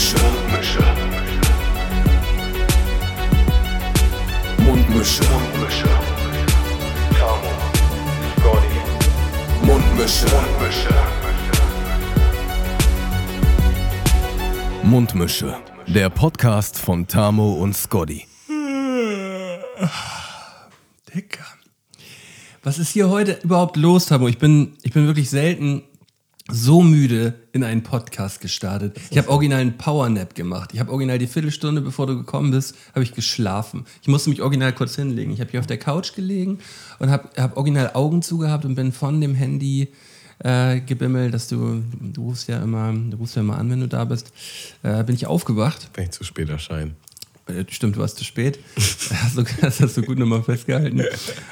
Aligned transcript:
Mundmische. 0.00 0.80
Mundmische. 4.56 5.22
Mundmische. 5.24 5.88
Tamo. 7.18 7.50
Scotty. 8.38 8.78
Mundmische. 9.62 10.26
Mundmische. 10.26 10.94
Mundmische. 14.82 15.56
Der 15.86 16.08
Podcast 16.08 16.78
von 16.78 17.06
Tamo 17.06 17.52
und 17.52 17.76
Scotty. 17.76 18.26
Dicker. 21.14 21.44
Was 22.62 22.78
ist 22.78 22.92
hier 22.92 23.10
heute 23.10 23.38
überhaupt 23.42 23.76
los, 23.76 24.06
Tamo? 24.06 24.28
Ich 24.28 24.38
bin, 24.38 24.78
ich 24.82 24.94
bin 24.94 25.06
wirklich 25.06 25.28
selten 25.28 25.82
so 26.52 26.82
müde 26.82 27.34
in 27.52 27.64
einen 27.64 27.82
Podcast 27.82 28.40
gestartet. 28.40 28.96
Ich 29.10 29.18
habe 29.18 29.28
original 29.28 29.60
einen 29.60 29.78
Powernap 29.78 30.34
gemacht. 30.34 30.70
Ich 30.72 30.80
habe 30.80 30.90
original 30.90 31.18
die 31.18 31.26
Viertelstunde, 31.26 31.80
bevor 31.80 32.06
du 32.06 32.16
gekommen 32.16 32.50
bist, 32.50 32.74
habe 32.94 33.02
ich 33.02 33.14
geschlafen. 33.14 33.84
Ich 34.02 34.08
musste 34.08 34.30
mich 34.30 34.42
original 34.42 34.72
kurz 34.72 34.96
hinlegen. 34.96 35.32
Ich 35.32 35.40
habe 35.40 35.50
hier 35.50 35.60
auf 35.60 35.66
der 35.66 35.78
Couch 35.78 36.14
gelegen 36.14 36.58
und 36.98 37.10
habe 37.10 37.28
hab 37.36 37.56
original 37.56 37.90
Augen 37.94 38.22
zugehabt 38.22 38.64
und 38.64 38.74
bin 38.74 38.92
von 38.92 39.20
dem 39.20 39.34
Handy 39.34 39.88
äh, 40.40 40.80
gebimmelt, 40.80 41.34
dass 41.34 41.48
du, 41.48 41.82
du 42.00 42.22
rufst 42.22 42.48
ja 42.48 42.62
immer, 42.62 42.92
du 42.92 43.16
rufst 43.16 43.36
ja 43.36 43.42
immer 43.42 43.58
an, 43.58 43.70
wenn 43.70 43.80
du 43.80 43.88
da 43.88 44.04
bist. 44.04 44.32
Äh, 44.82 45.04
bin 45.04 45.14
ich 45.14 45.26
aufgewacht. 45.26 45.90
Wenn 45.94 46.04
ich 46.04 46.10
zu 46.10 46.24
spät 46.24 46.48
erscheine. 46.48 46.92
Äh, 47.46 47.64
Stimmt, 47.68 47.96
du 47.96 48.00
warst 48.00 48.18
zu 48.18 48.24
spät. 48.24 48.58
Das 48.74 49.40
hast 49.80 49.96
du 49.96 50.02
gut 50.02 50.18
nochmal 50.18 50.42
festgehalten. 50.42 51.04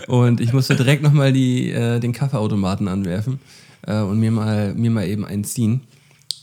Und 0.07 0.41
ich 0.41 0.53
musste 0.53 0.77
direkt 0.77 1.03
nochmal 1.03 1.35
äh, 1.37 2.01
den 2.01 2.13
Kaffeeautomaten 2.13 2.89
anwerfen 2.89 3.41
äh, 3.89 4.01
und 4.03 4.21
mir 4.21 4.31
mal, 4.31 4.75
mir 4.75 4.91
mal 4.91 5.07
eben 5.07 5.25
einen 5.25 5.45
ziehen. 5.45 5.87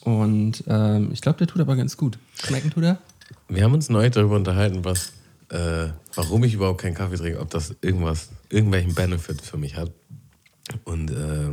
Und 0.02 0.64
ähm, 0.68 1.12
ich 1.14 1.22
glaube, 1.22 1.38
der 1.38 1.48
tut 1.48 1.62
aber 1.62 1.76
ganz 1.76 1.96
gut. 1.96 2.18
Schmecken 2.44 2.72
tut 2.72 2.84
er? 2.84 3.00
Wir 3.48 3.64
haben 3.64 3.74
uns 3.74 3.90
neulich 3.90 4.12
darüber 4.12 4.36
unterhalten, 4.36 4.84
was, 4.84 5.14
äh, 5.50 5.88
warum 6.14 6.44
ich 6.44 6.54
überhaupt 6.54 6.82
keinen 6.82 6.94
Kaffee 6.96 7.18
trinke, 7.18 7.40
ob 7.40 7.50
das 7.50 7.76
irgendwas, 7.82 8.30
irgendwelchen 8.50 8.94
Benefit 8.94 9.42
für 9.42 9.58
mich 9.58 9.76
hat. 9.78 9.92
Und 10.84 11.12
äh, 11.12 11.52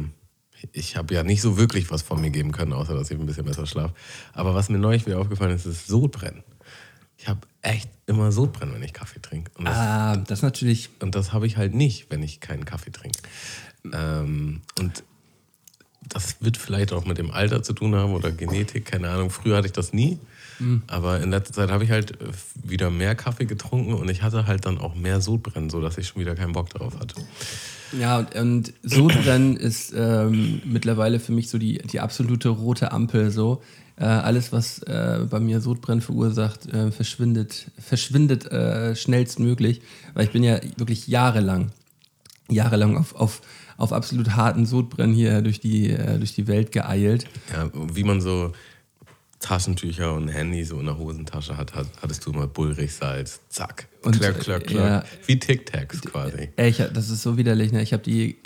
ich 0.72 0.96
habe 0.96 1.14
ja 1.14 1.22
nicht 1.22 1.42
so 1.42 1.56
wirklich 1.58 1.90
was 1.90 2.02
von 2.02 2.20
mir 2.20 2.30
geben 2.30 2.52
können, 2.52 2.72
außer 2.72 2.94
dass 2.94 3.10
ich 3.10 3.18
ein 3.18 3.26
bisschen 3.26 3.44
besser 3.44 3.66
schlafe. 3.66 3.94
Aber 4.32 4.54
was 4.54 4.68
mir 4.68 4.78
neulich 4.78 5.06
wieder 5.06 5.18
aufgefallen 5.18 5.54
ist, 5.56 5.66
ist 5.66 5.86
Sodbrennen. 5.86 6.42
Ich 7.16 7.28
habe 7.28 7.40
echt 7.62 7.88
immer 8.06 8.32
Sodbrennen, 8.32 8.74
wenn 8.74 8.82
ich 8.82 8.92
Kaffee 8.92 9.20
trinke. 9.20 9.50
Und 9.56 9.66
das, 9.66 9.76
Ah, 9.76 10.16
das 10.16 10.42
natürlich. 10.42 10.90
und 11.00 11.14
das 11.14 11.32
habe 11.32 11.46
ich 11.46 11.56
halt 11.56 11.74
nicht, 11.74 12.10
wenn 12.10 12.22
ich 12.22 12.40
keinen 12.40 12.64
Kaffee 12.64 12.90
trinke. 12.90 13.18
Ähm, 13.92 14.62
und 14.78 15.04
das 16.08 16.36
wird 16.40 16.56
vielleicht 16.56 16.92
auch 16.92 17.04
mit 17.04 17.18
dem 17.18 17.30
Alter 17.30 17.62
zu 17.62 17.72
tun 17.72 17.94
haben 17.94 18.12
oder 18.12 18.30
Genetik, 18.30 18.86
keine 18.86 19.10
Ahnung. 19.10 19.30
Früher 19.30 19.56
hatte 19.56 19.66
ich 19.66 19.72
das 19.72 19.92
nie. 19.92 20.18
Aber 20.86 21.20
in 21.20 21.30
letzter 21.30 21.54
Zeit 21.54 21.70
habe 21.70 21.84
ich 21.84 21.90
halt 21.90 22.12
äh, 22.20 22.26
wieder 22.62 22.90
mehr 22.90 23.14
Kaffee 23.14 23.46
getrunken 23.46 23.94
und 23.94 24.08
ich 24.08 24.22
hatte 24.22 24.46
halt 24.46 24.66
dann 24.66 24.78
auch 24.78 24.94
mehr 24.94 25.20
Sodbrennen, 25.20 25.70
sodass 25.70 25.98
ich 25.98 26.08
schon 26.08 26.20
wieder 26.20 26.34
keinen 26.34 26.52
Bock 26.52 26.70
darauf 26.70 26.98
hatte. 26.98 27.16
Ja, 27.98 28.18
und, 28.18 28.34
und 28.34 28.72
Sodbrennen 28.82 29.56
ist 29.58 29.92
ähm, 29.96 30.62
mittlerweile 30.64 31.20
für 31.20 31.32
mich 31.32 31.48
so 31.48 31.58
die, 31.58 31.78
die 31.78 32.00
absolute 32.00 32.48
rote 32.48 32.92
Ampel. 32.92 33.30
So. 33.30 33.62
Äh, 33.96 34.04
alles, 34.04 34.52
was 34.52 34.78
äh, 34.82 35.26
bei 35.28 35.40
mir 35.40 35.60
Sodbrennen 35.60 36.00
verursacht, 36.00 36.66
äh, 36.72 36.90
verschwindet, 36.90 37.66
verschwindet 37.78 38.50
äh, 38.50 38.94
schnellstmöglich. 38.94 39.82
Weil 40.14 40.24
ich 40.26 40.32
bin 40.32 40.44
ja 40.44 40.60
wirklich 40.76 41.08
jahrelang, 41.08 41.72
jahrelang 42.48 42.96
auf, 42.96 43.14
auf, 43.14 43.40
auf 43.76 43.92
absolut 43.92 44.36
harten 44.36 44.66
Sodbrennen 44.66 45.14
hier 45.14 45.42
durch 45.42 45.60
die, 45.60 45.90
äh, 45.90 46.18
durch 46.18 46.34
die 46.34 46.46
Welt 46.46 46.72
geeilt. 46.72 47.26
Ja, 47.52 47.70
wie 47.94 48.04
man 48.04 48.20
so 48.20 48.52
Taschentücher 49.40 50.14
und 50.14 50.28
Handy 50.28 50.64
so 50.64 50.78
in 50.78 50.86
der 50.86 50.98
Hosentasche 50.98 51.56
hat, 51.56 51.74
hat 51.74 51.88
hattest 52.00 52.24
du 52.24 52.30
immer 52.32 52.46
Bullrichsalz, 52.46 53.40
zack, 53.48 53.88
Und, 54.02 54.18
klöck, 54.18 54.38
klöck, 54.38 54.62
äh, 54.62 54.66
klöck. 54.66 54.84
ja. 54.84 55.04
Wie 55.26 55.38
Tic-Tacs 55.38 56.02
quasi. 56.02 56.50
Ey, 56.56 56.70
ich, 56.70 56.76
das 56.76 57.10
ist 57.10 57.22
so 57.22 57.36
widerlich. 57.36 57.72
Ne? 57.72 57.82
Ich 57.82 57.92
habe 57.92 58.02
die, 58.04 58.36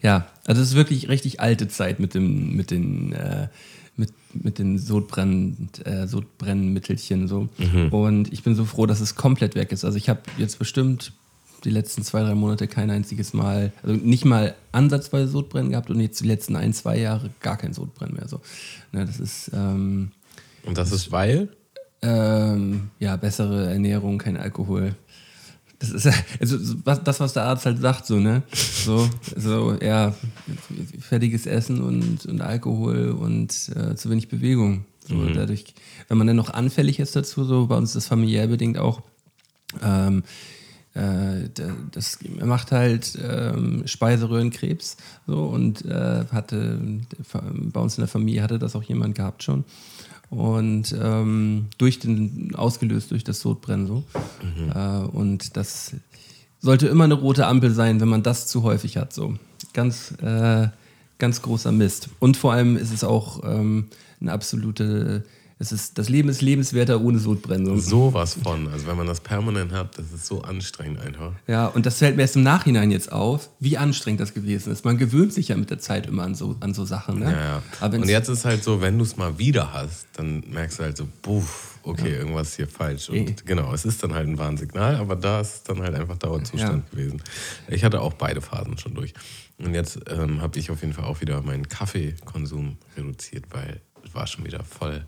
ja, 0.00 0.28
also 0.46 0.62
es 0.62 0.68
ist 0.68 0.74
wirklich 0.76 1.08
richtig 1.08 1.40
alte 1.40 1.66
Zeit 1.66 1.98
mit 1.98 2.14
dem, 2.14 2.54
mit 2.54 2.70
den, 2.70 3.12
äh, 3.12 3.48
mit, 3.96 4.12
mit 4.32 4.58
den 4.60 4.78
Sodbrenn, 4.78 5.68
äh, 5.84 6.06
Sodbrennmittelchen 6.06 7.26
so. 7.28 7.48
Und 7.90 8.32
ich 8.32 8.42
bin 8.42 8.54
so 8.54 8.64
froh, 8.64 8.86
dass 8.86 9.00
es 9.00 9.14
komplett 9.16 9.54
weg 9.56 9.72
ist. 9.72 9.84
Also 9.84 9.98
ich 9.98 10.08
habe 10.08 10.22
jetzt 10.38 10.58
bestimmt 10.58 11.12
die 11.64 11.70
letzten 11.70 12.02
zwei, 12.02 12.22
drei 12.22 12.34
Monate 12.34 12.68
kein 12.68 12.90
einziges 12.90 13.32
Mal, 13.32 13.72
also 13.82 13.94
nicht 13.94 14.24
mal 14.24 14.54
ansatzweise 14.72 15.28
Sodbrennen 15.28 15.70
gehabt 15.70 15.90
und 15.90 16.00
jetzt 16.00 16.20
die 16.20 16.26
letzten 16.26 16.56
ein, 16.56 16.72
zwei 16.72 16.98
Jahre 16.98 17.30
gar 17.40 17.56
kein 17.56 17.72
Sodbrennen 17.72 18.14
mehr. 18.14 18.28
So. 18.28 18.40
Ne, 18.92 19.06
das 19.06 19.20
ist 19.20 19.50
ähm, 19.54 20.12
Und 20.64 20.78
das 20.78 20.92
ist 20.92 21.10
weil? 21.12 21.48
ähm, 22.04 22.90
ja, 22.98 23.16
bessere 23.16 23.70
Ernährung, 23.70 24.18
kein 24.18 24.36
Alkohol. 24.36 24.94
Das 25.78 25.90
ist 25.90 26.04
ja, 26.04 26.12
also 26.40 26.56
das, 26.84 27.20
was 27.20 27.32
der 27.32 27.44
Arzt 27.44 27.66
halt 27.66 27.80
sagt, 27.80 28.06
so, 28.06 28.18
ne? 28.18 28.42
So, 28.52 29.08
so 29.36 29.76
ja, 29.80 30.14
fertiges 31.00 31.46
Essen 31.46 31.80
und, 31.80 32.26
und 32.26 32.40
Alkohol 32.40 33.10
und 33.10 33.70
äh, 33.74 33.94
zu 33.96 34.10
wenig 34.10 34.28
Bewegung. 34.28 34.84
So, 35.06 35.26
dadurch, 35.28 35.66
wenn 36.08 36.16
man 36.16 36.26
dann 36.26 36.36
noch 36.36 36.50
anfällig 36.50 36.98
ist 36.98 37.14
dazu, 37.14 37.44
so 37.44 37.66
bei 37.66 37.76
uns 37.76 37.90
ist 37.90 37.96
das 37.96 38.06
familiär 38.06 38.46
bedingt 38.46 38.78
auch, 38.78 39.02
ähm, 39.82 40.22
äh, 40.94 41.48
da- 41.54 41.76
das 41.92 42.18
macht 42.42 42.72
halt 42.72 43.18
ähm, 43.22 43.82
Speiseröhrenkrebs 43.86 44.96
so 45.26 45.44
und 45.46 45.84
äh, 45.84 46.24
hatte 46.32 46.78
bei 47.72 47.80
uns 47.80 47.98
in 47.98 48.02
der 48.02 48.08
Familie 48.08 48.42
hatte 48.42 48.58
das 48.58 48.76
auch 48.76 48.82
jemand 48.84 49.14
gehabt 49.14 49.42
schon. 49.42 49.64
Und 50.30 50.96
ähm, 51.00 51.66
durch 51.78 51.98
den 52.00 52.54
ausgelöst 52.56 53.10
durch 53.10 53.24
das 53.24 53.40
Sodbrennen 53.40 53.86
so. 53.86 54.04
Äh, 54.74 55.04
und 55.06 55.56
das 55.56 55.94
sollte 56.60 56.88
immer 56.88 57.04
eine 57.04 57.14
rote 57.14 57.46
Ampel 57.46 57.70
sein, 57.72 58.00
wenn 58.00 58.08
man 58.08 58.22
das 58.22 58.46
zu 58.46 58.62
häufig 58.62 58.96
hat 58.96 59.12
so. 59.12 59.34
Ganz 59.74 60.12
äh, 60.22 60.68
ganz 61.18 61.42
großer 61.42 61.70
Mist. 61.72 62.08
Und 62.18 62.36
vor 62.36 62.52
allem 62.52 62.76
ist 62.76 62.92
es 62.92 63.04
auch 63.04 63.42
ähm, 63.44 63.86
eine 64.20 64.32
absolute 64.32 65.24
es 65.64 65.72
ist 65.72 65.98
das 65.98 66.08
Leben 66.08 66.28
ist 66.28 66.42
lebenswerter 66.42 67.00
ohne 67.00 67.18
Sodbrennen 67.18 67.66
so. 67.66 67.76
Sowas 67.76 68.36
von. 68.42 68.68
Also 68.68 68.86
wenn 68.86 68.96
man 68.96 69.06
das 69.06 69.20
permanent 69.20 69.72
hat, 69.72 69.98
das 69.98 70.12
ist 70.12 70.26
so 70.26 70.42
anstrengend 70.42 71.00
einfach. 71.00 71.32
Ja, 71.46 71.66
und 71.66 71.86
das 71.86 71.98
fällt 71.98 72.16
mir 72.16 72.22
erst 72.22 72.36
im 72.36 72.42
Nachhinein 72.42 72.90
jetzt 72.90 73.10
auf, 73.10 73.48
wie 73.60 73.78
anstrengend 73.78 74.20
das 74.20 74.34
gewesen 74.34 74.72
ist. 74.72 74.84
Man 74.84 74.98
gewöhnt 74.98 75.32
sich 75.32 75.48
ja 75.48 75.56
mit 75.56 75.70
der 75.70 75.78
Zeit 75.78 76.06
immer 76.06 76.22
an 76.24 76.34
so, 76.34 76.56
an 76.60 76.74
so 76.74 76.84
Sachen. 76.84 77.20
Ne? 77.20 77.32
Ja, 77.32 77.62
ja. 77.80 77.86
Und 77.88 78.08
jetzt 78.08 78.28
ist 78.28 78.44
halt 78.44 78.62
so, 78.62 78.80
wenn 78.80 78.98
du 78.98 79.04
es 79.04 79.16
mal 79.16 79.38
wieder 79.38 79.72
hast, 79.72 80.06
dann 80.14 80.44
merkst 80.50 80.78
du 80.78 80.82
halt 80.82 80.96
so, 80.96 81.08
puff, 81.22 81.78
okay, 81.82 82.14
irgendwas 82.16 82.50
ist 82.50 82.56
hier 82.56 82.68
falsch. 82.68 83.08
Und 83.08 83.16
Eh. 83.16 83.34
genau, 83.44 83.72
es 83.72 83.84
ist 83.84 84.02
dann 84.02 84.12
halt 84.14 84.28
ein 84.28 84.38
Warnsignal, 84.38 84.96
aber 84.96 85.16
da 85.16 85.40
ist 85.40 85.54
es 85.54 85.62
dann 85.62 85.80
halt 85.80 85.94
einfach 85.94 86.18
Dauerzustand 86.18 86.90
gewesen. 86.90 87.22
Ich 87.68 87.84
hatte 87.84 88.00
auch 88.00 88.12
beide 88.14 88.40
Phasen 88.40 88.76
schon 88.78 88.94
durch. 88.94 89.14
Und 89.58 89.72
jetzt 89.74 90.00
ähm, 90.10 90.42
habe 90.42 90.58
ich 90.58 90.70
auf 90.70 90.80
jeden 90.82 90.92
Fall 90.92 91.04
auch 91.04 91.20
wieder 91.20 91.40
meinen 91.42 91.68
Kaffeekonsum 91.68 92.76
reduziert, 92.96 93.44
weil 93.50 93.80
war 94.14 94.26
schon 94.26 94.44
wieder 94.44 94.62
voll 94.64 95.04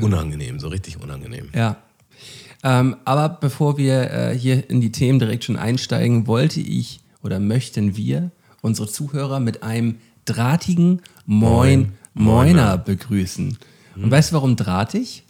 unangenehm, 0.00 0.58
so 0.58 0.68
richtig 0.68 1.00
unangenehm. 1.00 1.50
Ja. 1.54 1.76
Ähm, 2.62 2.96
aber 3.04 3.28
bevor 3.28 3.78
wir 3.78 4.10
äh, 4.10 4.38
hier 4.38 4.68
in 4.68 4.80
die 4.80 4.92
Themen 4.92 5.18
direkt 5.18 5.44
schon 5.44 5.56
einsteigen, 5.56 6.26
wollte 6.26 6.60
ich 6.60 7.00
oder 7.22 7.38
möchten 7.38 7.96
wir 7.96 8.30
unsere 8.62 8.88
Zuhörer 8.88 9.40
mit 9.40 9.62
einem 9.62 9.98
drahtigen 10.24 11.02
Moin 11.26 11.92
Moiner 12.14 12.78
begrüßen. 12.78 13.58
Und 13.94 14.10
weißt 14.10 14.30
du, 14.30 14.36
warum 14.36 14.56
drahtig? 14.56 15.25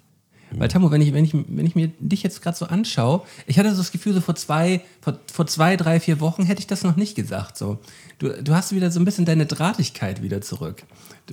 Weil 0.52 0.68
Tammo, 0.68 0.90
wenn 0.90 1.00
ich, 1.00 1.12
wenn 1.12 1.24
ich, 1.24 1.34
wenn 1.34 1.66
ich 1.66 1.74
mir 1.74 1.88
dich 1.98 2.22
jetzt 2.22 2.42
gerade 2.42 2.56
so 2.56 2.66
anschaue, 2.66 3.22
ich 3.46 3.58
hatte 3.58 3.70
so 3.72 3.78
das 3.78 3.92
Gefühl, 3.92 4.14
so 4.14 4.20
vor 4.20 4.36
zwei, 4.36 4.80
vor, 5.00 5.18
vor 5.32 5.46
zwei, 5.46 5.76
drei, 5.76 6.00
vier 6.00 6.20
Wochen 6.20 6.44
hätte 6.44 6.60
ich 6.60 6.66
das 6.66 6.84
noch 6.84 6.96
nicht 6.96 7.16
gesagt. 7.16 7.56
So. 7.56 7.78
Du, 8.18 8.28
du 8.42 8.54
hast 8.54 8.74
wieder 8.74 8.90
so 8.90 9.00
ein 9.00 9.04
bisschen 9.04 9.24
deine 9.24 9.46
Drahtigkeit 9.46 10.22
wieder 10.22 10.40
zurück. 10.40 10.84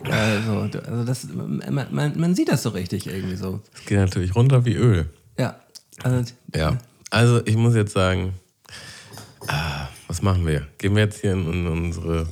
Also, 0.04 0.52
also 0.52 1.04
das, 1.06 1.28
man, 1.32 1.88
man, 1.92 2.20
man 2.20 2.36
sieht 2.36 2.50
das 2.50 2.64
so 2.64 2.70
richtig 2.70 3.08
irgendwie 3.08 3.36
so. 3.36 3.62
Es 3.74 3.86
geht 3.86 4.00
natürlich 4.00 4.36
runter 4.36 4.66
wie 4.66 4.74
Öl. 4.74 5.10
Ja. 5.38 5.60
Also, 6.02 6.34
Ja, 6.56 6.78
also 7.12 7.46
ich 7.46 7.56
muss 7.56 7.76
jetzt 7.76 7.94
sagen, 7.94 8.34
ah, 9.48 9.88
was 10.08 10.22
machen 10.22 10.48
wir? 10.48 10.68
Gehen 10.80 10.96
wir 10.96 11.04
jetzt 11.04 11.22
hier 11.22 11.34
in, 11.34 11.48
in 11.48 11.68
unsere 11.68 12.28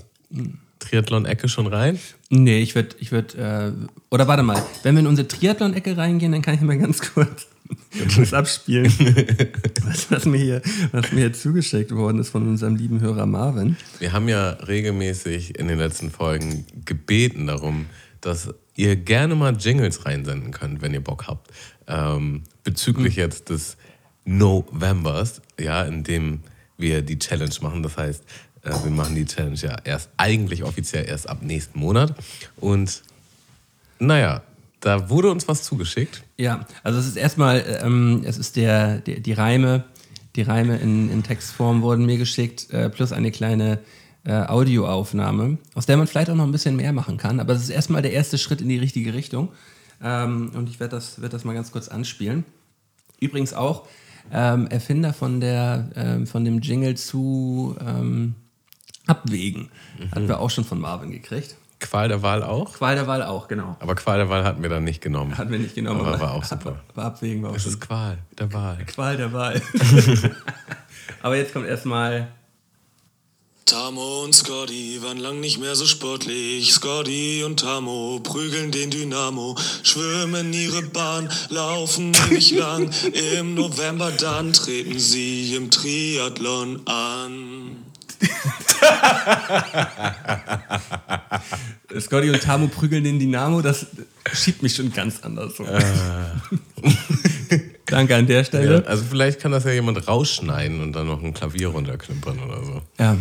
Triathlon-Ecke 0.82 1.48
schon 1.48 1.68
rein? 1.68 2.00
nee, 2.30 2.62
ich 2.62 2.76
würde, 2.76 2.96
ich 3.00 3.12
würd, 3.12 3.36
äh, 3.36 3.72
oder 4.10 4.28
warte 4.28 4.44
mal, 4.44 4.62
wenn 4.84 4.96
wir 4.96 5.02
in 5.02 5.08
unsere 5.08 5.28
Triathlon-Ecke 5.28 5.98
reingehen, 5.98 6.32
dann 6.32 6.42
kann 6.42 6.56
ich 6.56 6.62
mal 6.62 6.78
ganz 6.78 7.02
kurz 7.14 7.48
was 8.18 8.34
abspielen, 8.34 8.92
was, 9.84 10.12
was, 10.12 10.26
mir 10.26 10.38
hier, 10.38 10.62
was 10.92 11.12
mir 11.12 11.20
hier 11.20 11.34
zugeschickt 11.34 11.92
worden 11.92 12.20
ist 12.20 12.30
von 12.30 12.48
unserem 12.48 12.76
lieben 12.76 13.02
Hörer 13.02 13.26
Marvin. 13.26 13.78
Wir 14.00 14.14
haben 14.14 14.28
ja 14.28 14.52
regelmäßig 14.52 15.58
in 15.58 15.68
den 15.68 15.78
letzten 15.78 16.10
Folgen 16.10 16.66
gebeten 16.86 17.48
darum, 17.48 17.86
dass 18.22 18.54
ihr 18.76 18.96
gerne 18.96 19.36
mal 19.36 19.56
Jingles 19.56 20.06
reinsenden 20.06 20.52
könnt, 20.52 20.82
wenn 20.82 20.94
ihr 20.94 21.04
Bock 21.04 21.28
habt. 21.28 21.52
Ähm, 21.88 22.44
bezüglich 22.64 23.16
jetzt 23.16 23.50
des 23.50 23.78
Novembers, 24.26 25.42
ja, 25.60 25.84
in 25.84 26.04
dem 26.04 26.42
wir 26.78 27.02
die 27.02 27.20
Challenge 27.20 27.54
machen. 27.62 27.84
Das 27.84 27.98
heißt, 27.98 28.24
äh, 28.64 28.72
wir 28.84 28.92
machen 28.92 29.16
die 29.16 29.26
Challenge 29.26 29.56
ja 29.56 29.78
erst 29.84 30.10
eigentlich 30.18 30.64
offiziell 30.64 31.08
erst 31.08 31.30
ab 31.30 31.40
nächsten 31.42 31.80
Monat. 31.80 32.14
Und 32.58 33.04
naja, 34.00 34.44
da 34.80 35.10
wurde 35.10 35.32
uns 35.32 35.48
was 35.48 35.64
zugeschickt. 35.64 36.24
Ja, 36.38 36.66
also 36.84 37.00
es 37.00 37.08
ist 37.08 37.18
erstmal, 37.18 37.64
ähm, 37.84 38.24
es 38.26 38.38
ist 38.38 38.56
der, 38.56 38.98
der, 39.00 39.20
die 39.20 39.34
Reime, 39.34 39.84
die 40.36 40.42
Reime 40.42 40.78
in, 40.78 41.12
in 41.12 41.24
Textform 41.24 41.82
wurden 41.82 42.06
mir 42.06 42.18
geschickt, 42.18 42.70
äh, 42.72 42.90
plus 42.90 43.12
eine 43.12 43.32
kleine 43.32 43.80
äh, 44.24 44.34
Audioaufnahme, 44.34 45.58
aus 45.74 45.86
der 45.86 45.98
man 45.98 46.08
vielleicht 46.08 46.30
auch 46.30 46.36
noch 46.36 46.46
ein 46.46 46.52
bisschen 46.52 46.76
mehr 46.76 46.94
machen 46.94 47.18
kann. 47.18 47.40
Aber 47.40 47.54
es 47.54 47.62
ist 47.64 47.70
erstmal 47.70 48.02
der 48.02 48.14
erste 48.14 48.38
Schritt 48.38 48.62
in 48.62 48.70
die 48.70 48.78
richtige 48.78 49.14
Richtung. 49.14 49.50
Ähm, 50.04 50.52
und 50.56 50.70
ich 50.70 50.80
werde 50.80 50.96
das, 50.96 51.22
werd 51.22 51.34
das 51.34 51.44
mal 51.44 51.54
ganz 51.54 51.72
kurz 51.72 51.88
anspielen. 51.88 52.44
Übrigens 53.20 53.54
auch 53.54 53.88
ähm, 54.32 54.68
Erfinder 54.68 55.14
von, 55.14 55.40
der, 55.40 55.90
ähm, 55.96 56.28
von 56.28 56.44
dem 56.44 56.60
Jingle 56.60 56.96
zu 56.96 57.76
ähm, 57.86 58.36
Abwägen. 59.08 59.70
Hatten 60.14 60.28
wir 60.28 60.40
auch 60.40 60.50
schon 60.50 60.64
von 60.64 60.80
Marvin 60.80 61.12
gekriegt. 61.12 61.56
Qual 61.82 62.08
der 62.08 62.22
Wahl 62.22 62.44
auch. 62.44 62.74
Qual 62.74 62.96
der 62.96 63.08
Wahl 63.08 63.24
auch, 63.24 63.48
genau. 63.48 63.76
Aber 63.80 63.96
Qual 63.96 64.18
der 64.20 64.30
Wahl 64.30 64.44
hatten 64.44 64.62
wir 64.62 64.70
dann 64.70 64.84
nicht 64.84 65.02
genommen. 65.02 65.38
Hatten 65.38 65.52
wir 65.52 65.60
nicht 65.60 65.74
genommen, 65.74 66.06
Aber 66.06 66.20
war 66.20 66.34
auch 66.34 66.44
super. 66.44 66.80
Aber 66.94 67.06
Abwägen 67.06 67.42
war 67.42 67.50
auch 67.50 67.56
Es 67.56 67.64
schon 67.64 67.74
ist 67.74 67.82
Qual 67.82 68.20
der 68.38 68.54
Wahl. 68.54 68.78
Qual 68.86 69.18
der 69.18 69.34
Wahl. 69.34 69.62
aber 71.24 71.36
jetzt 71.36 71.54
kommt 71.54 71.66
erstmal 71.66 72.28
Tamo 73.66 74.24
und 74.26 74.36
Scotty 74.36 75.00
waren 75.02 75.18
lang 75.18 75.40
nicht 75.40 75.58
mehr 75.58 75.76
so 75.76 75.86
sportlich. 75.88 76.72
Scotty 76.72 77.44
und 77.44 77.62
Tamo 77.62 78.20
prügeln 78.22 78.72
den 78.72 78.92
Dynamo, 78.92 79.58
schwimmen 79.82 80.54
ihre 80.54 80.84
Bahn, 80.84 81.30
laufen 81.50 82.14
ewig 82.14 82.52
lang. 82.52 82.92
Im 83.40 83.56
November 83.56 84.12
dann 84.12 84.54
treten 84.54 85.00
sie 85.00 85.56
im 85.56 85.72
Triathlon 85.72 86.86
an. 86.86 87.91
Scotty 92.00 92.30
und 92.30 92.42
Tamu 92.42 92.68
prügeln 92.68 93.04
den 93.04 93.20
Dynamo, 93.20 93.62
das 93.62 93.86
schiebt 94.34 94.64
mich 94.64 94.76
schon 94.76 94.92
ganz 94.94 95.22
anders. 95.24 95.56
So. 95.58 95.66
Danke 97.86 98.16
an 98.16 98.28
der 98.28 98.38
Ja, 98.38 98.44
Stelle. 98.46 98.88
also 98.88 99.04
vielleicht 99.10 99.40
kann 99.42 99.52
das 99.52 99.66
ja 99.66 99.72
jemand 99.72 100.08
rausschneiden 100.08 100.82
und 100.82 100.94
dann 100.94 101.08
noch 101.08 101.22
ein 101.22 101.34
Klavier 101.34 101.68
runterknüppern 101.70 102.40
oder 102.40 102.64
so. 102.64 102.82
Ja. 103.00 103.18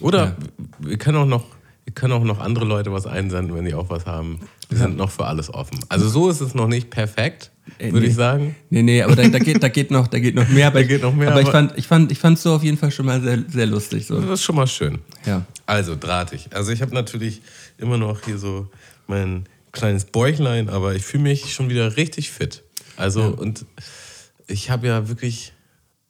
Oder 0.00 0.24
Ja. 0.24 0.36
wir 0.78 0.96
können 0.98 1.18
auch 1.18 1.26
noch, 1.26 1.44
wir 1.84 1.92
können 1.94 2.12
auch 2.14 2.24
noch 2.24 2.40
andere 2.40 2.64
Leute 2.64 2.92
was 2.92 3.06
einsenden, 3.06 3.54
wenn 3.54 3.64
die 3.66 3.74
auch 3.74 3.90
was 3.90 4.06
haben. 4.06 4.40
Wir 4.70 4.78
sind 4.78 4.96
noch 4.96 5.10
für 5.10 5.26
alles 5.26 5.52
offen. 5.52 5.78
Also 5.88 6.08
so 6.08 6.30
ist 6.30 6.40
es 6.40 6.54
noch 6.54 6.66
nicht 6.68 6.88
perfekt, 6.90 7.50
Äh, 7.78 7.92
würde 7.92 8.00
nee. 8.00 8.06
ich 8.06 8.14
sagen. 8.14 8.56
Nee, 8.70 8.82
nee, 8.82 9.02
aber 9.02 9.14
da, 9.16 9.28
da, 9.28 9.38
geht, 9.38 9.62
da, 9.62 9.68
geht 9.68 9.90
noch, 9.90 10.06
da 10.06 10.18
geht 10.18 10.34
noch 10.34 10.48
mehr. 10.48 10.66
Aber, 10.68 10.82
geht 10.84 11.02
noch 11.02 11.14
mehr, 11.14 11.30
aber 11.30 11.40
ich 11.40 11.48
aber- 11.48 11.52
fand 11.52 11.78
ich 11.78 11.86
fand, 11.86 12.10
ich 12.12 12.18
fand 12.18 12.38
so 12.38 12.54
auf 12.54 12.62
jeden 12.62 12.78
Fall 12.78 12.90
schon 12.90 13.06
mal 13.06 13.20
sehr, 13.20 13.44
sehr 13.48 13.66
lustig. 13.66 14.06
So. 14.06 14.18
Das 14.20 14.30
ist 14.40 14.42
schon 14.42 14.56
mal 14.56 14.66
schön. 14.66 14.98
Ja. 15.26 15.44
Also 15.66 15.94
drahtig. 15.98 16.48
Also 16.54 16.72
ich 16.72 16.80
habe 16.82 16.94
natürlich 16.94 17.42
immer 17.78 17.96
noch 17.98 18.22
hier 18.24 18.38
so 18.38 18.68
mein 19.06 19.44
kleines 19.72 20.04
Bäuchlein, 20.06 20.68
aber 20.70 20.94
ich 20.94 21.04
fühle 21.04 21.24
mich 21.24 21.52
schon 21.52 21.68
wieder 21.68 21.96
richtig 21.96 22.30
fit. 22.30 22.62
Also 22.96 23.24
und 23.26 23.66
ich 24.46 24.70
habe 24.70 24.86
ja 24.86 25.08
wirklich 25.08 25.52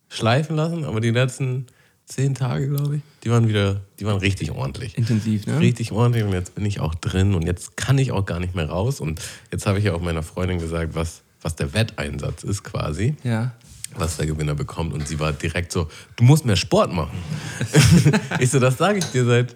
schleifen 0.09 0.55
lassen, 0.57 0.85
aber 0.85 1.01
die 1.01 1.11
letzten 1.11 1.67
zehn 2.07 2.35
Tage, 2.35 2.69
glaube 2.69 2.97
ich, 2.97 3.03
die 3.25 3.31
waren 3.31 3.49
wieder, 3.49 3.81
die 3.99 4.05
waren 4.07 4.19
richtig 4.19 4.51
ordentlich. 4.53 4.97
Intensiv, 4.99 5.47
ne? 5.47 5.59
Richtig 5.61 5.93
ordentlich 5.93 6.25
und 6.25 6.33
jetzt 6.33 6.55
bin 6.55 6.67
ich 6.67 6.81
auch 6.81 6.95
drin 6.95 7.35
und 7.35 7.47
jetzt 7.47 7.77
kann 7.77 7.99
ich 7.99 8.13
auch 8.13 8.27
gar 8.27 8.41
nicht 8.41 8.55
mehr 8.55 8.69
raus 8.69 9.01
und 9.01 9.21
jetzt 9.51 9.67
habe 9.67 9.79
ich 9.79 9.85
ja 9.85 9.95
auch 9.95 10.01
meiner 10.01 10.23
Freundin 10.23 10.59
gesagt, 10.59 10.95
was, 10.95 11.23
was 11.43 11.57
der 11.57 11.73
Wetteinsatz 11.75 12.43
ist 12.45 12.63
quasi 12.63 13.15
Ja. 13.25 13.53
was 13.97 14.17
der 14.17 14.27
Gewinner 14.27 14.55
bekommt. 14.57 14.93
Und 14.93 15.07
sie 15.07 15.21
war 15.21 15.33
direkt 15.33 15.71
so, 15.71 15.89
du 16.17 16.25
musst 16.25 16.45
mehr 16.45 16.57
Sport 16.57 16.93
machen. 16.93 17.17
ich 18.41 18.51
so, 18.51 18.59
das 18.59 18.77
sage 18.77 18.99
ich 18.99 19.05
dir 19.07 19.25
seit, 19.25 19.55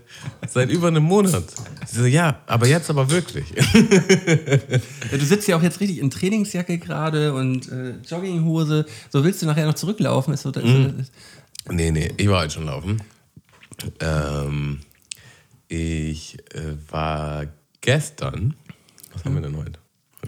seit 0.49 0.71
über 0.71 0.87
einem 0.89 1.03
Monat. 1.03 1.43
Sie 1.87 1.99
so, 2.00 2.06
ja, 2.06 2.39
aber 2.47 2.69
jetzt 2.69 2.89
aber 2.89 3.11
wirklich. 3.11 3.47
Ja, 3.56 5.19
Du 5.19 5.25
sitzt 5.25 5.49
ja 5.49 5.56
auch 5.56 5.62
jetzt 5.62 5.81
richtig 5.81 5.99
in 5.99 6.11
Trainingsjacke 6.11 6.79
gerade 6.79 7.33
und 7.35 7.71
äh, 7.73 7.95
Jogginghose. 8.09 8.87
So 9.11 9.25
willst 9.25 9.43
du 9.43 9.47
nachher 9.47 9.67
noch 9.67 9.75
zurücklaufen? 9.75 10.33
Ist 10.35 10.43
so, 10.43 10.50
ist 10.50 10.55
so, 10.56 11.00
ist, 11.00 11.12
nee, 11.70 11.91
nee, 11.91 12.12
ich 12.17 12.29
war 12.29 12.43
heute 12.43 12.55
schon 12.55 12.67
laufen. 12.67 13.03
Ähm, 14.00 14.81
ich 15.69 16.38
äh, 16.55 16.76
war 16.91 17.47
gestern, 17.81 18.55
was 19.12 19.25
haben 19.25 19.35
wir 19.35 19.43
denn 19.43 19.56
heute? 19.56 19.79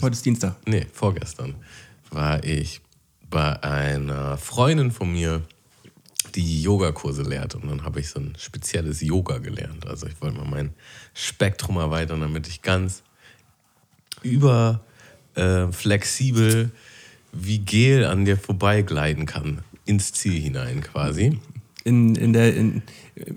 heute 0.00 0.12
ist 0.12 0.24
Dienstag. 0.24 0.56
Nee, 0.66 0.86
vorgestern 0.92 1.54
war 2.10 2.42
ich 2.44 2.80
bei 3.28 3.62
einer 3.62 4.36
Freundin 4.36 4.90
von 4.90 5.12
mir, 5.12 5.42
die 6.34 6.62
Yogakurse 6.62 7.22
lehrt. 7.22 7.54
Und 7.54 7.68
dann 7.68 7.84
habe 7.84 8.00
ich 8.00 8.08
so 8.08 8.20
ein 8.20 8.34
spezielles 8.38 9.00
Yoga 9.00 9.38
gelernt. 9.38 9.86
Also 9.86 10.06
ich 10.06 10.20
wollte 10.20 10.36
mal 10.36 10.46
mein 10.46 10.74
Spektrum 11.14 11.76
erweitern, 11.76 12.20
damit 12.20 12.46
ich 12.48 12.62
ganz 12.62 13.02
über 14.22 14.80
äh, 15.34 15.68
flexibel 15.72 16.70
wie 17.32 17.58
Gel 17.58 18.04
an 18.04 18.24
dir 18.24 18.36
vorbeigleiten 18.36 19.26
kann. 19.26 19.62
Ins 19.90 20.12
Ziel 20.12 20.40
hinein 20.40 20.80
quasi. 20.82 21.38
In, 21.82 22.14
in, 22.14 22.32
der, 22.32 22.54
in, 22.54 22.82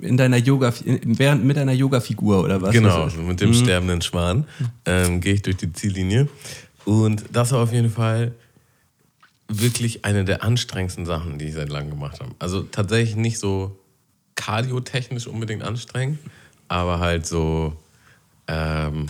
in 0.02 0.18
deiner 0.18 0.38
Yoga, 0.38 0.72
in, 0.86 1.18
während, 1.18 1.44
mit 1.46 1.58
deiner 1.58 1.72
Yoga-Figur 1.72 2.44
oder 2.44 2.62
was? 2.62 2.72
Genau, 2.72 3.06
Was- 3.06 3.16
mit 3.18 3.42
dem 3.42 3.54
sterbenden 3.54 4.02
Schwan 4.02 4.46
ähm, 4.86 5.20
gehe 5.20 5.34
ich 5.34 5.42
durch 5.42 5.58
die 5.58 5.72
Ziellinie. 5.74 6.28
Und 6.86 7.24
das 7.32 7.52
war 7.54 7.60
auf 7.64 7.72
jeden 7.74 7.90
Fall 7.90 8.34
wirklich 9.48 10.06
eine 10.06 10.26
der 10.26 10.44
anstrengendsten 10.44 11.06
Sachen, 11.06 11.40
die 11.40 11.46
ich 11.46 11.54
seit 11.54 11.70
langem 11.70 11.92
gemacht 11.92 12.20
habe. 12.20 12.32
Also 12.40 12.64
tatsächlich 12.64 13.16
nicht 13.16 13.40
so 13.40 13.78
kardiotechnisch 14.36 15.28
unbedingt 15.28 15.64
anstrengend, 15.64 16.20
aber 16.68 17.00
halt 17.00 17.26
so, 17.26 17.74
ähm, 18.48 19.08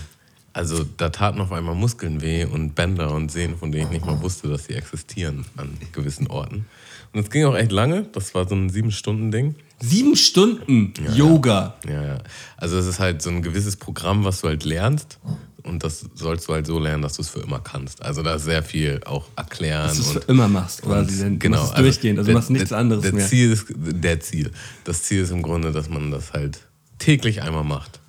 also 0.54 0.84
da 0.98 1.10
taten 1.10 1.40
auf 1.42 1.52
einmal 1.52 1.76
Muskeln 1.76 2.22
weh 2.22 2.46
und 2.46 2.76
Bänder 2.76 3.12
und 3.14 3.32
Sehnen, 3.32 3.58
von 3.58 3.72
denen 3.72 3.86
ich 3.86 3.90
nicht 3.92 4.06
mal 4.06 4.22
wusste, 4.22 4.48
dass 4.50 4.66
sie 4.66 4.74
existieren 4.74 5.46
an 5.58 5.78
gewissen 5.92 6.28
Orten. 6.28 6.66
Und 7.14 7.22
es 7.26 7.30
ging 7.30 7.46
auch 7.46 7.56
echt 7.56 7.72
lange, 7.72 8.04
das 8.12 8.34
war 8.34 8.48
so 8.48 8.56
ein 8.56 8.70
Sieben-Stunden-Ding. 8.70 9.56
Sieben 9.80 10.16
Stunden 10.16 10.94
Yoga. 11.16 11.76
Ja, 11.88 12.04
ja. 12.04 12.18
Also 12.58 12.78
es 12.78 12.86
ist 12.88 13.00
halt 13.00 13.22
so 13.22 13.30
ein 13.30 13.42
gewisses 13.42 13.76
Programm, 13.76 14.24
was 14.24 14.42
du 14.42 14.48
halt 14.48 14.64
lernst. 14.64 15.20
Und 15.64 15.84
das 15.84 16.06
sollst 16.16 16.48
du 16.50 16.54
halt 16.54 16.66
so 16.68 16.78
lernen, 16.80 17.04
dass 17.04 17.14
du 17.14 17.22
es 17.22 17.30
für 17.30 17.40
immer 17.40 17.60
kannst. 17.60 18.02
Also 18.02 18.22
da 18.24 18.36
ist 18.36 18.44
sehr 18.46 18.64
viel 18.64 19.00
auch 19.06 19.26
erklären. 19.36 19.88
Dass 19.88 19.96
du 19.98 20.02
es 20.04 20.12
für 20.12 20.32
immer 20.32 20.48
machst 20.48 20.82
quasi. 20.82 21.18
Denn 21.20 21.40
genau, 21.40 21.58
Du 21.58 21.62
machst 21.64 21.78
es 21.78 21.82
durchgehend, 21.84 22.20
also 22.20 22.28
du 22.28 22.32
der- 22.32 22.36
machst 22.40 22.50
nichts 22.50 22.70
der, 22.70 22.78
anderes 22.78 23.02
der 23.04 23.14
mehr. 23.14 23.28
Ziel 23.28 23.52
ist, 23.52 23.66
der 23.70 24.20
Ziel. 24.20 24.52
Das 24.84 25.04
Ziel 25.04 25.22
ist 25.24 25.32
im 25.32 25.42
Grunde, 25.42 25.72
dass 25.72 25.90
man 25.90 26.12
das 26.12 26.34
halt 26.34 26.60
täglich 27.00 27.42
einmal 27.42 27.64
macht. 27.64 28.00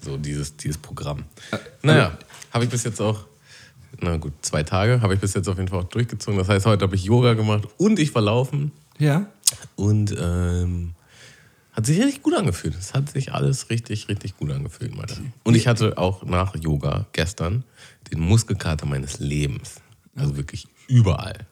So 0.00 0.16
dieses, 0.16 0.56
dieses 0.56 0.78
Programm. 0.78 1.24
Naja, 1.82 2.16
habe 2.52 2.64
ich 2.64 2.70
bis 2.70 2.82
jetzt 2.84 3.00
auch, 3.00 3.24
na 4.00 4.16
gut, 4.16 4.32
zwei 4.42 4.62
Tage 4.62 5.00
habe 5.02 5.14
ich 5.14 5.20
bis 5.20 5.34
jetzt 5.34 5.48
auf 5.48 5.56
jeden 5.56 5.68
Fall 5.68 5.80
auch 5.80 5.88
durchgezogen. 5.88 6.38
Das 6.38 6.48
heißt, 6.48 6.66
heute 6.66 6.84
habe 6.84 6.94
ich 6.94 7.04
Yoga 7.04 7.34
gemacht 7.34 7.68
und 7.76 7.98
ich 7.98 8.14
war 8.14 8.22
laufen. 8.22 8.72
Ja. 8.98 9.26
Und 9.76 10.14
ähm, 10.18 10.94
hat 11.72 11.86
sich 11.86 11.98
richtig 12.00 12.22
gut 12.22 12.34
angefühlt. 12.34 12.74
Es 12.78 12.94
hat 12.94 13.10
sich 13.10 13.32
alles 13.32 13.70
richtig, 13.70 14.08
richtig 14.08 14.36
gut 14.36 14.50
angefühlt, 14.50 14.92
Alter. 14.98 15.16
Und 15.44 15.54
ich 15.54 15.66
hatte 15.66 15.96
auch 15.96 16.24
nach 16.24 16.54
Yoga 16.56 17.06
gestern 17.12 17.64
den 18.10 18.20
Muskelkater 18.20 18.86
meines 18.86 19.20
Lebens. 19.20 19.76
Also 20.16 20.36
wirklich 20.36 20.66
überall. 20.88 21.46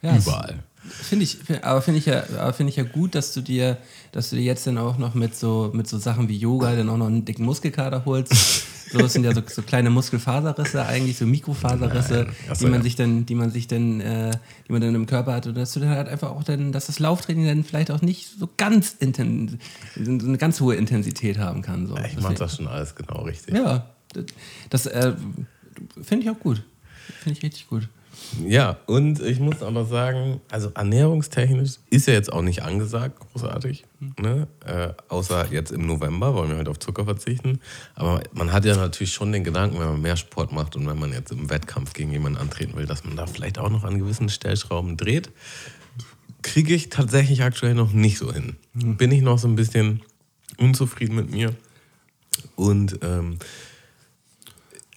ja 0.00 0.16
überall. 0.16 0.62
Finde 0.84 1.24
ich, 1.24 1.38
aber 1.62 1.80
finde 1.80 1.98
ich 2.00 2.06
ja, 2.06 2.24
aber 2.38 2.52
finde 2.52 2.70
ich 2.70 2.76
ja 2.76 2.82
gut, 2.82 3.14
dass 3.14 3.32
du 3.32 3.40
dir, 3.40 3.78
dass 4.10 4.30
du 4.30 4.36
dir 4.36 4.42
jetzt 4.42 4.66
dann 4.66 4.78
auch 4.78 4.98
noch 4.98 5.14
mit 5.14 5.36
so, 5.36 5.70
mit 5.72 5.86
so 5.86 5.98
Sachen 5.98 6.28
wie 6.28 6.36
Yoga 6.36 6.74
dann 6.74 6.88
auch 6.88 6.96
noch 6.96 7.06
einen 7.06 7.24
dicken 7.24 7.44
Muskelkater 7.44 8.04
holst. 8.04 8.66
So, 8.92 8.98
das 8.98 9.14
sind 9.14 9.24
ja 9.24 9.34
so, 9.34 9.42
so 9.46 9.62
kleine 9.62 9.90
Muskelfaserrisse 9.90 10.84
eigentlich, 10.84 11.16
so 11.16 11.26
Mikrofaserrisse, 11.26 12.26
Nein. 12.26 12.54
So, 12.54 12.64
die 12.64 12.70
man 12.70 12.80
ja. 12.80 12.82
sich 12.82 12.96
dann, 12.96 13.26
die 13.26 13.34
man 13.34 13.50
sich 13.50 13.66
dann, 13.66 14.00
äh, 14.00 14.30
die 14.68 14.72
man 14.72 14.82
dann 14.82 14.94
im 14.94 15.06
Körper 15.06 15.32
hat 15.32 15.46
und 15.46 15.56
dass 15.56 15.72
du 15.72 15.80
dann 15.80 15.88
halt 15.88 16.08
einfach 16.08 16.30
auch 16.30 16.44
dann, 16.44 16.72
dass 16.72 16.86
das 16.86 16.98
Lauftraining 16.98 17.46
dann 17.46 17.64
vielleicht 17.64 17.90
auch 17.90 18.02
nicht 18.02 18.28
so 18.38 18.48
ganz 18.56 18.96
inten, 18.98 19.60
so 19.96 20.10
eine 20.10 20.38
ganz 20.38 20.60
hohe 20.60 20.74
Intensität 20.74 21.38
haben 21.38 21.62
kann. 21.62 21.86
So. 21.86 21.96
Ich 21.96 22.20
mache 22.20 22.34
das 22.34 22.56
schon 22.56 22.68
alles 22.68 22.94
genau 22.94 23.22
richtig. 23.22 23.54
Ja, 23.54 23.88
das, 24.12 24.24
das 24.68 24.86
äh, 24.86 25.14
finde 26.02 26.24
ich 26.24 26.30
auch 26.30 26.38
gut. 26.38 26.62
Finde 27.22 27.38
ich 27.38 27.42
richtig 27.42 27.68
gut. 27.68 27.88
Ja, 28.46 28.78
und 28.86 29.20
ich 29.20 29.40
muss 29.40 29.62
aber 29.62 29.84
sagen, 29.84 30.40
also 30.50 30.70
ernährungstechnisch 30.74 31.72
ist 31.90 32.06
ja 32.06 32.14
jetzt 32.14 32.32
auch 32.32 32.42
nicht 32.42 32.62
angesagt, 32.62 33.18
großartig. 33.20 33.84
Ne? 34.20 34.48
Äh, 34.64 34.90
außer 35.08 35.52
jetzt 35.52 35.70
im 35.70 35.86
November 35.86 36.34
wollen 36.34 36.50
wir 36.50 36.56
halt 36.56 36.68
auf 36.68 36.78
Zucker 36.78 37.04
verzichten. 37.04 37.60
Aber 37.94 38.22
man 38.32 38.52
hat 38.52 38.64
ja 38.64 38.76
natürlich 38.76 39.12
schon 39.12 39.32
den 39.32 39.44
Gedanken, 39.44 39.78
wenn 39.78 39.86
man 39.86 40.02
mehr 40.02 40.16
Sport 40.16 40.52
macht 40.52 40.76
und 40.76 40.86
wenn 40.86 40.98
man 40.98 41.12
jetzt 41.12 41.32
im 41.32 41.50
Wettkampf 41.50 41.92
gegen 41.92 42.10
jemanden 42.10 42.38
antreten 42.38 42.76
will, 42.76 42.86
dass 42.86 43.04
man 43.04 43.16
da 43.16 43.26
vielleicht 43.26 43.58
auch 43.58 43.70
noch 43.70 43.84
an 43.84 43.98
gewissen 43.98 44.28
Stellschrauben 44.28 44.96
dreht. 44.96 45.30
Kriege 46.42 46.74
ich 46.74 46.88
tatsächlich 46.88 47.42
aktuell 47.42 47.74
noch 47.74 47.92
nicht 47.92 48.18
so 48.18 48.32
hin. 48.32 48.56
Bin 48.74 49.12
ich 49.12 49.22
noch 49.22 49.38
so 49.38 49.46
ein 49.46 49.56
bisschen 49.56 50.00
unzufrieden 50.58 51.14
mit 51.14 51.30
mir. 51.30 51.54
Und 52.56 52.98
ähm, 53.02 53.38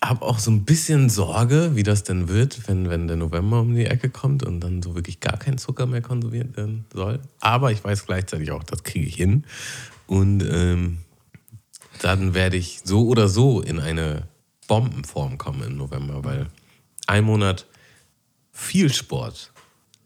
habe 0.10 0.24
auch 0.24 0.40
so 0.40 0.52
ein 0.52 0.66
bisschen 0.66 1.10
Sorge, 1.10 1.76
wie 1.76 1.84
das 1.84 2.04
denn 2.04 2.28
wird, 2.28 2.68
wenn, 2.68 2.90
wenn 2.90 3.08
der 3.08 3.18
November 3.18 3.62
um 3.62 3.76
die 3.76 3.86
Ecke 3.86 4.10
kommt 4.10 4.44
und 4.44 4.60
dann 4.60 4.82
so 4.82 4.96
wirklich 4.96 5.20
gar 5.20 5.38
kein 5.38 5.58
Zucker 5.58 5.86
mehr 5.86 6.02
konsumiert 6.02 6.56
werden 6.58 6.86
soll. 6.94 7.20
Aber 7.40 7.72
ich 7.72 7.84
weiß 7.84 8.06
gleichzeitig 8.06 8.52
auch, 8.52 8.64
das 8.64 8.84
kriege 8.84 9.06
ich 9.06 9.16
hin. 9.16 9.46
Und 10.08 10.42
ähm, 10.42 11.00
dann 12.02 12.34
werde 12.34 12.58
ich 12.58 12.82
so 12.84 13.08
oder 13.08 13.28
so 13.28 13.62
in 13.62 13.80
eine 13.80 14.28
Bombenform 14.68 15.38
kommen 15.38 15.64
im 15.64 15.78
November, 15.78 16.24
weil 16.24 16.48
ein 17.08 17.24
Monat 17.24 17.66
viel 18.52 18.92
Sport 18.92 19.52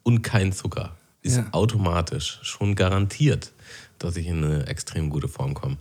und 0.03 0.21
kein 0.21 0.51
Zucker 0.53 0.95
ist 1.21 1.37
Ja. 1.37 1.47
automatisch 1.51 2.39
schon 2.43 2.75
garantiert, 2.75 3.51
dass 3.99 4.15
ich 4.17 4.27
in 4.27 4.43
eine 4.43 4.67
extrem 4.67 5.09
gute 5.09 5.27
Form 5.27 5.53
komme. 5.53 5.77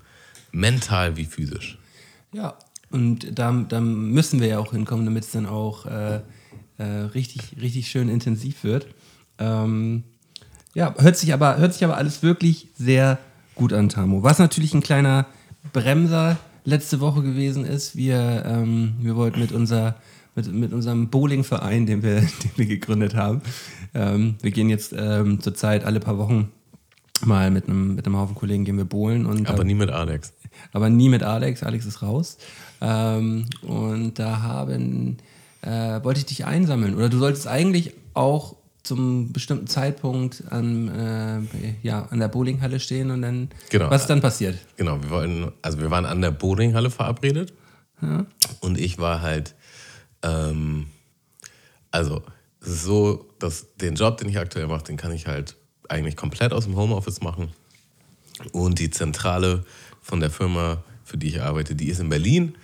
Mental 0.53 1.17
wie 1.17 1.25
physisch. 1.25 1.79
Ja, 2.33 2.59
und 2.91 3.39
da, 3.39 3.53
da 3.69 3.81
müssen 3.81 4.41
wir 4.41 4.49
ja 4.49 4.59
auch 4.59 4.73
hinkommen, 4.73 5.05
damit 5.05 5.25
es 5.25 5.33
dann 5.33 5.47
auch 5.47 5.87
äh, 5.87 6.21
äh, 6.79 6.85
richtig, 6.85 7.57
richtig 7.61 7.89
schön 7.89 8.09
intensiv 8.09 8.65
wird. 8.65 8.87
Ähm, 9.39 10.05
ja, 10.75 10.95
hört 10.99 11.17
sich, 11.17 11.33
aber, 11.33 11.59
hört 11.59 11.75
sich 11.75 11.85
aber 11.85 11.97
alles 11.97 12.23
wirklich 12.23 12.69
sehr 12.77 13.19
gut 13.55 13.73
an, 13.73 13.89
Tamo. 13.89 14.23
Was 14.23 14.39
natürlich 14.39 14.75
ein 14.75 14.83
kleiner 14.83 15.27
Bremser 15.73 16.39
letzte 16.65 17.01
Woche 17.01 17.23
gewesen 17.23 17.65
ist, 17.65 17.97
wir, 17.97 18.45
ähm, 18.47 18.95
wir 19.01 19.17
wollten 19.17 19.41
mit, 19.41 19.53
unser, 19.53 19.97
mit, 20.35 20.53
mit 20.53 20.73
unserem 20.73 21.09
Bowlingverein, 21.09 21.87
den 21.87 22.03
wir, 22.03 22.21
den 22.21 22.51
wir 22.57 22.67
gegründet 22.67 23.15
haben, 23.15 23.43
ähm, 23.95 24.37
wir 24.41 24.51
gehen 24.51 24.71
jetzt 24.71 24.95
ähm, 24.97 25.41
zurzeit 25.41 25.85
alle 25.85 26.01
paar 26.01 26.19
Wochen 26.19 26.53
mal 27.25 27.51
mit 27.51 27.67
einem, 27.69 27.95
mit 27.95 28.07
einem 28.07 28.17
Haufen 28.17 28.35
Kollegen 28.35 28.65
gehen 28.65 28.77
wir 28.77 28.85
bowlen 28.85 29.27
und 29.27 29.49
Aber 29.49 29.65
nie 29.65 29.75
mit 29.75 29.91
Alex. 29.91 30.33
aber 30.73 30.91
nie 30.91 31.09
mit 31.09 31.23
Alex. 31.23 31.63
Alex 31.63 31.87
ist 31.87 32.03
raus. 32.03 32.39
Ähm, 32.81 33.47
und 33.63 34.19
da 34.19 34.43
haben, 34.43 35.19
äh, 35.63 36.03
wollte 36.05 36.21
ich 36.21 36.27
dich 36.27 36.45
einsammeln. 36.47 36.95
Oder 36.95 37.09
du 37.09 37.19
solltest 37.19 37.47
eigentlich 37.49 37.93
auch 38.15 38.57
zum 38.83 39.33
bestimmten 39.33 39.67
Zeitpunkt 39.67 40.45
an, 40.51 40.89
äh, 40.89 41.75
ja, 41.83 42.07
an 42.11 42.21
der 42.21 42.29
Bowlinghalle 42.29 42.81
stehen 42.81 43.11
und 43.11 43.23
dann. 43.23 43.51
Genau. 43.71 43.91
Was 43.91 44.03
ist 44.03 44.07
dann 44.11 44.21
passiert? 44.21 44.59
Genau, 44.77 45.03
wir 45.03 45.11
wollten, 45.11 45.53
also 45.63 45.79
wir 45.81 45.91
waren 45.91 46.07
an 46.07 46.23
der 46.23 46.31
Bowlinghalle 46.31 46.91
verabredet 46.91 47.53
und 48.61 48.79
ich 48.79 48.99
war 48.99 49.23
halt, 49.23 49.57
ähm, 50.23 50.87
also 51.91 52.23
es 52.61 52.69
ist 52.69 52.85
so, 52.85 53.29
dass 53.41 53.75
den 53.77 53.97
Job, 53.97 54.19
den 54.19 54.29
ich 54.29 54.39
aktuell 54.39 54.69
mache, 54.69 54.85
den 54.85 54.97
kann 54.97 55.13
ich 55.13 55.27
halt 55.27 55.57
eigentlich 55.89 56.17
komplett 56.17 56.53
aus 56.53 56.65
dem 56.65 56.77
Homeoffice 56.77 57.21
machen. 57.21 57.53
Und 58.53 58.79
die 58.79 58.91
Zentrale 58.91 59.65
von 60.01 60.21
der 60.21 60.31
Firma, 60.31 60.83
für 61.05 61.17
die 61.17 61.29
ich 61.29 61.43
arbeite, 61.43 61.75
die 61.75 61.89
ist 61.89 62.01
in 62.01 62.09
Berlin. 62.09 62.57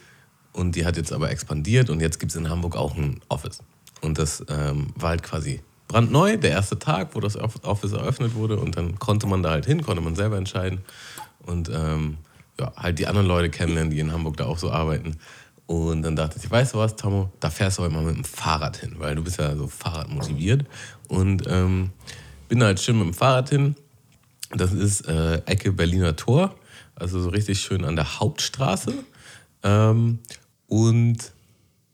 Und 0.52 0.76
die 0.76 0.86
hat 0.86 0.96
jetzt 0.96 1.12
aber 1.12 1.30
expandiert 1.30 1.90
und 1.90 2.00
jetzt 2.00 2.20
gibt 2.20 2.30
es 2.30 2.36
in 2.36 2.48
Hamburg 2.48 2.76
auch 2.76 2.96
ein 2.96 3.20
Office. 3.28 3.58
Und 4.02 4.18
das 4.18 4.44
ähm, 4.48 4.88
war 4.94 5.10
halt 5.10 5.22
quasi 5.24 5.60
brandneu, 5.88 6.36
der 6.36 6.50
erste 6.50 6.78
Tag, 6.78 7.14
wo 7.14 7.20
das 7.20 7.36
Office 7.36 7.92
eröffnet 7.92 8.34
wurde. 8.34 8.58
Und 8.58 8.76
dann 8.76 8.98
konnte 8.98 9.26
man 9.26 9.42
da 9.42 9.50
halt 9.50 9.66
hin, 9.66 9.82
konnte 9.82 10.02
man 10.02 10.14
selber 10.14 10.36
entscheiden. 10.36 10.80
Und 11.44 11.70
ähm, 11.74 12.18
ja, 12.60 12.72
halt 12.76 12.98
die 12.98 13.06
anderen 13.06 13.26
Leute 13.26 13.50
kennenlernen, 13.50 13.90
die 13.90 13.98
in 13.98 14.12
Hamburg 14.12 14.36
da 14.36 14.46
auch 14.46 14.58
so 14.58 14.70
arbeiten. 14.70 15.16
Und 15.66 16.02
dann 16.02 16.14
dachte 16.14 16.38
ich, 16.42 16.50
weißt 16.50 16.74
du 16.74 16.78
was, 16.78 16.96
Tomo, 16.96 17.32
da 17.40 17.50
fährst 17.50 17.78
du 17.78 17.82
heute 17.82 17.94
mal 17.94 18.04
mit 18.04 18.16
dem 18.16 18.24
Fahrrad 18.24 18.76
hin, 18.76 18.94
weil 18.98 19.14
du 19.14 19.24
bist 19.24 19.38
ja 19.38 19.56
so 19.56 19.66
Fahrradmotiviert. 19.66 20.66
Und 21.08 21.44
ähm, 21.48 21.90
bin 22.48 22.62
halt 22.62 22.80
schön 22.80 22.98
mit 22.98 23.06
dem 23.06 23.14
Fahrrad 23.14 23.50
hin. 23.50 23.76
Das 24.50 24.72
ist 24.72 25.08
äh, 25.08 25.42
Ecke 25.46 25.72
Berliner 25.72 26.16
Tor, 26.16 26.54
also 26.94 27.20
so 27.20 27.28
richtig 27.30 27.60
schön 27.60 27.84
an 27.84 27.96
der 27.96 28.20
Hauptstraße. 28.20 28.94
Ähm, 29.62 30.20
und 30.68 31.32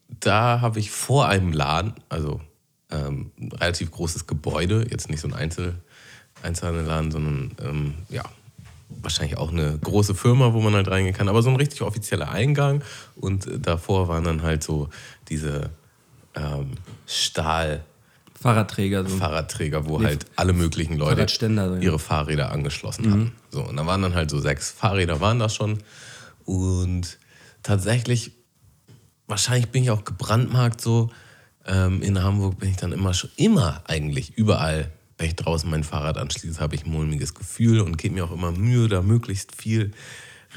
da 0.09 0.61
habe 0.61 0.79
ich 0.79 0.91
vor 0.91 1.29
einem 1.29 1.53
Laden, 1.53 1.95
also 2.09 2.41
ähm, 2.91 3.31
ein 3.41 3.53
relativ 3.53 3.91
großes 3.91 4.27
Gebäude, 4.27 4.87
jetzt 4.91 5.09
nicht 5.09 5.21
so 5.21 5.29
ein 5.29 5.35
Einzel, 5.35 5.77
Einzelhandelladen, 6.43 7.11
sondern 7.11 7.53
ähm, 7.63 7.95
ja, 8.09 8.25
wahrscheinlich 8.89 9.39
auch 9.39 9.53
eine 9.53 9.79
große 9.79 10.15
Firma, 10.15 10.53
wo 10.53 10.61
man 10.61 10.75
halt 10.75 10.89
reingehen 10.89 11.15
kann, 11.15 11.29
aber 11.29 11.43
so 11.43 11.51
ein 11.51 11.57
richtig 11.57 11.83
offizieller 11.83 12.31
Eingang 12.31 12.83
und 13.17 13.47
äh, 13.47 13.59
davor 13.59 14.09
waren 14.09 14.25
dann 14.25 14.43
halt 14.43 14.63
so 14.63 14.89
diese 15.29 15.71
ähm, 16.35 16.73
Stahl- 17.07 17.85
Fahrradträger. 18.41 19.07
So. 19.07 19.19
Fahrradträger, 19.19 19.87
wo 19.87 19.99
Nee, 19.99 20.07
halt 20.07 20.27
alle 20.37 20.55
möglichen 20.55 20.97
Leute 20.97 21.29
so, 21.29 21.77
ja. 21.77 21.83
ihre 21.83 21.99
Fahrräder 21.99 22.51
angeschlossen 22.51 23.11
hatten. 23.11 23.33
So, 23.51 23.63
und 23.63 23.77
da 23.77 23.85
waren 23.85 24.01
dann 24.01 24.15
halt 24.15 24.31
so 24.31 24.41
sechs 24.41 24.71
Fahrräder 24.71 25.21
waren 25.21 25.39
das 25.39 25.55
schon. 25.55 25.79
Und 26.47 27.19
tatsächlich, 27.63 28.33
wahrscheinlich 29.27 29.69
bin 29.69 29.83
ich 29.83 29.91
auch 29.91 30.05
gebrandmarkt 30.05 30.81
so. 30.81 31.11
Ähm, 31.67 32.01
in 32.01 32.23
Hamburg 32.23 32.59
bin 32.59 32.71
ich 32.71 32.79
dann 32.79 32.93
immer 32.93 33.13
schon, 33.13 33.29
immer 33.37 33.83
eigentlich, 33.87 34.39
überall, 34.39 34.91
wenn 35.19 35.27
ich 35.27 35.37
draußen 35.37 35.69
mein 35.69 35.85
Fahrrad 35.85 36.17
anschließe, 36.17 36.61
habe 36.61 36.75
ich 36.75 36.87
ein 36.87 36.91
mulmiges 36.91 37.35
Gefühl 37.35 37.81
und 37.81 37.99
gebe 37.99 38.15
mir 38.15 38.25
auch 38.25 38.33
immer 38.33 38.53
Mühe, 38.53 38.89
da 38.89 39.03
möglichst 39.03 39.55
viel 39.55 39.93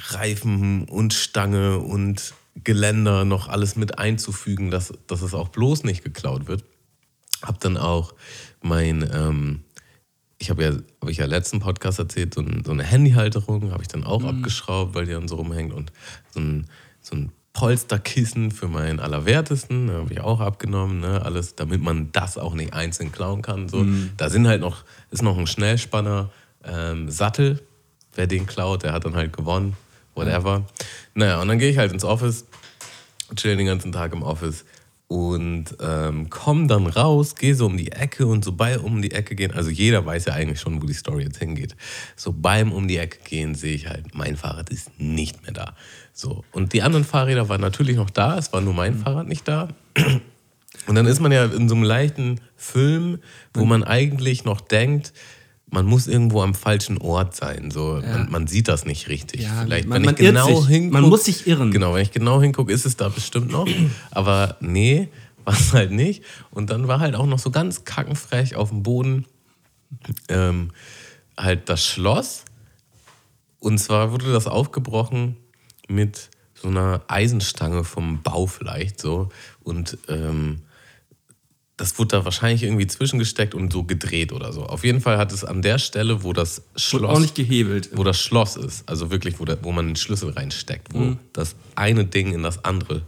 Reifen 0.08 0.86
und 0.86 1.14
Stange 1.14 1.80
und 1.80 2.34
Geländer 2.64 3.26
noch 3.26 3.50
alles 3.50 3.76
mit 3.76 4.00
einzufügen, 4.00 4.72
dass, 4.72 4.94
dass 5.08 5.22
es 5.22 5.34
auch 5.34 5.50
bloß 5.50 5.84
nicht 5.84 6.02
geklaut 6.04 6.48
wird 6.48 6.64
habe 7.44 7.58
dann 7.60 7.78
auch 7.78 8.14
mein, 8.62 9.08
ähm, 9.14 9.64
ich 10.38 10.50
habe 10.50 10.64
ja, 10.64 10.72
habe 11.02 11.12
ich 11.12 11.18
ja 11.18 11.26
letzten 11.26 11.60
Podcast 11.60 12.00
erzählt, 12.00 12.34
so, 12.34 12.42
ein, 12.42 12.64
so 12.66 12.72
eine 12.72 12.84
Handyhalterung 12.84 13.72
habe 13.72 13.82
ich 13.82 13.88
dann 13.88 14.04
auch 14.04 14.24
abgeschraubt, 14.24 14.96
weil 14.96 15.06
die 15.06 15.12
dann 15.12 15.28
so 15.28 15.36
rumhängt 15.36 15.74
und 15.74 15.92
so 16.34 16.40
ein, 16.40 16.68
so 17.02 17.16
ein 17.16 17.32
Polsterkissen 17.54 18.50
für 18.52 18.68
meinen 18.68 19.00
Allerwertesten, 19.00 19.86
ne, 19.86 19.94
habe 19.94 20.12
ich 20.12 20.22
auch 20.22 20.40
abgenommen, 20.40 21.02
ne, 21.02 21.22
alles, 21.22 21.56
damit 21.56 21.82
man 21.82 22.12
das 22.12 22.38
auch 22.38 22.56
nicht 22.56 22.74
einzeln 22.74 23.12
klauen 23.12 23.44
kann. 23.44 23.70
So. 23.70 23.86
Da 24.18 24.30
sind 24.30 24.48
halt 24.48 24.60
noch, 24.60 24.84
ist 25.12 25.22
noch 25.22 25.38
ein 25.38 25.46
Schnellspanner 25.46 26.32
ähm, 26.64 27.12
Sattel, 27.12 27.62
wer 28.16 28.26
den 28.26 28.48
klaut, 28.48 28.84
der 28.84 28.92
hat 28.92 29.06
dann 29.06 29.16
halt 29.16 29.38
gewonnen, 29.38 29.78
whatever. 30.16 30.66
Naja, 31.14 31.42
und 31.42 31.48
dann 31.48 31.60
gehe 31.60 31.70
ich 31.70 31.78
halt 31.78 31.92
ins 31.92 32.04
Office, 32.04 32.46
chill 33.36 33.56
den 33.56 33.68
ganzen 33.68 33.92
Tag 33.92 34.14
im 34.14 34.24
Office 34.24 34.66
und 35.14 35.66
ähm, 35.80 36.32
komm 36.32 36.68
dann 36.68 36.88
raus, 36.88 37.36
gehe 37.36 37.54
so 37.54 37.68
um 37.68 37.78
die 37.78 37.92
Ecke 37.92 38.26
und 38.26 38.44
so 38.44 38.52
bei 38.52 38.80
um 38.80 39.00
die 39.04 39.12
Ecke 39.12 39.36
gehen, 39.36 39.52
also 39.52 39.70
jeder 39.70 40.04
weiß 40.04 40.26
ja 40.26 40.34
eigentlich 40.34 40.60
schon, 40.60 40.82
wo 40.82 40.88
die 40.88 40.94
Story 40.94 41.22
jetzt 41.22 41.38
hingeht. 41.38 41.76
So 42.16 42.34
beim 42.34 42.72
um 42.72 42.88
die 42.88 42.98
Ecke 42.98 43.20
gehen 43.24 43.54
sehe 43.54 43.76
ich 43.76 43.88
halt, 43.88 44.16
mein 44.16 44.36
Fahrrad 44.38 44.72
ist 44.72 44.90
nicht 45.00 45.44
mehr 45.44 45.52
da. 45.52 45.76
So 46.14 46.44
und 46.52 46.74
die 46.74 46.82
anderen 46.82 47.06
Fahrräder 47.06 47.48
waren 47.48 47.62
natürlich 47.62 47.96
noch 47.96 48.10
da, 48.10 48.40
es 48.40 48.52
war 48.54 48.62
nur 48.62 48.74
mein 48.74 48.98
Fahrrad 48.98 49.28
nicht 49.28 49.48
da. 49.48 49.68
Und 50.88 50.96
dann 50.96 51.06
ist 51.06 51.20
man 51.20 51.32
ja 51.32 51.46
in 51.46 51.70
so 51.70 51.76
einem 51.76 51.84
leichten 51.84 52.42
Film, 52.56 53.20
wo 53.54 53.66
man 53.66 53.84
eigentlich 53.84 54.46
noch 54.46 54.62
denkt, 54.62 55.14
man 55.74 55.86
muss 55.86 56.08
irgendwo 56.08 56.42
am 56.42 56.54
falschen 56.54 56.98
Ort 57.00 57.36
sein. 57.36 57.72
So, 57.72 58.02
man, 58.06 58.30
man 58.32 58.48
sieht 58.48 58.68
das 58.68 58.86
nicht 58.86 59.10
richtig. 59.10 59.42
Ja, 59.42 59.64
Vielleicht, 59.64 59.88
man- 59.88 59.98
wenn 59.98 60.06
man 60.06 60.14
ich 60.16 60.20
genau 60.22 60.62
sich. 60.62 60.68
hinguck, 60.70 60.94
Man 60.94 61.10
muss 61.10 61.26
sich 61.26 61.48
irren. 61.48 61.72
Genau, 61.72 61.96
wenn 61.96 62.04
ich 62.04 62.12
genau 62.12 62.42
hingucke, 62.42 62.72
ist 62.72 62.86
es 62.86 62.96
da 62.96 63.10
bestimmt 63.10 63.52
noch. 63.52 63.68
Aber 64.12 64.56
nee, 64.62 65.10
war 65.46 65.54
es 65.56 65.74
halt 65.74 65.92
nicht. 65.92 66.24
Und 66.52 66.70
dann 66.70 66.88
war 66.88 67.00
halt 67.00 67.16
auch 67.16 67.26
noch 67.26 67.40
so 67.40 67.52
ganz 67.52 67.84
kackenfrech 67.86 68.56
auf 68.56 68.70
dem 68.70 68.84
Boden 68.84 69.26
ähm, 70.30 70.72
halt 71.38 71.70
das 71.70 71.86
Schloss. 71.86 72.46
Und 73.60 73.78
zwar 73.80 74.12
wurde 74.12 74.32
das 74.32 74.48
aufgebrochen 74.48 75.38
mit 75.88 76.30
so 76.54 76.68
einer 76.70 77.02
Eisenstange 77.08 77.84
vom 77.84 78.22
Bau 78.22 78.46
vielleicht 78.48 79.00
so. 79.00 79.30
Und 79.64 79.98
ähm, 80.08 80.62
das 81.78 81.98
wurde 81.98 82.18
da 82.18 82.26
wahrscheinlich 82.26 82.64
irgendwie 82.64 82.86
zwischengesteckt 82.86 83.56
und 83.56 83.74
so 83.74 83.84
gedreht 83.84 84.32
oder 84.32 84.54
so. 84.54 84.66
Auf 84.66 84.84
jeden 84.84 85.02
Fall 85.02 85.18
hat 85.18 85.32
es 85.32 85.44
an 85.44 85.62
der 85.62 85.80
Stelle, 85.80 86.24
wo 86.24 86.32
das 86.32 86.60
Wurde 86.60 86.80
Schloss 86.80 87.16
auch 87.16 87.20
nicht 87.20 87.36
gehebelt. 87.36 87.90
wo 87.94 88.04
das 88.04 88.20
Schloss 88.20 88.56
ist, 88.56 88.88
also 88.88 89.10
wirklich, 89.10 89.40
wo, 89.40 89.46
der, 89.46 89.64
wo 89.64 89.72
man 89.72 89.88
den 89.88 89.96
Schlüssel 89.96 90.32
reinsteckt, 90.32 90.94
wo 90.94 91.18
das 91.34 91.56
eine 91.76 92.06
Ding 92.06 92.34
in 92.34 92.44
das 92.44 92.64
andere 92.64 93.02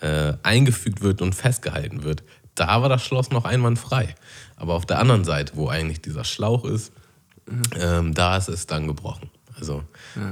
äh, 0.00 0.34
eingefügt 0.42 1.02
wird 1.02 1.20
und 1.20 1.34
festgehalten 1.34 2.02
wird, 2.02 2.22
da 2.54 2.80
war 2.82 2.88
das 2.88 3.04
Schloss 3.04 3.30
noch 3.30 3.44
einwandfrei. 3.44 4.14
Aber 4.56 4.74
auf 4.74 4.86
der 4.86 4.98
anderen 4.98 5.24
Seite, 5.24 5.52
wo 5.56 5.68
eigentlich 5.68 6.00
dieser 6.00 6.24
Schlauch 6.24 6.64
ist, 6.64 6.92
ähm, 7.78 8.14
da 8.14 8.36
ist 8.36 8.48
es 8.48 8.66
dann 8.66 8.86
gebrochen. 8.86 9.30
Also 9.58 9.82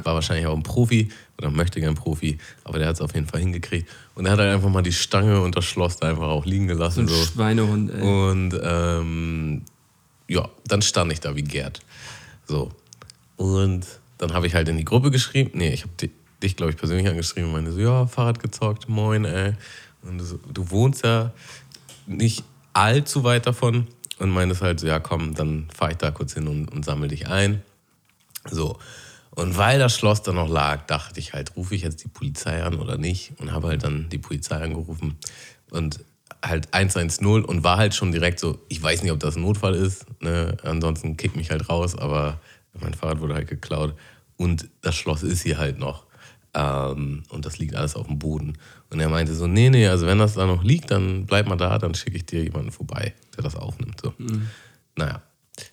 war 0.05 0.15
wahrscheinlich 0.15 0.47
auch 0.47 0.57
ein 0.57 0.63
Profi 0.63 1.11
oder 1.39 1.51
möchte 1.51 1.81
gern 1.81 1.95
Profi, 1.95 2.39
aber 2.65 2.79
der 2.79 2.89
hat 2.89 2.95
es 2.95 3.01
auf 3.01 3.15
jeden 3.15 3.27
Fall 3.27 3.41
hingekriegt. 3.41 3.89
Und 4.17 4.27
er 4.27 4.33
hat 4.33 4.39
halt 4.41 4.53
einfach 4.53 4.71
mal 4.71 4.83
die 4.83 4.93
Stange 4.93 5.41
und 5.43 5.57
das 5.57 5.65
Schloss 5.67 5.99
da 5.99 6.09
einfach 6.09 6.27
auch 6.27 6.45
liegen 6.47 6.67
So 6.69 6.75
gelassen. 6.75 7.01
ein 7.05 7.09
So. 7.09 7.15
Schweinehund, 7.27 7.93
ey. 7.95 8.01
Und 8.03 8.59
ähm, 8.63 9.63
ja, 10.27 10.49
dann 10.67 10.83
stand 10.83 11.13
ich 11.13 11.21
da 11.21 11.37
wie 11.37 11.43
Gerd. 11.43 11.81
So. 12.47 12.73
Und 13.37 13.87
dann 14.19 14.33
habe 14.33 14.47
ich 14.47 14.55
halt 14.55 14.69
in 14.69 14.79
die 14.79 14.85
Gruppe 14.85 15.11
geschrieben. 15.11 15.51
Nee, 15.55 15.73
ich 15.75 15.83
habe 15.83 15.93
dich, 16.43 16.57
glaube 16.57 16.73
ich, 16.73 16.79
persönlich 16.79 17.07
angeschrieben 17.07 17.49
und 17.51 17.53
meinte 17.53 17.73
so, 17.73 17.79
ja, 17.81 18.07
Fahrrad 18.07 18.41
gezockt, 18.41 18.89
moin, 18.89 19.25
ey. 19.27 19.53
Und 20.03 20.19
du, 20.19 20.25
so, 20.25 20.41
du 20.51 20.71
wohnst 20.71 21.05
ja 21.05 21.33
nicht 22.07 22.43
allzu 22.73 23.23
weit 23.23 23.47
davon 23.47 23.87
und 24.19 24.31
meintest 24.31 24.63
halt 24.63 24.81
so, 24.81 24.87
ja, 24.87 24.99
komm, 24.99 25.35
dann 25.35 25.69
fahre 25.77 25.91
ich 25.93 25.99
da 25.99 26.11
kurz 26.11 26.33
hin 26.35 26.49
und, 26.49 26.73
und 26.73 26.85
sammle 26.87 27.09
dich 27.09 27.29
ein. 27.29 27.63
So. 28.51 28.79
Und 29.37 29.59
weil 29.59 29.79
das 29.79 29.95
Schloss 29.95 30.23
da 30.23 30.33
noch 30.33 30.49
lag, 30.49 30.87
dachte 30.87 31.21
ich 31.21 31.35
halt, 31.35 31.57
rufe 31.57 31.75
ich 31.75 31.83
jetzt 31.83 32.03
die 32.03 32.09
Polizei 32.09 32.63
an 32.63 32.81
oder 32.81 32.97
nicht? 32.97 33.35
Und 33.39 33.53
habe 33.53 33.69
halt 33.69 33.85
dann 33.85 34.09
die 34.09 34.19
Polizei 34.19 34.57
angerufen 34.57 35.19
und 35.71 36.01
halt 36.43 36.73
110 36.73 37.45
und 37.45 37.63
war 37.63 37.77
halt 37.77 37.95
schon 37.95 38.13
direkt 38.13 38.41
so, 38.41 38.59
ich 38.69 38.83
weiß 38.83 39.03
nicht, 39.03 39.13
ob 39.13 39.21
das 39.21 39.37
ein 39.37 39.43
Notfall 39.43 39.75
ist, 39.75 40.07
ne? 40.23 40.57
ansonsten 40.63 41.19
kick 41.19 41.37
mich 41.37 41.51
halt 41.51 41.69
raus, 41.69 41.97
aber 41.97 42.41
mein 42.81 42.95
Fahrrad 42.95 43.21
wurde 43.21 43.35
halt 43.35 43.49
geklaut 43.49 43.95
und 44.39 44.69
das 44.81 44.97
Schloss 44.97 45.23
ist 45.23 45.43
hier 45.43 45.59
halt 45.59 45.79
noch. 45.79 46.07
Ähm, 46.55 47.25
und 47.29 47.45
das 47.45 47.59
liegt 47.59 47.75
alles 47.75 47.95
auf 47.95 48.07
dem 48.07 48.19
Boden. 48.19 48.57
Und 48.89 49.01
er 49.01 49.11
meinte 49.11 49.35
so, 49.35 49.47
nee, 49.47 49.69
nee, 49.69 49.87
also 49.87 50.07
wenn 50.07 50.19
das 50.19 50.33
da 50.33 50.47
noch 50.47 50.65
liegt, 50.65 50.91
dann 50.91 51.27
bleib 51.27 51.47
mal 51.47 51.57
da, 51.57 51.77
dann 51.79 51.95
schicke 51.95 52.17
ich 52.17 52.25
dir 52.25 52.43
jemanden 52.43 52.73
vorbei, 52.73 53.13
der 53.37 53.45
das 53.45 53.55
aufnimmt. 53.55 54.01
So. 54.01 54.15
Naja, 54.97 55.21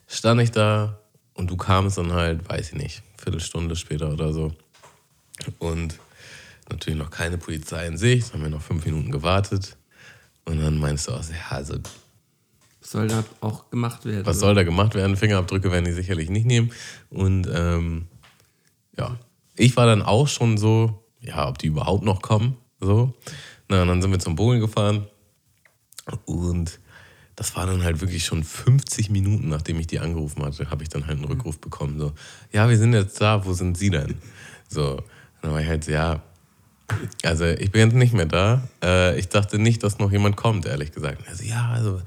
stand 0.07 0.41
ich 0.41 0.51
da 0.51 0.99
und 1.33 1.49
du 1.49 1.57
kamst 1.57 1.97
dann 1.97 2.13
halt, 2.13 2.47
weiß 2.47 2.69
ich 2.73 2.75
nicht, 2.75 3.03
Viertelstunde 3.17 3.75
später 3.75 4.11
oder 4.11 4.33
so. 4.33 4.53
Und 5.59 5.99
natürlich 6.69 6.99
noch 6.99 7.09
keine 7.09 7.37
Polizei 7.37 7.87
in 7.87 7.97
Sicht, 7.97 8.33
haben 8.33 8.43
wir 8.43 8.49
noch 8.49 8.61
fünf 8.61 8.85
Minuten 8.85 9.11
gewartet. 9.11 9.75
Und 10.45 10.61
dann 10.61 10.77
meinst 10.77 11.07
du 11.07 11.13
auch, 11.13 11.23
ja, 11.23 11.55
also 11.55 11.75
Was 12.81 12.91
soll 12.91 13.07
da 13.07 13.23
auch 13.39 13.69
gemacht 13.69 14.05
werden? 14.05 14.25
was 14.25 14.39
soll 14.39 14.55
da 14.55 14.63
gemacht 14.63 14.93
werden? 14.95 15.15
Fingerabdrücke 15.15 15.71
werden 15.71 15.85
die 15.85 15.93
sicherlich 15.93 16.29
nicht 16.29 16.45
nehmen. 16.45 16.71
Und 17.09 17.47
ähm, 17.51 18.07
ja, 18.97 19.17
ich 19.55 19.75
war 19.77 19.85
dann 19.85 20.01
auch 20.01 20.27
schon 20.27 20.57
so, 20.57 21.03
ja, 21.19 21.47
ob 21.47 21.57
die 21.57 21.67
überhaupt 21.67 22.03
noch 22.03 22.21
kommen. 22.21 22.57
So. 22.79 23.13
Na, 23.69 23.81
und 23.81 23.87
dann 23.87 24.01
sind 24.01 24.11
wir 24.11 24.19
zum 24.19 24.35
Bowling 24.35 24.59
gefahren. 24.59 25.07
Und 26.25 26.79
das 27.35 27.55
war 27.55 27.65
dann 27.65 27.83
halt 27.83 28.01
wirklich 28.01 28.25
schon 28.25 28.43
50 28.43 29.09
Minuten, 29.09 29.49
nachdem 29.49 29.79
ich 29.79 29.87
die 29.87 29.99
angerufen 29.99 30.43
hatte, 30.43 30.69
habe 30.69 30.83
ich 30.83 30.89
dann 30.89 31.07
halt 31.07 31.17
einen 31.17 31.25
Rückruf 31.25 31.59
bekommen. 31.59 31.99
So, 31.99 32.13
ja, 32.51 32.69
wir 32.69 32.77
sind 32.77 32.93
jetzt 32.93 33.19
da, 33.19 33.45
wo 33.45 33.53
sind 33.53 33.77
Sie 33.77 33.89
denn? 33.89 34.15
So, 34.69 35.01
dann 35.41 35.51
war 35.51 35.61
ich 35.61 35.67
halt 35.67 35.83
so, 35.83 35.91
ja, 35.91 36.21
also 37.23 37.45
ich 37.45 37.71
bin 37.71 37.81
jetzt 37.81 37.95
nicht 37.95 38.13
mehr 38.13 38.25
da. 38.25 38.67
Äh, 38.83 39.17
ich 39.17 39.29
dachte 39.29 39.57
nicht, 39.57 39.83
dass 39.83 39.99
noch 39.99 40.11
jemand 40.11 40.35
kommt, 40.35 40.65
ehrlich 40.65 40.91
gesagt. 40.91 41.27
Also 41.27 41.43
ja, 41.43 41.69
also 41.69 42.01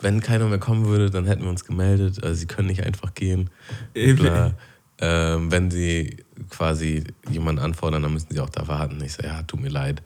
wenn 0.00 0.20
keiner 0.20 0.46
mehr 0.46 0.58
kommen 0.58 0.86
würde, 0.86 1.10
dann 1.10 1.26
hätten 1.26 1.42
wir 1.42 1.50
uns 1.50 1.64
gemeldet. 1.64 2.22
Also 2.22 2.34
sie 2.34 2.46
können 2.46 2.68
nicht 2.68 2.84
einfach 2.84 3.14
gehen. 3.14 3.50
Bla. 3.94 4.54
Ähm, 5.02 5.50
wenn 5.50 5.70
sie 5.70 6.24
quasi 6.50 7.04
jemanden 7.30 7.62
anfordern, 7.62 8.02
dann 8.02 8.12
müssen 8.12 8.28
sie 8.30 8.40
auch 8.40 8.50
da 8.50 8.68
warten. 8.68 9.02
Ich 9.02 9.14
so, 9.14 9.22
ja, 9.22 9.42
tut 9.42 9.60
mir 9.60 9.70
leid. 9.70 10.02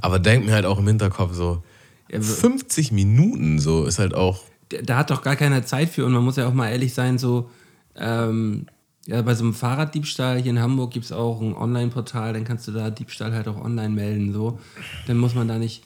Aber 0.00 0.18
denk 0.18 0.46
mir 0.46 0.52
halt 0.52 0.64
auch 0.64 0.78
im 0.78 0.86
Hinterkopf 0.86 1.34
so, 1.34 1.62
50 2.10 2.92
Minuten 2.92 3.58
so 3.58 3.84
ist 3.86 3.98
halt 3.98 4.14
auch, 4.14 4.40
da- 4.68 4.96
hat 4.96 5.10
doch 5.10 5.22
gar 5.22 5.36
keiner 5.36 5.64
Zeit 5.64 5.88
für 5.90 6.04
und 6.06 6.12
man 6.12 6.24
muss 6.24 6.36
ja 6.36 6.46
auch 6.48 6.54
mal 6.54 6.70
ehrlich 6.70 6.94
sein, 6.94 7.18
so 7.18 7.50
ähm, 7.96 8.66
ja, 9.06 9.22
bei 9.22 9.34
so 9.34 9.44
einem 9.44 9.54
Fahrraddiebstahl 9.54 10.40
hier 10.40 10.50
in 10.50 10.60
Hamburg 10.60 10.90
gibt 10.92 11.06
es 11.06 11.12
auch 11.12 11.40
ein 11.40 11.54
Online-Portal, 11.54 12.34
dann 12.34 12.44
kannst 12.44 12.68
du 12.68 12.72
da 12.72 12.90
Diebstahl 12.90 13.32
halt 13.32 13.48
auch 13.48 13.56
online 13.62 13.88
melden, 13.94 14.32
so. 14.34 14.58
Dann 15.06 15.16
muss 15.16 15.34
man 15.34 15.48
da 15.48 15.58
nicht 15.58 15.82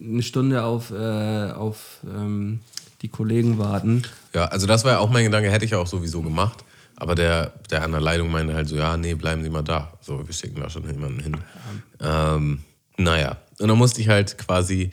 eine 0.00 0.22
Stunde 0.22 0.64
auf, 0.64 0.90
äh, 0.90 1.50
auf 1.52 1.98
ähm, 2.04 2.60
die 3.02 3.08
Kollegen 3.08 3.58
warten. 3.58 4.02
ja, 4.34 4.46
also 4.46 4.66
das 4.66 4.84
war 4.84 4.92
ja 4.92 4.98
auch 4.98 5.08
mein 5.10 5.24
Gedanke, 5.24 5.50
hätte 5.52 5.64
ich 5.64 5.74
auch 5.76 5.86
sowieso 5.86 6.20
gemacht. 6.22 6.64
Aber 6.96 7.14
der, 7.14 7.52
der 7.70 7.84
an 7.84 7.92
der 7.92 8.00
Leitung 8.00 8.28
meinte 8.28 8.54
halt 8.54 8.66
so, 8.68 8.74
ja, 8.74 8.96
nee, 8.96 9.14
bleiben 9.14 9.44
Sie 9.44 9.50
mal 9.50 9.62
da. 9.62 9.92
So, 10.00 10.26
wir 10.26 10.34
schicken 10.34 10.60
da 10.60 10.68
schon 10.68 10.84
jemanden 10.84 11.20
hin. 11.20 11.36
Ähm, 12.00 12.58
naja, 12.96 13.36
und 13.60 13.68
dann 13.68 13.78
musste 13.78 14.00
ich 14.00 14.08
halt 14.08 14.36
quasi 14.36 14.90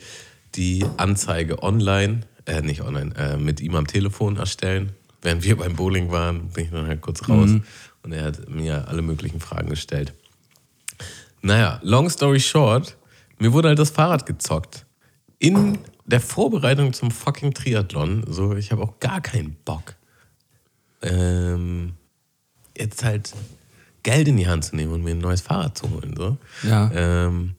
die 0.56 0.84
Anzeige 0.96 1.62
online, 1.62 2.20
äh, 2.46 2.62
nicht 2.62 2.82
online, 2.82 3.14
äh, 3.16 3.36
mit 3.36 3.60
ihm 3.60 3.74
am 3.74 3.86
Telefon 3.86 4.36
erstellen. 4.36 4.92
Während 5.22 5.44
wir 5.44 5.56
beim 5.56 5.74
Bowling 5.74 6.10
waren, 6.10 6.48
bin 6.48 6.64
ich 6.64 6.70
dann 6.70 6.86
halt 6.86 7.00
kurz 7.00 7.28
raus 7.28 7.50
und 8.02 8.12
er 8.12 8.24
hat 8.24 8.48
mir 8.48 8.86
alle 8.88 9.02
möglichen 9.02 9.40
Fragen 9.40 9.68
gestellt. 9.68 10.14
Naja, 11.42 11.80
long 11.82 12.08
story 12.08 12.40
short, 12.40 12.96
mir 13.38 13.52
wurde 13.52 13.68
halt 13.68 13.78
das 13.78 13.90
Fahrrad 13.90 14.26
gezockt. 14.26 14.86
In 15.38 15.78
der 16.06 16.20
Vorbereitung 16.20 16.92
zum 16.92 17.10
fucking 17.10 17.54
Triathlon, 17.54 18.24
so, 18.28 18.54
ich 18.54 18.70
habe 18.72 18.82
auch 18.82 19.00
gar 19.00 19.20
keinen 19.20 19.56
Bock, 19.64 19.96
ähm, 21.02 21.94
jetzt 22.76 23.04
halt 23.04 23.32
Geld 24.02 24.28
in 24.28 24.36
die 24.36 24.46
Hand 24.46 24.64
zu 24.64 24.76
nehmen 24.76 24.92
und 24.92 25.02
mir 25.02 25.10
ein 25.10 25.18
neues 25.18 25.40
Fahrrad 25.40 25.76
zu 25.76 25.90
holen. 25.90 26.14
So. 26.16 26.38
Ja. 26.62 26.90
Ähm, 26.94 27.56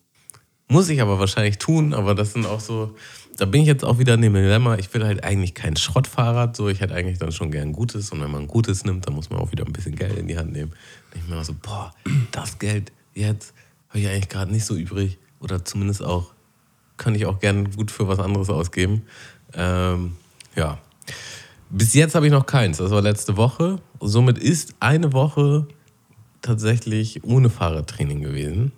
muss 0.67 0.89
ich 0.89 1.01
aber 1.01 1.19
wahrscheinlich 1.19 1.57
tun, 1.57 1.93
aber 1.93 2.15
das 2.15 2.33
sind 2.33 2.45
auch 2.45 2.59
so, 2.59 2.95
da 3.37 3.45
bin 3.45 3.61
ich 3.61 3.67
jetzt 3.67 3.85
auch 3.85 3.99
wieder 3.99 4.15
in 4.15 4.21
dem 4.21 4.33
Dilemma, 4.33 4.75
ich 4.77 4.93
will 4.93 5.05
halt 5.05 5.23
eigentlich 5.23 5.53
kein 5.53 5.75
Schrottfahrrad, 5.75 6.55
so, 6.55 6.67
ich 6.67 6.81
hätte 6.81 6.93
eigentlich 6.93 7.19
dann 7.19 7.31
schon 7.31 7.51
gern 7.51 7.71
gutes 7.71 8.11
und 8.11 8.21
wenn 8.21 8.31
man 8.31 8.47
gutes 8.47 8.83
nimmt, 8.83 9.07
dann 9.07 9.13
muss 9.13 9.29
man 9.29 9.39
auch 9.39 9.51
wieder 9.51 9.65
ein 9.65 9.73
bisschen 9.73 9.95
Geld 9.95 10.17
in 10.17 10.27
die 10.27 10.37
Hand 10.37 10.51
nehmen. 10.51 10.73
Dann 11.11 11.21
ich 11.21 11.29
mir 11.29 11.43
so, 11.43 11.53
boah, 11.61 11.93
das 12.31 12.59
Geld 12.59 12.91
jetzt 13.13 13.53
habe 13.89 13.99
ich 13.99 14.07
eigentlich 14.07 14.29
gerade 14.29 14.51
nicht 14.51 14.65
so 14.65 14.75
übrig 14.75 15.17
oder 15.39 15.63
zumindest 15.63 16.03
auch, 16.03 16.33
kann 16.97 17.15
ich 17.15 17.25
auch 17.25 17.39
gern 17.39 17.71
gut 17.71 17.91
für 17.91 18.07
was 18.07 18.19
anderes 18.19 18.49
ausgeben. 18.49 19.03
Ähm, 19.53 20.17
ja, 20.55 20.79
bis 21.69 21.93
jetzt 21.93 22.15
habe 22.15 22.25
ich 22.25 22.31
noch 22.31 22.45
keins. 22.45 22.77
Das 22.77 22.91
war 22.91 23.01
letzte 23.01 23.37
Woche. 23.37 23.79
Somit 23.99 24.37
ist 24.37 24.75
eine 24.79 25.13
Woche 25.13 25.67
tatsächlich 26.41 27.23
ohne 27.23 27.49
Fahrradtraining 27.49 28.21
gewesen. 28.21 28.71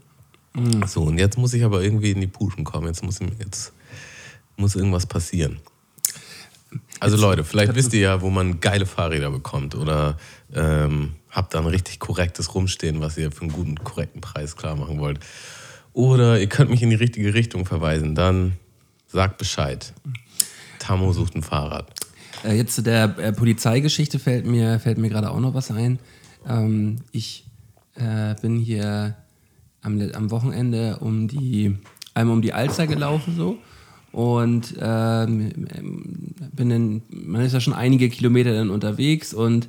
So, 0.88 1.04
und 1.04 1.18
jetzt 1.18 1.38
muss 1.38 1.54
ich 1.54 1.64
aber 1.64 1.84
irgendwie 1.84 2.12
in 2.12 2.22
die 2.22 2.28
Puschen 2.28 2.64
kommen. 2.64 2.88
Jetzt 2.88 3.04
muss, 3.04 3.20
jetzt 3.40 3.72
muss 4.58 4.76
irgendwas 4.76 5.06
passieren. 5.06 5.60
Also 7.00 7.18
Leute, 7.18 7.44
vielleicht 7.44 7.76
wisst 7.76 7.94
ihr 7.94 8.02
ja, 8.02 8.22
wo 8.22 8.30
man 8.30 8.60
geile 8.60 8.86
Fahrräder 8.86 9.32
bekommt 9.32 9.74
oder 9.74 10.18
ähm, 10.54 11.14
habt 11.32 11.54
da 11.54 11.60
ein 11.60 11.66
richtig 11.66 12.00
korrektes 12.00 12.54
Rumstehen, 12.54 13.00
was 13.02 13.18
ihr 13.18 13.32
für 13.32 13.42
einen 13.42 13.52
guten, 13.52 13.76
korrekten 13.84 14.22
Preis 14.22 14.56
klar 14.56 14.76
machen 14.76 15.00
wollt. 15.00 15.20
Oder 15.94 16.40
ihr 16.40 16.48
könnt 16.48 16.70
mich 16.70 16.84
in 16.84 16.90
die 16.90 16.96
richtige 16.96 17.34
Richtung 17.34 17.66
verweisen. 17.66 18.16
Dann 18.16 18.54
sagt 19.08 19.38
Bescheid. 19.38 19.94
Tamo 20.78 21.12
sucht 21.14 21.36
ein 21.36 21.44
Fahrrad. 21.44 21.92
Äh, 22.44 22.56
jetzt 22.56 22.76
zu 22.76 22.84
der 22.84 23.18
äh, 23.18 23.34
Polizeigeschichte 23.34 24.20
fällt 24.20 24.46
mir, 24.46 24.80
fällt 24.80 24.98
mir 24.98 25.10
gerade 25.10 25.32
auch 25.32 25.40
noch 25.40 25.54
was 25.54 25.72
ein. 25.72 26.00
Ähm, 26.48 26.98
ich 27.12 27.46
äh, 27.96 28.36
bin 28.42 28.58
hier 28.58 29.16
am, 29.82 30.02
am 30.14 30.32
Wochenende 30.32 30.98
um 31.00 31.28
die, 31.28 31.76
einmal 32.14 32.36
um 32.36 32.42
die 32.42 32.54
Alster 32.54 32.88
gelaufen 32.88 33.36
so. 33.36 33.58
Und 34.12 34.76
ähm, 34.82 35.52
bin 36.54 36.70
dann, 36.70 37.02
man 37.10 37.42
ist 37.42 37.54
ja 37.54 37.62
schon 37.62 37.74
einige 37.74 38.10
Kilometer 38.10 38.54
dann 38.54 38.72
unterwegs 38.72 39.34
und 39.36 39.68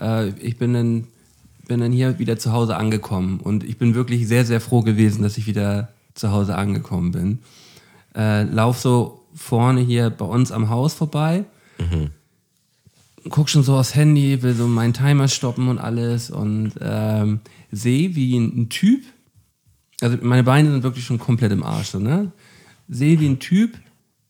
äh, 0.00 0.28
ich 0.40 0.56
bin 0.56 0.72
dann, 0.72 1.04
bin 1.68 1.80
dann 1.80 1.92
hier 1.92 2.18
wieder 2.18 2.38
zu 2.38 2.52
Hause 2.52 2.76
angekommen. 2.76 3.40
Und 3.40 3.64
ich 3.64 3.76
bin 3.76 3.94
wirklich 3.94 4.26
sehr, 4.26 4.46
sehr 4.46 4.60
froh 4.60 4.82
gewesen, 4.82 5.22
dass 5.22 5.36
ich 5.36 5.46
wieder 5.46 5.88
zu 6.14 6.30
Hause 6.30 6.56
angekommen 6.56 7.12
bin. 7.12 7.38
Äh, 8.14 8.44
lauf 8.44 8.78
so 8.78 9.22
vorne 9.34 9.80
hier 9.80 10.10
bei 10.10 10.24
uns 10.24 10.52
am 10.52 10.68
Haus 10.68 10.94
vorbei. 10.94 11.44
Guck 13.28 13.48
schon 13.48 13.62
so 13.62 13.76
aufs 13.76 13.94
Handy, 13.94 14.42
will 14.42 14.54
so 14.54 14.66
meinen 14.66 14.94
Timer 14.94 15.28
stoppen 15.28 15.68
und 15.68 15.78
alles. 15.78 16.30
Und 16.30 16.72
ähm, 16.80 17.40
sehe, 17.70 18.14
wie 18.14 18.36
ein, 18.36 18.62
ein 18.62 18.68
Typ, 18.68 19.02
also 20.02 20.18
meine 20.20 20.44
Beine 20.44 20.70
sind 20.70 20.82
wirklich 20.82 21.04
schon 21.04 21.18
komplett 21.18 21.52
im 21.52 21.62
Arsch, 21.62 21.88
so, 21.88 21.98
ne? 21.98 22.32
Sehe, 22.88 23.20
wie 23.20 23.28
ein 23.28 23.38
Typ 23.38 23.78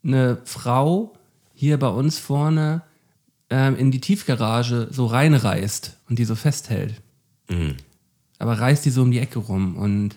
eine 0.05 0.39
Frau 0.45 1.15
hier 1.55 1.79
bei 1.79 1.89
uns 1.89 2.19
vorne 2.19 2.83
ähm, 3.51 3.77
in 3.77 3.91
die 3.91 4.01
Tiefgarage 4.01 4.89
so 4.91 5.07
reinreißt 5.07 5.99
und 6.09 6.19
die 6.19 6.25
so 6.25 6.35
festhält. 6.35 7.01
Aber 8.39 8.59
reißt 8.59 8.85
die 8.85 8.91
so 8.91 9.03
um 9.03 9.11
die 9.11 9.19
Ecke 9.19 9.39
rum 9.39 9.77
und 9.77 10.17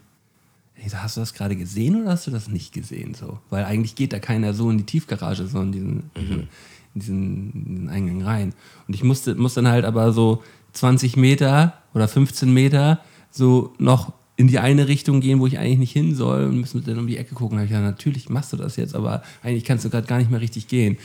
ich 0.75 0.91
so, 0.91 0.97
hast 0.97 1.15
du 1.15 1.21
das 1.21 1.33
gerade 1.33 1.55
gesehen 1.55 2.01
oder 2.01 2.11
hast 2.11 2.27
du 2.27 2.31
das 2.31 2.47
nicht 2.47 2.73
gesehen? 2.73 3.13
So? 3.13 3.39
Weil 3.49 3.65
eigentlich 3.65 3.95
geht 3.95 4.13
da 4.13 4.19
keiner 4.19 4.53
so 4.53 4.69
in 4.69 4.77
die 4.77 4.83
Tiefgarage, 4.83 5.47
so 5.47 5.61
in 5.61 5.71
diesen, 5.71 6.11
diesen, 6.15 6.49
in 6.93 6.99
diesen, 6.99 7.51
in 7.53 7.75
diesen 7.75 7.89
Eingang 7.89 8.21
rein. 8.23 8.53
Und 8.87 8.93
ich 8.93 9.03
musste, 9.03 9.35
muss 9.35 9.53
dann 9.53 9.67
halt 9.67 9.85
aber 9.85 10.11
so 10.11 10.43
20 10.73 11.15
Meter 11.17 11.73
oder 11.93 12.07
15 12.07 12.53
Meter 12.53 12.99
so 13.31 13.73
noch 13.77 14.13
in 14.38 14.48
die 14.48 14.60
eine 14.60 14.88
Richtung 14.88 15.21
gehen, 15.21 15.39
wo 15.39 15.48
ich 15.48 15.60
eigentlich 15.60 15.80
nicht 15.80 15.93
hin 15.93 16.13
soll 16.13 16.45
und 16.45 16.60
müssen 16.60 16.84
dann 16.84 17.00
um 17.00 17.08
die 17.08 17.17
Ecke 17.17 17.36
gucken. 17.36 17.58
Da 17.58 17.62
hab 17.62 17.65
ich 17.65 17.69
gesagt, 17.69 17.86
natürlich 17.86 18.30
machst 18.30 18.52
du 18.54 18.58
das 18.58 18.76
jetzt, 18.76 18.95
aber 18.95 19.24
eigentlich 19.41 19.63
kannst 19.63 19.86
du 19.86 19.89
gerade 19.89 20.08
gar 20.08 20.17
nicht 20.17 20.30
mehr 20.30 20.41
richtig 20.41 20.67
gehen. 20.67 20.98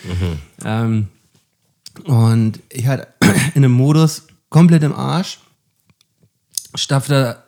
Ähm, 0.65 1.09
und 2.05 2.61
ich 2.71 2.87
halt 2.87 3.07
in 3.55 3.65
einem 3.65 3.73
Modus 3.73 4.27
komplett 4.49 4.83
im 4.83 4.93
Arsch, 4.93 5.39
stapf 6.75 7.09
da 7.09 7.45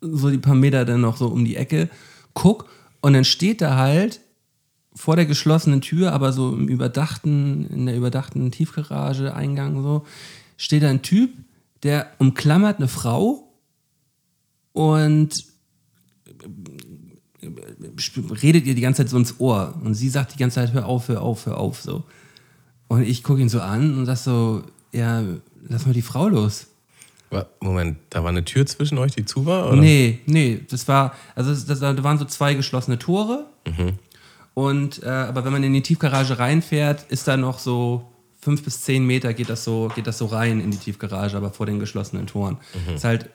so 0.00 0.30
die 0.30 0.38
paar 0.38 0.54
Meter 0.54 0.84
dann 0.84 1.00
noch 1.00 1.16
so 1.16 1.28
um 1.28 1.44
die 1.44 1.56
Ecke, 1.56 1.88
guck 2.34 2.68
und 3.00 3.14
dann 3.14 3.24
steht 3.24 3.60
da 3.60 3.76
halt 3.76 4.20
vor 4.94 5.16
der 5.16 5.26
geschlossenen 5.26 5.80
Tür, 5.80 6.12
aber 6.12 6.32
so 6.32 6.52
im 6.52 6.68
überdachten, 6.68 7.66
in 7.68 7.86
der 7.86 7.96
überdachten 7.96 8.50
Tiefgarage, 8.50 9.34
Eingang 9.34 9.82
so, 9.82 10.04
steht 10.56 10.82
da 10.82 10.90
ein 10.90 11.02
Typ, 11.02 11.30
der 11.82 12.12
umklammert 12.18 12.78
eine 12.78 12.88
Frau 12.88 13.51
und 14.72 15.44
redet 18.42 18.66
ihr 18.66 18.74
die 18.74 18.80
ganze 18.80 19.02
Zeit 19.02 19.10
so 19.10 19.16
ins 19.16 19.40
Ohr 19.40 19.74
und 19.82 19.94
sie 19.94 20.08
sagt 20.08 20.34
die 20.34 20.38
ganze 20.38 20.56
Zeit, 20.56 20.72
hör 20.72 20.86
auf, 20.86 21.08
hör 21.08 21.22
auf, 21.22 21.46
hör 21.46 21.58
auf, 21.58 21.80
so. 21.80 22.04
Und 22.88 23.02
ich 23.02 23.22
gucke 23.22 23.40
ihn 23.40 23.48
so 23.48 23.60
an 23.60 23.98
und 23.98 24.06
sag 24.06 24.18
so, 24.18 24.62
ja, 24.92 25.22
lass 25.68 25.86
mal 25.86 25.92
die 25.92 26.02
Frau 26.02 26.28
los. 26.28 26.66
Moment, 27.60 27.96
da 28.10 28.22
war 28.22 28.28
eine 28.28 28.44
Tür 28.44 28.66
zwischen 28.66 28.98
euch, 28.98 29.12
die 29.12 29.24
zu 29.24 29.46
war? 29.46 29.68
Oder? 29.68 29.80
Nee, 29.80 30.20
nee, 30.26 30.60
das 30.68 30.86
war, 30.86 31.14
also 31.34 31.50
das, 31.50 31.64
das, 31.64 31.80
da 31.80 32.04
waren 32.04 32.18
so 32.18 32.26
zwei 32.26 32.52
geschlossene 32.54 32.98
Tore. 32.98 33.46
Und, 34.54 35.02
äh, 35.02 35.08
aber 35.08 35.44
wenn 35.44 35.52
man 35.52 35.62
in 35.62 35.72
die 35.72 35.80
Tiefgarage 35.80 36.38
reinfährt, 36.38 37.10
ist 37.10 37.26
da 37.26 37.38
noch 37.38 37.58
so 37.58 38.12
fünf 38.42 38.62
bis 38.64 38.82
zehn 38.82 39.06
Meter 39.06 39.32
geht 39.32 39.48
das 39.48 39.64
so, 39.64 39.90
geht 39.94 40.06
das 40.06 40.18
so 40.18 40.26
rein 40.26 40.60
in 40.60 40.70
die 40.70 40.76
Tiefgarage, 40.76 41.36
aber 41.36 41.50
vor 41.50 41.64
den 41.64 41.78
geschlossenen 41.78 42.26
Toren. 42.26 42.58
Ist 42.94 43.04
halt 43.04 43.30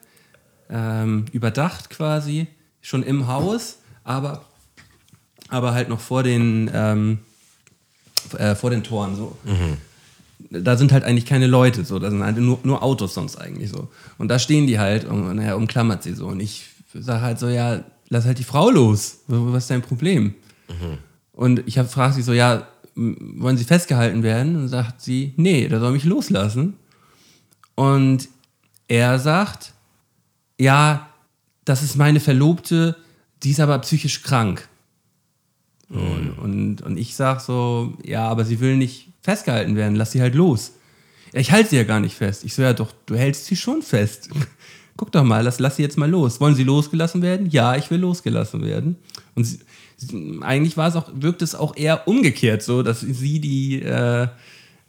ähm, 0.69 1.25
überdacht 1.31 1.89
quasi. 1.89 2.47
schon 2.81 3.03
im 3.03 3.27
Haus, 3.27 3.79
aber, 4.03 4.45
aber 5.49 5.73
halt 5.73 5.89
noch 5.89 5.99
vor 5.99 6.23
den, 6.23 6.69
ähm, 6.73 7.19
äh, 8.37 8.55
vor 8.55 8.69
den 8.69 8.83
Toren 8.83 9.15
so. 9.15 9.37
Da 10.49 10.77
sind 10.77 10.91
halt 10.93 11.03
eigentlich 11.03 11.25
keine 11.25 11.47
Leute, 11.47 11.83
so, 11.83 11.99
da 11.99 12.09
sind 12.09 12.23
halt 12.23 12.37
nur, 12.37 12.59
nur 12.63 12.81
Autos 12.83 13.13
sonst 13.13 13.35
eigentlich 13.35 13.69
so. 13.69 13.89
Und 14.17 14.29
da 14.29 14.39
stehen 14.39 14.67
die 14.67 14.79
halt 14.79 15.05
und 15.05 15.35
naja, 15.35 15.55
umklammert 15.55 16.03
sie 16.03 16.13
so. 16.13 16.27
Und 16.27 16.39
ich 16.39 16.67
sage 16.93 17.21
halt 17.21 17.39
so, 17.39 17.49
ja, 17.49 17.83
lass 18.09 18.25
halt 18.25 18.39
die 18.39 18.43
Frau 18.43 18.69
los. 18.69 19.19
Was 19.27 19.63
ist 19.63 19.71
dein 19.71 19.81
Problem? 19.81 20.35
Und 21.33 21.63
ich 21.65 21.75
frage 21.79 22.13
sie 22.13 22.21
so, 22.21 22.33
ja, 22.33 22.67
wollen 22.95 23.57
Sie 23.57 23.63
festgehalten 23.63 24.23
werden? 24.23 24.55
Und 24.55 24.67
sagt 24.69 25.01
sie, 25.01 25.33
nee, 25.37 25.67
der 25.67 25.79
soll 25.79 25.91
mich 25.91 26.05
loslassen. 26.05 26.75
Und 27.75 28.29
er 28.87 29.19
sagt, 29.19 29.73
ja, 30.59 31.09
das 31.65 31.83
ist 31.83 31.95
meine 31.95 32.19
Verlobte, 32.19 32.95
die 33.43 33.51
ist 33.51 33.59
aber 33.59 33.77
psychisch 33.79 34.23
krank. 34.23 34.67
Und, 35.89 36.31
und, 36.41 36.81
und 36.81 36.97
ich 36.97 37.15
sag 37.15 37.39
so, 37.39 37.93
ja, 38.03 38.27
aber 38.27 38.43
sie 38.43 38.59
will 38.59 38.75
nicht 38.75 39.09
festgehalten 39.21 39.75
werden, 39.75 39.95
lass 39.95 40.11
sie 40.11 40.21
halt 40.21 40.35
los. 40.35 40.73
Ich 41.33 41.51
halte 41.51 41.69
sie 41.69 41.77
ja 41.77 41.83
gar 41.83 41.99
nicht 41.99 42.15
fest. 42.15 42.43
Ich 42.43 42.53
so, 42.55 42.61
ja 42.61 42.73
doch, 42.73 42.91
du 43.05 43.15
hältst 43.15 43.45
sie 43.45 43.55
schon 43.55 43.81
fest. 43.81 44.29
Guck 44.97 45.11
doch 45.11 45.23
mal, 45.23 45.43
lass, 45.43 45.59
lass 45.59 45.75
sie 45.75 45.83
jetzt 45.83 45.97
mal 45.97 46.09
los. 46.09 46.41
Wollen 46.41 46.55
sie 46.55 46.63
losgelassen 46.63 47.21
werden? 47.21 47.49
Ja, 47.49 47.75
ich 47.75 47.91
will 47.91 47.99
losgelassen 47.99 48.65
werden. 48.65 48.97
Und 49.35 49.45
sie, 49.45 49.59
eigentlich 50.41 50.75
war 50.75 50.87
es 50.87 50.95
auch, 50.95 51.09
wirkt 51.13 51.41
es 51.41 51.55
auch 51.55 51.75
eher 51.75 52.07
umgekehrt 52.07 52.63
so, 52.63 52.83
dass 52.83 53.01
sie 53.01 53.39
die, 53.39 53.81
äh, 53.81 54.27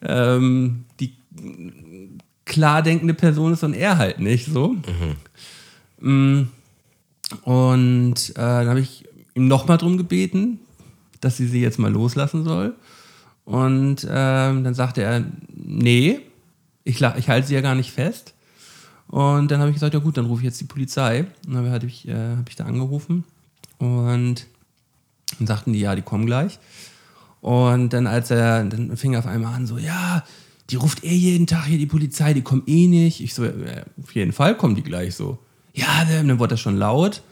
ähm, 0.02 0.84
die 1.00 1.14
klar 2.44 2.82
denkende 2.82 3.14
Person 3.14 3.52
ist 3.52 3.62
und 3.62 3.74
er 3.74 3.98
halt 3.98 4.18
nicht 4.18 4.46
so. 4.46 4.70
Mm. 4.70 5.16
Und 6.00 6.48
äh, 8.30 8.32
dann 8.34 8.68
habe 8.68 8.80
ich 8.80 9.04
ihm 9.34 9.48
nochmal 9.48 9.78
drum 9.78 9.98
gebeten, 9.98 10.60
dass 11.20 11.36
sie 11.36 11.46
sie 11.46 11.60
jetzt 11.60 11.78
mal 11.78 11.92
loslassen 11.92 12.44
soll. 12.44 12.74
Und 13.44 14.06
ähm, 14.08 14.64
dann 14.64 14.74
sagte 14.74 15.02
er, 15.02 15.24
nee, 15.54 16.20
ich, 16.84 17.00
ich 17.00 17.28
halte 17.28 17.46
sie 17.46 17.54
ja 17.54 17.60
gar 17.60 17.74
nicht 17.74 17.92
fest. 17.92 18.34
Und 19.08 19.50
dann 19.50 19.60
habe 19.60 19.70
ich 19.70 19.76
gesagt, 19.76 19.94
ja 19.94 20.00
gut, 20.00 20.16
dann 20.18 20.26
rufe 20.26 20.42
ich 20.42 20.46
jetzt 20.46 20.60
die 20.60 20.64
Polizei. 20.64 21.26
Und 21.46 21.54
dann 21.54 21.70
habe 21.70 21.86
ich, 21.86 22.06
äh, 22.06 22.36
hab 22.36 22.48
ich 22.48 22.56
da 22.56 22.66
angerufen. 22.66 23.24
Und 23.78 24.46
dann 25.38 25.46
sagten 25.46 25.72
die, 25.72 25.80
ja, 25.80 25.94
die 25.94 26.02
kommen 26.02 26.26
gleich. 26.26 26.58
Und 27.40 27.92
dann 27.92 28.06
als 28.06 28.30
er, 28.30 28.64
dann 28.64 28.96
fing 28.96 29.14
er 29.14 29.20
auf 29.20 29.26
einmal 29.26 29.54
an, 29.54 29.66
so, 29.66 29.78
ja, 29.78 30.24
die 30.70 30.76
ruft 30.76 31.04
eh 31.04 31.14
jeden 31.14 31.46
Tag 31.46 31.66
hier 31.66 31.78
die 31.78 31.86
Polizei, 31.86 32.34
die 32.34 32.42
kommen 32.42 32.64
eh 32.66 32.86
nicht. 32.86 33.22
Ich 33.22 33.32
so, 33.32 33.44
ja, 33.44 33.52
auf 34.02 34.14
jeden 34.14 34.32
Fall 34.32 34.56
kommen 34.56 34.74
die 34.74 34.82
gleich 34.82 35.14
so. 35.14 35.38
Ja, 35.74 36.04
dann 36.04 36.38
wurde 36.38 36.54
er 36.54 36.58
schon 36.58 36.76
laut 36.76 37.22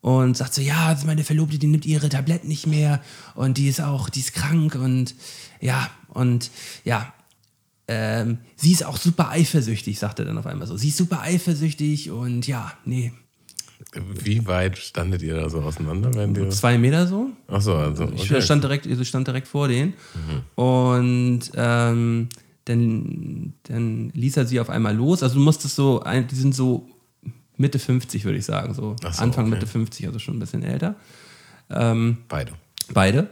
und 0.00 0.36
sagt 0.36 0.54
so, 0.54 0.60
ja, 0.62 0.90
das 0.90 1.00
ist 1.00 1.06
meine 1.06 1.24
Verlobte, 1.24 1.58
die 1.58 1.66
nimmt 1.66 1.86
ihre 1.86 2.08
Tabletten 2.08 2.48
nicht 2.48 2.66
mehr 2.66 3.00
und 3.34 3.58
die 3.58 3.68
ist 3.68 3.80
auch, 3.80 4.08
die 4.10 4.20
ist 4.20 4.32
krank 4.34 4.74
und 4.74 5.14
ja, 5.60 5.90
und 6.08 6.50
ja, 6.84 7.12
ähm, 7.88 8.38
sie 8.56 8.72
ist 8.72 8.84
auch 8.84 8.96
super 8.98 9.30
eifersüchtig, 9.30 9.98
sagt 9.98 10.18
er 10.18 10.24
dann 10.26 10.36
auf 10.38 10.46
einmal 10.46 10.66
so. 10.68 10.76
Sie 10.76 10.88
ist 10.88 10.98
super 10.98 11.20
eifersüchtig 11.22 12.10
und 12.10 12.46
ja, 12.46 12.72
nee, 12.84 13.12
Wie 13.94 14.46
weit 14.46 14.76
standet 14.76 15.22
ihr 15.22 15.34
da 15.36 15.48
so 15.48 15.60
auseinander, 15.62 16.12
wenn 16.14 16.34
ihr. 16.34 16.50
zwei 16.50 16.76
Meter 16.78 17.06
so. 17.06 17.30
Achso, 17.46 17.74
also. 17.76 18.10
Ich 18.14 18.30
Okay. 18.30 18.42
stand 18.42 18.62
direkt, 18.62 18.86
also 18.86 19.00
ich 19.00 19.08
stand 19.08 19.26
direkt 19.26 19.48
vor 19.48 19.68
denen. 19.68 19.94
Und 20.54 21.40
ähm, 21.54 22.28
dann, 22.66 23.54
dann 23.62 24.10
ließ 24.10 24.36
er 24.36 24.44
sie 24.46 24.60
auf 24.60 24.68
einmal 24.68 24.94
los. 24.94 25.22
Also 25.22 25.36
du 25.36 25.40
musstest 25.40 25.74
so, 25.76 26.04
die 26.30 26.34
sind 26.34 26.54
so 26.54 26.86
Mitte 27.58 27.78
50, 27.78 28.24
würde 28.24 28.38
ich 28.38 28.44
sagen. 28.44 28.74
So 28.74 28.96
so, 29.00 29.08
Anfang 29.08 29.46
okay. 29.46 29.54
Mitte 29.54 29.66
50, 29.66 30.06
also 30.06 30.18
schon 30.18 30.36
ein 30.36 30.40
bisschen 30.40 30.62
älter. 30.62 30.94
Ähm, 31.70 32.18
Beide. 32.28 32.52
beide. 32.94 33.30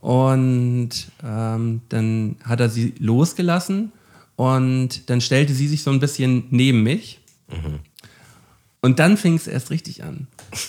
Und 0.00 0.90
ähm, 1.24 1.80
dann 1.88 2.36
hat 2.44 2.60
er 2.60 2.68
sie 2.68 2.94
losgelassen 2.98 3.92
und 4.36 5.08
dann 5.10 5.20
stellte 5.20 5.54
sie 5.54 5.68
sich 5.68 5.82
so 5.82 5.90
ein 5.90 6.00
bisschen 6.00 6.44
neben 6.50 6.82
mich. 6.82 7.20
Und 8.80 8.98
dann 8.98 9.16
fing 9.16 9.34
es 9.34 9.46
erst 9.46 9.70
richtig 9.70 10.02
an. 10.02 10.26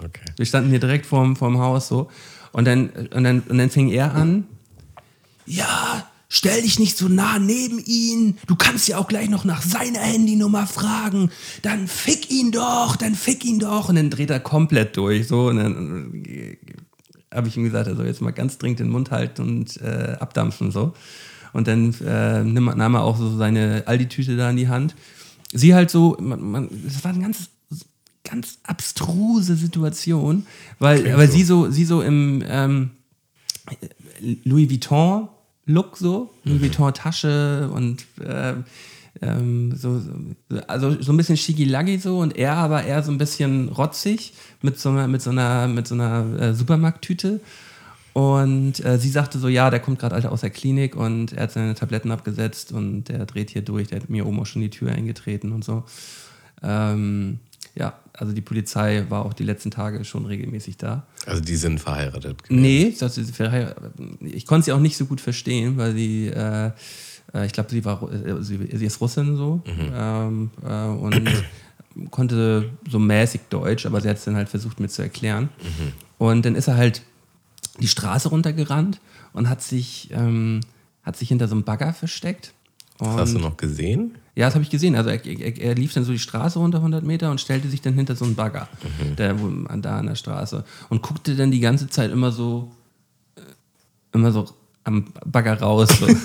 Okay. 0.00 0.26
Wir 0.36 0.46
standen 0.46 0.70
hier 0.70 0.78
direkt 0.78 1.06
vorm, 1.06 1.34
vorm 1.34 1.58
Haus 1.58 1.88
so. 1.88 2.08
Und 2.52 2.66
dann, 2.66 2.90
und, 2.90 3.24
dann, 3.24 3.40
und 3.40 3.58
dann 3.58 3.68
fing 3.68 3.88
er 3.88 4.14
an. 4.14 4.46
Ja, 5.44 6.07
stell 6.28 6.62
dich 6.62 6.78
nicht 6.78 6.96
so 6.96 7.08
nah 7.08 7.38
neben 7.38 7.78
ihn. 7.78 8.38
Du 8.46 8.54
kannst 8.54 8.86
ja 8.88 8.98
auch 8.98 9.08
gleich 9.08 9.30
noch 9.30 9.44
nach 9.44 9.62
seiner 9.62 10.00
Handynummer 10.00 10.66
fragen. 10.66 11.30
Dann 11.62 11.88
fick 11.88 12.30
ihn 12.30 12.52
doch, 12.52 12.96
dann 12.96 13.14
fick 13.14 13.44
ihn 13.44 13.58
doch. 13.58 13.88
Und 13.88 13.96
dann 13.96 14.10
dreht 14.10 14.30
er 14.30 14.40
komplett 14.40 14.96
durch. 14.96 15.26
So. 15.26 15.48
Und 15.48 15.56
dann 15.56 16.24
habe 17.32 17.48
ich 17.48 17.56
ihm 17.56 17.64
gesagt, 17.64 17.88
er 17.88 17.96
soll 17.96 18.06
jetzt 18.06 18.20
mal 18.20 18.32
ganz 18.32 18.58
dringend 18.58 18.80
den 18.80 18.90
Mund 18.90 19.10
halten 19.10 19.42
und 19.42 19.80
äh, 19.80 20.16
abdampfen. 20.20 20.70
So. 20.70 20.92
Und 21.52 21.66
dann 21.66 21.94
äh, 22.04 22.44
nahm 22.44 22.94
er 22.94 23.02
auch 23.02 23.16
so 23.16 23.36
seine 23.36 23.84
Aldi-Tüte 23.86 24.36
da 24.36 24.50
in 24.50 24.56
die 24.56 24.68
Hand. 24.68 24.94
Sie 25.52 25.74
halt 25.74 25.90
so, 25.90 26.14
das 26.16 27.04
war 27.04 27.12
ein 27.12 27.22
ganz, 27.22 27.48
ganz 28.22 28.58
abstruse 28.64 29.56
Situation, 29.56 30.46
weil, 30.78 31.00
Klingt 31.00 31.16
weil 31.16 31.28
so. 31.28 31.32
sie 31.32 31.42
so, 31.42 31.70
sie 31.70 31.84
so 31.86 32.02
im 32.02 32.44
ähm, 32.46 32.90
Louis 34.44 34.68
Vuitton 34.68 35.28
Look 35.68 35.96
so, 35.96 36.30
Louis 36.44 36.62
Vuitton 36.62 36.94
Tasche 36.94 37.70
und 37.72 38.06
ähm, 38.24 38.64
ähm, 39.20 39.74
so, 39.76 40.00
so, 40.00 40.12
also 40.66 41.00
so 41.00 41.12
ein 41.12 41.16
bisschen 41.16 41.36
schigilaggi 41.36 41.98
so 41.98 42.18
und 42.18 42.36
er 42.36 42.54
aber 42.54 42.84
eher 42.84 43.02
so 43.02 43.12
ein 43.12 43.18
bisschen 43.18 43.68
rotzig 43.68 44.32
mit 44.62 44.78
so 44.78 44.88
einer, 44.88 45.08
mit 45.08 45.22
so 45.22 45.30
einer, 45.30 45.68
mit 45.68 45.86
so 45.86 45.94
einer 45.94 46.40
äh, 46.40 46.54
Supermarkttüte. 46.54 47.40
Und 48.14 48.84
äh, 48.84 48.98
sie 48.98 49.10
sagte 49.10 49.38
so, 49.38 49.48
ja, 49.48 49.70
der 49.70 49.80
kommt 49.80 49.98
gerade 49.98 50.30
aus 50.30 50.40
der 50.40 50.50
Klinik 50.50 50.96
und 50.96 51.34
er 51.34 51.44
hat 51.44 51.52
seine 51.52 51.74
Tabletten 51.74 52.10
abgesetzt 52.10 52.72
und 52.72 53.04
der 53.04 53.26
dreht 53.26 53.50
hier 53.50 53.62
durch, 53.62 53.88
der 53.88 54.00
hat 54.00 54.10
mir 54.10 54.26
oben 54.26 54.40
auch 54.40 54.46
schon 54.46 54.62
die 54.62 54.70
Tür 54.70 54.90
eingetreten 54.90 55.52
und 55.52 55.64
so. 55.64 55.84
Ähm, 56.62 57.38
ja, 57.78 57.94
also 58.12 58.32
die 58.32 58.40
Polizei 58.40 59.04
war 59.08 59.24
auch 59.24 59.32
die 59.32 59.44
letzten 59.44 59.70
Tage 59.70 60.04
schon 60.04 60.26
regelmäßig 60.26 60.76
da. 60.76 61.06
Also 61.26 61.40
die 61.40 61.54
sind 61.54 61.80
verheiratet. 61.80 62.42
Nee, 62.48 62.94
das 62.98 63.16
ist, 63.18 63.32
ich 64.20 64.46
konnte 64.46 64.64
sie 64.64 64.72
auch 64.72 64.80
nicht 64.80 64.96
so 64.96 65.06
gut 65.06 65.20
verstehen, 65.20 65.76
weil 65.76 65.94
sie, 65.94 66.26
äh, 66.26 66.72
äh, 67.32 67.46
ich 67.46 67.52
glaube, 67.52 67.70
sie 67.70 67.84
war, 67.84 68.02
äh, 68.12 68.42
sie, 68.42 68.58
sie 68.72 68.84
ist 68.84 69.00
Russin 69.00 69.36
so 69.36 69.62
ähm, 69.66 70.50
äh, 70.64 70.86
und 70.86 71.30
konnte 72.10 72.70
so 72.90 72.98
mäßig 72.98 73.42
Deutsch, 73.48 73.86
aber 73.86 74.00
sie 74.00 74.08
hat 74.08 74.16
es 74.16 74.24
dann 74.24 74.34
halt 74.34 74.48
versucht 74.48 74.80
mir 74.80 74.88
zu 74.88 75.02
erklären. 75.02 75.48
Und 76.18 76.44
dann 76.44 76.56
ist 76.56 76.66
er 76.66 76.76
halt 76.76 77.02
die 77.80 77.88
Straße 77.88 78.28
runtergerannt 78.28 79.00
und 79.32 79.48
hat 79.48 79.62
sich, 79.62 80.08
ähm, 80.10 80.60
hat 81.04 81.16
sich 81.16 81.28
hinter 81.28 81.46
so 81.46 81.54
einem 81.54 81.64
Bagger 81.64 81.92
versteckt. 81.92 82.52
Das 82.98 83.08
hast 83.16 83.34
du 83.34 83.38
noch 83.38 83.56
gesehen? 83.56 84.16
ja, 84.34 84.46
das 84.46 84.54
habe 84.54 84.62
ich 84.64 84.70
gesehen. 84.70 84.94
Also 84.96 85.10
er, 85.10 85.24
er, 85.24 85.56
er 85.58 85.74
lief 85.74 85.92
dann 85.94 86.04
so 86.04 86.12
die 86.12 86.18
Straße 86.18 86.58
runter 86.58 86.78
100 86.78 87.04
Meter 87.04 87.30
und 87.30 87.40
stellte 87.40 87.68
sich 87.68 87.80
dann 87.80 87.94
hinter 87.94 88.14
so 88.16 88.24
einen 88.24 88.34
Bagger, 88.34 88.68
der 89.16 89.40
wo, 89.40 89.46
an- 89.68 89.82
da 89.82 89.98
an 89.98 90.06
der 90.06 90.14
Straße 90.16 90.64
und 90.88 91.02
guckte 91.02 91.34
dann 91.36 91.50
die 91.50 91.60
ganze 91.60 91.88
Zeit 91.88 92.10
immer 92.12 92.30
so, 92.32 92.70
äh, 93.36 93.40
immer 94.12 94.30
so 94.32 94.46
am 94.84 95.06
Bagger 95.26 95.60
raus. 95.60 95.88
So. 96.00 96.06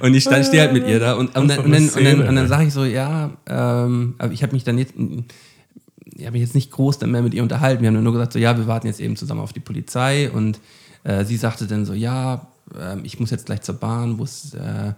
und 0.00 0.14
ich 0.14 0.22
stand, 0.22 0.46
stehe 0.46 0.62
halt 0.62 0.72
mit 0.72 0.86
ihr 0.86 1.00
da 1.00 1.14
und, 1.14 1.36
und, 1.36 1.48
dann, 1.48 1.58
und, 1.60 1.70
dann, 1.72 1.88
und, 1.88 2.04
dann, 2.04 2.28
und 2.28 2.36
dann 2.36 2.48
sage 2.48 2.66
ich 2.66 2.72
so, 2.72 2.84
ja, 2.84 3.30
ähm, 3.46 4.14
aber 4.18 4.32
ich 4.32 4.42
habe 4.42 4.52
mich 4.52 4.64
dann 4.64 4.78
jetzt, 4.78 4.94
ich 4.96 6.22
habe 6.26 6.32
mich 6.32 6.42
jetzt 6.42 6.54
nicht 6.54 6.70
groß 6.70 6.98
dann 6.98 7.10
mehr 7.10 7.22
mit 7.22 7.34
ihr 7.34 7.42
unterhalten. 7.42 7.82
Wir 7.82 7.88
haben 7.90 8.02
nur 8.02 8.12
gesagt, 8.12 8.32
so, 8.32 8.38
ja, 8.38 8.56
wir 8.56 8.66
warten 8.66 8.86
jetzt 8.86 9.00
eben 9.00 9.16
zusammen 9.16 9.40
auf 9.40 9.52
die 9.52 9.60
Polizei 9.60 10.30
und 10.30 10.60
äh, 11.04 11.24
sie 11.24 11.36
sagte 11.36 11.66
dann 11.66 11.84
so, 11.84 11.92
ja, 11.94 12.46
ähm, 12.78 13.02
ich 13.04 13.20
muss 13.20 13.30
jetzt 13.30 13.46
gleich 13.46 13.62
zur 13.62 13.76
Bahn, 13.76 14.18
wo 14.18 14.24
es 14.24 14.54
äh, 14.54 14.92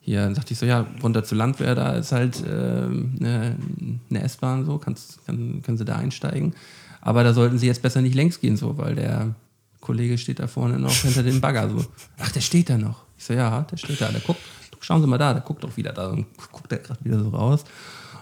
hier, 0.00 0.24
dann 0.24 0.34
sagte 0.34 0.52
ich 0.52 0.58
so, 0.58 0.66
ja, 0.66 0.86
runter 1.02 1.22
zur 1.22 1.38
Landwehr, 1.38 1.74
da 1.74 1.92
ist 1.92 2.12
halt 2.12 2.42
ähm, 2.46 3.14
eine, 3.20 3.56
eine 4.10 4.22
S-Bahn, 4.22 4.64
so, 4.64 4.78
kannst, 4.78 5.24
kann, 5.26 5.62
können 5.62 5.78
Sie 5.78 5.84
da 5.84 5.96
einsteigen. 5.96 6.54
Aber 7.00 7.22
da 7.24 7.32
sollten 7.32 7.58
Sie 7.58 7.66
jetzt 7.66 7.82
besser 7.82 8.02
nicht 8.02 8.14
längs 8.14 8.40
gehen, 8.40 8.56
so, 8.56 8.76
weil 8.78 8.96
der 8.96 9.34
Kollege 9.80 10.18
steht 10.18 10.40
da 10.40 10.46
vorne 10.46 10.78
noch 10.78 10.92
hinter 10.92 11.22
dem 11.22 11.40
Bagger, 11.40 11.68
so. 11.70 11.84
Ach, 12.18 12.32
der 12.32 12.40
steht 12.40 12.70
da 12.70 12.78
noch. 12.78 13.04
Ich 13.16 13.24
so, 13.24 13.34
ja, 13.34 13.62
der 13.62 13.76
steht 13.76 14.00
da, 14.00 14.08
der 14.08 14.20
guckt, 14.20 14.40
schauen 14.80 15.00
Sie 15.00 15.06
mal 15.06 15.18
da, 15.18 15.32
der 15.32 15.42
guckt 15.42 15.62
doch 15.62 15.76
wieder 15.76 15.92
da 15.92 16.08
und 16.08 16.26
guckt 16.50 16.70
der 16.70 16.78
gerade 16.78 17.04
wieder 17.04 17.20
so 17.20 17.28
raus. 17.28 17.64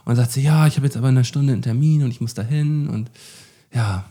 Und 0.04 0.16
sagt 0.16 0.32
sie, 0.32 0.42
ja, 0.42 0.66
ich 0.66 0.76
habe 0.76 0.86
jetzt 0.86 0.96
aber 0.96 1.08
in 1.08 1.16
einer 1.16 1.24
Stunde 1.24 1.52
einen 1.52 1.62
Termin 1.62 2.02
und 2.02 2.10
ich 2.10 2.20
muss 2.20 2.34
da 2.34 2.42
hin 2.42 2.88
und 2.88 3.10
ja, 3.72 4.04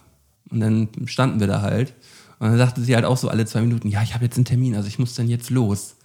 und 0.50 0.60
dann 0.60 0.90
standen 1.06 1.40
wir 1.40 1.48
da 1.48 1.62
halt. 1.62 1.94
Und 2.40 2.48
dann 2.48 2.58
sagte 2.58 2.82
sie 2.82 2.96
halt 2.96 3.06
auch 3.06 3.18
so 3.18 3.30
alle 3.30 3.46
zwei 3.46 3.62
Minuten, 3.62 3.90
ja, 3.90 4.02
ich 4.02 4.14
habe 4.14 4.24
jetzt 4.26 4.38
einen 4.38 4.46
Termin, 4.46 4.76
also 4.76 4.88
ich 4.88 4.98
muss 4.98 5.14
dann 5.14 5.28
jetzt 5.28 5.50
los. 5.50 5.96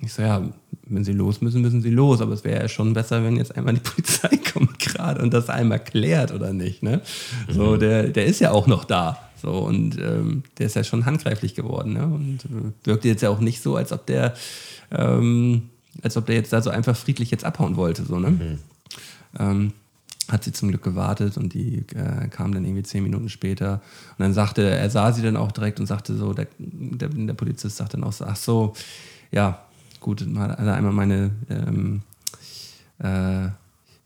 Ich 0.00 0.12
so, 0.12 0.22
ja, 0.22 0.42
wenn 0.86 1.04
sie 1.04 1.12
los 1.12 1.40
müssen, 1.40 1.60
müssen 1.60 1.82
sie 1.82 1.90
los. 1.90 2.20
Aber 2.20 2.32
es 2.32 2.44
wäre 2.44 2.62
ja 2.62 2.68
schon 2.68 2.92
besser, 2.92 3.24
wenn 3.24 3.36
jetzt 3.36 3.56
einmal 3.56 3.74
die 3.74 3.80
Polizei 3.90 4.36
kommt 4.52 4.78
gerade 4.78 5.22
und 5.22 5.34
das 5.34 5.48
einmal 5.48 5.82
klärt 5.82 6.32
oder 6.32 6.52
nicht. 6.52 6.82
Ne? 6.82 7.00
So, 7.48 7.76
der, 7.76 8.08
der 8.08 8.26
ist 8.26 8.40
ja 8.40 8.52
auch 8.52 8.66
noch 8.66 8.84
da. 8.84 9.18
So, 9.40 9.50
und 9.50 9.98
ähm, 9.98 10.44
der 10.58 10.66
ist 10.66 10.76
ja 10.76 10.84
schon 10.84 11.04
handgreiflich 11.04 11.54
geworden. 11.54 11.92
Ne? 11.94 12.04
Und 12.04 12.44
äh, 12.44 12.86
wirkte 12.86 13.08
jetzt 13.08 13.22
ja 13.22 13.30
auch 13.30 13.40
nicht 13.40 13.60
so, 13.60 13.76
als 13.76 13.92
ob 13.92 14.06
der, 14.06 14.34
ähm, 14.90 15.70
als 16.02 16.16
ob 16.16 16.26
der 16.26 16.36
jetzt 16.36 16.52
da 16.52 16.62
so 16.62 16.70
einfach 16.70 16.96
friedlich 16.96 17.30
jetzt 17.30 17.44
abhauen 17.44 17.76
wollte. 17.76 18.04
So, 18.04 18.18
ne? 18.18 18.58
Ähm, 19.38 19.72
hat 20.28 20.44
sie 20.44 20.52
zum 20.52 20.68
Glück 20.68 20.82
gewartet 20.82 21.36
und 21.36 21.52
die 21.52 21.84
äh, 21.94 22.28
kam 22.28 22.52
dann 22.54 22.64
irgendwie 22.64 22.82
zehn 22.82 23.02
Minuten 23.02 23.28
später. 23.28 23.82
Und 24.16 24.20
dann 24.20 24.32
sagte, 24.32 24.62
er 24.62 24.88
sah 24.90 25.12
sie 25.12 25.22
dann 25.22 25.36
auch 25.36 25.52
direkt 25.52 25.80
und 25.80 25.86
sagte 25.86 26.16
so, 26.16 26.32
der, 26.32 26.46
der, 26.58 27.08
der 27.08 27.34
Polizist 27.34 27.76
sagt 27.76 27.94
dann 27.94 28.04
auch 28.04 28.12
so, 28.12 28.24
ach 28.24 28.36
so, 28.36 28.74
ja, 29.30 29.64
gut, 30.00 30.26
hat 30.36 30.58
er 30.58 30.74
einmal 30.74 30.92
meine 30.92 31.30
ähm, 31.50 32.02
äh, 32.98 33.48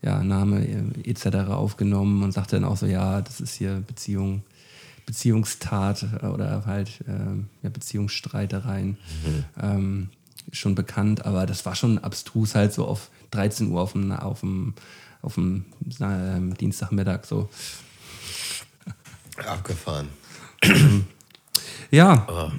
ja, 0.02 0.22
Name 0.22 0.66
äh, 0.66 1.11
etc. 1.11 1.50
aufgenommen 1.50 2.22
und 2.22 2.33
sagte 2.33 2.57
dann 2.57 2.64
auch 2.64 2.76
so, 2.76 2.87
ja, 2.87 3.20
das 3.20 3.40
ist 3.40 3.54
hier 3.54 3.83
Beziehung, 3.87 4.42
Beziehungstat 5.07 6.07
äh, 6.22 6.26
oder 6.26 6.64
halt 6.66 7.04
ähm, 7.09 7.46
ja, 7.62 7.70
Beziehungsstreitereien. 7.70 8.96
Ähm, 9.61 10.09
schon 10.52 10.74
bekannt, 10.74 11.26
aber 11.26 11.46
das 11.46 11.66
war 11.66 11.74
schon 11.74 11.98
abstrus 11.98 12.54
halt 12.54 12.72
so 12.72 12.87
auf 12.87 13.11
13 13.33 13.70
Uhr 13.70 13.81
auf 13.81 13.92
dem, 13.92 14.12
auf 14.12 14.40
dem, 14.40 14.74
auf 15.22 15.35
dem 15.35 15.64
ähm, 16.00 16.54
Dienstagmittag 16.54 17.24
so. 17.24 17.48
Abgefahren. 19.46 20.09
Ja. 21.90 22.26
Oh. 22.28 22.50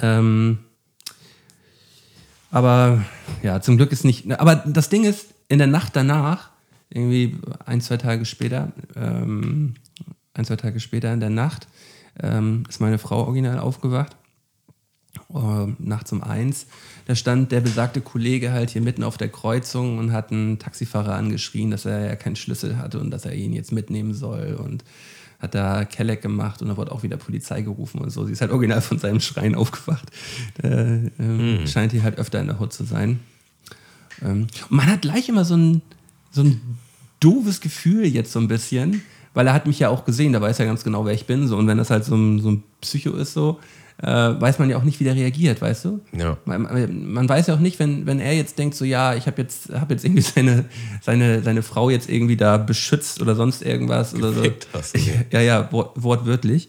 Ähm, 0.00 0.58
aber 2.50 3.04
ja, 3.42 3.60
zum 3.60 3.76
Glück 3.76 3.92
ist 3.92 4.04
nicht. 4.04 4.30
Aber 4.38 4.56
das 4.56 4.88
Ding 4.88 5.04
ist, 5.04 5.34
in 5.48 5.58
der 5.58 5.66
Nacht 5.66 5.96
danach, 5.96 6.50
irgendwie 6.90 7.36
ein, 7.64 7.80
zwei 7.80 7.96
Tage 7.96 8.24
später, 8.24 8.72
ähm, 8.96 9.74
ein, 10.34 10.44
zwei 10.44 10.56
Tage 10.56 10.80
später 10.80 11.12
in 11.12 11.20
der 11.20 11.30
Nacht, 11.30 11.68
ähm, 12.20 12.64
ist 12.68 12.80
meine 12.80 12.98
Frau 12.98 13.24
original 13.24 13.58
aufgewacht. 13.58 14.16
Äh, 15.34 15.66
nachts 15.78 16.12
um 16.12 16.22
eins. 16.22 16.66
Da 17.06 17.14
stand 17.14 17.52
der 17.52 17.60
besagte 17.60 18.00
Kollege 18.00 18.52
halt 18.52 18.70
hier 18.70 18.82
mitten 18.82 19.02
auf 19.02 19.16
der 19.16 19.28
Kreuzung 19.28 19.98
und 19.98 20.12
hat 20.12 20.30
einen 20.30 20.58
Taxifahrer 20.58 21.14
angeschrien, 21.14 21.70
dass 21.70 21.84
er 21.84 22.06
ja 22.06 22.16
keinen 22.16 22.36
Schlüssel 22.36 22.78
hatte 22.78 23.00
und 23.00 23.10
dass 23.10 23.24
er 23.24 23.34
ihn 23.34 23.52
jetzt 23.52 23.72
mitnehmen 23.72 24.14
soll 24.14 24.58
und 24.62 24.84
hat 25.38 25.54
da 25.54 25.84
Kelleck 25.84 26.20
gemacht 26.20 26.62
und 26.62 26.68
da 26.68 26.76
wurde 26.76 26.92
auch 26.92 27.02
wieder 27.02 27.16
Polizei 27.16 27.62
gerufen 27.62 28.00
und 28.00 28.10
so. 28.10 28.24
Sie 28.24 28.32
ist 28.32 28.40
halt 28.40 28.50
original 28.50 28.80
von 28.80 28.98
seinem 28.98 29.20
Schreien 29.20 29.54
aufgewacht. 29.54 30.10
Äh, 30.62 31.06
ähm, 31.18 31.66
Scheint 31.66 31.92
hier 31.92 32.02
halt 32.02 32.18
öfter 32.18 32.40
in 32.40 32.48
der 32.48 32.58
Hut 32.58 32.72
zu 32.72 32.84
sein. 32.84 33.20
Ähm, 34.22 34.48
und 34.68 34.76
man 34.76 34.86
hat 34.86 35.02
gleich 35.02 35.28
immer 35.28 35.44
so 35.44 35.56
ein, 35.56 35.82
so 36.30 36.42
ein 36.42 36.60
doofes 37.20 37.60
Gefühl 37.60 38.06
jetzt 38.06 38.32
so 38.32 38.40
ein 38.40 38.48
bisschen, 38.48 39.02
weil 39.34 39.46
er 39.46 39.52
hat 39.52 39.66
mich 39.66 39.78
ja 39.78 39.88
auch 39.88 40.04
gesehen, 40.04 40.32
da 40.32 40.40
weiß 40.40 40.58
er 40.58 40.66
ganz 40.66 40.82
genau, 40.82 41.04
wer 41.04 41.14
ich 41.14 41.26
bin. 41.26 41.46
So. 41.46 41.56
Und 41.56 41.66
wenn 41.68 41.78
das 41.78 41.90
halt 41.90 42.04
so 42.04 42.16
ein, 42.16 42.40
so 42.40 42.50
ein 42.50 42.64
Psycho 42.80 43.12
ist, 43.12 43.32
so, 43.32 43.60
äh, 44.00 44.06
weiß 44.06 44.58
man 44.60 44.70
ja 44.70 44.76
auch 44.76 44.84
nicht, 44.84 45.00
wie 45.00 45.04
der 45.04 45.14
reagiert, 45.16 45.60
weißt 45.60 45.84
du? 45.86 46.00
Ja. 46.16 46.36
Man, 46.44 46.62
man- 47.12 47.28
weiß 47.28 47.48
ja 47.48 47.54
auch 47.54 47.58
nicht, 47.58 47.78
wenn, 47.80 48.06
wenn 48.06 48.20
er 48.20 48.32
jetzt 48.34 48.56
denkt, 48.58 48.76
so 48.76 48.84
ja, 48.84 49.14
ich 49.14 49.26
habe 49.26 49.42
jetzt, 49.42 49.70
hab 49.72 49.90
jetzt 49.90 50.04
irgendwie 50.04 50.22
seine, 50.34 50.66
seine, 51.02 51.42
seine 51.42 51.62
Frau 51.62 51.90
jetzt 51.90 52.08
irgendwie 52.08 52.36
da 52.36 52.58
beschützt 52.58 53.20
oder 53.20 53.34
sonst 53.34 53.62
irgendwas 53.62 54.14
oder 54.14 54.32
so. 54.32 54.42
Hast 54.72 54.94
du. 54.96 55.00
Ja, 55.32 55.40
ja, 55.40 55.72
wort, 55.72 56.00
wortwörtlich. 56.02 56.68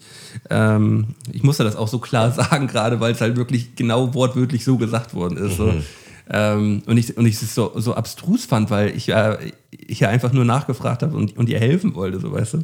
Ähm, 0.50 1.14
ich 1.32 1.42
musste 1.44 1.62
das 1.62 1.76
auch 1.76 1.88
so 1.88 1.98
klar 2.00 2.32
sagen, 2.32 2.66
gerade 2.66 2.98
weil 3.00 3.12
es 3.12 3.20
halt 3.20 3.36
wirklich 3.36 3.76
genau 3.76 4.12
wortwörtlich 4.14 4.64
so 4.64 4.76
gesagt 4.76 5.14
worden 5.14 5.38
ist. 5.38 5.56
So. 5.56 5.72
Ähm, 6.32 6.82
und 6.86 6.96
ich, 6.96 7.16
und 7.16 7.26
ich 7.26 7.40
es 7.40 7.54
so, 7.54 7.72
so 7.76 7.94
abstrus 7.94 8.44
fand, 8.44 8.70
weil 8.70 8.96
ich, 8.96 9.06
ja 9.08 9.38
ich 9.70 10.00
ja 10.00 10.08
einfach 10.08 10.32
nur 10.32 10.44
nachgefragt 10.44 11.02
habe 11.02 11.16
und, 11.16 11.36
und 11.36 11.48
ihr 11.48 11.58
helfen 11.58 11.94
wollte, 11.94 12.20
so 12.20 12.32
weißt 12.32 12.54
du. 12.54 12.62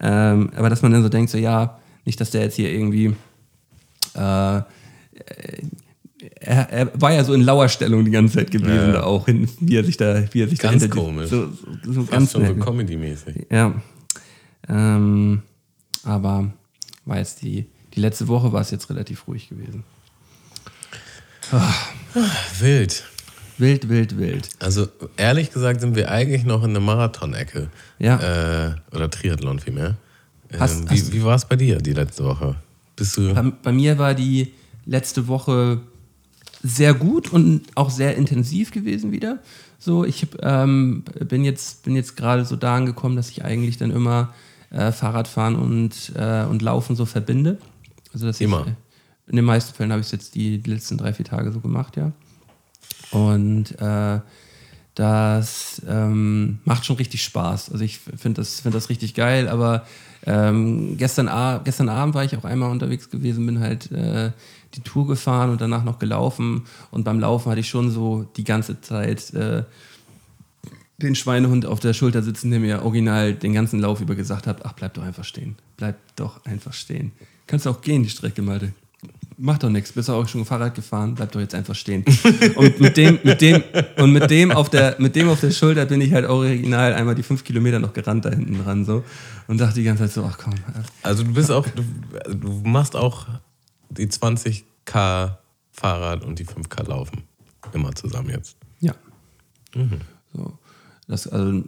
Ähm, 0.00 0.50
aber 0.56 0.68
dass 0.68 0.82
man 0.82 0.92
dann 0.92 1.02
so 1.02 1.08
denkt, 1.08 1.30
so 1.30 1.38
ja, 1.38 1.78
nicht, 2.04 2.20
dass 2.20 2.30
der 2.30 2.42
jetzt 2.42 2.56
hier 2.56 2.70
irgendwie 2.72 3.14
äh, 4.14 4.62
er, 6.40 6.70
er 6.70 6.90
war 7.00 7.12
ja 7.12 7.22
so 7.24 7.34
in 7.34 7.42
Lauerstellung 7.42 8.04
die 8.04 8.10
ganze 8.10 8.38
Zeit 8.38 8.50
gewesen, 8.50 8.74
Ja. 8.74 8.92
da 8.92 9.02
auch, 9.02 9.26
wie 9.28 9.76
er 9.76 9.84
sich 9.84 9.96
da, 9.96 10.22
wie 10.32 10.42
er 10.42 10.48
sich 10.48 10.58
Ganz 10.58 10.78
dahinter- 10.82 10.96
komisch. 11.00 11.30
So, 11.30 11.48
so, 11.84 11.92
so 11.92 12.04
ganz 12.04 12.32
schon 12.32 12.46
so. 12.46 12.54
Comedy-mäßig. 12.54 13.46
Ja. 13.50 13.74
Ähm, 14.68 15.42
aber 16.04 16.50
war 17.04 17.18
jetzt 17.18 17.42
die, 17.42 17.66
die 17.94 18.00
letzte 18.00 18.28
Woche 18.28 18.52
war 18.52 18.62
es 18.62 18.70
jetzt 18.70 18.88
relativ 18.90 19.26
ruhig 19.28 19.48
gewesen. 19.48 19.84
Wild. 22.60 23.04
Wild, 23.58 23.88
wild, 23.88 24.18
wild. 24.18 24.48
Also 24.58 24.88
ehrlich 25.16 25.52
gesagt 25.52 25.80
sind 25.80 25.94
wir 25.94 26.10
eigentlich 26.10 26.44
noch 26.44 26.64
in 26.64 26.72
der 26.72 26.80
Marathon-Ecke. 26.82 27.68
Ja. 27.98 28.68
Äh, 28.68 28.74
oder 28.92 29.10
Triathlon 29.10 29.60
vielmehr. 29.60 29.96
Ähm, 30.50 30.60
Hast- 30.60 30.90
wie 30.90 30.94
hast- 31.00 31.12
wie 31.12 31.22
war 31.22 31.36
es 31.36 31.44
bei 31.44 31.56
dir 31.56 31.78
die 31.78 31.92
letzte 31.92 32.24
Woche? 32.24 32.56
Bist 32.96 33.16
du. 33.16 33.34
Bei, 33.34 33.42
bei 33.42 33.72
mir 33.72 33.98
war 33.98 34.14
die 34.14 34.52
letzte 34.86 35.28
Woche 35.28 35.80
sehr 36.62 36.94
gut 36.94 37.32
und 37.32 37.62
auch 37.74 37.90
sehr 37.90 38.16
intensiv 38.16 38.70
gewesen 38.70 39.12
wieder. 39.12 39.40
So, 39.78 40.04
ich 40.04 40.26
ähm, 40.40 41.04
bin 41.28 41.44
jetzt, 41.44 41.82
bin 41.82 41.94
jetzt 41.94 42.16
gerade 42.16 42.44
so 42.44 42.56
da 42.56 42.76
angekommen, 42.76 43.16
dass 43.16 43.28
ich 43.28 43.44
eigentlich 43.44 43.76
dann 43.76 43.90
immer 43.90 44.32
äh, 44.70 44.92
Fahrradfahren 44.92 45.56
und, 45.56 46.12
äh, 46.16 46.44
und 46.44 46.62
Laufen 46.62 46.96
so 46.96 47.04
verbinde. 47.04 47.58
Also 48.12 48.26
dass 48.26 48.40
Immer? 48.40 48.62
Ich, 48.62 48.66
äh, 48.68 48.74
in 49.26 49.36
den 49.36 49.44
meisten 49.44 49.74
Fällen 49.74 49.90
habe 49.90 50.00
ich 50.00 50.06
es 50.06 50.12
jetzt 50.12 50.34
die, 50.34 50.58
die 50.58 50.70
letzten 50.70 50.96
drei, 50.96 51.12
vier 51.12 51.24
Tage 51.24 51.52
so 51.52 51.60
gemacht, 51.60 51.96
ja. 51.96 52.12
Und 53.10 53.78
äh, 53.80 54.20
das 54.94 55.82
ähm, 55.88 56.60
macht 56.64 56.86
schon 56.86 56.96
richtig 56.96 57.22
Spaß. 57.24 57.72
Also 57.72 57.84
ich 57.84 57.98
finde 57.98 58.40
das, 58.40 58.60
find 58.60 58.74
das 58.74 58.88
richtig 58.88 59.14
geil, 59.14 59.48
aber 59.48 59.86
ähm, 60.26 60.96
gestern, 60.96 61.28
gestern 61.64 61.88
Abend 61.88 62.14
war 62.14 62.24
ich 62.24 62.36
auch 62.36 62.44
einmal 62.44 62.70
unterwegs 62.70 63.10
gewesen, 63.10 63.44
bin 63.44 63.60
halt 63.60 63.90
äh, 63.90 64.30
die 64.74 64.80
Tour 64.80 65.06
gefahren 65.06 65.50
und 65.50 65.60
danach 65.60 65.84
noch 65.84 65.98
gelaufen. 65.98 66.62
Und 66.90 67.04
beim 67.04 67.20
Laufen 67.20 67.50
hatte 67.50 67.60
ich 67.60 67.68
schon 67.68 67.90
so 67.90 68.24
die 68.36 68.44
ganze 68.44 68.80
Zeit 68.80 69.34
äh, 69.34 69.64
den 70.98 71.14
Schweinehund 71.14 71.66
auf 71.66 71.80
der 71.80 71.92
Schulter 71.92 72.22
sitzen, 72.22 72.50
der 72.50 72.60
mir 72.60 72.82
original 72.84 73.34
den 73.34 73.52
ganzen 73.52 73.80
Lauf 73.80 74.00
über 74.00 74.14
gesagt 74.14 74.46
hat, 74.46 74.64
ach, 74.64 74.72
bleib 74.74 74.94
doch 74.94 75.02
einfach 75.02 75.24
stehen. 75.24 75.56
Bleib 75.76 75.96
doch 76.16 76.44
einfach 76.44 76.72
stehen. 76.72 77.12
Kannst 77.46 77.66
auch 77.66 77.80
gehen, 77.80 78.04
die 78.04 78.10
Strecke, 78.10 78.42
Malte. 78.42 78.72
Mach 79.36 79.58
doch 79.58 79.68
nichts, 79.68 79.92
bist 79.92 80.08
auch 80.10 80.28
schon 80.28 80.44
Fahrrad 80.44 80.74
gefahren, 80.74 81.14
bleib 81.14 81.32
doch 81.32 81.40
jetzt 81.40 81.54
einfach 81.54 81.74
stehen. 81.74 82.04
Und 82.56 82.80
mit 82.80 82.96
dem, 82.96 83.18
mit 83.24 83.40
dem, 83.40 83.62
und 83.98 84.12
mit 84.12 84.30
dem 84.30 84.52
auf 84.52 84.70
der, 84.70 84.96
mit 84.98 85.16
dem 85.16 85.28
auf 85.28 85.40
der 85.40 85.50
Schulter 85.50 85.86
bin 85.86 86.00
ich 86.00 86.12
halt 86.12 86.26
original 86.26 86.92
einmal 86.92 87.14
die 87.14 87.22
fünf 87.22 87.42
Kilometer 87.42 87.78
noch 87.78 87.92
gerannt 87.92 88.24
da 88.24 88.30
hinten 88.30 88.62
dran 88.62 88.84
so 88.84 89.04
und 89.48 89.60
dachte 89.60 89.74
die 89.74 89.84
ganze 89.84 90.04
Zeit 90.04 90.12
so, 90.12 90.24
ach 90.24 90.38
komm. 90.38 90.54
Also 91.02 91.24
du 91.24 91.32
bist 91.32 91.50
auch, 91.50 91.66
du, 91.66 91.82
du 92.34 92.62
machst 92.64 92.94
auch 92.96 93.26
die 93.90 94.06
20k 94.06 95.36
Fahrrad 95.72 96.24
und 96.24 96.38
die 96.38 96.46
5k 96.46 96.88
Laufen. 96.88 97.22
Immer 97.72 97.94
zusammen 97.94 98.30
jetzt. 98.30 98.56
Ja. 98.80 98.94
So, 100.32 100.58
das, 101.08 101.26
also 101.26 101.62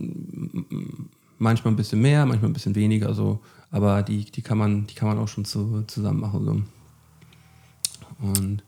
manchmal 1.39 1.73
ein 1.73 1.77
bisschen 1.77 2.01
mehr, 2.01 2.25
manchmal 2.27 2.51
ein 2.51 2.55
bisschen 2.55 2.75
weniger, 2.75 3.15
so, 3.15 3.41
aber 3.71 4.03
die, 4.03 4.25
die, 4.25 4.43
kann, 4.43 4.59
man, 4.59 4.87
die 4.87 4.95
kann 4.95 5.09
man 5.09 5.19
auch 5.19 5.29
schon 5.29 5.45
zu, 5.45 5.83
zusammen 5.87 6.21
machen. 6.21 6.45
So. 6.45 6.63
Und 8.21 8.63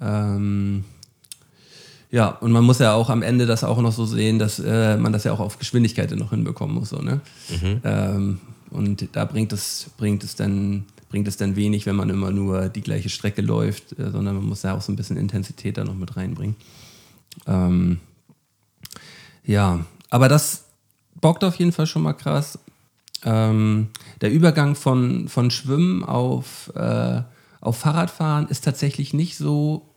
ähm, 0.00 0.84
ja, 2.10 2.28
und 2.28 2.52
man 2.52 2.64
muss 2.64 2.78
ja 2.78 2.94
auch 2.94 3.10
am 3.10 3.22
Ende 3.22 3.46
das 3.46 3.64
auch 3.64 3.80
noch 3.80 3.92
so 3.92 4.06
sehen, 4.06 4.38
dass 4.38 4.58
äh, 4.58 4.96
man 4.96 5.12
das 5.12 5.24
ja 5.24 5.32
auch 5.32 5.40
auf 5.40 5.58
Geschwindigkeit 5.58 6.10
noch 6.12 6.30
hinbekommen 6.30 6.74
muss. 6.74 6.90
So, 6.90 7.02
ne? 7.02 7.20
ähm, 7.84 8.40
und 8.70 9.08
da 9.12 9.24
bringt 9.24 9.52
es, 9.52 9.90
bringt, 9.98 10.24
es 10.24 10.34
dann, 10.34 10.86
bringt 11.10 11.28
es 11.28 11.36
dann 11.36 11.56
wenig, 11.56 11.84
wenn 11.86 11.96
man 11.96 12.08
immer 12.08 12.30
nur 12.30 12.68
die 12.68 12.80
gleiche 12.80 13.10
Strecke 13.10 13.42
läuft, 13.42 13.98
äh, 13.98 14.10
sondern 14.10 14.36
man 14.36 14.46
muss 14.46 14.62
ja 14.62 14.74
auch 14.74 14.80
so 14.80 14.92
ein 14.92 14.96
bisschen 14.96 15.16
Intensität 15.16 15.76
da 15.76 15.84
noch 15.84 15.94
mit 15.94 16.16
reinbringen. 16.16 16.56
Ähm, 17.46 17.98
ja, 19.44 19.84
aber 20.10 20.28
das 20.28 20.64
bockt 21.20 21.44
auf 21.44 21.56
jeden 21.56 21.72
Fall 21.72 21.86
schon 21.86 22.02
mal 22.02 22.14
krass. 22.14 22.58
Ähm, 23.24 23.88
der 24.20 24.30
Übergang 24.30 24.74
von, 24.76 25.28
von 25.28 25.50
Schwimmen 25.50 26.04
auf, 26.04 26.72
äh, 26.74 27.22
auf 27.60 27.78
Fahrradfahren 27.78 28.48
ist 28.48 28.64
tatsächlich 28.64 29.12
nicht 29.14 29.36
so 29.36 29.94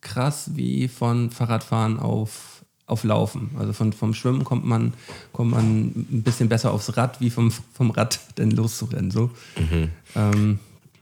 krass 0.00 0.50
wie 0.54 0.88
von 0.88 1.30
Fahrradfahren 1.30 1.98
auf, 1.98 2.64
auf 2.86 3.04
Laufen. 3.04 3.50
Also 3.58 3.72
von, 3.72 3.92
vom 3.92 4.14
Schwimmen 4.14 4.44
kommt 4.44 4.64
man, 4.64 4.94
kommt 5.32 5.52
man 5.52 5.64
ein 5.86 6.22
bisschen 6.22 6.48
besser 6.48 6.72
aufs 6.72 6.96
Rad, 6.96 7.20
wie 7.20 7.30
vom, 7.30 7.50
vom 7.50 7.90
Rad 7.90 8.20
dann 8.34 8.50
loszurennen. 8.50 9.10
So. 9.10 9.30
Ähm, 10.16 10.58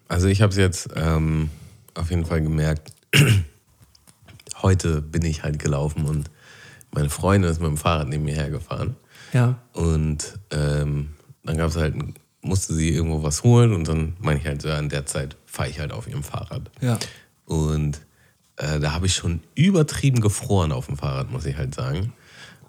Also 0.08 0.26
ich 0.28 0.42
habe 0.42 0.50
es 0.50 0.56
jetzt 0.58 0.90
ähm, 0.96 1.50
auf 1.94 2.10
jeden 2.10 2.26
Fall 2.26 2.42
gemerkt. 2.42 2.92
Heute 4.62 5.00
bin 5.00 5.24
ich 5.24 5.42
halt 5.42 5.58
gelaufen 5.58 6.04
und 6.04 6.30
meine 6.92 7.08
Freundin 7.08 7.50
ist 7.50 7.60
mit 7.60 7.68
dem 7.68 7.76
Fahrrad 7.78 8.08
neben 8.08 8.24
mir 8.24 8.34
hergefahren. 8.34 8.96
ja, 9.32 9.58
Und 9.72 10.38
ähm, 10.50 11.10
dann 11.44 11.56
gab 11.56 11.70
es 11.70 11.76
halt, 11.76 11.94
musste 12.42 12.74
sie 12.74 12.90
irgendwo 12.90 13.22
was 13.22 13.42
holen 13.42 13.72
und 13.72 13.88
dann 13.88 14.16
meine 14.20 14.38
ich 14.40 14.46
halt, 14.46 14.60
so, 14.60 14.68
ja, 14.68 14.78
in 14.78 14.88
der 14.88 15.06
Zeit 15.06 15.36
fahre 15.50 15.68
ich 15.68 15.80
halt 15.80 15.92
auf 15.92 16.06
ihrem 16.08 16.22
Fahrrad. 16.22 16.70
ja. 16.80 16.98
Und 17.46 18.00
äh, 18.56 18.78
da 18.78 18.92
habe 18.92 19.06
ich 19.06 19.14
schon 19.14 19.40
übertrieben 19.56 20.20
gefroren 20.20 20.70
auf 20.70 20.86
dem 20.86 20.96
Fahrrad, 20.96 21.30
muss 21.32 21.46
ich 21.46 21.56
halt 21.56 21.74
sagen. 21.74 22.12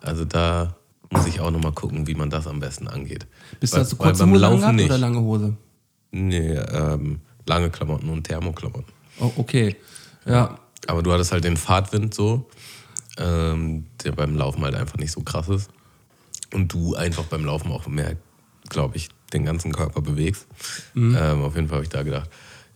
Also 0.01 0.25
da 0.25 0.75
muss 1.11 1.27
ich 1.27 1.39
auch 1.39 1.51
nochmal 1.51 1.73
gucken, 1.73 2.07
wie 2.07 2.15
man 2.15 2.29
das 2.31 2.47
am 2.47 2.59
besten 2.59 2.87
angeht. 2.87 3.27
Bist 3.59 3.73
du 3.73 3.77
Weil- 3.77 3.83
also 3.83 3.99
weil 3.99 4.07
kurze 4.07 4.23
beim 4.23 4.31
Hose 4.31 4.41
Laufen 4.41 4.75
nicht. 4.75 4.85
oder 4.85 4.97
lange 4.97 5.19
Hose? 5.19 5.55
Nee, 6.11 6.53
ähm, 6.53 7.19
lange 7.45 7.69
Klamotten 7.69 8.09
und 8.09 8.23
Thermoklamotten. 8.23 8.91
Oh, 9.19 9.31
okay. 9.37 9.75
Ja, 10.25 10.57
Aber 10.87 11.03
du 11.03 11.11
hattest 11.11 11.31
halt 11.31 11.43
den 11.43 11.57
Fahrtwind 11.57 12.13
so, 12.13 12.49
ähm, 13.17 13.85
der 14.03 14.13
beim 14.13 14.35
Laufen 14.35 14.63
halt 14.63 14.73
einfach 14.75 14.97
nicht 14.97 15.11
so 15.11 15.21
krass 15.21 15.47
ist. 15.49 15.69
und 16.53 16.73
du 16.73 16.95
einfach 16.95 17.23
beim 17.25 17.45
Laufen 17.45 17.71
auch 17.71 17.85
mehr, 17.87 18.17
glaube 18.69 18.97
ich, 18.97 19.09
den 19.31 19.45
ganzen 19.45 19.71
Körper 19.71 20.01
bewegst. 20.01 20.47
Ähm, 20.95 21.15
auf 21.43 21.55
jeden 21.55 21.67
Fall 21.67 21.75
habe 21.77 21.83
ich 21.83 21.89
da 21.89 22.03
gedacht, 22.03 22.29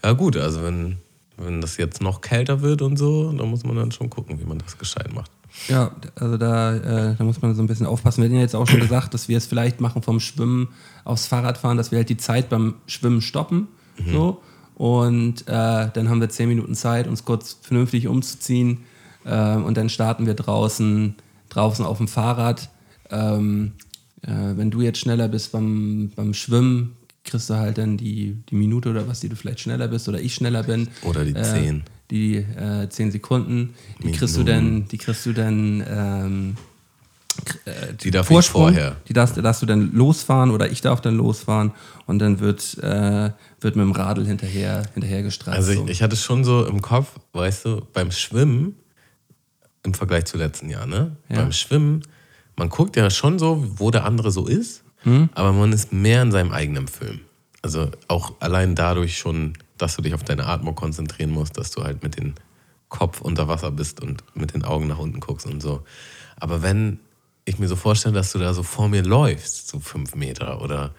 ja 0.06 0.12
gut, 0.14 0.38
also 0.38 0.62
wenn, 0.62 0.98
wenn 1.38 1.62
das 1.62 1.78
jetzt 1.78 2.02
noch 2.02 2.22
kälter 2.22 2.62
wird 2.62 2.82
und 2.82 2.98
so, 2.98 3.32
dann 3.32 3.50
muss 3.50 3.64
man 3.64 3.76
dann 3.76 3.92
schon 3.92 4.10
gucken, 4.10 4.40
wie 4.40 4.46
man 4.46 4.60
das 4.60 4.78
gescheit 4.78 5.14
macht. 5.14 5.32
Ja, 5.68 5.92
also 6.16 6.38
da, 6.38 6.76
äh, 6.76 7.16
da 7.16 7.24
muss 7.24 7.42
man 7.42 7.56
so 7.56 7.64
ein 7.64 7.68
bisschen 7.68 7.88
aufpassen. 7.88 8.22
Wir 8.22 8.26
hatten 8.30 8.36
ja 8.36 8.42
jetzt 8.42 8.56
auch 8.56 8.68
schon 8.68 8.82
gesagt, 8.82 9.14
dass 9.14 9.28
wir 9.28 9.38
es 9.38 9.48
vielleicht 9.48 9.82
machen 9.82 10.04
vom 10.04 10.20
Schwimmen 10.20 10.68
aufs 11.06 11.28
Fahrradfahren, 11.28 11.78
dass 11.78 11.92
wir 11.92 11.98
halt 11.98 12.10
die 12.10 12.18
Zeit 12.18 12.50
beim 12.50 12.76
Schwimmen 12.88 13.22
stoppen. 13.22 13.68
So. 14.12 14.42
Und 14.76 15.48
äh, 15.48 15.90
dann 15.94 16.10
haben 16.10 16.20
wir 16.20 16.30
zehn 16.30 16.50
Minuten 16.50 16.76
Zeit, 16.76 17.08
uns 17.08 17.24
kurz 17.26 17.58
vernünftig 17.62 18.08
umzuziehen. 18.08 18.80
Äh, 19.24 19.56
und 19.56 19.78
dann 19.78 19.90
starten 19.90 20.26
wir 20.28 20.34
draußen, 20.36 21.16
draußen 21.50 21.86
auf 21.86 21.98
dem 21.98 22.10
Fahrrad. 22.10 22.70
Ähm, 23.10 23.74
äh, 24.22 24.30
wenn 24.30 24.72
du 24.72 24.82
jetzt 24.82 25.00
schneller 25.00 25.30
bist 25.30 25.52
beim, 25.54 26.12
beim 26.16 26.34
Schwimmen, 26.34 26.98
kriegst 27.26 27.50
du 27.50 27.56
halt 27.56 27.78
dann 27.78 27.98
die, 27.98 28.38
die 28.50 28.56
Minute 28.56 28.90
oder 28.90 29.08
was, 29.08 29.20
die 29.20 29.30
du 29.30 29.36
vielleicht 29.36 29.60
schneller 29.60 29.88
bist 29.88 30.08
oder 30.08 30.20
ich 30.22 30.34
schneller 30.36 30.64
bin. 30.64 30.88
Oder 31.02 31.26
die 31.26 31.34
Äh, 31.36 31.44
zehn. 31.44 31.84
die 32.12 32.36
äh, 32.38 32.88
10 32.88 33.12
Sekunden, 33.12 33.74
die 34.04 34.12
kriegst 34.12 34.38
du 34.38 34.44
dann, 34.44 34.88
die 34.88 34.98
kriegst 34.98 35.26
du 35.26 35.34
dann 35.34 35.84
ähm, 35.90 36.56
äh, 37.66 37.94
Die 38.02 38.12
darf 38.12 38.30
ich 38.32 38.46
vorher. 38.48 38.96
die 39.08 39.14
darfst, 39.14 39.38
darfst 39.38 39.62
du 39.62 39.66
dann 39.66 39.92
losfahren 39.94 40.52
oder 40.52 40.72
ich 40.72 40.82
darf 40.82 41.02
dann 41.02 41.18
losfahren 41.18 41.72
und 42.06 42.20
dann 42.20 42.40
wird, 42.40 42.78
äh, 42.78 43.32
wird 43.60 43.76
mit 43.76 43.84
dem 43.84 43.92
Radl 43.92 44.26
hinterher, 44.26 44.84
hinterher 44.94 45.24
gestreift. 45.24 45.58
Also 45.58 45.72
ich, 45.72 45.90
ich 45.90 46.02
hatte 46.04 46.16
schon 46.16 46.44
so 46.46 46.66
im 46.66 46.82
Kopf, 46.82 47.12
weißt 47.34 47.66
du, 47.66 47.82
beim 47.92 48.12
Schwimmen, 48.12 48.76
im 49.84 49.94
Vergleich 49.94 50.26
zu 50.26 50.38
letzten 50.38 50.70
Jahr, 50.70 50.86
ne? 50.86 51.16
Ja. 51.30 51.38
Beim 51.38 51.52
Schwimmen, 51.52 52.04
man 52.56 52.70
guckt 52.70 52.96
ja 52.96 53.10
schon 53.10 53.38
so, 53.38 53.64
wo 53.78 53.92
der 53.92 54.06
andere 54.06 54.32
so 54.32 54.48
ist, 54.48 54.84
Hm? 55.06 55.30
aber 55.34 55.54
man 55.54 55.72
ist 55.72 55.94
mehr 55.94 56.22
in 56.22 56.32
seinem 56.32 56.52
eigenen 56.52 56.88
Film. 56.88 57.22
Also 57.62 57.90
auch 58.08 58.34
allein 58.42 58.76
dadurch 58.76 59.18
schon, 59.18 59.54
dass 59.78 59.96
du 59.96 60.02
dich 60.02 60.14
auf 60.14 60.24
deine 60.24 60.46
Atmung 60.46 60.76
konzentrieren 60.76 61.32
musst, 61.32 61.58
dass 61.58 61.72
du 61.72 61.84
halt 61.84 62.04
mit 62.04 62.18
dem 62.18 62.34
Kopf 62.90 63.22
unter 63.22 63.48
Wasser 63.48 63.72
bist 63.72 64.02
und 64.02 64.24
mit 64.36 64.54
den 64.54 64.64
Augen 64.64 64.88
nach 64.88 65.00
unten 65.00 65.20
guckst 65.20 65.46
und 65.48 65.62
so. 65.62 65.84
Aber 66.38 66.62
wenn 66.62 67.00
ich 67.46 67.58
mir 67.60 67.68
so 67.68 67.76
vorstelle, 67.76 68.14
dass 68.16 68.32
du 68.32 68.40
da 68.40 68.54
so 68.54 68.64
vor 68.64 68.88
mir 68.90 69.04
läufst, 69.04 69.68
so 69.68 69.80
fünf 69.80 70.16
Meter 70.16 70.62
oder 70.62 70.92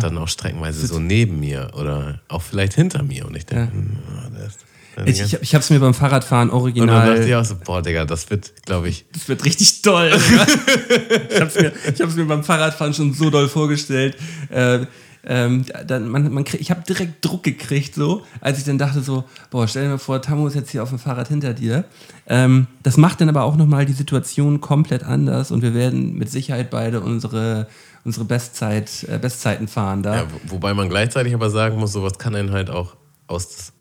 dann 0.00 0.18
auch 0.18 0.28
streckenweise 0.28 0.86
so 0.86 0.98
neben 0.98 1.40
mir 1.40 1.70
oder 1.74 2.20
auch 2.28 2.42
vielleicht 2.42 2.74
hinter 2.74 3.02
mir 3.02 3.26
und 3.26 3.34
ich 3.36 3.46
denke, 3.46 3.72
der 4.36 4.46
ist- 4.46 4.60
der 4.60 4.71
ich, 5.06 5.20
ist- 5.20 5.32
ich, 5.34 5.42
ich 5.42 5.54
habe 5.54 5.62
es 5.62 5.70
mir 5.70 5.80
beim 5.80 5.94
Fahrradfahren 5.94 6.50
und 6.50 6.54
dann 6.54 6.62
original. 6.62 7.14
dachte 7.16 7.28
ich 7.28 7.34
auch 7.34 7.44
so, 7.44 7.54
boah, 7.64 7.82
Digga, 7.82 8.04
das 8.04 8.28
wird, 8.30 8.52
glaube 8.64 8.88
ich, 8.88 9.04
Das 9.12 9.28
wird 9.28 9.44
richtig 9.44 9.82
toll. 9.82 10.10
ich 11.30 11.40
habe 11.40 11.46
es 11.46 11.54
mir, 11.54 11.72
ich 11.94 12.00
hab's 12.00 12.14
mir 12.16 12.24
beim 12.26 12.44
Fahrradfahren 12.44 12.94
schon 12.94 13.12
so 13.14 13.30
doll 13.30 13.48
vorgestellt. 13.48 14.16
Äh, 14.50 14.86
ähm, 15.24 15.64
dann, 15.86 16.08
man, 16.08 16.32
man 16.34 16.42
krieg, 16.42 16.60
ich 16.60 16.72
habe 16.72 16.82
direkt 16.82 17.24
Druck 17.24 17.44
gekriegt, 17.44 17.94
so, 17.94 18.24
als 18.40 18.58
ich 18.58 18.64
dann 18.64 18.76
dachte 18.76 19.02
so, 19.02 19.22
boah, 19.50 19.68
stell 19.68 19.84
dir 19.84 19.90
mal 19.90 19.98
vor, 19.98 20.20
Tammo 20.20 20.48
ist 20.48 20.54
jetzt 20.54 20.70
hier 20.70 20.82
auf 20.82 20.88
dem 20.88 20.98
Fahrrad 20.98 21.28
hinter 21.28 21.54
dir. 21.54 21.84
Ähm, 22.26 22.66
das 22.82 22.96
macht 22.96 23.20
dann 23.20 23.28
aber 23.28 23.44
auch 23.44 23.54
nochmal 23.56 23.86
die 23.86 23.92
Situation 23.92 24.60
komplett 24.60 25.04
anders 25.04 25.52
und 25.52 25.62
wir 25.62 25.74
werden 25.74 26.14
mit 26.18 26.28
Sicherheit 26.28 26.70
beide 26.70 27.00
unsere, 27.00 27.68
unsere 28.04 28.24
Bestzeit, 28.24 29.06
äh, 29.08 29.18
Bestzeiten 29.18 29.68
fahren 29.68 30.02
da. 30.02 30.16
Ja, 30.16 30.26
wo- 30.48 30.54
wobei 30.56 30.74
man 30.74 30.88
gleichzeitig 30.88 31.34
aber 31.34 31.50
sagen 31.50 31.76
muss, 31.78 31.92
sowas 31.92 32.18
kann 32.18 32.34
einen 32.34 32.50
halt 32.50 32.68
auch 32.68 32.96
aus, 33.28 33.72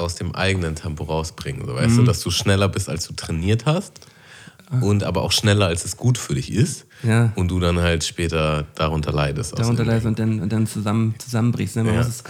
aus 0.00 0.14
dem 0.16 0.34
eigenen 0.34 0.74
Tempo 0.74 1.04
rausbringen. 1.04 1.66
So, 1.66 1.72
Mhm. 1.72 1.76
weißt 1.76 1.98
du, 1.98 2.02
dass 2.02 2.20
du 2.20 2.30
schneller 2.30 2.68
bist, 2.68 2.88
als 2.88 3.06
du 3.06 3.12
trainiert 3.14 3.66
hast 3.66 3.92
und 4.80 5.02
aber 5.04 5.22
auch 5.22 5.32
schneller, 5.32 5.66
als 5.66 5.84
es 5.84 5.96
gut 5.96 6.16
für 6.18 6.34
dich 6.34 6.52
ist. 6.52 6.86
Ah. 7.02 7.06
Ja. 7.08 7.32
Und 7.34 7.48
du 7.48 7.58
dann 7.60 7.78
halt 7.78 8.04
später 8.04 8.66
darunter 8.74 9.12
leidest. 9.12 9.58
darunter 9.58 9.84
leidest 9.84 10.06
und 10.06 10.18
dann, 10.18 10.40
und 10.40 10.52
dann 10.52 10.66
zusammen, 10.66 11.14
zusammenbrichst. 11.18 11.76
Ne? 11.76 11.92
Ja. 11.92 12.00
es, 12.00 12.20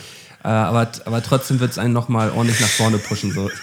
äh, 0.43 0.49
aber, 0.49 0.91
aber 1.05 1.23
trotzdem 1.23 1.61
wird 1.61 1.73
es 1.73 1.79
einen 1.79 1.93
nochmal 1.93 2.31
ordentlich 2.31 2.61
nach 2.61 2.69
vorne 2.69 2.99
pushen. 2.99 3.33
So. 3.33 3.51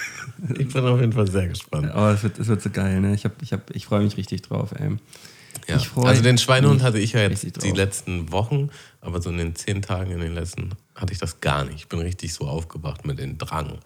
Ich 0.59 0.71
bin 0.71 0.85
auf 0.85 0.99
jeden 0.99 1.13
Fall 1.13 1.27
sehr 1.31 1.47
gespannt. 1.47 1.89
Aber 1.89 2.11
es 2.11 2.21
wird, 2.21 2.37
es 2.37 2.47
wird 2.47 2.61
so 2.61 2.69
geil, 2.69 3.01
ne? 3.01 3.15
Ich, 3.15 3.25
hab, 3.25 3.41
ich, 3.41 3.53
hab, 3.53 3.75
ich 3.75 3.87
freue 3.87 4.03
mich 4.03 4.17
richtig 4.17 4.43
drauf, 4.43 4.69
ey. 4.77 4.95
Ja. 5.67 5.79
Also 6.03 6.21
den 6.21 6.37
Schweinehund 6.37 6.83
hatte 6.83 6.99
ich 6.99 7.13
ja 7.13 7.21
jetzt 7.21 7.63
die 7.63 7.71
letzten 7.71 8.31
Wochen, 8.31 8.69
aber 9.01 9.19
so 9.19 9.31
in 9.31 9.37
den 9.39 9.55
zehn 9.55 9.81
Tagen 9.81 10.11
in 10.11 10.19
den 10.19 10.35
letzten 10.35 10.73
hatte 10.97 11.13
ich 11.13 11.19
das 11.19 11.39
gar 11.39 11.63
nicht. 11.63 11.75
Ich 11.75 11.87
bin 11.87 11.99
richtig 11.99 12.33
so 12.33 12.45
aufgewacht 12.45 13.05
mit 13.05 13.19
dem 13.19 13.37
Drang. 13.37 13.77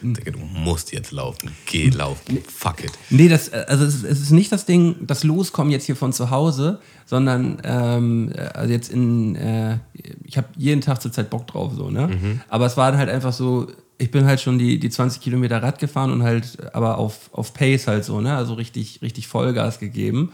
Hm. 0.00 0.10
Ich 0.10 0.18
denke, 0.18 0.32
du 0.32 0.38
musst 0.38 0.92
jetzt 0.92 1.10
laufen. 1.10 1.50
Geh 1.66 1.88
laufen. 1.88 2.38
Fuck 2.46 2.84
it. 2.84 2.92
Nee, 3.10 3.28
das, 3.28 3.52
also 3.52 3.84
es, 3.84 4.02
ist 4.02 4.30
nicht 4.30 4.52
das 4.52 4.66
Ding, 4.66 4.96
das 5.00 5.24
Loskommen 5.24 5.72
jetzt 5.72 5.86
hier 5.86 5.96
von 5.96 6.12
zu 6.12 6.30
Hause, 6.30 6.80
sondern 7.06 7.60
ähm, 7.64 8.32
also 8.54 8.72
jetzt 8.72 8.90
in, 8.90 9.36
äh, 9.36 9.78
ich 10.24 10.36
habe 10.36 10.48
jeden 10.56 10.80
Tag 10.80 11.02
zurzeit 11.02 11.30
Bock 11.30 11.46
drauf, 11.46 11.72
so, 11.74 11.90
ne? 11.90 12.40
Aber 12.48 12.66
es 12.66 12.76
war 12.76 12.96
halt 12.96 13.08
einfach 13.08 13.32
so, 13.32 13.66
ich 13.98 14.10
bin 14.10 14.24
halt 14.24 14.40
schon 14.40 14.58
die, 14.58 14.78
die 14.78 14.90
20 14.90 15.20
Kilometer 15.20 15.62
Rad 15.62 15.78
gefahren 15.78 16.10
und 16.10 16.22
halt 16.22 16.74
aber 16.74 16.98
auf, 16.98 17.30
auf 17.32 17.52
Pace 17.52 17.86
halt 17.86 18.04
so, 18.04 18.20
ne? 18.20 18.34
Also 18.34 18.54
richtig, 18.54 19.00
richtig 19.02 19.28
Vollgas 19.28 19.78
gegeben. 19.78 20.32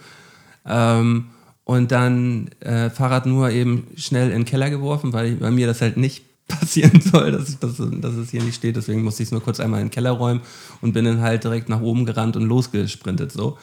Ähm, 0.64 1.26
und 1.66 1.90
dann 1.92 2.48
äh, 2.60 2.88
Fahrrad 2.90 3.26
nur 3.26 3.50
eben 3.50 3.88
schnell 3.96 4.28
in 4.30 4.38
den 4.38 4.44
Keller 4.46 4.70
geworfen, 4.70 5.12
weil 5.12 5.32
bei 5.36 5.50
mir 5.50 5.66
das 5.66 5.82
halt 5.82 5.96
nicht 5.98 6.22
passieren 6.48 7.00
soll, 7.00 7.32
dass, 7.32 7.58
dass, 7.58 7.74
dass 7.76 8.14
es 8.14 8.30
hier 8.30 8.42
nicht 8.42 8.54
steht. 8.54 8.76
Deswegen 8.76 9.02
musste 9.02 9.22
ich 9.24 9.28
es 9.28 9.32
nur 9.32 9.42
kurz 9.42 9.58
einmal 9.60 9.80
in 9.80 9.88
den 9.88 9.92
Keller 9.92 10.12
räumen 10.12 10.40
und 10.80 10.92
bin 10.92 11.04
dann 11.04 11.20
halt 11.20 11.42
direkt 11.44 11.68
nach 11.68 11.80
oben 11.80 12.06
gerannt 12.06 12.36
und 12.36 12.44
losgesprintet 12.44 13.32
so. 13.32 13.58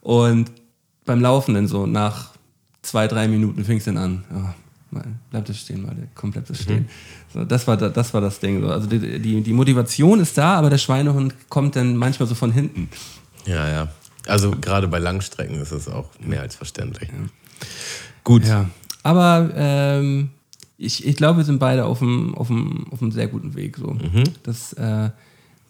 Und 0.00 0.50
beim 1.04 1.20
Laufen 1.20 1.54
dann 1.54 1.68
so 1.68 1.84
nach 1.86 2.30
zwei, 2.80 3.06
drei 3.06 3.28
Minuten 3.28 3.64
fing 3.64 3.76
es 3.78 3.84
dann 3.84 3.98
an. 3.98 4.24
Ja, 4.32 4.54
mal, 4.90 5.04
bleib 5.30 5.44
das 5.44 5.58
stehen, 5.58 5.82
mal, 5.82 5.94
komm, 6.14 6.30
bleib 6.32 6.46
das 6.46 6.62
stehen. 6.62 6.88
So, 7.34 7.44
das, 7.44 7.66
war, 7.66 7.76
da- 7.76 7.90
das 7.90 8.14
war 8.14 8.22
das 8.22 8.40
Ding. 8.40 8.62
So. 8.62 8.68
Also 8.70 8.86
die, 8.88 9.18
die, 9.20 9.42
die 9.42 9.52
Motivation 9.52 10.18
ist 10.20 10.38
da, 10.38 10.54
aber 10.54 10.70
der 10.70 10.78
Schweinehund 10.78 11.34
kommt 11.50 11.76
dann 11.76 11.96
manchmal 11.96 12.28
so 12.28 12.34
von 12.34 12.50
hinten. 12.50 12.88
Ja, 13.44 13.68
ja. 13.68 13.88
Also 14.26 14.52
gerade 14.52 14.88
bei 14.88 14.98
Langstrecken 15.00 15.56
ist 15.60 15.72
es 15.72 15.86
auch 15.88 16.08
mehr 16.20 16.40
als 16.40 16.56
verständlich. 16.56 17.10
Gut. 18.24 18.46
Ja. 18.46 18.68
Aber 19.02 19.50
ähm, 19.54 20.30
ich, 20.78 21.06
ich 21.06 21.16
glaube, 21.16 21.38
wir 21.38 21.44
sind 21.44 21.58
beide 21.58 21.84
auf 21.84 22.02
einem, 22.02 22.34
auf 22.34 22.50
einem, 22.50 22.86
auf 22.90 23.02
einem 23.02 23.12
sehr 23.12 23.28
guten 23.28 23.54
Weg. 23.54 23.76
So. 23.76 23.96
Das, 24.42 24.72
äh, 24.74 25.10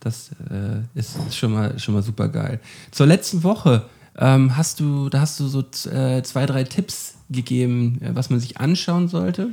das 0.00 0.30
äh, 0.50 0.98
ist, 0.98 1.16
ist 1.28 1.36
schon 1.36 1.52
mal, 1.52 1.78
schon 1.78 1.94
mal 1.94 2.02
super 2.02 2.28
geil. 2.28 2.60
Zur 2.90 3.06
letzten 3.06 3.42
Woche 3.42 3.86
ähm, 4.18 4.56
hast 4.56 4.80
du, 4.80 5.08
da 5.08 5.20
hast 5.20 5.40
du 5.40 5.46
so 5.46 5.60
äh, 5.90 6.22
zwei, 6.22 6.46
drei 6.46 6.64
Tipps 6.64 7.14
gegeben, 7.30 8.00
äh, 8.02 8.14
was 8.14 8.30
man 8.30 8.40
sich 8.40 8.58
anschauen 8.58 9.08
sollte 9.08 9.50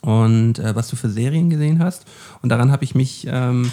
und 0.00 0.58
äh, 0.58 0.74
was 0.74 0.88
du 0.88 0.96
für 0.96 1.10
Serien 1.10 1.50
gesehen 1.50 1.78
hast. 1.78 2.06
Und 2.42 2.48
daran 2.48 2.70
habe 2.70 2.84
ich 2.84 2.94
mich, 2.94 3.26
ähm, 3.28 3.70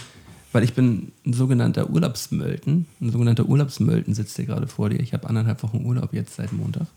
weil 0.57 0.63
ich 0.63 0.73
bin 0.73 1.11
ein 1.23 1.33
sogenannter 1.33 1.87
Urlaubsmölten, 1.87 2.87
ein 2.99 3.11
sogenannter 3.11 3.45
Urlaubsmölten 3.45 4.15
sitzt 4.15 4.37
hier 4.37 4.47
gerade 4.47 4.65
vor 4.65 4.89
dir. 4.89 4.99
Ich 4.99 5.13
habe 5.13 5.29
anderthalb 5.29 5.61
Wochen 5.61 5.85
Urlaub 5.85 6.13
jetzt 6.13 6.35
seit 6.35 6.51
Montag 6.51 6.87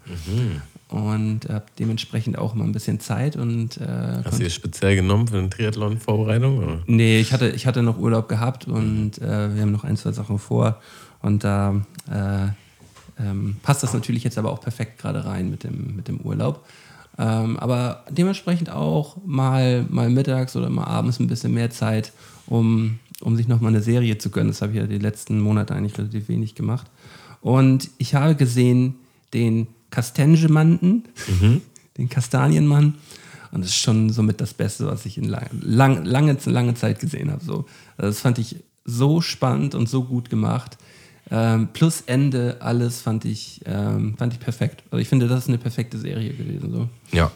und 0.88 1.46
habe 1.46 1.66
dementsprechend 1.78 2.38
auch 2.38 2.54
immer 2.54 2.64
ein 2.64 2.72
bisschen 2.72 3.00
Zeit 3.00 3.36
und 3.36 3.76
äh, 3.76 4.22
Hast 4.24 4.38
du 4.38 4.44
dir 4.44 4.48
speziell 4.48 4.96
genommen 4.96 5.28
für 5.28 5.36
eine 5.36 5.50
Triathlon-Vorbereitung? 5.50 6.84
Nee, 6.86 7.20
ich 7.20 7.34
hatte, 7.34 7.50
ich 7.50 7.66
hatte 7.66 7.82
noch 7.82 7.98
Urlaub 7.98 8.30
gehabt 8.30 8.66
und 8.66 9.18
äh, 9.18 9.54
wir 9.54 9.60
haben 9.60 9.72
noch 9.72 9.84
ein, 9.84 9.98
zwei 9.98 10.12
Sachen 10.12 10.38
vor. 10.38 10.80
Und 11.20 11.44
da 11.44 11.82
äh, 12.10 12.46
ähm, 13.22 13.56
passt 13.62 13.82
das 13.82 13.92
natürlich 13.92 14.24
jetzt 14.24 14.38
aber 14.38 14.52
auch 14.52 14.62
perfekt 14.62 14.96
gerade 14.96 15.26
rein 15.26 15.50
mit 15.50 15.64
dem, 15.64 15.96
mit 15.96 16.08
dem 16.08 16.22
Urlaub. 16.22 16.64
Ähm, 17.18 17.58
aber 17.58 18.04
dementsprechend 18.10 18.70
auch 18.70 19.16
mal, 19.24 19.84
mal 19.88 20.08
mittags 20.10 20.56
oder 20.56 20.70
mal 20.70 20.84
abends 20.84 21.20
ein 21.20 21.26
bisschen 21.26 21.52
mehr 21.52 21.70
Zeit, 21.70 22.12
um, 22.46 22.98
um 23.20 23.36
sich 23.36 23.48
nochmal 23.48 23.72
eine 23.72 23.82
Serie 23.82 24.18
zu 24.18 24.30
gönnen. 24.30 24.48
Das 24.48 24.62
habe 24.62 24.72
ich 24.72 24.78
ja 24.78 24.86
die 24.86 24.98
letzten 24.98 25.40
Monate 25.40 25.74
eigentlich 25.74 25.98
relativ 25.98 26.28
wenig 26.28 26.54
gemacht. 26.54 26.86
Und 27.40 27.90
ich 27.98 28.14
habe 28.14 28.34
gesehen 28.34 28.96
den 29.32 29.66
Kastengemanten, 29.90 31.04
den 31.98 32.08
Kastanienmann. 32.08 32.94
Und 33.52 33.62
das 33.64 33.70
ist 33.70 33.78
schon 33.78 34.11
somit 34.11 34.40
das 34.40 34.54
Beste, 34.54 34.86
was 34.86 35.06
ich 35.06 35.18
in 35.18 35.24
lang, 35.24 35.48
lang, 35.61 36.04
lange, 36.04 36.36
lange 36.44 36.74
Zeit 36.74 37.00
gesehen 37.00 37.30
habe. 37.32 37.44
So. 37.44 37.66
Also 37.96 38.11
das 38.11 38.20
fand 38.20 38.38
ich 38.38 38.56
so 38.84 39.20
spannend 39.20 39.74
und 39.74 39.88
so 39.88 40.04
gut 40.04 40.30
gemacht. 40.30 40.78
Ähm, 41.33 41.68
plus 41.72 42.03
Ende, 42.07 42.57
alles 42.61 43.01
fand 43.03 43.24
ich, 43.24 43.61
ähm, 43.64 44.16
fand 44.18 44.33
ich 44.33 44.41
perfekt. 44.41 44.83
Also 44.91 45.01
ich 45.01 45.09
finde, 45.09 45.28
das 45.28 45.45
ist 45.45 45.49
eine 45.49 45.59
perfekte 45.59 45.97
Serie 45.99 46.33
gewesen. 46.33 46.72
So. 46.72 46.89
Ja. 47.12 47.31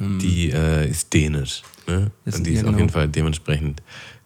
Die 0.00 0.50
äh, 0.50 0.88
ist 0.88 1.12
dänisch. 1.12 1.62
Ne? 1.86 2.10
Ist- 2.24 2.38
Und 2.38 2.46
die 2.46 2.50
ja, 2.52 2.56
ist 2.58 2.62
auf 2.64 2.66
genau. 2.70 2.78
jeden 2.78 2.90
Fall 2.90 3.08
dementsprechend 3.08 3.82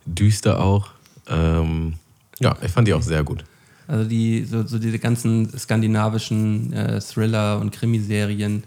düster 0.06 0.60
auch. 0.60 0.90
Ähm, 1.28 1.94
ja, 2.40 2.56
ich 2.62 2.70
fand 2.70 2.88
die 2.88 2.94
auch 2.94 3.02
sehr 3.02 3.22
gut. 3.22 3.44
Also 3.86 4.08
die, 4.08 4.44
so, 4.44 4.66
so 4.66 4.78
diese 4.78 4.98
ganzen 4.98 5.48
skandinavischen 5.58 6.72
äh, 6.72 7.00
Thriller- 7.00 7.60
und 7.60 7.70
Krimiserien. 7.72 8.64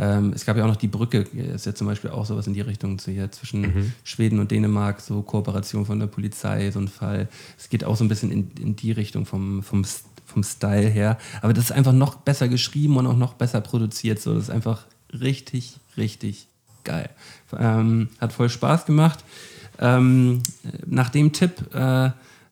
Ähm, 0.00 0.32
es 0.32 0.44
gab 0.46 0.56
ja 0.56 0.62
auch 0.64 0.68
noch 0.68 0.76
die 0.76 0.86
Brücke, 0.86 1.18
ist 1.54 1.66
ja 1.66 1.74
zum 1.74 1.88
Beispiel 1.88 2.10
auch 2.10 2.24
sowas 2.24 2.46
in 2.46 2.54
die 2.54 2.60
Richtung 2.60 2.98
zu 3.00 3.10
hier 3.10 3.32
zwischen 3.32 3.92
Schweden 4.04 4.38
und 4.38 4.50
Dänemark, 4.52 5.00
so 5.00 5.22
Kooperation 5.22 5.84
von 5.86 5.98
der 5.98 6.06
Polizei, 6.06 6.70
so 6.70 6.78
ein 6.78 6.86
Fall. 6.88 7.28
Es 7.58 7.68
geht 7.68 7.82
auch 7.84 7.96
so 7.96 8.04
ein 8.04 8.08
bisschen 8.08 8.30
in, 8.30 8.50
in 8.60 8.76
die 8.76 8.92
Richtung 8.92 9.26
vom, 9.26 9.62
vom, 9.64 9.84
vom 10.24 10.42
Style 10.44 10.88
her. 10.88 11.18
Aber 11.42 11.52
das 11.52 11.64
ist 11.64 11.72
einfach 11.72 11.92
noch 11.92 12.14
besser 12.14 12.46
geschrieben 12.46 12.96
und 12.96 13.06
auch 13.08 13.16
noch 13.16 13.34
besser 13.34 13.60
produziert. 13.60 14.20
So, 14.20 14.34
das 14.34 14.44
ist 14.44 14.50
einfach 14.50 14.86
richtig, 15.12 15.78
richtig 15.96 16.46
geil. 16.84 17.10
Ähm, 17.58 18.08
hat 18.20 18.32
voll 18.32 18.48
Spaß 18.50 18.86
gemacht. 18.86 19.24
Ähm, 19.80 20.42
nach 20.86 21.08
dem 21.10 21.32
Tipp 21.32 21.74
äh, 21.74 21.78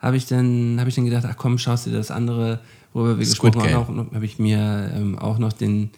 habe 0.00 0.16
ich, 0.16 0.26
dann- 0.26 0.78
hab 0.80 0.88
ich 0.88 0.94
dann 0.96 1.04
gedacht, 1.04 1.24
ach 1.28 1.36
komm, 1.36 1.58
schaust 1.58 1.86
dir 1.86 1.92
das 1.92 2.10
andere, 2.10 2.60
worüber 2.92 3.18
wir 3.18 3.26
Squid 3.26 3.52
gesprochen 3.54 3.74
haben, 3.98 4.10
habe 4.14 4.24
ich 4.24 4.38
mir 4.38 4.90
ähm, 4.94 5.18
auch 5.18 5.38
noch 5.38 5.52
den, 5.52 5.90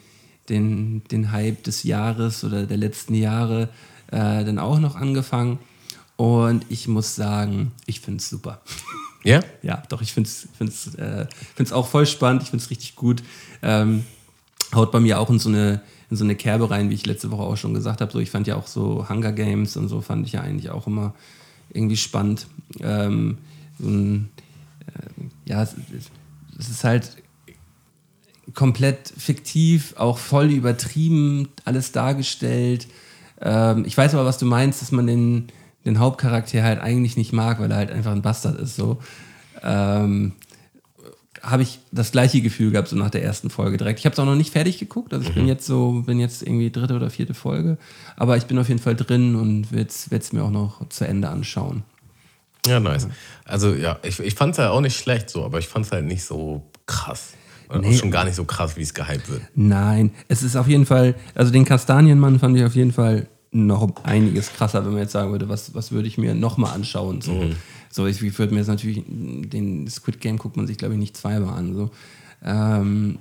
den, 0.49 1.03
den 1.11 1.33
Hype 1.33 1.63
des 1.65 1.83
Jahres 1.83 2.45
oder 2.45 2.67
der 2.67 2.77
letzten 2.77 3.15
Jahre 3.15 3.69
äh, 4.11 4.45
dann 4.45 4.59
auch 4.59 4.79
noch 4.79 4.97
angefangen. 4.97 5.59
Und 6.17 6.67
ich 6.69 6.89
muss 6.89 7.15
sagen, 7.15 7.73
ich 7.87 8.01
finde 8.01 8.19
es 8.19 8.29
super. 8.29 8.61
Ja? 9.25 9.41
Ja, 9.63 9.83
doch, 9.89 10.01
ich 10.01 10.13
finde 10.13 10.29
es 10.29 10.49
find's, 10.57 10.95
äh, 10.95 11.27
find's 11.55 11.73
auch 11.73 11.89
voll 11.89 12.07
spannend, 12.07 12.43
ich 12.45 12.51
finde 12.51 12.65
es 12.65 12.71
richtig 12.71 12.95
gut. 12.95 13.23
Ähm, 13.63 14.05
haut 14.75 14.93
bei 14.93 15.01
mir 15.01 15.19
auch 15.19 15.29
in 15.29 15.39
so, 15.39 15.49
eine, 15.49 15.83
in 16.09 16.17
so 16.17 16.25
eine 16.25 16.37
Kerbe 16.37 16.71
rein, 16.71 16.89
wie 16.91 16.95
ich 16.95 17.05
letzte 17.05 17.31
Woche 17.31 17.43
auch 17.43 17.57
schon 17.57 17.75
gesagt 17.75 18.01
habe. 18.01 18.11
So, 18.11 18.21
ich 18.21 18.31
fand 18.31 18.47
ja 18.47 18.57
auch 18.57 18.67
so 18.67 19.09
Hunger 19.09 19.33
Games 19.33 19.77
und 19.77 19.89
so 19.89 20.01
fand 20.01 20.27
ich 20.27 20.33
ja 20.35 20.41
eigentlich 20.41 20.71
auch 20.71 20.87
immer 20.87 21.15
irgendwie 21.71 21.97
spannend. 21.97 22.47
Ähm, 22.81 23.39
so 23.79 23.89
ein, 23.89 24.29
äh, 24.87 25.51
ja, 25.51 25.63
es, 25.63 25.75
es 26.59 26.69
ist 26.69 26.85
halt 26.85 27.17
komplett 28.59 29.13
fiktiv, 29.17 29.95
auch 29.99 30.19
voll 30.19 30.51
übertrieben, 30.51 31.49
alles 31.65 31.93
dargestellt. 31.93 32.89
Ähm, 33.41 33.85
ich 33.87 33.97
weiß 33.97 34.15
aber, 34.15 34.25
was 34.25 34.39
du 34.39 34.47
meinst, 34.47 34.83
dass 34.83 34.91
man 34.91 35.07
den, 35.07 35.47
den 35.85 36.01
Hauptcharakter 36.01 36.65
halt 36.65 36.81
eigentlich 36.81 37.17
nicht 37.17 37.33
mag, 37.33 37.61
weil 37.61 37.71
er 37.71 37.77
halt 37.77 37.93
einfach 37.93 38.11
ein 38.11 38.23
Bastard 38.23 38.59
ist. 38.59 38.75
So. 38.75 38.99
Ähm, 39.63 40.33
habe 41.41 41.63
ich 41.63 41.79
das 41.93 42.11
gleiche 42.11 42.41
Gefühl 42.41 42.73
gehabt, 42.73 42.89
so 42.89 42.97
nach 42.97 43.11
der 43.11 43.23
ersten 43.23 43.49
Folge 43.49 43.77
direkt. 43.77 44.01
Ich 44.01 44.07
habe 44.07 44.15
es 44.15 44.19
auch 44.19 44.25
noch 44.25 44.35
nicht 44.35 44.53
fertig 44.53 44.81
geguckt, 44.81 45.15
also 45.15 45.29
ich 45.29 45.35
bin 45.37 45.47
jetzt 45.47 45.65
so, 45.65 46.03
bin 46.05 46.19
jetzt 46.19 46.43
irgendwie 46.43 46.73
dritte 46.73 46.97
oder 46.97 47.11
vierte 47.11 47.35
Folge, 47.35 47.79
aber 48.17 48.37
ich 48.39 48.47
bin 48.47 48.59
auf 48.59 48.67
jeden 48.67 48.81
Fall 48.81 48.97
drin 48.97 49.37
und 49.37 49.71
werde 49.71 49.89
es 49.89 50.33
mir 50.33 50.43
auch 50.43 50.51
noch 50.51 50.89
zu 50.89 51.07
Ende 51.07 51.29
anschauen. 51.29 51.85
Ja, 52.67 52.81
nice. 52.81 53.07
Also 53.45 53.73
ja, 53.73 54.01
ich, 54.03 54.19
ich 54.19 54.35
fand 54.35 54.51
es 54.51 54.59
ja 54.59 54.71
auch 54.71 54.81
nicht 54.81 54.99
schlecht 54.99 55.31
so, 55.31 55.45
aber 55.45 55.61
ich 55.61 55.69
fand 55.69 55.87
es 55.87 55.93
halt 55.93 56.07
nicht 56.07 56.25
so 56.25 56.65
krass. 56.87 57.35
Und 57.69 57.83
Nee. 57.83 57.97
schon 57.97 58.11
gar 58.11 58.25
nicht 58.25 58.35
so 58.35 58.45
krass, 58.45 58.77
wie 58.77 58.83
es 58.83 58.95
gehypt 58.95 59.29
wird. 59.29 59.43
Nein, 59.55 60.11
es 60.29 60.43
ist 60.43 60.57
auf 60.57 60.69
jeden 60.69 60.87
Fall, 60.87 61.15
also 61.35 61.53
den 61.53 61.65
Kastanienmann 61.65 62.39
fand 62.39 62.57
ich 62.57 62.65
auf 62.65 62.75
jeden 62.75 62.93
Fall 62.93 63.29
noch 63.51 63.83
um 63.83 63.95
einiges 64.05 64.53
krasser, 64.53 64.85
wenn 64.85 64.93
man 64.93 65.03
jetzt 65.03 65.13
sagen 65.13 65.31
würde, 65.33 65.49
was, 65.49 65.75
was 65.75 65.93
würde 65.93 66.09
ich 66.09 66.19
mir 66.19 66.35
nochmal 66.35 66.75
anschauen. 66.75 67.21
So, 67.21 67.45
so 67.91 68.07
ich, 68.07 68.23
ich 68.23 68.39
würde 68.39 68.53
mir 68.53 68.61
jetzt 68.61 68.69
natürlich, 68.69 69.03
den 69.07 69.89
Squid 69.89 70.21
Game 70.21 70.39
guckt 70.39 70.57
man 70.57 70.67
sich, 70.67 70.79
glaube 70.79 70.95
ich, 70.95 71.01
nicht 71.01 71.17
zweimal 71.17 71.59
an. 71.59 71.75
So. 71.75 71.91
Ähm, 72.45 73.19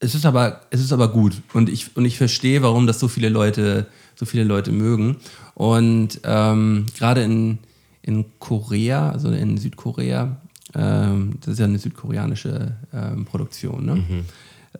es 0.00 0.14
ist 0.14 0.26
aber, 0.26 0.62
es 0.70 0.80
ist 0.80 0.92
aber 0.92 1.08
gut 1.08 1.40
und 1.52 1.68
ich, 1.68 1.96
und 1.96 2.04
ich 2.04 2.18
verstehe, 2.18 2.62
warum 2.62 2.86
das 2.86 2.98
so 2.98 3.08
viele 3.08 3.28
Leute, 3.28 3.86
so 4.16 4.26
viele 4.26 4.44
Leute 4.44 4.72
mögen. 4.72 5.16
Und 5.54 6.20
ähm, 6.24 6.86
gerade 6.96 7.22
in, 7.22 7.58
in 8.02 8.24
Korea, 8.38 9.10
also 9.10 9.30
in 9.30 9.58
Südkorea, 9.58 10.36
ähm, 10.74 11.34
das 11.40 11.54
ist 11.54 11.58
ja 11.58 11.66
eine 11.66 11.78
südkoreanische 11.78 12.76
ähm, 12.92 13.24
Produktion, 13.24 13.84
ne? 13.84 14.24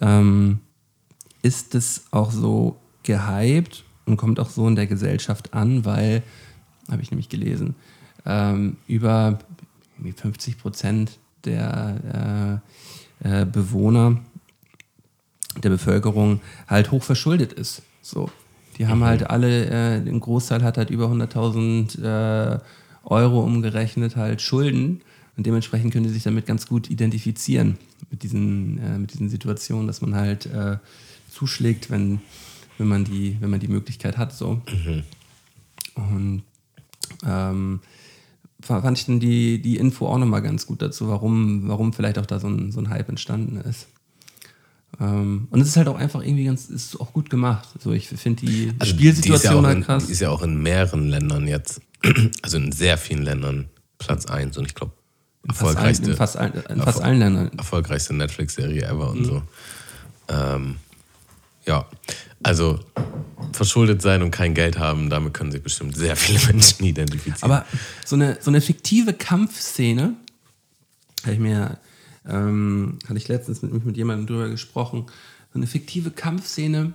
ähm, 0.00 0.60
ist 1.42 1.74
es 1.74 2.04
auch 2.10 2.30
so 2.30 2.76
gehypt 3.02 3.84
und 4.06 4.16
kommt 4.16 4.40
auch 4.40 4.50
so 4.50 4.66
in 4.68 4.76
der 4.76 4.86
Gesellschaft 4.86 5.54
an, 5.54 5.84
weil, 5.84 6.22
habe 6.90 7.02
ich 7.02 7.10
nämlich 7.10 7.28
gelesen, 7.28 7.74
ähm, 8.24 8.76
über 8.86 9.38
irgendwie 9.96 10.12
50 10.12 10.58
Prozent 10.58 11.18
der 11.44 12.60
äh, 13.22 13.42
äh, 13.42 13.46
Bewohner 13.46 14.20
der 15.62 15.70
Bevölkerung 15.70 16.40
halt 16.66 16.90
hoch 16.90 17.02
verschuldet 17.02 17.52
ist. 17.52 17.82
So. 18.00 18.30
Die 18.78 18.86
haben 18.86 19.04
halt 19.04 19.28
alle, 19.28 19.66
äh, 19.66 19.96
ein 19.96 20.20
Großteil 20.20 20.62
hat 20.62 20.78
halt 20.78 20.90
über 20.90 21.06
100.000 21.06 22.02
äh, 22.02 22.58
Euro 23.04 23.40
umgerechnet, 23.40 24.16
halt 24.16 24.40
Schulden. 24.40 25.02
Und 25.36 25.46
dementsprechend 25.46 25.92
können 25.92 26.04
die 26.04 26.10
sich 26.12 26.22
damit 26.24 26.46
ganz 26.46 26.66
gut 26.66 26.90
identifizieren 26.90 27.78
mit 28.10 28.22
diesen, 28.22 28.78
äh, 28.78 28.98
mit 28.98 29.12
diesen 29.14 29.28
Situationen, 29.30 29.86
dass 29.86 30.00
man 30.02 30.14
halt 30.14 30.46
äh, 30.46 30.76
zuschlägt, 31.30 31.90
wenn, 31.90 32.20
wenn, 32.78 32.86
man 32.88 33.04
die, 33.04 33.36
wenn 33.40 33.48
man 33.50 33.60
die 33.60 33.68
Möglichkeit 33.68 34.18
hat. 34.18 34.34
So. 34.34 34.60
Und 35.94 36.42
ähm, 37.26 37.80
fa- 38.60 38.82
fand 38.82 38.98
ich 38.98 39.06
dann 39.06 39.20
die, 39.20 39.60
die 39.60 39.76
Info 39.76 40.06
auch 40.06 40.18
nochmal 40.18 40.42
ganz 40.42 40.66
gut 40.66 40.82
dazu, 40.82 41.08
warum, 41.08 41.68
warum 41.68 41.92
vielleicht 41.92 42.18
auch 42.18 42.26
da 42.26 42.38
so 42.40 42.48
ein, 42.48 42.72
so 42.72 42.80
ein 42.80 42.90
Hype 42.90 43.08
entstanden 43.08 43.56
ist. 43.58 43.88
Ähm, 45.00 45.48
und 45.50 45.60
es 45.60 45.68
ist 45.68 45.76
halt 45.78 45.88
auch 45.88 45.96
einfach 45.96 46.22
irgendwie 46.22 46.44
ganz, 46.44 46.66
ist 46.68 47.00
auch 47.00 47.12
gut 47.14 47.30
gemacht. 47.30 47.68
So, 47.82 47.92
ich 47.92 48.08
finde 48.08 48.44
die 48.44 48.72
Also 48.78 48.92
Spielsituation 48.92 49.54
die 49.54 49.62
ja 49.62 49.68
halt 49.68 49.76
in, 49.78 49.84
krass. 49.84 50.06
Die 50.06 50.12
ist 50.12 50.20
ja 50.20 50.28
auch 50.30 50.42
in 50.42 50.62
mehreren 50.62 51.08
Ländern 51.08 51.48
jetzt, 51.48 51.80
also 52.42 52.58
in 52.58 52.70
sehr 52.72 52.98
vielen 52.98 53.22
Ländern 53.22 53.70
Platz 53.98 54.26
1 54.26 54.58
und 54.58 54.66
ich 54.66 54.74
glaube 54.74 54.92
fast 55.52 55.76
allen, 55.76 55.76
erfolgreichste, 55.76 56.10
in 56.10 56.16
fast, 56.16 56.36
allen, 56.36 56.52
in 56.68 56.82
fast 56.82 57.00
allen 57.02 57.18
Ländern. 57.18 57.50
erfolgreichste 57.58 58.14
Netflix-Serie 58.14 58.82
ever 58.84 59.12
Mhm. 59.12 59.18
und 59.18 59.24
so. 59.24 59.42
Ähm, 60.28 60.76
ja, 61.66 61.86
also 62.42 62.80
verschuldet 63.52 64.02
sein 64.02 64.22
und 64.22 64.30
kein 64.30 64.54
Geld 64.54 64.78
haben, 64.78 65.10
damit 65.10 65.34
können 65.34 65.52
sich 65.52 65.62
bestimmt 65.62 65.96
sehr 65.96 66.16
viele 66.16 66.38
Menschen 66.46 66.84
identifizieren. 66.84 67.42
Aber 67.52 67.66
so 68.04 68.16
eine, 68.16 68.38
so 68.40 68.50
eine 68.50 68.60
fiktive 68.60 69.12
Kampfszene, 69.12 70.14
habe 71.22 71.34
ich 71.34 71.38
mir, 71.40 71.78
ähm, 72.28 72.98
hatte 73.08 73.18
ich 73.18 73.28
letztens 73.28 73.62
mit, 73.62 73.84
mit 73.84 73.96
jemandem 73.96 74.26
drüber 74.26 74.48
gesprochen, 74.48 75.06
so 75.52 75.58
eine 75.58 75.66
fiktive 75.66 76.10
Kampfszene, 76.10 76.92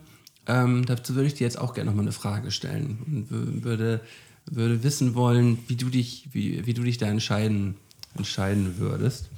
ähm, 0.48 0.86
dazu 0.86 1.16
würde 1.16 1.28
ich 1.28 1.34
dir 1.36 1.44
jetzt 1.44 1.60
auch 1.60 1.74
gerne 1.74 1.90
nochmal 1.90 2.06
eine 2.06 2.12
Frage 2.14 2.52
stellen 2.52 3.00
und 3.06 3.30
wü- 3.32 3.64
würde, 3.64 4.02
würde 4.50 4.84
wissen 4.84 5.14
wollen, 5.16 5.60
wie 5.68 5.76
du 5.76 5.90
dich, 5.90 6.28
wie, 6.32 6.66
wie 6.66 6.74
du 6.74 6.84
dich 6.84 6.98
da 6.98 7.08
entscheiden, 7.08 7.76
entscheiden 8.18 8.78
würdest. 8.78 9.30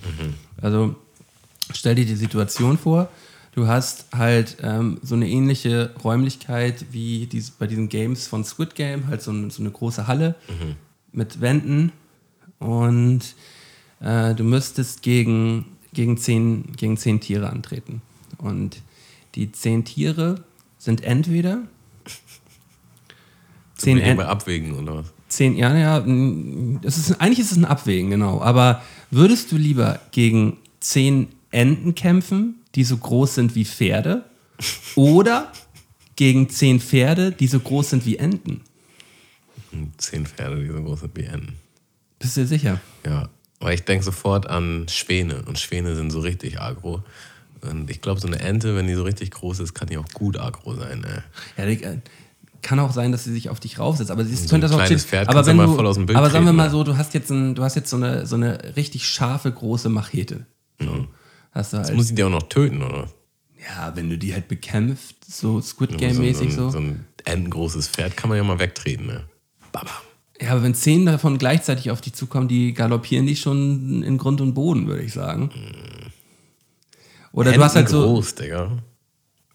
Also 0.62 0.96
stell 1.74 1.96
dir 1.96 2.06
die 2.06 2.16
Situation 2.16 2.78
vor, 2.78 3.10
du 3.54 3.68
hast 3.68 4.06
halt 4.16 4.58
ähm, 4.62 5.00
so 5.04 5.16
eine 5.16 5.28
ähnliche 5.28 5.94
Räumlichkeit 6.04 6.86
wie 6.92 7.26
dies, 7.28 7.52
bei 7.52 7.68
diesen 7.68 7.90
Games 7.90 8.28
von 8.28 8.44
Squid 8.44 8.76
Game, 8.76 9.08
halt 9.08 9.22
so, 9.22 9.32
ein, 9.32 9.50
so 9.50 9.62
eine 9.62 9.72
große 9.72 10.08
Halle 10.08 10.36
mit 11.12 11.42
Wänden 11.42 11.92
und 12.60 13.22
äh, 14.02 14.34
du 14.36 14.44
müsstest 14.44 15.02
gegen, 15.02 15.66
gegen, 15.94 16.18
zehn, 16.18 16.72
gegen 16.78 16.98
zehn 16.98 17.20
Tiere 17.20 17.50
antreten. 17.50 18.02
Und 18.38 18.82
die 19.36 19.52
zehn 19.52 19.84
Tiere 19.86 20.44
sind 20.78 21.04
entweder 21.04 21.64
zehn, 23.76 23.98
Zehn 23.98 24.00
En- 24.00 24.18
bei 24.18 24.26
Abwägen 24.26 24.74
oder 24.78 24.96
was? 24.98 25.14
Zehn, 25.30 25.56
ja, 25.56 25.76
ja, 25.78 26.00
es 26.84 26.98
ist, 26.98 27.22
eigentlich 27.22 27.40
ist 27.40 27.52
es 27.52 27.58
ein 27.58 27.66
Abwägen, 27.66 28.10
genau. 28.10 28.42
Aber 28.42 28.82
würdest 29.12 29.52
du 29.52 29.58
lieber 29.58 30.00
gegen 30.12 30.58
zehn 30.80 31.28
Enten 31.52 31.96
kämpfen, 31.96 32.56
die 32.76 32.84
so 32.84 32.98
groß 32.98 33.36
sind 33.36 33.56
wie 33.56 33.66
Pferde, 33.66 34.26
oder 34.96 35.52
gegen 36.16 36.50
zehn 36.50 36.80
Pferde, 36.80 37.32
die 37.32 37.48
so 37.48 37.60
groß 37.60 37.92
sind 37.92 38.06
wie 38.06 38.18
Enten? 38.18 38.62
Zehn 39.98 40.26
Pferde, 40.26 40.62
die 40.62 40.68
so 40.68 40.82
groß 40.82 41.02
sind 41.02 41.16
wie 41.16 41.26
Enten. 41.26 41.54
Bist 42.18 42.36
du 42.36 42.42
dir 42.42 42.48
sicher? 42.48 42.82
Ja, 43.06 43.30
weil 43.60 43.76
ich 43.76 43.84
denke 43.84 44.04
sofort 44.04 44.48
an 44.48 44.88
Schwäne 44.90 45.44
und 45.46 45.60
Schwäne 45.60 45.96
sind 45.96 46.12
so 46.12 46.20
richtig 46.20 46.60
agro. 46.60 47.04
Und 47.62 47.90
ich 47.90 48.02
glaube, 48.02 48.20
so 48.20 48.28
eine 48.28 48.40
Ente, 48.40 48.76
wenn 48.76 48.88
die 48.88 48.94
so 48.94 49.04
richtig 49.04 49.32
groß 49.32 49.60
ist, 49.60 49.74
kann 49.74 49.88
die 49.90 49.98
auch 49.98 50.08
gut 50.14 50.40
agro 50.40 50.76
sein. 50.76 51.06
Ey. 51.58 51.76
Ja, 51.82 51.90
äh, 51.90 51.98
kann 52.62 52.80
auch 52.80 52.92
sein, 52.92 53.12
dass 53.12 53.24
sie 53.24 53.32
sich 53.32 53.50
auf 53.50 53.60
dich 53.60 53.80
raufsetzt, 53.80 54.12
aber 54.12 54.24
sie 54.26 54.36
So 54.36 54.42
könnte 54.50 54.56
ein 54.56 54.62
das 54.62 54.72
auch 54.72 54.78
kleines 54.78 55.04
chill- 55.04 55.10
Pferd 55.10 55.30
aber 55.30 55.46
wenn 55.46 55.56
mal 55.58 55.66
du, 55.68 55.76
voll 55.76 55.88
aus 55.88 55.96
dem 55.96 56.06
Bild 56.06 56.18
aber 56.18 56.30
sagen 56.30 56.46
wir 56.46 56.54
mal 56.54 56.70
so, 56.70 56.84
du 56.84 56.98
hast 56.98 57.14
jetzt, 57.14 57.30
ein, 57.32 57.56
du 57.56 57.64
hast 57.64 57.76
jetzt 57.76 57.90
so, 57.90 57.98
eine, 57.98 58.26
so 58.26 58.36
eine 58.36 58.76
richtig 58.76 59.08
scharfe, 59.08 59.52
große 59.52 59.90
Machete. 59.90 60.46
So. 60.80 61.08
Hast 61.52 61.74
du 61.74 61.78
Jetzt 61.78 61.88
halt, 61.88 61.98
muss 61.98 62.10
ich 62.10 62.16
die 62.16 62.24
auch 62.24 62.30
noch 62.30 62.44
töten, 62.44 62.82
oder? 62.82 63.08
ja, 63.68 63.92
wenn 63.96 64.10
du 64.10 64.18
die 64.18 64.34
halt 64.34 64.48
bekämpft, 64.48 65.16
so 65.28 65.60
Squid 65.62 65.92
so, 65.92 65.98
Game-mäßig 65.98 66.54
so, 66.54 66.64
so. 66.66 66.70
so 66.72 66.78
ein 66.80 67.06
entengroßes 67.26 67.88
Pferd 67.90 68.16
kann 68.16 68.30
man 68.30 68.38
ja 68.38 68.44
mal 68.44 68.58
wegtreten. 68.60 69.06
Ne? 69.08 69.24
Baba. 69.72 69.92
Ja, 70.42 70.52
aber 70.52 70.64
wenn 70.64 70.74
zehn 70.74 71.06
davon 71.06 71.38
gleichzeitig 71.38 71.92
auf 71.92 72.00
dich 72.00 72.14
zukommen, 72.14 72.48
die 72.48 72.74
galoppieren 72.74 73.26
dich 73.26 73.42
schon 73.42 74.02
in 74.04 74.18
Grund 74.18 74.40
und 74.40 74.54
Boden, 74.54 74.88
würde 74.88 75.04
ich 75.04 75.12
sagen. 75.12 75.52
Oder 77.34 77.52
du 77.52 77.62
hast 77.64 77.76
halt 77.76 77.90
so. 77.90 78.02
groß, 78.04 78.36
Digga. 78.36 78.72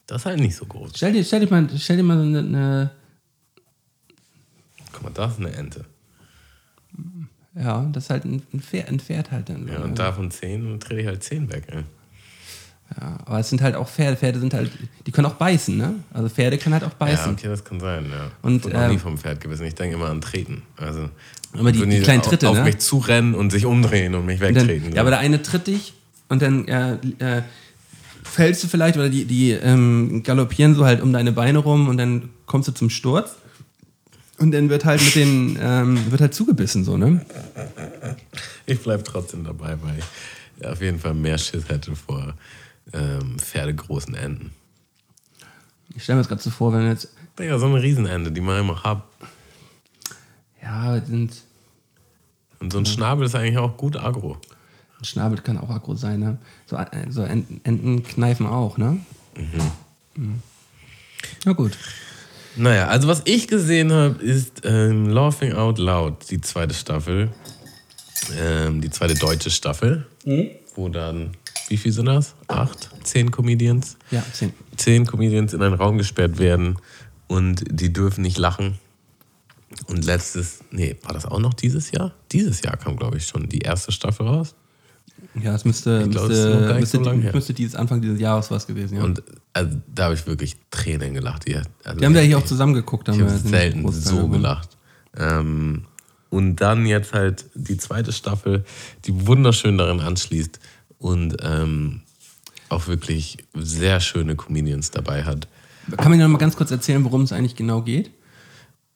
Das 0.07 0.23
ist 0.23 0.27
halt 0.27 0.41
nicht 0.41 0.55
so 0.57 0.67
groß. 0.67 0.93
Stell 0.97 1.13
dir, 1.13 1.25
stell 1.25 1.41
dir 1.41 1.51
mal, 1.51 1.69
stell 1.79 1.97
dir 1.97 2.03
mal 2.03 2.21
eine, 2.21 2.39
eine 2.41 2.91
Guck 4.93 5.03
mal, 5.03 5.11
das 5.11 5.33
ist 5.33 5.39
eine 5.41 5.53
Ente. 5.53 5.85
ja, 7.55 7.89
das 7.93 8.05
ist 8.05 8.11
halt 8.11 8.25
ein 8.25 8.43
ein 8.53 8.61
Pferd, 8.61 8.89
ein 8.89 9.01
Pferd 9.01 9.31
halt 9.31 9.49
dann. 9.49 9.67
Ja, 9.69 9.79
und 9.81 9.99
davon 9.99 10.31
zehn, 10.31 10.63
dann 10.69 10.81
trete 10.81 11.01
ich 11.01 11.07
halt 11.07 11.23
zehn 11.23 11.51
weg. 11.53 11.65
Ey. 11.69 11.85
Ja, 13.01 13.19
aber 13.25 13.39
es 13.41 13.49
sind 13.49 13.63
halt 13.63 13.75
auch 13.77 13.89
Pferde. 13.89 14.17
Pferde 14.17 14.39
sind 14.39 14.53
halt, 14.55 14.71
die 15.07 15.11
können 15.11 15.27
auch 15.27 15.35
beißen, 15.35 15.77
ne? 15.77 15.95
Also 16.13 16.29
Pferde 16.29 16.59
können 16.59 16.75
halt 16.75 16.85
auch 16.85 16.91
Ja, 16.91 16.97
beißen. 16.99 17.33
okay, 17.33 17.49
das 17.49 17.65
kann 17.65 17.81
sein, 17.81 18.07
ja. 18.11 18.31
Und, 18.43 18.57
ich 18.59 18.65
wurde 18.65 18.77
noch 18.77 18.87
nie 18.89 18.95
ähm, 18.95 19.01
vom 19.01 19.17
Pferd 19.19 19.41
gebissen. 19.41 19.65
Ich 19.65 19.75
denke 19.75 19.97
immer 19.97 20.11
an 20.11 20.21
Treten. 20.21 20.63
Also, 20.77 21.09
Aber 21.55 21.73
die- 21.73 21.79
würden 21.79 21.91
die 21.91 22.01
kleinen 22.03 22.23
Tritte, 22.23 22.47
auf, 22.49 22.53
auf 22.53 22.59
ne? 22.59 22.65
mich 22.71 22.79
zurennen 22.79 23.35
und 23.35 23.51
sich 23.51 23.65
umdrehen 23.65 24.15
und 24.15 24.27
mich 24.27 24.41
Und 24.43 24.49
wegtreten. 24.55 24.85
Dann, 24.91 24.95
ja, 24.97 25.01
aber 25.01 25.11
der 25.11 25.21
eine 25.21 25.41
tritt 25.43 25.67
dich 25.67 25.95
und 26.29 26.43
dann 26.43 26.69
äh, 26.69 26.95
äh, 27.19 27.43
fällst 28.35 28.65
du 28.65 28.69
vielleicht 28.69 28.97
oder 28.97 29.09
die, 29.09 29.25
die 29.25 29.53
ähm, 29.53 30.23
galoppieren 30.25 30.75
so 30.75 30.85
halt 30.85 31.01
um 31.01 31.13
deine 31.13 31.33
Beine 31.33 31.59
rum 31.59 31.89
und 31.89 31.97
dann 31.97 32.31
kommst 32.47 32.69
du 32.69 32.73
zum 32.73 32.91
Sturz. 32.91 33.37
Und 34.39 34.51
dann 34.51 34.69
wird 34.69 34.85
halt 34.85 35.01
mit 35.01 35.15
den, 35.15 35.57
ähm, 35.61 36.11
wird 36.11 36.21
halt 36.21 36.35
zugebissen, 36.35 36.83
so, 36.85 36.97
ne? 36.97 37.25
Ich 38.67 38.81
bleib 38.83 39.05
trotzdem 39.05 39.45
dabei, 39.45 39.77
weil 39.81 39.99
ich 40.59 40.67
auf 40.67 40.81
jeden 40.81 40.99
Fall 40.99 41.15
mehr 41.15 41.39
Schiss 41.39 41.69
hätte 41.69 41.95
vor 41.95 42.35
ähm, 42.93 43.39
pferdegroßen 43.39 44.15
Enten. 44.17 44.51
Ich 45.95 46.03
stelle 46.03 46.17
mir 46.17 46.23
das 46.23 46.29
gerade 46.29 46.43
so 46.43 46.51
vor, 46.51 46.73
wenn 46.73 46.89
jetzt, 46.89 47.11
Digga, 47.39 47.59
so 47.59 47.67
eine 47.67 47.81
Riesenente, 47.81 48.33
die 48.33 48.41
man 48.41 48.59
immer 48.59 48.83
hat. 48.83 49.05
ja, 50.61 51.01
sind, 51.01 51.43
Und 52.59 52.73
so 52.73 52.79
ein 52.79 52.87
Schnabel 52.87 53.27
ist 53.27 53.37
eigentlich 53.37 53.59
auch 53.59 53.77
gut 53.77 53.97
agro. 53.97 54.39
Ein 55.05 55.07
Schnabel 55.07 55.39
kann 55.39 55.59
auch 55.59 55.71
aggro 55.71 55.95
sein, 55.95 56.21
ne? 56.21 56.39
So, 56.67 56.77
äh, 56.77 57.11
so 57.11 57.23
Enten, 57.23 58.03
kneifen 58.03 58.47
auch, 58.47 58.79
ne? 58.79 58.99
Mhm. 60.17 60.43
Na 61.45 61.53
gut. 61.53 61.77
Naja, 62.57 62.89
also 62.89 63.09
was 63.09 63.23
ich 63.25 63.49
gesehen 63.49 63.93
habe, 63.93 64.23
ist 64.23 64.63
ähm, 64.65 65.09
Laughing 65.09 65.53
Out 65.53 65.79
Loud, 65.79 66.31
die 66.31 66.41
zweite 66.41 66.75
Staffel. 66.75 67.31
Ähm, 68.39 68.81
die 68.81 68.91
zweite 68.91 69.15
deutsche 69.15 69.51
Staffel. 69.51 70.07
Wo 70.75 70.89
dann, 70.89 71.33
wie 71.69 71.77
viel 71.77 71.93
sind 71.93 72.07
das? 72.07 72.35
Acht? 72.47 72.89
Zehn 73.03 73.31
Comedians? 73.31 73.97
Ja, 74.11 74.25
zehn. 74.33 74.53
Zehn 74.77 75.05
Comedians 75.05 75.53
in 75.53 75.63
einen 75.63 75.75
Raum 75.75 75.99
gesperrt 75.99 76.39
werden 76.39 76.79
und 77.27 77.65
die 77.69 77.93
dürfen 77.93 78.23
nicht 78.23 78.39
lachen. 78.39 78.79
Und 79.89 80.05
letztes, 80.05 80.61
nee, 80.71 80.97
war 81.03 81.13
das 81.13 81.27
auch 81.27 81.41
noch 81.41 81.55
dieses 81.55 81.91
Jahr? 81.91 82.13
Dieses 82.33 82.63
Jahr 82.63 82.77
kam, 82.77 82.97
glaube 82.97 83.17
ich, 83.17 83.27
schon 83.27 83.49
die 83.49 83.59
erste 83.59 83.93
Staffel 83.93 84.27
raus. 84.27 84.55
Ja, 85.43 85.55
es 85.55 85.65
müsste, 85.65 86.09
glaub, 86.09 86.25
es 86.25 86.31
müsste, 86.31 86.57
nicht 86.67 86.81
müsste, 86.81 87.05
so 87.05 87.33
müsste 87.35 87.55
dieses 87.55 87.75
Anfang 87.75 88.01
dieses 88.01 88.21
Jahres 88.21 88.51
was 88.51 88.67
gewesen, 88.67 88.99
ja. 88.99 89.05
Und 89.05 89.23
also, 89.53 89.79
da 89.93 90.05
habe 90.05 90.15
ich 90.15 90.27
wirklich 90.27 90.57
Tränen 90.71 91.15
gelacht. 91.15 91.47
Die, 91.49 91.57
also, 91.57 92.01
Wir 92.01 92.07
haben 92.07 92.15
ja 92.15 92.21
hier 92.21 92.37
auch 92.39 92.43
ich- 92.43 92.49
zusammen 92.49 92.75
geguckt. 92.75 93.09
Ich 93.09 93.15
haben 93.21 93.29
habe 93.29 93.39
selten 93.39 93.91
so 93.91 94.29
gelacht. 94.29 94.77
Ähm, 95.17 95.85
und 96.31 96.57
dann 96.57 96.87
jetzt 96.87 97.13
halt 97.13 97.47
die 97.55 97.77
zweite 97.77 98.13
Staffel, 98.13 98.65
die 99.05 99.27
wunderschön 99.27 99.79
darin 99.79 100.01
anschließt 100.01 100.59
und 100.99 101.37
ähm, 101.43 102.01
auch 102.69 102.87
wirklich 102.89 103.39
sehr 103.55 104.01
schöne 104.01 104.35
Comedians 104.37 104.91
dabei 104.91 105.25
hat. 105.25 105.47
Kann 105.97 106.11
man 106.11 106.19
dir 106.19 106.25
noch 106.25 106.33
mal 106.33 106.39
ganz 106.39 106.57
kurz 106.57 106.71
erzählen, 106.71 107.05
worum 107.05 107.23
es 107.23 107.33
eigentlich 107.33 107.57
genau 107.57 107.83
geht? 107.83 108.11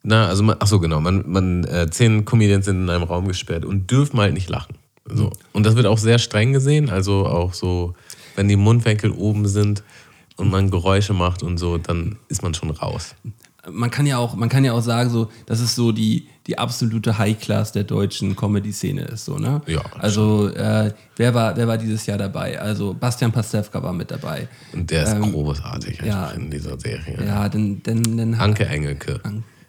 Na, 0.03 0.27
also, 0.27 0.43
man, 0.43 0.57
ach 0.59 0.67
so, 0.67 0.81
genau. 0.81 1.01
Man, 1.01 1.31
man, 1.31 1.65
äh, 1.65 1.89
zehn 1.91 2.25
Comedians 2.25 2.65
sind 2.65 2.83
in 2.83 2.91
einem 2.91 3.03
Raum 3.05 3.29
gesperrt 3.29 3.65
und 3.65 3.91
dürfen 3.91 4.19
halt 4.21 4.35
nicht 4.35 4.49
lachen. 4.49 4.75
So. 5.13 5.31
Und 5.53 5.65
das 5.67 5.75
wird 5.77 5.87
auch 5.87 5.99
sehr 5.99 6.19
streng 6.19 6.53
gesehen. 6.53 6.91
Also 6.91 7.27
auch 7.27 7.55
so, 7.55 7.95
wenn 8.37 8.49
die 8.49 8.57
Mundwinkel 8.57 9.11
oben 9.11 9.47
sind 9.49 9.83
und 10.37 10.51
man 10.51 10.71
Geräusche 10.71 11.13
macht 11.15 11.43
und 11.43 11.59
so, 11.59 11.79
dann 11.79 12.17
ist 12.29 12.43
man 12.43 12.55
schon 12.55 12.71
raus. 12.71 13.15
Man 13.71 13.91
kann 13.91 14.07
ja 14.07 14.17
auch, 14.17 14.35
man 14.35 14.49
kann 14.49 14.65
ja 14.65 14.73
auch 14.73 14.81
sagen, 14.81 15.11
so, 15.11 15.29
dass 15.45 15.61
es 15.61 15.75
so 15.75 15.93
die, 15.93 16.27
die 16.47 16.57
absolute 16.57 17.19
High-Class 17.19 17.73
der 17.73 17.85
deutschen 17.85 18.35
Comedy-Szene 18.35 19.03
ist, 19.03 19.27
so, 19.27 19.37
ne? 19.37 19.61
Ja, 19.67 19.83
Also, 19.99 20.49
äh, 20.49 20.95
wer, 21.17 21.35
war, 21.35 21.55
wer 21.55 21.69
war 21.69 21.77
dieses 21.77 22.07
Jahr 22.07 22.17
dabei? 22.17 22.59
Also, 22.59 22.95
Bastian 22.95 23.31
Pastewka 23.31 23.83
war 23.83 23.93
mit 23.93 24.11
dabei. 24.11 24.49
Und 24.73 24.91
der 24.91 25.03
ist 25.03 25.13
Ähm, 25.13 25.33
großartig 25.33 26.01
ja. 26.03 26.31
in 26.31 26.51
dieser 26.51 26.81
Serie. 26.81 27.19
Ja, 27.27 27.47
dann, 27.51 27.83
dann, 27.83 28.17
dann 28.17 28.35
Anke 28.35 28.65
Engelke. 28.65 29.21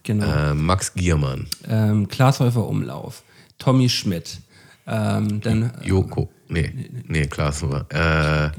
Genau. 0.03 0.25
Äh, 0.25 0.53
Max 0.53 0.93
Giermann. 0.93 1.47
Ähm, 1.67 2.07
Klaas 2.07 2.39
Häufer 2.39 2.65
Umlauf, 2.67 3.23
Tommy 3.57 3.89
Schmidt, 3.89 4.39
ähm, 4.89 5.41
dann, 5.41 5.71
Joko. 5.83 6.29
Nee, 6.47 6.73
nee, 7.07 7.27
Klaas 7.27 7.61
war. 7.63 7.85
Äh, 7.91 8.51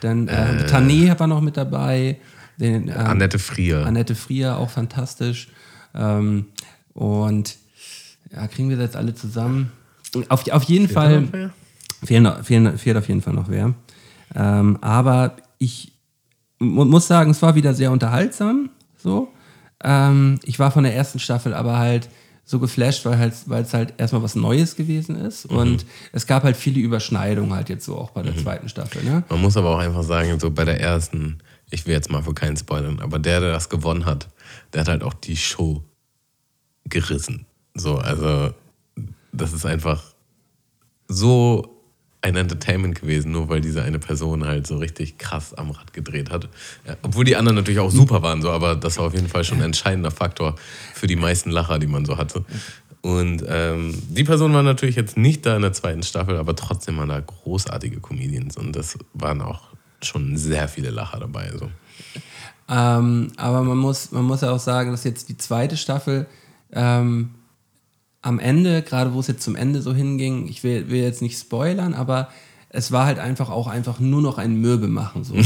dann 0.00 0.28
äh, 0.28 0.66
Tané 0.68 1.18
war 1.18 1.26
noch 1.26 1.40
mit 1.40 1.56
dabei. 1.56 2.18
Den, 2.58 2.88
ähm, 2.88 2.96
Annette 2.96 3.38
Frier. 3.38 3.86
Annette 3.86 4.14
Frier, 4.14 4.56
auch 4.56 4.70
fantastisch. 4.70 5.48
Ähm, 5.94 6.46
und 6.94 7.56
ja, 8.32 8.46
kriegen 8.48 8.68
wir 8.68 8.76
das 8.76 8.86
jetzt 8.86 8.96
alle 8.96 9.14
zusammen? 9.14 9.72
Auf, 10.28 10.48
auf 10.50 10.64
jeden 10.64 10.88
Fall 10.88 11.20
noch 11.20 11.32
wer? 11.32 11.50
fehlen, 12.02 12.44
fehlen, 12.44 12.78
fehlt 12.78 12.96
auf 12.96 13.08
jeden 13.08 13.22
Fall 13.22 13.34
noch 13.34 13.48
wer. 13.48 13.74
Ähm, 14.34 14.78
aber 14.80 15.36
ich 15.58 15.92
mu 16.58 16.84
muss 16.84 17.06
sagen, 17.06 17.30
es 17.30 17.40
war 17.42 17.54
wieder 17.54 17.74
sehr 17.74 17.92
unterhaltsam. 17.92 18.70
So. 18.96 19.32
Ähm, 19.82 20.40
ich 20.44 20.58
war 20.58 20.72
von 20.72 20.82
der 20.82 20.94
ersten 20.94 21.20
Staffel 21.20 21.54
aber 21.54 21.78
halt 21.78 22.08
so 22.48 22.58
geflasht, 22.58 23.04
weil 23.04 23.18
halt, 23.18 23.34
weil 23.44 23.62
es 23.62 23.74
halt 23.74 23.92
erstmal 23.98 24.22
was 24.22 24.34
Neues 24.34 24.74
gewesen 24.74 25.16
ist. 25.16 25.50
Mhm. 25.50 25.56
Und 25.58 25.86
es 26.12 26.26
gab 26.26 26.44
halt 26.44 26.56
viele 26.56 26.80
Überschneidungen 26.80 27.52
halt 27.52 27.68
jetzt 27.68 27.84
so 27.84 27.98
auch 27.98 28.10
bei 28.10 28.22
der 28.22 28.34
zweiten 28.38 28.70
Staffel. 28.70 29.04
Ne? 29.04 29.22
Man 29.28 29.42
muss 29.42 29.58
aber 29.58 29.74
auch 29.74 29.78
einfach 29.78 30.02
sagen, 30.02 30.40
so 30.40 30.50
bei 30.50 30.64
der 30.64 30.80
ersten, 30.80 31.40
ich 31.70 31.86
will 31.86 31.92
jetzt 31.92 32.10
mal 32.10 32.22
für 32.22 32.32
keinen 32.32 32.56
spoilern, 32.56 33.00
aber 33.00 33.18
der, 33.18 33.40
der 33.40 33.52
das 33.52 33.68
gewonnen 33.68 34.06
hat, 34.06 34.30
der 34.72 34.80
hat 34.80 34.88
halt 34.88 35.02
auch 35.02 35.12
die 35.12 35.36
Show 35.36 35.84
gerissen. 36.86 37.44
So, 37.74 37.96
also 37.96 38.54
das 39.30 39.52
ist 39.52 39.66
einfach 39.66 40.02
so 41.06 41.77
ein 42.20 42.36
Entertainment 42.36 43.00
gewesen, 43.00 43.30
nur 43.30 43.48
weil 43.48 43.60
diese 43.60 43.82
eine 43.82 43.98
Person 43.98 44.44
halt 44.44 44.66
so 44.66 44.78
richtig 44.78 45.18
krass 45.18 45.54
am 45.54 45.70
Rad 45.70 45.92
gedreht 45.92 46.30
hat. 46.30 46.48
Obwohl 47.02 47.24
die 47.24 47.36
anderen 47.36 47.56
natürlich 47.56 47.78
auch 47.78 47.90
super 47.90 48.22
waren, 48.22 48.42
so, 48.42 48.50
aber 48.50 48.74
das 48.74 48.98
war 48.98 49.06
auf 49.06 49.14
jeden 49.14 49.28
Fall 49.28 49.44
schon 49.44 49.58
ein 49.58 49.64
entscheidender 49.64 50.10
Faktor 50.10 50.56
für 50.94 51.06
die 51.06 51.16
meisten 51.16 51.50
Lacher, 51.50 51.78
die 51.78 51.86
man 51.86 52.04
so 52.04 52.16
hatte. 52.16 52.44
Und 53.02 53.44
ähm, 53.46 53.94
die 54.08 54.24
Person 54.24 54.52
war 54.52 54.64
natürlich 54.64 54.96
jetzt 54.96 55.16
nicht 55.16 55.46
da 55.46 55.54
in 55.54 55.62
der 55.62 55.72
zweiten 55.72 56.02
Staffel, 56.02 56.36
aber 56.36 56.56
trotzdem 56.56 56.96
waren 56.96 57.08
da 57.08 57.20
großartige 57.20 58.00
Comedians 58.00 58.56
und 58.56 58.74
das 58.74 58.98
waren 59.14 59.40
auch 59.40 59.68
schon 60.02 60.36
sehr 60.36 60.66
viele 60.66 60.90
Lacher 60.90 61.20
dabei. 61.20 61.52
So. 61.56 61.70
Ähm, 62.68 63.28
aber 63.36 63.62
man 63.62 63.78
muss, 63.78 64.10
man 64.10 64.24
muss 64.24 64.40
ja 64.40 64.50
auch 64.50 64.58
sagen, 64.58 64.90
dass 64.90 65.04
jetzt 65.04 65.28
die 65.28 65.36
zweite 65.36 65.76
Staffel 65.76 66.26
ähm, 66.72 67.30
am 68.22 68.38
Ende, 68.38 68.82
gerade 68.82 69.14
wo 69.14 69.20
es 69.20 69.26
jetzt 69.28 69.42
zum 69.42 69.56
Ende 69.56 69.80
so 69.82 69.94
hinging, 69.94 70.48
ich 70.48 70.64
will, 70.64 70.90
will 70.90 71.00
jetzt 71.02 71.22
nicht 71.22 71.38
spoilern, 71.38 71.94
aber 71.94 72.28
es 72.70 72.92
war 72.92 73.06
halt 73.06 73.18
einfach 73.18 73.48
auch 73.48 73.66
einfach 73.66 73.98
nur 73.98 74.20
noch 74.20 74.36
ein 74.36 74.56
Mürbe 74.60 74.88
machen. 74.88 75.24
So, 75.24 75.34
ne? 75.34 75.42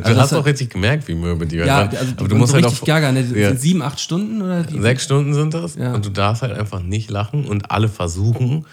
du 0.00 0.04
Also 0.04 0.20
hast 0.20 0.32
auch 0.34 0.46
richtig 0.46 0.70
gemerkt, 0.70 1.08
wie 1.08 1.14
mürbe 1.14 1.46
die 1.46 1.56
ja, 1.56 1.66
waren. 1.66 1.88
also 1.96 2.12
aber 2.16 2.28
du 2.28 2.36
musst 2.36 2.50
so 2.50 2.54
halt 2.56 2.66
auch 2.66 2.70
richtig 2.70 2.86
gaga, 2.86 3.10
ne? 3.10 3.22
Ja. 3.34 3.48
Sind 3.48 3.60
sieben, 3.60 3.82
acht 3.82 3.98
Stunden 3.98 4.40
oder? 4.42 4.64
Sechs 4.68 5.04
Stunden 5.04 5.34
sind 5.34 5.54
das 5.54 5.74
Ja. 5.74 5.94
und 5.94 6.04
du 6.06 6.10
darfst 6.10 6.42
halt 6.42 6.52
einfach 6.52 6.82
nicht 6.82 7.10
lachen 7.10 7.46
und 7.46 7.70
alle 7.72 7.88
versuchen 7.88 8.66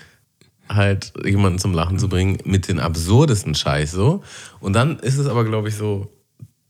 halt 0.69 1.13
jemanden 1.25 1.59
zum 1.59 1.73
Lachen 1.73 1.97
zu 1.97 2.09
bringen 2.09 2.37
mit 2.43 2.67
den 2.67 2.79
absurdesten 2.79 3.55
Scheiß 3.55 3.91
so. 3.91 4.21
Und 4.59 4.73
dann 4.73 4.99
ist 4.99 5.17
es 5.17 5.25
aber, 5.27 5.45
glaube 5.45 5.69
ich, 5.69 5.75
so, 5.75 6.11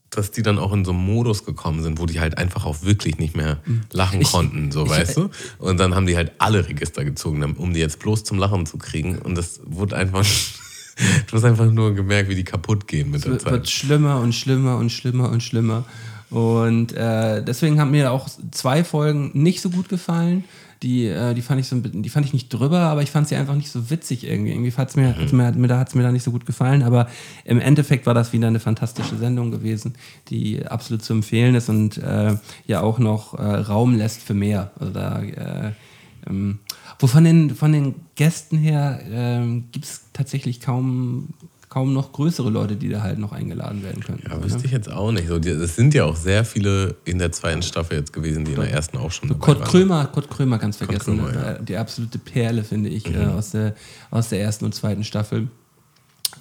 dass 0.09 0.31
die 0.31 0.41
dann 0.41 0.57
auch 0.57 0.71
in 0.73 0.85
so 0.85 0.91
einen 0.91 1.05
Modus 1.05 1.45
gekommen 1.45 1.83
sind, 1.83 1.99
wo 1.99 2.05
die 2.05 2.19
halt 2.19 2.37
einfach 2.37 2.65
auch 2.65 2.81
wirklich 2.83 3.17
nicht 3.19 3.35
mehr 3.35 3.57
lachen 3.91 4.23
konnten, 4.23 4.71
so 4.71 4.85
ich- 4.85 4.89
weißt 4.91 5.17
du. 5.17 5.29
Und 5.59 5.77
dann 5.79 5.93
haben 5.95 6.05
die 6.07 6.15
halt 6.15 6.31
alle 6.37 6.67
Register 6.67 7.03
gezogen, 7.03 7.43
um 7.57 7.73
die 7.73 7.79
jetzt 7.79 7.99
bloß 7.99 8.23
zum 8.23 8.37
Lachen 8.37 8.65
zu 8.65 8.77
kriegen. 8.77 9.17
Und 9.19 9.35
das 9.37 9.59
wurde 9.65 9.95
einfach, 9.97 10.23
du 11.27 11.35
hast 11.35 11.43
einfach 11.43 11.69
nur 11.69 11.93
gemerkt, 11.93 12.29
wie 12.29 12.35
die 12.35 12.43
kaputt 12.45 12.87
gehen 12.87 13.11
mit 13.11 13.25
der 13.25 13.31
wird, 13.33 13.45
wird 13.45 13.65
Zeit. 13.65 13.69
schlimmer 13.69 14.19
und 14.21 14.33
schlimmer 14.33 14.77
und 14.77 14.91
schlimmer 14.91 15.29
und 15.29 15.43
schlimmer. 15.43 15.85
Und 16.29 16.93
äh, 16.93 17.43
deswegen 17.43 17.79
haben 17.79 17.91
mir 17.91 18.11
auch 18.11 18.27
zwei 18.51 18.83
Folgen 18.83 19.31
nicht 19.33 19.61
so 19.61 19.69
gut 19.69 19.87
gefallen. 19.89 20.43
Die, 20.83 21.05
äh, 21.07 21.33
die, 21.33 21.41
fand 21.41 21.59
ich 21.59 21.67
so, 21.67 21.75
ein 21.75 21.81
bisschen- 21.81 22.03
die 22.03 22.09
fand 22.09 22.25
ich 22.25 22.33
nicht 22.33 22.49
drüber, 22.49 22.79
aber 22.81 23.01
ich 23.01 23.09
fand 23.09 23.27
sie 23.27 23.35
einfach 23.35 23.55
nicht 23.55 23.71
so 23.71 23.89
witzig 23.89 24.23
irgendwie. 24.25 24.51
Irgendwie 24.51 24.71
hat's 24.71 24.95
mir, 24.95 25.17
hat's 25.17 25.31
mir, 25.31 25.51
mir, 25.53 25.67
da 25.67 25.79
hat 25.79 25.89
es 25.89 25.95
mir 25.95 26.03
da 26.03 26.11
nicht 26.11 26.23
so 26.23 26.31
gut 26.31 26.45
gefallen. 26.45 26.83
Aber 26.83 27.07
im 27.45 27.59
Endeffekt 27.59 28.05
war 28.05 28.13
das 28.13 28.31
wieder 28.31 28.47
eine 28.47 28.59
fantastische 28.59 29.17
Sendung 29.17 29.49
gewesen, 29.51 29.95
die 30.29 30.65
absolut 30.67 31.03
zu 31.03 31.13
empfehlen 31.13 31.55
ist 31.55 31.69
und 31.69 31.97
äh, 31.97 32.35
ja 32.67 32.81
auch 32.81 32.99
noch 32.99 33.33
äh, 33.33 33.41
Raum 33.41 33.95
lässt 33.97 34.21
für 34.21 34.33
mehr. 34.35 34.71
Also 34.79 34.93
da 34.93 35.21
äh, 35.23 35.71
ähm, 36.27 36.59
wo 36.99 37.07
von 37.07 37.23
den, 37.23 37.55
von 37.55 37.71
den 37.71 37.95
Gästen 38.15 38.57
her 38.57 38.99
ähm, 39.09 39.65
gibt 39.71 39.85
es 39.85 40.01
tatsächlich 40.13 40.61
kaum, 40.61 41.29
kaum 41.77 41.93
noch 41.93 42.11
größere 42.11 42.49
Leute, 42.49 42.75
die 42.75 42.89
da 42.89 43.03
halt 43.03 43.19
noch 43.19 43.31
eingeladen 43.31 43.83
werden 43.83 44.03
könnten. 44.03 44.27
Ja, 44.27 44.35
so, 44.37 44.43
wüsste 44.43 44.65
ich 44.65 44.71
jetzt 44.71 44.91
auch 44.91 45.11
nicht. 45.11 45.27
So, 45.27 45.35
es 45.35 45.75
sind 45.75 45.93
ja 45.93 46.05
auch 46.05 46.15
sehr 46.15 46.43
viele 46.43 46.95
in 47.05 47.19
der 47.19 47.31
zweiten 47.31 47.61
Staffel 47.61 47.99
jetzt 47.99 48.13
gewesen, 48.13 48.45
die 48.45 48.53
in 48.53 48.59
der 48.59 48.71
ersten 48.71 48.97
auch 48.97 49.11
schon 49.11 49.29
dabei 49.29 49.45
Kurt 49.45 49.59
waren. 49.59 49.67
Krömer, 49.67 50.05
Kurt 50.07 50.27
Krömer 50.27 50.57
ganz 50.57 50.77
vergessen. 50.77 51.19
Krömer, 51.19 51.33
ja. 51.35 51.51
äh, 51.51 51.63
Die 51.63 51.77
absolute 51.77 52.17
Perle, 52.17 52.63
finde 52.63 52.89
ich, 52.89 53.05
äh, 53.13 53.25
aus, 53.25 53.51
der, 53.51 53.75
aus 54.09 54.29
der 54.29 54.41
ersten 54.41 54.65
und 54.65 54.73
zweiten 54.73 55.03
Staffel. 55.03 55.49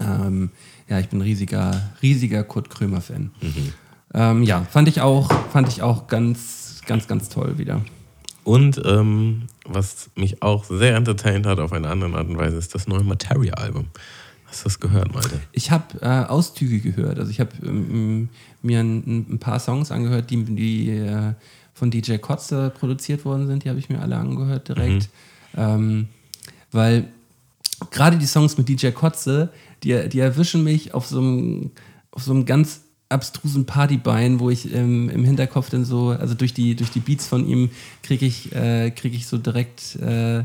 Ähm, 0.01 0.49
ja, 0.89 1.01
ich 1.01 1.11
bin 1.11 1.21
riesiger, 1.21 1.83
riesiger 2.01 2.43
Kurt 2.43 2.71
Krömer-Fan. 2.71 3.31
Ähm, 4.15 4.43
ja, 4.43 4.65
fand 4.71 4.89
ich 4.89 5.03
auch, 5.03 5.31
fand 5.53 5.69
ich 5.69 5.83
auch 5.83 6.07
ganz, 6.07 6.81
ganz, 6.87 7.07
ganz 7.07 7.29
toll 7.29 7.59
wieder. 7.59 7.83
Und 8.43 8.81
ähm, 8.87 9.49
was 9.67 10.09
mich 10.15 10.43
auch 10.43 10.65
sehr 10.65 10.97
entertained 10.97 11.45
hat 11.45 11.59
auf 11.59 11.75
eine 11.75 11.89
andere 11.89 12.17
Art 12.17 12.29
und 12.29 12.39
Weise, 12.39 12.57
ist 12.57 12.75
das 12.75 12.87
neue 12.87 13.03
Materia-Album. 13.03 13.89
Hast 14.47 14.61
du 14.61 14.65
das 14.65 14.81
gehört, 14.81 15.13
Malte? 15.13 15.41
Ich 15.53 15.71
habe 15.71 15.85
äh, 16.01 16.25
Auszüge 16.25 16.81
gehört. 16.81 17.19
Also 17.19 17.31
ich 17.31 17.41
habe 17.41 17.51
ähm, 17.63 18.29
mir 18.63 18.81
ein, 18.81 19.27
ein 19.35 19.39
paar 19.39 19.59
Songs 19.59 19.91
angehört, 19.91 20.31
die, 20.31 20.45
die 20.45 20.91
äh, 20.91 21.33
von 21.75 21.91
DJ 21.91 22.17
Kotze 22.17 22.71
produziert 22.71 23.25
worden 23.25 23.47
sind. 23.47 23.65
Die 23.65 23.69
habe 23.69 23.79
ich 23.79 23.91
mir 23.91 24.01
alle 24.01 24.17
angehört 24.17 24.69
direkt. 24.69 25.09
Ähm, 25.57 26.09
weil 26.71 27.09
gerade 27.91 28.17
die 28.17 28.27
Songs 28.27 28.57
mit 28.57 28.69
DJ 28.69 28.91
Kotze, 28.91 29.51
die, 29.83 30.09
die 30.09 30.21
erwischen 30.21 30.65
mich 30.65 30.95
auf 30.95 31.07
so 31.07 31.19
einem, 31.19 31.71
auf 32.13 32.23
so 32.23 32.33
einem 32.33 32.47
ganz 32.47 32.83
abstrusen 33.09 33.67
Partybein, 33.67 34.41
wo 34.41 34.51
ich 34.51 34.73
ähm, 34.75 35.09
im 35.11 35.25
Hinterkopf 35.25 35.71
dann 35.71 35.85
so, 35.85 36.09
also 36.09 36.35
durch 36.35 36.55
die, 36.55 36.75
durch 36.75 36.91
die 36.91 37.01
Beats 37.01 37.27
von 37.27 37.47
ihm 37.47 37.71
kriege 38.03 38.27
ich, 38.27 38.55
äh, 38.55 38.91
krieg 38.91 39.15
ich 39.15 39.27
so 39.27 39.39
direkt 39.39 39.97
äh, 39.97 40.45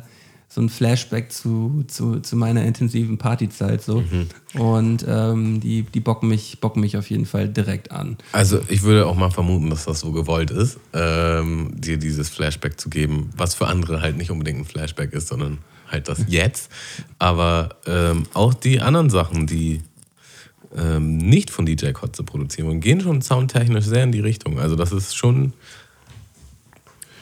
so 0.54 0.60
ein 0.60 0.68
Flashback 0.68 1.32
zu, 1.32 1.86
zu, 1.88 2.20
zu 2.20 2.36
meiner 2.36 2.66
intensiven 2.66 3.18
Partyzeit 3.18 3.82
so. 3.82 4.04
Und 4.60 5.06
ähm, 5.08 5.62
die, 5.62 5.84
die 5.84 6.02
bocken, 6.02 6.28
mich, 6.28 6.60
bocken 6.60 6.82
mich 6.82 6.98
auf 6.98 7.10
jeden 7.10 7.26
Fall 7.26 7.48
direkt 7.48 7.92
an. 7.92 8.18
Also 8.34 8.60
ich 8.68 8.84
würde 8.84 9.08
auch 9.08 9.16
mal 9.16 9.32
vermuten, 9.32 9.70
dass 9.70 9.86
das 9.86 10.02
so 10.02 10.12
gewollt 10.12 10.52
ist, 10.52 10.78
ähm, 10.92 11.72
dir 11.74 11.98
dieses 11.98 12.28
Flashback 12.28 12.78
zu 12.82 12.90
geben, 12.90 13.30
was 13.38 13.56
für 13.56 13.68
andere 13.68 14.02
halt 14.02 14.18
nicht 14.18 14.30
unbedingt 14.30 14.60
ein 14.60 14.66
Flashback 14.66 15.14
ist, 15.14 15.30
sondern 15.30 15.60
halt 15.90 16.10
das 16.10 16.26
Jetzt. 16.28 16.70
Aber 17.18 17.78
ähm, 17.88 18.24
auch 18.34 18.54
die 18.54 18.82
anderen 18.82 19.10
Sachen, 19.10 19.48
die 19.48 19.80
ähm, 20.78 21.16
nicht 21.16 21.50
von 21.50 21.66
DJ 21.66 21.92
Kotze 21.92 22.24
produzieren 22.24 22.68
wurden, 22.68 22.82
gehen 22.82 23.00
schon 23.00 23.22
soundtechnisch 23.22 23.86
sehr 23.86 24.04
in 24.04 24.12
die 24.12 24.20
Richtung. 24.20 24.60
Also 24.60 24.76
das 24.76 24.92
ist 24.92 25.16
schon, 25.16 25.54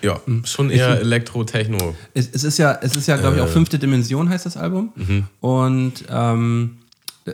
ja, 0.02 0.20
schon 0.44 0.70
eher 0.70 1.00
Elektro-Techno. 1.00 1.96
Es, 2.14 2.30
es 2.32 2.44
ist 2.44 2.58
ja, 2.58 2.78
es 2.82 2.96
ist 2.96 3.08
ja, 3.08 3.18
glaube 3.18 3.36
ich, 3.38 3.42
auch 3.42 3.48
Äh. 3.48 3.52
fünfte 3.52 3.80
Dimension 3.80 4.30
heißt 4.30 4.46
das 4.46 4.58
Album. 4.58 4.94
Und 5.42 5.94
ähm, 6.10 6.78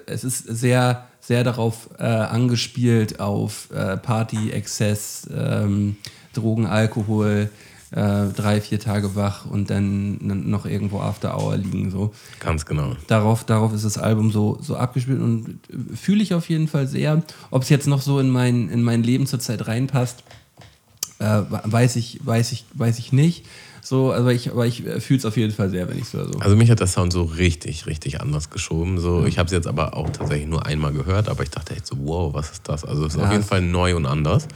es 0.08 0.24
ist 0.24 0.46
sehr, 0.48 1.06
sehr 1.22 1.44
darauf 1.44 1.90
äh, 1.98 2.04
angespielt 2.04 3.20
auf 3.20 3.70
äh, 3.72 3.98
Party, 3.98 4.52
Exzess, 4.52 5.28
ähm, 5.36 5.98
Drogen, 6.34 6.66
Alkohol, 6.68 7.50
äh, 7.92 8.26
drei, 8.36 8.60
vier 8.60 8.80
Tage 8.80 9.16
wach 9.16 9.46
und 9.46 9.70
dann 9.70 10.18
noch 10.50 10.66
irgendwo 10.66 11.00
After 11.00 11.38
Hour 11.38 11.56
liegen. 11.56 11.92
So. 11.92 12.14
Ganz 12.40 12.66
genau. 12.66 12.96
Darauf, 13.08 13.46
darauf 13.46 13.74
ist 13.74 13.86
das 13.86 13.98
Album 13.98 14.32
so, 14.32 14.58
so 14.62 14.76
abgespielt 14.76 15.22
und 15.22 15.60
äh, 15.70 15.96
fühle 15.96 16.22
ich 16.22 16.34
auf 16.34 16.50
jeden 16.50 16.68
Fall 16.68 16.88
sehr. 16.88 17.24
Ob 17.52 17.62
es 17.62 17.70
jetzt 17.70 17.88
noch 17.88 18.02
so 18.02 18.20
in 18.20 18.30
mein, 18.30 18.70
in 18.70 18.84
mein 18.84 19.02
Leben 19.04 19.28
zurzeit 19.28 19.68
reinpasst, 19.68 20.24
äh, 21.20 21.42
weiß, 21.50 21.96
ich, 21.96 22.20
weiß, 22.26 22.52
ich, 22.52 22.66
weiß 22.74 23.00
ich 23.00 23.12
nicht. 23.14 23.46
So, 23.86 24.12
aber 24.12 24.34
ich, 24.34 24.50
aber 24.50 24.66
ich 24.66 24.82
fühle 24.82 25.20
es 25.20 25.26
auf 25.26 25.38
jeden 25.38 25.54
Fall 25.54 25.70
sehr, 25.70 25.88
wenn 25.88 26.00
ich. 26.00 26.06
So. 26.06 26.18
Also 26.40 26.56
mich 26.56 26.72
hat 26.72 26.80
der 26.80 26.88
Sound 26.88 27.14
so 27.14 27.22
richtig, 27.22 27.86
richtig 27.86 28.20
anders 28.20 28.50
geschoben. 28.50 28.98
So, 28.98 29.26
Ich 29.28 29.38
habe 29.38 29.46
es 29.46 29.52
jetzt 29.52 29.68
aber 29.68 29.96
auch 29.96 30.10
tatsächlich 30.10 30.48
nur 30.48 30.66
einmal 30.66 30.92
gehört, 30.92 31.30
aber 31.30 31.44
ich 31.44 31.52
dachte 31.52 31.76
echt 31.76 31.86
so, 31.86 31.96
wow, 32.00 32.34
was 32.34 32.50
ist 32.50 32.68
das? 32.68 32.84
Also 32.84 33.06
es 33.06 33.14
ist 33.14 33.20
Ja, 33.20 33.28
auf 33.28 33.32
jeden 33.32 33.44
Fall 33.44 33.62
neu 33.62 33.96
und 33.96 34.08
anders. 34.08 34.48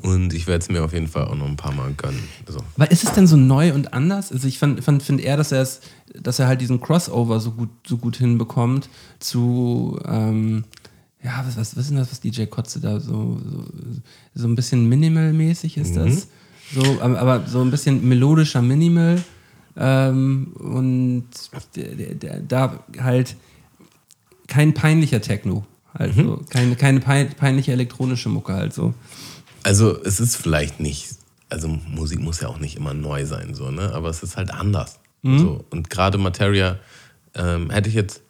Und 0.00 0.32
ich 0.32 0.46
werde 0.46 0.62
es 0.62 0.70
mir 0.70 0.82
auf 0.82 0.94
jeden 0.94 1.08
Fall 1.08 1.26
auch 1.26 1.34
noch 1.34 1.46
ein 1.46 1.56
paar 1.56 1.74
Mal 1.74 1.92
gönnen. 1.92 2.22
So. 2.48 2.60
Aber 2.76 2.90
ist 2.90 3.04
es 3.04 3.12
denn 3.12 3.26
so 3.26 3.36
neu 3.36 3.74
und 3.74 3.92
anders? 3.92 4.32
Also 4.32 4.48
ich 4.48 4.58
fand, 4.58 4.82
fand, 4.82 5.02
finde 5.02 5.24
eher, 5.24 5.36
dass 5.36 5.52
er 5.52 5.60
es, 5.60 5.82
dass 6.18 6.38
er 6.38 6.46
halt 6.46 6.62
diesen 6.62 6.80
Crossover 6.80 7.38
so 7.38 7.50
gut, 7.50 7.68
so 7.86 7.98
gut 7.98 8.16
hinbekommt 8.16 8.88
zu, 9.18 10.00
ähm, 10.08 10.64
ja, 11.22 11.44
was, 11.46 11.56
was, 11.56 11.76
was 11.76 11.84
ist 11.84 11.90
denn 11.90 11.98
das, 11.98 12.10
was 12.10 12.20
DJ 12.20 12.44
Kotze 12.44 12.80
da 12.80 12.98
so, 12.98 13.38
so, 13.44 13.64
so 14.34 14.48
ein 14.48 14.54
bisschen 14.54 14.88
minimal-mäßig 14.88 15.76
ist 15.76 15.96
das? 15.96 16.28
So, 16.72 17.00
aber, 17.00 17.46
so 17.46 17.60
ein 17.60 17.70
bisschen 17.70 18.08
melodischer 18.08 18.62
Minimal 18.62 19.22
ähm, 19.76 20.52
und 20.58 21.26
da 22.48 22.84
halt 22.98 23.36
kein 24.46 24.72
peinlicher 24.74 25.20
Techno. 25.20 25.66
Halt 25.92 26.14
so. 26.14 26.40
keine, 26.48 26.76
keine 26.76 27.00
pein, 27.00 27.30
peinliche 27.30 27.72
elektronische 27.72 28.28
Mucke 28.28 28.52
halt 28.52 28.72
so. 28.72 28.94
Also 29.62 30.00
es 30.04 30.20
ist 30.20 30.36
vielleicht 30.36 30.80
nicht, 30.80 31.08
also 31.48 31.68
Musik 31.68 32.20
muss 32.20 32.40
ja 32.40 32.48
auch 32.48 32.60
nicht 32.60 32.76
immer 32.76 32.94
neu 32.94 33.26
sein, 33.26 33.54
so, 33.54 33.70
ne? 33.70 33.92
aber 33.92 34.08
es 34.08 34.22
ist 34.22 34.36
halt 34.36 34.52
anders. 34.52 35.00
So. 35.22 35.64
Und 35.68 35.90
gerade 35.90 36.16
Materia 36.16 36.78
ähm, 37.34 37.70
hätte 37.70 37.88
ich 37.88 37.94
jetzt, 37.94 38.22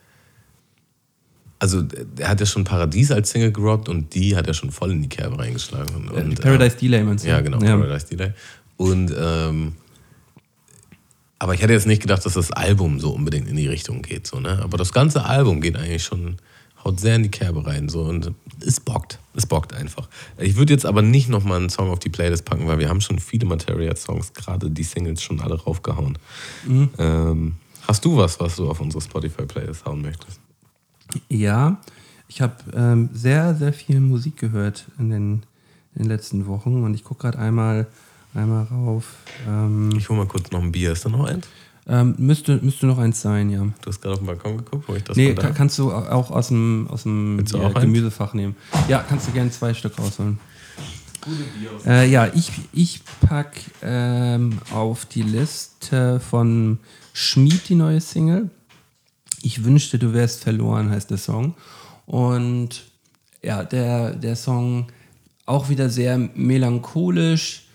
also 1.61 1.85
er 2.19 2.29
hat 2.29 2.41
ja 2.41 2.47
schon 2.47 2.65
Paradies 2.65 3.13
als 3.13 3.31
Single 3.31 3.53
gerockt 3.53 3.89
und 3.89 4.15
die 4.15 4.35
hat 4.35 4.49
er 4.49 4.55
schon 4.55 4.73
voll 4.73 4.91
in 4.91 5.03
die 5.03 5.09
Kerbe 5.09 5.39
reingeschlagen. 5.39 6.09
Und, 6.09 6.33
Äh, 6.33 6.35
Paradise 6.43 6.77
Delay 6.77 7.05
meinst 7.05 7.25
du? 7.25 7.29
Ja, 7.29 7.41
genau, 7.41 7.59
Paradise 7.59 8.07
Delay. 8.07 8.33
Und 8.77 9.15
ähm, 9.17 9.75
aber 11.39 11.55
ich 11.55 11.63
hätte 11.63 11.73
jetzt 11.73 11.87
nicht 11.87 12.03
gedacht, 12.03 12.25
dass 12.27 12.35
das 12.35 12.51
Album 12.51 13.01
so 13.01 13.13
unbedingt 13.13 13.49
in 13.49 13.57
die 13.57 13.67
Richtung 13.67 14.03
geht. 14.03 14.27
So, 14.27 14.41
ne? 14.41 14.61
Aber 14.63 14.77
das 14.77 14.93
ganze 14.93 15.25
Album 15.25 15.63
geht 15.63 15.75
eigentlich 15.77 16.05
schon, 16.05 16.37
haut 16.85 17.01
sehr 17.01 17.17
in 17.17 17.23
die 17.23 17.31
Kerbe 17.31 17.67
rein. 17.67 17.89
So, 17.89 18.03
und 18.03 18.33
es 18.61 18.79
bockt. 18.79 19.19
Es 19.35 19.47
bockt 19.47 19.73
einfach. 19.73 20.09
Ich 20.37 20.57
würde 20.57 20.75
jetzt 20.75 20.85
aber 20.85 21.01
nicht 21.01 21.31
nochmal 21.31 21.59
einen 21.59 21.71
Song 21.71 21.89
auf 21.89 21.99
die 21.99 22.11
Playlist 22.11 22.45
packen, 22.45 22.67
weil 22.67 22.79
wir 22.79 22.91
haben 22.91 23.01
schon 23.01 23.19
viele 23.19 23.47
Materia-Songs, 23.47 24.35
gerade 24.35 24.71
die 24.71 24.83
Singles, 24.83 25.23
schon 25.23 25.41
alle 25.41 25.55
raufgehauen. 25.55 26.19
Ähm, 26.99 27.55
hast 27.89 28.05
du 28.05 28.19
was, 28.19 28.39
was 28.39 28.57
du 28.57 28.69
auf 28.71 28.81
unsere 28.81 29.03
Spotify-Playlist 29.03 29.87
hauen 29.87 30.03
möchtest? 30.03 30.41
Ja, 31.29 31.79
ich 32.29 32.41
habe 32.41 32.55
ähm, 32.75 33.09
sehr, 33.13 33.55
sehr 33.55 33.73
viel 33.73 34.01
Musik 34.01 34.37
gehört 34.37 34.87
in 34.99 35.11
den, 35.11 35.33
in 35.95 36.03
den 36.03 36.07
letzten 36.09 36.47
Wochen 36.47 36.83
und 36.85 36.95
ich 36.95 37.05
gucke 37.05 37.23
gerade 37.23 37.39
einmal, 37.39 37.87
einmal 38.35 38.65
rauf. 38.65 39.05
Ähm, 39.49 39.91
Ich 39.97 40.09
hole 40.09 40.19
mal 40.21 40.27
kurz 40.29 40.51
noch 40.51 40.63
ein 40.63 40.73
Bier. 40.73 40.93
Ist 40.93 41.05
da 41.05 41.09
noch 41.09 41.25
eins? 41.27 41.47
ähm, 41.89 42.15
müsste, 42.19 42.59
müsste 42.63 42.87
noch 42.87 42.99
eins 42.99 43.21
sein, 43.21 43.51
ja. 43.51 43.61
Du 43.63 43.73
hast 43.89 44.01
gerade 44.01 44.13
auf 44.13 44.21
den 44.21 44.27
Balkon 44.27 44.59
geguckt, 44.59 44.85
wo 44.87 44.95
ich 44.95 45.03
das 45.03 45.17
Nee, 45.17 45.29
von 45.29 45.37
da- 45.37 45.43
ka- 45.49 45.55
kannst 45.55 45.77
du 45.79 45.91
auch 45.93 46.31
aus 46.31 46.49
dem, 46.49 46.87
aus 46.89 47.03
dem 47.03 47.39
eins? 47.41 47.81
Gemüsefach 47.81 48.33
nehmen. 48.35 48.55
Ja, 48.87 49.05
kannst 49.09 49.27
du 49.27 49.33
gerne 49.33 49.51
zwei 49.51 49.75
Stück 49.75 49.99
rausholen. 49.99 50.39
Äh, 51.87 52.09
ja, 52.11 52.29
ich, 52.35 52.51
ich 52.73 53.03
pack 53.21 53.61
ähm, 53.83 54.59
auf 54.73 55.05
die 55.07 55.23
Liste 55.23 56.21
von 56.21 56.79
Schmied 57.13 57.69
die 57.69 57.75
neue 57.75 58.01
Single. 58.01 58.49
Ich 59.43 59.65
wünschte, 59.65 59.99
du 59.99 60.13
wärst 60.13 60.43
verloren, 60.43 60.91
heißt 60.91 61.11
der 61.11 61.19
Song. 61.19 61.55
Und 62.07 62.85
ja, 63.43 63.65
der, 63.65 64.15
der 64.15 64.37
Song 64.37 64.89
auch 65.47 65.69
wieder 65.69 65.89
sehr 65.89 66.19
melancholisch. 66.19 67.67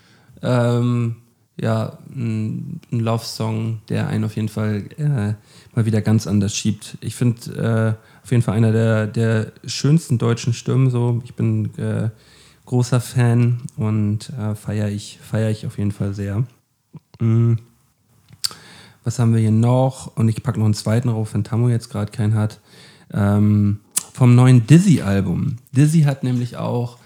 Ähm, 0.42 1.16
ja, 1.58 1.98
ein, 2.14 2.80
ein 2.92 3.00
Love-Song, 3.00 3.80
der 3.88 4.08
einen 4.08 4.24
auf 4.24 4.36
jeden 4.36 4.48
Fall 4.48 4.84
äh, 4.98 5.34
mal 5.74 5.86
wieder 5.86 6.02
ganz 6.02 6.26
anders 6.26 6.54
schiebt. 6.54 6.98
Ich 7.00 7.14
finde 7.14 7.96
äh, 7.98 8.22
auf 8.22 8.30
jeden 8.30 8.42
Fall 8.42 8.56
einer 8.56 8.72
der, 8.72 9.06
der 9.06 9.52
schönsten 9.64 10.18
deutschen 10.18 10.52
Stimmen. 10.52 10.90
So. 10.90 11.22
Ich 11.24 11.34
bin 11.34 11.70
äh, 11.78 12.10
großer 12.66 13.00
Fan 13.00 13.62
und 13.76 14.30
äh, 14.38 14.54
feiere 14.54 14.88
ich, 14.88 15.18
feier 15.22 15.50
ich 15.50 15.66
auf 15.66 15.78
jeden 15.78 15.92
Fall 15.92 16.12
sehr. 16.12 16.44
Mm. 17.20 17.54
Was 19.06 19.20
haben 19.20 19.34
wir 19.34 19.40
hier 19.40 19.52
noch? 19.52 20.16
Und 20.16 20.28
ich 20.28 20.42
packe 20.42 20.58
noch 20.58 20.64
einen 20.64 20.74
zweiten 20.74 21.08
rauf, 21.08 21.32
wenn 21.32 21.44
Tammo 21.44 21.68
jetzt 21.68 21.90
gerade 21.90 22.10
keinen 22.10 22.34
hat. 22.34 22.58
Ähm, 23.14 23.78
vom 24.12 24.34
neuen 24.34 24.66
Dizzy-Album. 24.66 25.58
Dizzy 25.70 26.00
hat 26.00 26.24
nämlich 26.24 26.56
auch 26.56 26.98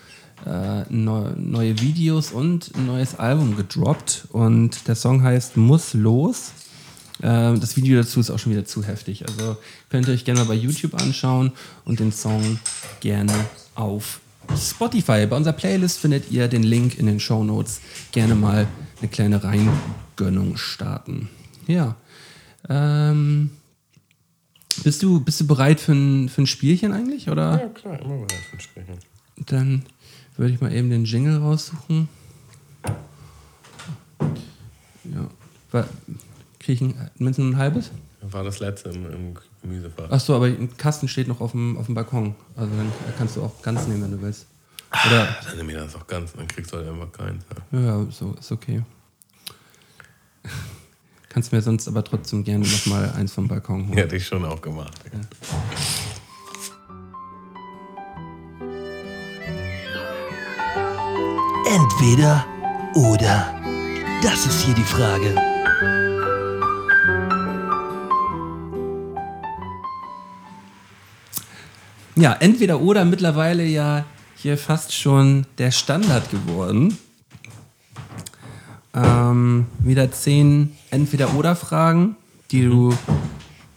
äh, 0.47 0.85
neu, 0.89 1.33
neue 1.37 1.79
Videos 1.79 2.33
und 2.33 2.73
ein 2.75 2.87
neues 2.87 3.19
Album 3.19 3.55
gedroppt. 3.55 4.29
Und 4.31 4.89
der 4.89 4.95
Song 4.95 5.23
heißt 5.23 5.59
Muss 5.59 5.93
los. 5.93 6.53
Ähm, 7.23 7.61
das 7.61 7.77
Video 7.77 8.01
dazu 8.01 8.19
ist 8.19 8.31
auch 8.31 8.39
schon 8.39 8.53
wieder 8.53 8.65
zu 8.65 8.83
heftig. 8.83 9.29
Also 9.29 9.59
könnt 9.91 10.09
ihr 10.09 10.15
euch 10.15 10.25
gerne 10.25 10.41
mal 10.41 10.47
bei 10.47 10.55
YouTube 10.55 10.95
anschauen 10.95 11.53
und 11.85 12.01
den 12.01 12.13
Song 12.13 12.61
gerne 13.01 13.35
auf 13.75 14.21
Spotify. 14.57 15.27
Bei 15.27 15.37
unserer 15.37 15.53
Playlist 15.53 15.99
findet 15.99 16.31
ihr 16.31 16.49
den 16.49 16.63
Link 16.63 16.99
in 16.99 17.05
den 17.05 17.21
Show 17.21 17.45
Notes. 17.45 17.83
Gerne 18.11 18.37
mal 18.37 18.67
eine 19.01 19.09
kleine 19.11 19.45
Reingönnung 19.45 20.57
starten. 20.57 21.29
Ja. 21.67 21.97
Ähm, 22.69 23.51
bist, 24.85 25.03
du, 25.03 25.21
bist 25.21 25.41
du 25.41 25.47
bereit 25.47 25.81
für 25.81 25.93
ein, 25.93 26.29
für 26.29 26.43
ein 26.43 26.47
Spielchen 26.47 26.93
eigentlich? 26.93 27.29
Oder? 27.29 27.61
Ja, 27.61 27.69
klar, 27.69 28.01
immer 28.01 28.17
bereit 28.17 28.33
für 28.51 28.57
ein 28.57 28.61
Sprechen. 28.61 28.95
Dann 29.47 29.85
würde 30.37 30.53
ich 30.55 30.61
mal 30.61 30.73
eben 30.73 30.91
den 30.91 31.05
Jingle 31.05 31.39
raussuchen. 31.39 32.09
Ja. 35.05 35.29
Wa- 35.73 35.87
Krieg 36.59 36.75
ich 36.77 36.83
ein, 36.83 37.11
mindestens 37.19 37.55
ein 37.55 37.57
halbes? 37.57 37.91
War 38.23 38.45
das 38.45 38.61
letzte 38.61 38.91
im, 38.91 39.07
im 39.11 39.35
Gemüsefach. 39.63 40.11
Achso, 40.11 40.37
aber 40.37 40.47
ein 40.47 40.77
Kasten 40.77 41.09
steht 41.09 41.27
noch 41.27 41.41
auf 41.41 41.53
dem, 41.53 41.77
auf 41.79 41.87
dem 41.87 41.95
Balkon. 41.95 42.35
Also 42.55 42.71
dann 42.77 42.93
kannst 43.17 43.37
du 43.37 43.43
auch 43.43 43.63
ganz 43.63 43.87
nehmen, 43.87 44.03
wenn 44.03 44.11
du 44.11 44.21
willst. 44.21 44.47
Oder? 45.07 45.23
Ah, 45.31 45.37
Dann 45.47 45.57
nimm 45.57 45.67
mir 45.67 45.79
das 45.79 45.95
auch 45.95 46.07
ganz, 46.07 46.33
dann 46.35 46.47
kriegst 46.49 46.73
du 46.73 46.77
halt 46.77 46.89
einfach 46.89 47.11
keinen. 47.13 47.43
Ja. 47.73 47.81
Ja, 47.81 48.07
so 48.11 48.35
ist 48.39 48.53
okay. 48.53 48.83
Kannst 51.31 51.53
mir 51.53 51.63
sonst 51.63 51.87
aber 51.87 52.03
trotzdem 52.03 52.43
gerne 52.43 52.67
noch 52.67 52.87
mal 52.87 53.09
eins 53.17 53.33
vom 53.33 53.47
Balkon 53.47 53.87
holen. 53.87 53.97
Hätte 53.97 54.17
ich 54.17 54.27
schon 54.27 54.45
auch 54.45 54.61
gemacht. 54.61 54.93
Entweder 61.73 62.45
oder. 62.95 63.55
Das 64.25 64.45
ist 64.45 64.63
hier 64.63 64.75
die 64.75 64.83
Frage. 64.83 65.37
Ja, 72.17 72.33
entweder 72.41 72.81
oder 72.81 73.05
mittlerweile 73.05 73.65
ja 73.65 74.05
hier 74.35 74.59
fast 74.59 74.93
schon 74.93 75.47
der 75.59 75.71
Standard 75.71 76.29
geworden. 76.33 76.99
Ähm, 78.93 79.67
wieder 79.79 80.11
zehn 80.11 80.77
Entweder-Oder-Fragen, 80.91 82.17
die 82.51 82.65
du 82.65 82.97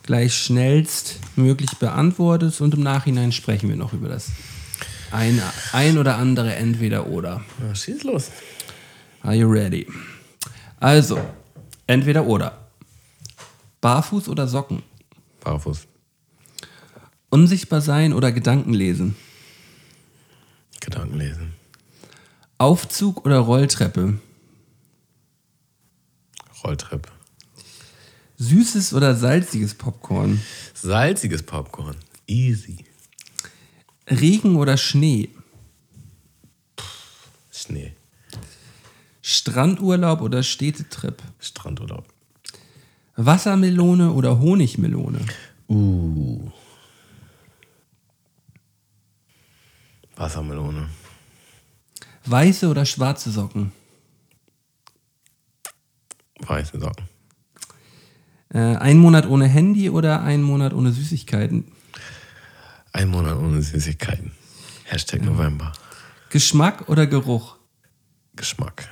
gleich 0.03 0.34
schnellst 0.34 1.20
möglich 1.36 1.72
beantwortest 1.80 2.61
und 2.61 2.74
im 2.74 2.82
Nachhinein 2.82 3.32
sprechen 3.32 3.70
wir 3.70 3.76
noch 3.76 3.93
über 3.93 4.09
das 4.09 4.32
ein, 5.11 5.41
ein 5.72 5.97
oder 5.97 6.18
andere 6.18 6.55
entweder 6.55 7.07
oder. 7.07 7.41
Ja, 7.61 7.76
schieß 7.76 8.03
los. 8.03 8.32
Are 9.22 9.36
you 9.36 9.47
ready? 9.47 9.88
Also, 10.80 11.20
entweder 11.88 12.26
oder. 12.26 12.68
Barfuß 13.80 14.28
oder 14.28 14.47
Socken? 14.47 14.82
Barfuß. 15.41 15.88
Unsichtbar 17.30 17.82
sein 17.82 18.14
oder 18.14 18.32
Gedanken 18.32 18.74
lesen? 18.74 19.16
Gedanken 20.80 21.18
lesen. 21.18 21.53
Aufzug 22.57 23.26
oder 23.26 23.39
Rolltreppe? 23.39 24.20
Rolltreppe. 26.64 27.09
Süßes 28.38 28.93
oder 28.93 29.16
salziges 29.16 29.74
Popcorn? 29.74 30.41
Salziges 30.74 31.43
Popcorn. 31.43 31.95
Easy. 32.28 32.86
Regen 34.09 34.55
oder 34.55 34.78
Schnee? 34.78 35.30
Schnee. 37.51 37.93
Strandurlaub 39.22 40.22
oder 40.22 40.43
Städtetrip? 40.43 41.22
Strandurlaub. 41.39 42.05
Wassermelone 43.16 44.11
oder 44.11 44.39
Honigmelone? 44.39 45.20
Uh. 45.70 46.49
Wassermelone. 50.16 50.89
Weiße 52.26 52.68
oder 52.68 52.86
schwarze 52.86 53.32
Socken? 53.32 53.72
Weiße 56.48 56.80
Socken. 56.80 57.06
Äh, 58.54 58.60
ein 58.60 58.98
Monat 58.98 59.28
ohne 59.28 59.48
Handy 59.48 59.89
oder 59.89 60.22
ein 60.22 60.41
Monat 60.41 60.74
ohne 60.74 60.91
Süßigkeiten? 60.91 61.66
Ein 62.91 63.10
Monat 63.10 63.38
ohne 63.38 63.62
Süßigkeiten. 63.62 64.32
Hashtag 64.86 65.24
November. 65.24 65.74
Geschmack 66.30 66.88
oder 66.89 67.08
Geruch? 67.08 67.58
Geschmack. 68.36 68.88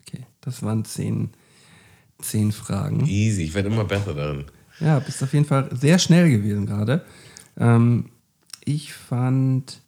Okay, 0.00 0.26
das 0.40 0.62
waren 0.62 0.84
zehn, 0.84 1.30
zehn 2.20 2.52
Fragen. 2.52 3.06
Easy. 3.06 3.44
Ich 3.44 3.54
werde 3.54 3.68
immer 3.68 3.84
besser 3.84 4.14
darin. 4.14 4.46
Ja, 4.80 4.98
bist 4.98 5.22
auf 5.22 5.32
jeden 5.32 5.44
Fall 5.44 5.68
sehr 5.76 5.98
schnell 5.98 6.30
gewesen 6.30 6.66
gerade. 6.66 7.04
Ähm, 7.56 8.10
ich 8.64 8.92
fand 8.92 9.80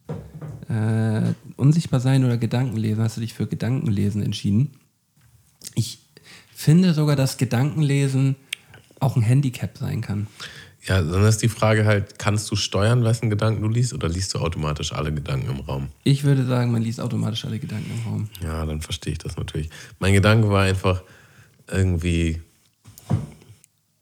äh, 0.68 1.32
Unsichtbar 1.56 2.00
sein 2.00 2.24
oder 2.24 2.36
Gedankenlesen, 2.36 3.02
hast 3.02 3.16
du 3.16 3.20
dich 3.20 3.34
für 3.34 3.46
Gedankenlesen 3.46 4.22
entschieden. 4.22 4.72
Ich 5.74 6.00
finde 6.62 6.94
sogar, 6.94 7.16
dass 7.16 7.36
Gedankenlesen 7.36 8.36
auch 9.00 9.16
ein 9.16 9.22
Handicap 9.22 9.76
sein 9.76 10.00
kann. 10.00 10.28
Ja, 10.84 11.00
dann 11.00 11.24
ist 11.24 11.38
die 11.42 11.48
Frage 11.48 11.84
halt, 11.84 12.18
kannst 12.18 12.50
du 12.50 12.56
steuern, 12.56 13.04
wessen 13.04 13.30
Gedanken 13.30 13.62
du 13.62 13.68
liest 13.68 13.94
oder 13.94 14.08
liest 14.08 14.34
du 14.34 14.38
automatisch 14.38 14.92
alle 14.92 15.12
Gedanken 15.12 15.50
im 15.50 15.60
Raum? 15.60 15.88
Ich 16.02 16.24
würde 16.24 16.44
sagen, 16.44 16.72
man 16.72 16.82
liest 16.82 17.00
automatisch 17.00 17.44
alle 17.44 17.60
Gedanken 17.60 17.90
im 17.92 18.10
Raum. 18.10 18.28
Ja, 18.42 18.66
dann 18.66 18.80
verstehe 18.80 19.12
ich 19.12 19.18
das 19.18 19.36
natürlich. 19.36 19.70
Mein 20.00 20.12
Gedanke 20.12 20.50
war 20.50 20.62
einfach 20.62 21.02
irgendwie, 21.70 22.40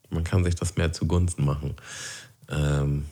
man 0.08 0.24
kann 0.24 0.42
sich 0.42 0.54
das 0.54 0.76
mehr 0.76 0.92
zugunsten 0.92 1.44
machen. 1.44 1.74
Ähm, 2.50 3.04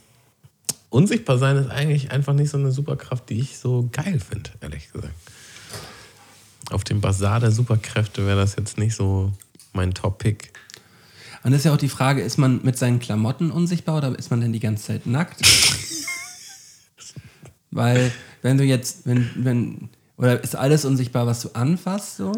unsichtbar 0.88 1.36
sein 1.36 1.56
ist 1.56 1.70
eigentlich 1.70 2.10
einfach 2.10 2.32
nicht 2.32 2.50
so 2.50 2.56
eine 2.56 2.70
Superkraft, 2.70 3.28
die 3.28 3.40
ich 3.40 3.58
so 3.58 3.88
geil 3.92 4.18
finde, 4.20 4.50
ehrlich 4.60 4.90
gesagt. 4.90 5.14
Auf 6.70 6.84
dem 6.84 7.00
Basar 7.00 7.40
der 7.40 7.50
Superkräfte 7.50 8.26
wäre 8.26 8.38
das 8.38 8.56
jetzt 8.56 8.78
nicht 8.78 8.94
so 8.94 9.32
mein 9.72 9.94
Top-Pick. 9.94 10.52
Und 11.44 11.52
das 11.52 11.60
ist 11.60 11.64
ja 11.64 11.72
auch 11.72 11.78
die 11.78 11.88
Frage, 11.88 12.20
ist 12.22 12.36
man 12.36 12.60
mit 12.62 12.76
seinen 12.76 12.98
Klamotten 12.98 13.50
unsichtbar 13.50 13.96
oder 13.96 14.18
ist 14.18 14.30
man 14.30 14.40
denn 14.40 14.52
die 14.52 14.60
ganze 14.60 14.84
Zeit 14.84 15.06
nackt? 15.06 15.40
Weil, 17.70 18.12
wenn 18.42 18.58
du 18.58 18.64
jetzt, 18.64 19.06
wenn, 19.06 19.30
wenn, 19.36 19.88
oder 20.16 20.42
ist 20.42 20.56
alles 20.56 20.84
unsichtbar, 20.84 21.26
was 21.26 21.40
du 21.40 21.50
anfasst, 21.50 22.16
so? 22.16 22.32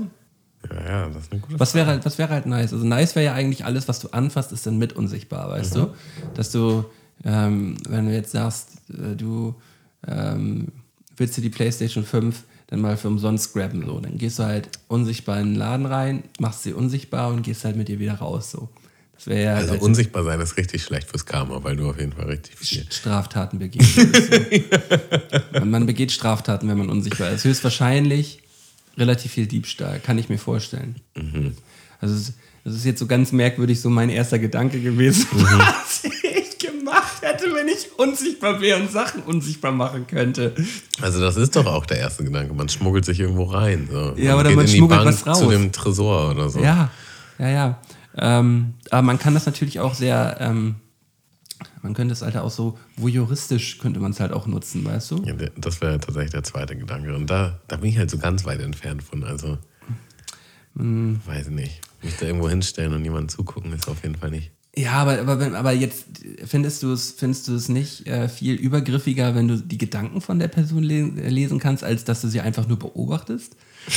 Ja, 0.69 0.85
ja, 0.85 1.09
das 1.09 1.25
ist 1.25 1.33
eine 1.33 1.41
gute 1.41 1.59
Was 1.59 1.75
wäre 1.75 1.87
halt, 1.87 2.05
was 2.05 2.19
wäre 2.19 2.29
halt 2.29 2.47
nice? 2.47 2.73
Also 2.73 2.85
nice 2.85 3.15
wäre 3.15 3.27
ja 3.27 3.35
eigentlich 3.35 3.65
alles, 3.65 3.89
was 3.89 4.01
du 4.01 4.09
anfasst, 4.09 4.53
ist 4.53 4.67
dann 4.67 4.79
mit 4.79 4.93
unsichtbar, 4.93 5.49
weißt 5.49 5.77
du? 5.77 5.95
Dass 6.35 6.51
du, 6.51 6.85
ähm, 7.25 7.77
wenn 7.89 8.07
du 8.07 8.13
jetzt 8.13 8.33
sagst, 8.33 8.83
äh, 8.91 9.17
du 9.17 9.55
ähm, 10.07 10.69
willst 11.17 11.37
dir 11.37 11.43
die 11.43 11.51
PlayStation 11.51 12.05
5 12.05 12.45
dann 12.71 12.81
mal 12.81 12.97
für 12.97 13.09
umsonst 13.09 13.53
grabben, 13.53 13.85
so, 13.85 13.99
dann 14.01 14.17
gehst 14.17 14.39
du 14.39 14.45
halt 14.45 14.69
unsichtbar 14.89 15.41
in 15.41 15.49
den 15.53 15.57
Laden 15.57 15.87
rein, 15.87 16.23
machst 16.39 16.63
sie 16.63 16.73
unsichtbar 16.73 17.29
und 17.33 17.43
gehst 17.43 17.65
halt 17.65 17.77
mit 17.77 17.89
ihr 17.89 17.99
wieder 17.99 18.15
raus, 18.15 18.51
so. 18.53 18.69
Das 19.17 19.27
wäre 19.27 19.45
ja 19.45 19.55
Also 19.57 19.73
halt 19.73 19.83
unsichtbar 19.83 20.25
sein 20.25 20.41
ist 20.41 20.57
richtig 20.57 20.83
schlecht 20.83 21.11
fürs 21.11 21.27
Karma, 21.27 21.63
weil 21.63 21.77
du 21.77 21.91
auf 21.91 21.99
jeden 22.01 22.13
Fall 22.15 22.25
richtig 22.27 22.57
viel. 22.57 22.87
Straftaten 22.91 23.59
begehen. 23.59 23.85
würdest, 23.95 24.33
so. 25.53 25.61
Man 25.67 25.85
begeht 25.85 26.11
Straftaten, 26.11 26.69
wenn 26.69 26.79
man 26.79 26.89
unsichtbar 26.89 27.31
ist. 27.31 27.45
Höchstwahrscheinlich 27.45 28.41
relativ 28.97 29.33
viel 29.33 29.47
Diebstahl, 29.47 30.01
kann 30.01 30.17
ich 30.17 30.29
mir 30.31 30.39
vorstellen. 30.39 30.97
Also 32.01 32.15
es- 32.15 32.33
das 32.65 32.75
ist 32.75 32.85
jetzt 32.85 32.99
so 32.99 33.07
ganz 33.07 33.33
merkwürdig 33.33 33.81
so 33.81 33.89
mein 33.91 34.11
erster 34.11 34.39
Gedanke 34.39 34.81
gewesen, 34.81 35.27
was 35.33 36.05
ich 36.05 36.50
gemacht 36.71 37.23
hätte, 37.23 37.55
wenn 37.55 37.69
ich 37.69 37.89
unsichtbar 37.99 38.61
wäre 38.61 38.81
und 38.81 38.91
Sachen 38.91 39.23
unsichtbar 39.23 39.73
machen 39.73 40.07
könnte. 40.07 40.55
Also 41.01 41.21
das 41.21 41.37
ist 41.37 41.57
doch 41.57 41.67
auch 41.67 41.87
der 41.87 41.99
erste 41.99 42.25
Gedanke. 42.25 42.55
Man 42.55 42.69
schmuggelt 42.69 43.05
sich 43.05 43.21
irgendwo 43.21 43.45
rein. 43.45 43.89
So. 43.91 44.15
Ja, 44.17 44.39
oder 44.39 44.51
man 44.51 44.65
in 44.65 44.71
die 44.71 44.77
schmuggelt 44.79 45.05
Bank 45.05 45.09
was 45.17 45.27
raus. 45.27 45.39
zu 45.41 45.51
dem 45.51 45.73
Tresor 45.73 46.31
oder 46.31 46.49
so. 46.49 46.61
Ja, 46.61 46.91
ja, 47.39 47.49
ja. 47.49 47.79
Ähm, 48.17 48.75
aber 48.91 49.03
man 49.03 49.19
kann 49.19 49.35
das 49.35 49.47
natürlich 49.47 49.81
auch 49.81 49.95
sehr, 49.95 50.37
ähm, 50.41 50.77
man 51.83 51.95
könnte 51.95 52.13
es 52.13 52.23
halt 52.23 52.37
auch 52.37 52.51
so 52.51 52.79
voyeuristisch 52.97 53.79
könnte 53.79 54.01
man 54.01 54.11
es 54.11 54.21
halt 54.21 54.33
auch 54.33 54.47
nutzen, 54.47 54.85
weißt 54.85 55.11
du? 55.13 55.23
Ja, 55.25 55.35
das 55.57 55.81
wäre 55.81 55.99
tatsächlich 56.01 56.33
der 56.33 56.43
zweite 56.43 56.77
Gedanke. 56.77 57.15
Und 57.15 57.29
da, 57.31 57.61
da 57.69 57.77
bin 57.77 57.91
ich 57.91 57.99
halt 57.99 58.11
so 58.11 58.19
ganz 58.19 58.45
weit 58.45 58.61
entfernt 58.61 59.03
von. 59.03 59.25
Also, 59.25 59.59
Hm. 60.77 61.21
weiß 61.27 61.49
ich 61.49 61.53
nicht. 61.53 61.81
Mich 62.03 62.17
da 62.17 62.27
irgendwo 62.27 62.49
hinstellen 62.49 62.95
und 62.95 63.05
jemanden 63.05 63.29
zugucken, 63.29 63.73
ist 63.73 63.89
auf 63.89 64.03
jeden 64.03 64.15
Fall 64.17 64.31
nicht. 64.31 64.51
Ja, 64.81 64.93
aber, 64.93 65.19
aber, 65.21 65.59
aber 65.59 65.73
jetzt 65.73 66.07
findest 66.45 66.83
du 66.83 66.93
es, 66.93 67.13
findest 67.13 67.49
du 67.49 67.55
es 67.55 67.69
nicht 67.69 68.07
äh, 68.07 68.29
viel 68.29 68.55
übergriffiger, 68.55 69.35
wenn 69.35 69.49
du 69.49 69.59
die 69.59 69.79
Gedanken 69.79 70.21
von 70.21 70.39
der 70.39 70.49
Person 70.49 70.83
le 70.83 71.03
lesen 71.29 71.59
kannst, 71.59 71.85
als 71.85 72.05
dass 72.05 72.21
du 72.23 72.29
sie 72.29 72.41
einfach 72.41 72.67
nur 72.67 72.79
beobachtest? 72.79 73.57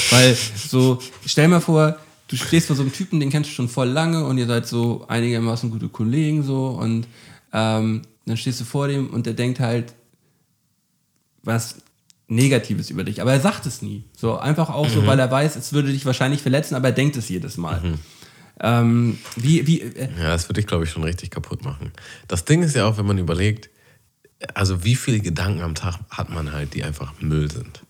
Weil 0.09 0.35
so, 0.55 0.99
stell 1.25 1.47
mal 1.47 1.61
vor, 1.61 1.97
du 2.27 2.35
stehst 2.35 2.67
vor 2.67 2.75
so 2.75 2.81
einem 2.81 2.91
Typen, 2.91 3.19
den 3.19 3.29
kennst 3.29 3.49
du 3.49 3.53
schon 3.53 3.69
voll 3.69 3.89
lange 3.89 4.25
und 4.25 4.37
ihr 4.37 4.47
seid 4.47 4.67
so 4.67 5.05
einigermaßen 5.07 5.71
gute 5.71 5.87
Kollegen 5.87 6.43
so 6.43 6.67
und 6.69 7.07
ähm, 7.53 8.01
dann 8.25 8.37
stehst 8.37 8.59
du 8.59 8.65
vor 8.65 8.87
dem 8.87 9.09
und 9.09 9.25
der 9.25 9.33
denkt 9.33 9.59
halt 9.59 9.93
was 11.43 11.75
Negatives 12.27 12.89
über 12.89 13.03
dich, 13.03 13.21
aber 13.21 13.33
er 13.33 13.41
sagt 13.41 13.65
es 13.65 13.81
nie. 13.81 14.03
So 14.17 14.37
einfach 14.37 14.69
auch 14.69 14.89
so, 14.89 15.05
weil 15.05 15.19
er 15.19 15.29
weiß, 15.29 15.55
es 15.55 15.71
würde 15.73 15.91
dich 15.91 16.05
wahrscheinlich 16.05 16.41
verletzen, 16.41 16.75
aber 16.75 16.87
er 16.87 16.93
denkt 16.93 17.15
es 17.15 17.29
jedes 17.29 17.57
Mal. 17.57 17.81
Ähm, 18.59 19.17
wie, 19.35 19.65
wie, 19.67 19.81
äh, 19.81 20.09
Ja, 20.17 20.29
das 20.29 20.47
würde 20.49 20.59
ich, 20.61 20.67
glaube 20.67 20.83
ich, 20.83 20.89
schon 20.91 21.03
richtig 21.03 21.31
kaputt 21.31 21.63
machen. 21.63 21.91
Das 22.27 22.45
Ding 22.45 22.61
ist 22.63 22.75
ja 22.75 22.85
auch, 22.85 22.97
wenn 22.97 23.05
man 23.05 23.17
überlegt, 23.17 23.69
also 24.53 24.83
wie 24.83 24.95
viele 24.95 25.19
Gedanken 25.19 25.61
am 25.61 25.75
Tag 25.75 25.99
hat 26.09 26.29
man 26.29 26.51
halt, 26.51 26.73
die 26.73 26.83
einfach 26.83 27.13
Müll 27.19 27.49
sind. 27.51 27.81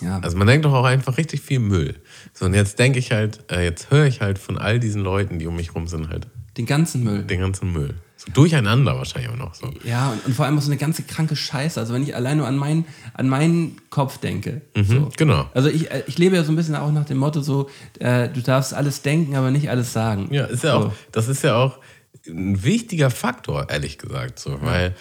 ja. 0.00 0.18
Also 0.20 0.36
man 0.36 0.46
denkt 0.46 0.64
doch 0.64 0.74
auch 0.74 0.84
einfach 0.84 1.16
richtig 1.16 1.40
viel 1.40 1.60
Müll. 1.60 1.94
So, 2.32 2.44
und 2.44 2.54
jetzt 2.54 2.78
denke 2.78 2.98
ich 2.98 3.12
halt, 3.12 3.40
äh, 3.50 3.64
jetzt 3.64 3.90
höre 3.90 4.06
ich 4.06 4.20
halt 4.20 4.38
von 4.38 4.58
all 4.58 4.78
diesen 4.80 5.02
Leuten, 5.02 5.38
die 5.38 5.46
um 5.46 5.56
mich 5.56 5.74
rum 5.74 5.86
sind, 5.88 6.08
halt 6.08 6.26
Den 6.56 6.66
ganzen 6.66 7.04
Müll. 7.04 7.22
den 7.24 7.40
ganzen 7.40 7.72
Müll. 7.72 7.94
So 8.18 8.32
durcheinander 8.32 8.96
wahrscheinlich 8.96 9.30
auch 9.30 9.36
noch 9.36 9.54
so. 9.54 9.70
Ja, 9.84 10.10
und, 10.10 10.24
und 10.26 10.34
vor 10.34 10.46
allem 10.46 10.56
auch 10.56 10.62
so 10.62 10.70
eine 10.70 10.78
ganze 10.78 11.02
kranke 11.02 11.36
Scheiße. 11.36 11.78
Also 11.78 11.92
wenn 11.92 12.02
ich 12.02 12.14
allein 12.14 12.38
nur 12.38 12.46
an 12.46 12.56
meinen, 12.56 12.86
an 13.12 13.28
meinen 13.28 13.76
Kopf 13.90 14.18
denke. 14.18 14.62
so. 14.74 15.10
genau. 15.16 15.50
Also 15.52 15.68
ich, 15.68 15.90
äh, 15.90 16.02
ich 16.06 16.16
lebe 16.16 16.34
ja 16.36 16.42
so 16.42 16.50
ein 16.52 16.56
bisschen 16.56 16.76
auch 16.76 16.90
nach 16.92 17.04
dem 17.04 17.18
Motto 17.18 17.42
so, 17.42 17.68
äh, 17.98 18.28
du 18.30 18.40
darfst 18.40 18.72
alles 18.72 19.02
denken, 19.02 19.36
aber 19.36 19.50
nicht 19.50 19.68
alles 19.68 19.92
sagen. 19.92 20.28
Ja, 20.32 20.44
ist 20.46 20.64
ja 20.64 20.72
so. 20.72 20.86
auch, 20.86 20.92
das 21.12 21.28
ist 21.28 21.42
ja 21.42 21.56
auch 21.56 21.78
ein 22.26 22.62
wichtiger 22.64 23.10
Faktor, 23.10 23.68
ehrlich 23.70 23.98
gesagt, 23.98 24.38
so, 24.38 24.58
weil 24.62 24.94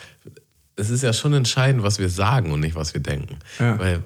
es 0.76 0.90
ist 0.90 1.02
ja 1.02 1.14
schon 1.14 1.34
entscheidend, 1.34 1.84
was 1.84 2.00
wir 2.00 2.10
sagen 2.10 2.52
und 2.52 2.60
nicht, 2.60 2.76
was 2.76 2.94
wir 2.94 3.02
denken. 3.02 3.40
Ja. 3.60 3.80
Weil 3.80 4.04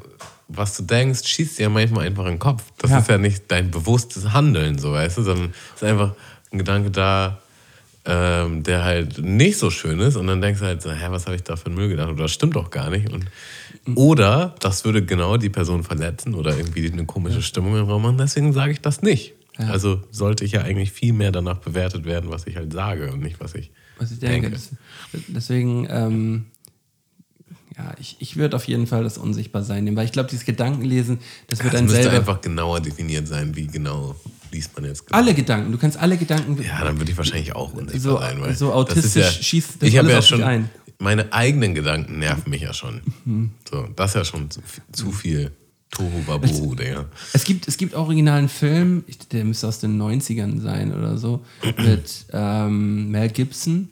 was 0.47 0.77
du 0.77 0.83
denkst, 0.83 1.27
schießt 1.27 1.57
dir 1.59 1.63
ja 1.63 1.69
manchmal 1.69 2.05
einfach 2.05 2.25
in 2.25 2.33
den 2.33 2.39
Kopf. 2.39 2.63
Das 2.77 2.91
Ja. 2.91 2.99
ist 2.99 3.09
ja 3.09 3.17
nicht 3.17 3.43
dein 3.49 3.71
bewusstes 3.71 4.33
Handeln, 4.33 4.77
so 4.77 4.91
weißt 4.93 5.17
du, 5.17 5.23
sondern 5.23 5.49
es 5.75 5.81
ist 5.81 5.87
einfach 5.87 6.13
ein 6.51 6.57
Gedanke 6.59 6.91
da, 6.91 7.39
ähm, 8.09 8.63
der 8.63 8.83
halt 8.83 9.19
nicht 9.19 9.57
so 9.59 9.69
schön 9.69 9.99
ist 9.99 10.15
und 10.15 10.25
dann 10.27 10.41
denkst 10.41 10.59
du 10.59 10.65
halt 10.65 10.81
so, 10.81 10.91
hä, 10.91 11.05
was 11.09 11.25
habe 11.27 11.35
ich 11.35 11.43
da 11.43 11.55
für 11.55 11.67
einen 11.67 11.75
Müll 11.75 11.89
gedacht 11.89 12.09
oder 12.09 12.23
das 12.23 12.31
stimmt 12.31 12.55
doch 12.55 12.71
gar 12.71 12.89
nicht 12.89 13.11
und 13.13 13.25
oder 13.95 14.55
das 14.59 14.83
würde 14.83 15.05
genau 15.05 15.37
die 15.37 15.49
Person 15.49 15.83
verletzen 15.83 16.33
oder 16.33 16.57
irgendwie 16.57 16.91
eine 16.91 17.05
komische 17.05 17.41
Stimmung 17.41 17.77
im 17.77 17.85
Raum 17.85 18.01
machen, 18.01 18.17
deswegen 18.17 18.51
sage 18.51 18.71
ich 18.71 18.81
das 18.81 19.01
nicht. 19.01 19.33
Ja. 19.57 19.67
Also 19.69 20.01
sollte 20.11 20.43
ich 20.45 20.53
ja 20.53 20.61
eigentlich 20.61 20.91
viel 20.91 21.13
mehr 21.13 21.31
danach 21.31 21.57
bewertet 21.59 22.05
werden, 22.05 22.29
was 22.31 22.47
ich 22.47 22.55
halt 22.55 22.71
sage 22.73 23.11
und 23.11 23.21
nicht, 23.21 23.39
was 23.39 23.55
ich 23.55 23.71
Was 23.97 24.11
ich 24.11 24.19
denke. 24.19 24.49
denke. 24.49 24.55
Das, 25.11 25.21
deswegen, 25.27 25.85
ähm, 25.89 26.45
ja, 27.77 27.93
ich, 27.99 28.15
ich 28.19 28.37
würde 28.37 28.55
auf 28.55 28.65
jeden 28.67 28.87
Fall 28.87 29.03
das 29.03 29.17
Unsichtbar 29.17 29.63
sein 29.63 29.83
nehmen, 29.83 29.97
weil 29.97 30.05
ich 30.05 30.11
glaube, 30.11 30.29
dieses 30.29 30.45
Gedankenlesen, 30.45 31.19
das 31.47 31.59
wird 31.63 31.73
Es 31.73 31.77
dann 31.79 31.85
müsste 31.87 32.03
selber. 32.03 32.17
einfach 32.17 32.41
genauer 32.41 32.79
definiert 32.79 33.27
sein, 33.27 33.55
wie 33.55 33.67
genau 33.67 34.15
liest 34.51 34.75
man 34.75 34.85
jetzt. 34.85 35.03
Alle 35.13 35.33
Gedanken, 35.33 35.71
du 35.71 35.77
kannst 35.77 35.97
alle 35.97 36.17
Gedanken. 36.17 36.61
Ja, 36.63 36.83
dann 36.83 36.97
würde 36.99 37.11
ich 37.11 37.17
wahrscheinlich 37.17 37.55
auch 37.55 37.73
unsichtbar 37.73 37.99
So- 38.13 38.19
sein. 38.19 38.41
Weil 38.41 38.55
so 38.55 38.67
das 38.83 38.97
ist 38.97 39.17
autistisch 39.17 39.41
schießt 39.47 39.69
das 39.81 39.89
ich 39.89 39.97
habe 39.97 40.07
alles 40.13 40.29
ja 40.29 40.35
auf 40.35 40.41
schon, 40.41 40.43
ein. 40.43 40.69
meine 40.99 41.31
eigenen 41.33 41.75
Gedanken 41.75 42.19
nerven 42.19 42.49
mich 42.49 42.61
ja 42.61 42.73
schon. 42.73 43.01
Mhm. 43.25 43.51
So, 43.69 43.87
das 43.95 44.11
ist 44.11 44.15
ja 44.15 44.25
schon 44.25 44.49
zu, 44.51 44.61
zu 44.91 45.11
viel 45.11 45.51
Tohu 45.91 46.21
Wabohu, 46.27 46.75
Digga. 46.75 47.05
Es 47.33 47.43
gibt, 47.43 47.67
es 47.67 47.75
gibt 47.77 47.95
originalen 47.95 48.47
Film, 48.47 49.03
der 49.31 49.43
müsste 49.43 49.67
aus 49.67 49.79
den 49.79 49.99
90ern 49.99 50.61
sein 50.61 50.93
oder 50.93 51.17
so, 51.17 51.43
mit 51.77 52.25
ähm, 52.33 53.09
Mel 53.09 53.29
Gibson. 53.29 53.89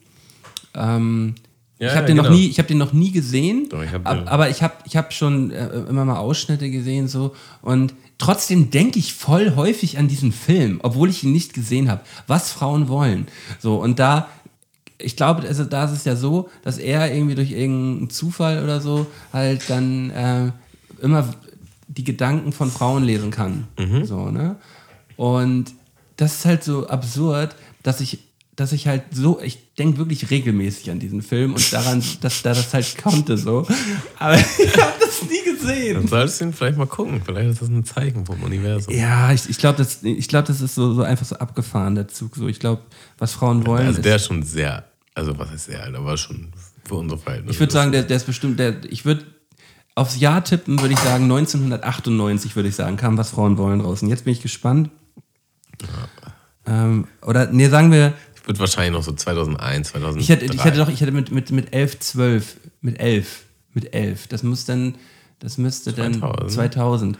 Ähm, 0.74 1.34
Ja, 1.80 1.88
ich 1.88 1.92
habe 1.96 2.00
ja, 2.02 2.06
den, 2.08 2.16
noch 2.18 2.24
genau. 2.24 2.36
nie- 2.36 2.48
ich 2.48 2.58
hab 2.58 2.66
den 2.68 2.78
noch 2.78 2.92
nie 2.92 3.10
gesehen, 3.12 3.68
Doch, 3.68 3.82
ich 3.82 3.90
hab 3.92 4.06
ab, 4.06 4.24
aber 4.26 4.48
ich 4.50 4.62
habe 4.62 4.74
ich 4.84 4.96
hab 4.96 5.12
schon 5.12 5.50
äh, 5.50 5.68
immer 5.88 6.04
mal 6.04 6.18
Ausschnitte 6.18 6.70
gesehen 6.70 7.08
so 7.08 7.34
und 7.62 7.94
trotzdem 8.18 8.70
denke 8.70 8.98
ich 8.98 9.14
voll 9.14 9.54
häufig 9.56 9.98
an 9.98 10.08
diesen 10.08 10.32
Film, 10.32 10.80
obwohl 10.82 11.08
ich 11.08 11.24
ihn 11.24 11.32
nicht 11.32 11.54
gesehen 11.54 11.90
habe, 11.90 12.02
was 12.26 12.52
Frauen 12.52 12.88
wollen. 12.88 13.26
So 13.58 13.76
und 13.76 13.98
da 13.98 14.28
ich 14.98 15.14
glaube, 15.16 15.46
also 15.46 15.64
da 15.64 15.84
ist 15.84 15.92
es 15.92 16.04
ja 16.04 16.16
so, 16.16 16.50
dass 16.64 16.76
er 16.76 17.14
irgendwie 17.14 17.36
durch 17.36 17.52
irgendeinen 17.52 18.10
Zufall 18.10 18.64
oder 18.64 18.80
so 18.80 19.06
halt 19.32 19.70
dann 19.70 20.10
äh, 20.10 20.50
immer 21.00 21.32
die 21.86 22.04
Gedanken 22.04 22.52
von 22.52 22.70
Frauen 22.70 23.04
lesen 23.04 23.30
kann. 23.30 23.68
So, 24.04 24.30
ne? 24.30 24.56
Und 25.16 25.72
das 26.16 26.38
ist 26.38 26.44
halt 26.44 26.64
so 26.64 26.88
absurd, 26.88 27.54
dass 27.82 28.00
ich, 28.00 28.18
dass 28.58 28.72
ich 28.72 28.88
halt 28.88 29.02
so, 29.12 29.40
ich 29.40 29.74
denke 29.76 29.98
wirklich 29.98 30.30
regelmäßig 30.30 30.90
an 30.90 30.98
diesen 30.98 31.22
Film 31.22 31.54
und 31.54 31.72
daran, 31.72 32.02
dass 32.20 32.42
da 32.42 32.50
das 32.54 32.74
halt 32.74 32.98
konnte 33.00 33.38
so. 33.38 33.66
Aber 34.18 34.34
ich 34.58 34.76
habe 34.76 34.92
das 35.00 35.22
nie 35.22 35.44
gesehen. 35.52 35.94
Dann 35.94 36.08
solltest 36.08 36.40
du 36.40 36.46
ihn 36.46 36.52
vielleicht 36.52 36.76
mal 36.76 36.86
gucken. 36.86 37.22
Vielleicht 37.24 37.50
ist 37.50 37.62
das 37.62 37.68
ein 37.68 37.84
Zeichen 37.84 38.26
vom 38.26 38.42
Universum. 38.42 38.92
Ja, 38.92 39.32
ich, 39.32 39.48
ich 39.48 39.58
glaube, 39.58 39.78
das, 39.78 40.02
ich 40.02 40.26
glaub, 40.28 40.44
das 40.46 40.60
ist 40.60 40.74
so, 40.74 40.92
so 40.92 41.02
einfach 41.02 41.24
so 41.26 41.36
abgefahren, 41.36 41.94
der 41.94 42.08
Zug. 42.08 42.34
So, 42.34 42.48
ich 42.48 42.58
glaube, 42.58 42.82
was 43.18 43.32
Frauen 43.32 43.64
wollen. 43.66 43.86
Also 43.86 43.98
ist- 43.98 44.04
der 44.04 44.16
ist 44.16 44.26
schon 44.26 44.42
sehr, 44.42 44.84
also 45.14 45.38
was 45.38 45.50
heißt 45.50 45.66
sehr 45.66 45.82
alt, 45.84 45.94
aber 45.94 46.16
schon 46.16 46.52
für 46.84 46.96
unsere 46.96 47.20
Verhältnisse. 47.20 47.52
Ich 47.54 47.60
würde 47.60 47.72
sagen, 47.72 47.92
der, 47.92 48.02
der 48.02 48.16
ist 48.16 48.26
bestimmt, 48.26 48.58
der, 48.58 48.74
ich 48.90 49.04
würde 49.04 49.24
aufs 49.94 50.18
Jahr 50.18 50.42
tippen, 50.42 50.80
würde 50.80 50.94
ich 50.94 51.00
sagen, 51.00 51.24
1998 51.24 52.56
würde 52.56 52.68
ich 52.68 52.74
sagen, 52.74 52.96
kam 52.96 53.16
was 53.18 53.30
Frauen 53.30 53.56
wollen 53.56 53.80
raus. 53.80 54.02
Und 54.02 54.08
jetzt 54.08 54.24
bin 54.24 54.32
ich 54.32 54.42
gespannt. 54.42 54.90
Ähm, 56.66 57.06
oder, 57.22 57.46
nee, 57.50 57.68
sagen 57.68 57.90
wir, 57.92 58.12
Würde 58.48 58.60
wahrscheinlich 58.60 58.92
noch 58.92 59.02
so 59.02 59.12
2001, 59.12 59.88
2003. 59.90 60.20
ich 60.22 60.28
hätte, 60.30 60.44
ich 60.46 60.64
hätte 60.64 60.78
doch, 60.78 60.88
ich 60.88 61.00
hätte 61.02 61.12
mit, 61.12 61.30
mit, 61.30 61.50
mit 61.52 61.74
11, 61.74 62.00
12, 62.00 62.56
mit 62.80 62.98
11, 62.98 63.42
mit 63.74 63.92
11. 63.94 64.26
Das 64.28 64.42
muss 64.42 64.64
dann, 64.64 64.94
das 65.38 65.58
müsste 65.58 65.92
dann 65.92 66.14
2000. 66.14 66.50
2000. 66.52 67.18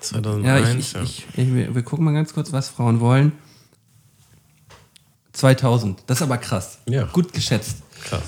2001, 0.00 0.92
Ja, 0.92 1.02
ich, 1.02 1.26
ich, 1.34 1.38
ich, 1.38 1.74
wir, 1.74 1.82
gucken 1.82 2.04
mal 2.04 2.12
ganz 2.12 2.34
kurz, 2.34 2.52
was 2.52 2.68
Frauen 2.68 3.00
wollen. 3.00 3.32
2000. 5.32 6.02
Das 6.06 6.18
ist 6.18 6.22
aber 6.22 6.36
krass. 6.38 6.78
Ja. 6.86 7.04
Gut 7.04 7.32
geschätzt. 7.32 7.78
Krass. 8.04 8.22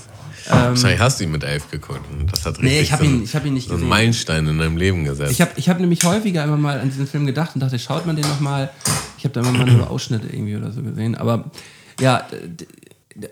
Wahrscheinlich 0.48 0.98
hast 1.00 1.20
du 1.20 1.24
ihn 1.24 1.32
mit 1.32 1.44
elf 1.44 1.70
geguckt. 1.70 2.00
Und 2.10 2.32
das 2.32 2.46
hat 2.46 2.58
richtig 2.60 2.62
Ähm, 2.62 2.68
Nee, 2.72 2.80
ich 2.80 2.92
hab 2.92 3.00
so, 3.00 3.04
ihn- 3.04 3.22
ich 3.22 3.36
hab 3.36 3.44
ihn 3.44 3.54
nicht 3.54 3.66
so 3.68 3.74
einen 3.74 3.80
gesehen. 3.80 3.88
Meilenstein 3.90 4.46
in 4.48 4.58
deinem 4.58 4.76
Leben 4.78 5.04
gesetzt. 5.04 5.32
Ich 5.32 5.40
habe 5.40 5.52
ich 5.56 5.68
hab 5.68 5.78
nämlich 5.78 6.02
häufiger 6.04 6.42
immer 6.44 6.56
mal 6.56 6.80
an 6.80 6.88
diesen 6.88 7.06
Film 7.06 7.26
gedacht 7.26 7.50
und 7.54 7.60
dachte, 7.60 7.78
schaut 7.78 8.06
man 8.06 8.16
den 8.16 8.26
nochmal. 8.26 8.70
Ich 9.18 9.24
habe 9.24 9.34
da 9.34 9.40
immer 9.40 9.52
mal 9.52 9.66
nur 9.70 9.90
Ausschnitte 9.90 10.26
irgendwie 10.28 10.56
oder 10.56 10.72
so 10.72 10.82
gesehen. 10.82 11.14
Aber 11.14 11.50
ja, 11.98 12.26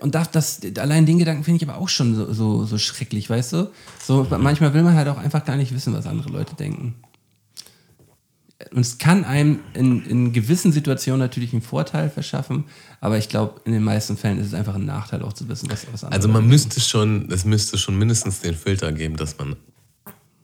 und 0.01 0.15
das, 0.15 0.31
das, 0.31 0.59
allein 0.77 1.05
den 1.05 1.19
Gedanken 1.19 1.43
finde 1.43 1.63
ich 1.63 1.69
aber 1.69 1.79
auch 1.79 1.89
schon 1.89 2.15
so, 2.15 2.33
so, 2.33 2.65
so 2.65 2.77
schrecklich, 2.77 3.29
weißt 3.29 3.53
du? 3.53 3.71
So, 4.03 4.27
manchmal 4.29 4.73
will 4.73 4.83
man 4.83 4.95
halt 4.95 5.07
auch 5.07 5.17
einfach 5.17 5.45
gar 5.45 5.55
nicht 5.55 5.73
wissen, 5.73 5.93
was 5.93 6.05
andere 6.05 6.29
Leute 6.29 6.55
denken. 6.55 6.95
Und 8.71 8.81
es 8.81 8.97
kann 8.97 9.23
einem 9.23 9.59
in, 9.73 10.05
in 10.05 10.33
gewissen 10.33 10.73
Situationen 10.73 11.19
natürlich 11.19 11.53
einen 11.53 11.61
Vorteil 11.61 12.09
verschaffen, 12.09 12.65
aber 12.99 13.17
ich 13.17 13.29
glaube, 13.29 13.61
in 13.63 13.71
den 13.71 13.83
meisten 13.83 14.17
Fällen 14.17 14.37
ist 14.37 14.47
es 14.47 14.53
einfach 14.53 14.75
ein 14.75 14.85
Nachteil 14.85 15.21
auch 15.23 15.31
zu 15.31 15.47
wissen, 15.47 15.71
was, 15.71 15.87
was 15.93 16.03
andere 16.03 16.17
also 16.17 16.27
man 16.27 16.41
Leute 16.41 16.49
müsste 16.49 16.81
schon, 16.81 17.31
es 17.31 17.45
müsste 17.45 17.77
schon 17.77 17.97
mindestens 17.97 18.41
den 18.41 18.55
Filter 18.55 18.91
geben, 18.91 19.15
dass 19.15 19.37
man 19.37 19.55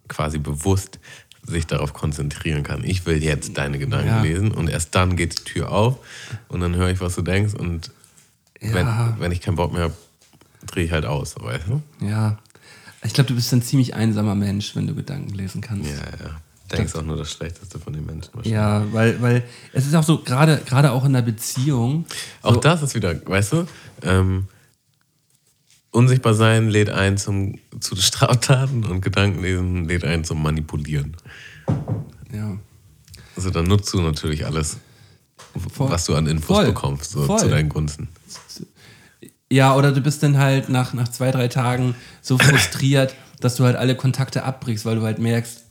quasi 0.07 0.37
bewusst 0.37 0.99
sich 1.45 1.67
darauf 1.67 1.93
konzentrieren 1.93 2.63
kann. 2.63 2.83
Ich 2.83 3.05
will 3.05 3.21
jetzt 3.21 3.57
deine 3.57 3.77
Gedanken 3.77 4.07
Ja. 4.07 4.21
lesen 4.21 4.51
und 4.51 4.69
erst 4.69 4.95
dann 4.95 5.17
geht 5.17 5.39
die 5.39 5.43
Tür 5.43 5.71
auf 5.71 5.99
und 6.47 6.61
dann 6.61 6.75
höre 6.75 6.89
ich, 6.89 7.01
was 7.01 7.15
du 7.15 7.21
denkst 7.21 7.53
und 7.53 7.91
Ja. 8.61 8.73
wenn, 8.73 9.19
wenn 9.19 9.31
ich 9.31 9.41
keinen 9.41 9.55
Bock 9.55 9.73
mehr 9.73 9.83
habe, 9.83 9.93
drehe 10.65 10.85
ich 10.85 10.91
halt 10.91 11.05
aus, 11.05 11.35
weißt 11.39 11.65
du? 11.67 11.81
Ja. 12.05 12.37
Ich 13.03 13.13
glaube, 13.13 13.27
du 13.27 13.35
bist 13.35 13.53
ein 13.53 13.61
ziemlich 13.61 13.93
einsamer 13.93 14.35
Mensch, 14.35 14.75
wenn 14.75 14.87
du 14.87 14.95
Gedanken 14.95 15.33
lesen 15.33 15.61
kannst. 15.61 15.89
Ja, 15.89 15.97
ja. 15.97 16.41
Denkst 16.71 16.95
auch 16.95 17.03
nur 17.03 17.17
das 17.17 17.31
Schlechteste 17.31 17.77
von 17.77 17.93
den 17.93 18.05
Menschen. 18.05 18.29
wahrscheinlich. 18.33 18.51
Ja, 18.53 18.83
weil, 18.91 19.21
weil 19.21 19.43
es 19.71 19.85
ist 19.85 19.93
auch 19.93 20.03
so, 20.03 20.17
gerade 20.23 20.61
gerade 20.65 20.91
auch 20.91 21.05
in 21.05 21.13
der 21.13 21.21
Beziehung. 21.21 22.05
Auch 22.41 22.55
so, 22.55 22.59
das 22.59 22.81
ist 22.81 22.95
wieder, 22.95 23.15
weißt 23.27 23.53
du, 23.53 23.67
ähm, 24.01 24.47
unsichtbar 25.91 26.33
sein 26.33 26.67
lädt 26.69 26.89
ein 26.89 27.17
zum, 27.17 27.59
zu 27.79 27.95
Straftaten 28.01 28.83
und 28.85 29.01
Gedankenlesen 29.01 29.85
lädt 29.85 30.03
ein 30.03 30.23
zum 30.23 30.41
Manipulieren. 30.41 31.15
Ja. 32.33 32.57
Also 33.35 33.51
dann 33.51 33.65
nutzt 33.65 33.93
du 33.93 34.01
natürlich 34.01 34.45
alles, 34.47 34.77
Voll. 35.73 35.91
was 35.91 36.05
du 36.05 36.15
an 36.15 36.25
Infos 36.25 36.57
Voll. 36.57 36.65
bekommst, 36.65 37.11
so 37.11 37.25
Voll. 37.25 37.39
zu 37.39 37.49
deinen 37.49 37.69
Gunsten. 37.69 38.07
Ja, 39.51 39.75
oder 39.75 39.91
du 39.91 40.01
bist 40.01 40.23
dann 40.23 40.37
halt 40.37 40.69
nach, 40.69 40.93
nach 40.93 41.07
zwei, 41.07 41.31
drei 41.31 41.47
Tagen 41.47 41.95
so 42.21 42.37
frustriert, 42.39 43.15
dass 43.39 43.55
du 43.55 43.63
halt 43.63 43.75
alle 43.75 43.95
Kontakte 43.95 44.43
abbrichst, 44.43 44.85
weil 44.85 44.95
du 44.95 45.03
halt 45.03 45.19
merkst, 45.19 45.63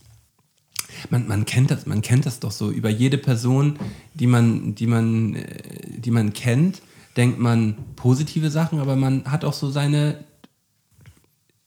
man, 1.10 1.26
man 1.26 1.44
kennt 1.44 1.70
das, 1.70 1.86
man 1.86 2.02
kennt 2.02 2.26
das 2.26 2.40
doch 2.40 2.52
so. 2.52 2.70
Über 2.70 2.88
jede 2.88 3.18
Person, 3.18 3.78
die 4.14 4.26
man, 4.26 4.74
die 4.74 4.86
man, 4.86 5.34
äh, 5.34 5.44
die 5.98 6.10
man 6.10 6.32
kennt, 6.32 6.82
denkt 7.16 7.38
man 7.38 7.76
positive 7.96 8.50
Sachen, 8.50 8.80
aber 8.80 8.96
man 8.96 9.24
hat 9.30 9.44
auch 9.44 9.52
so 9.52 9.70
seine 9.70 10.18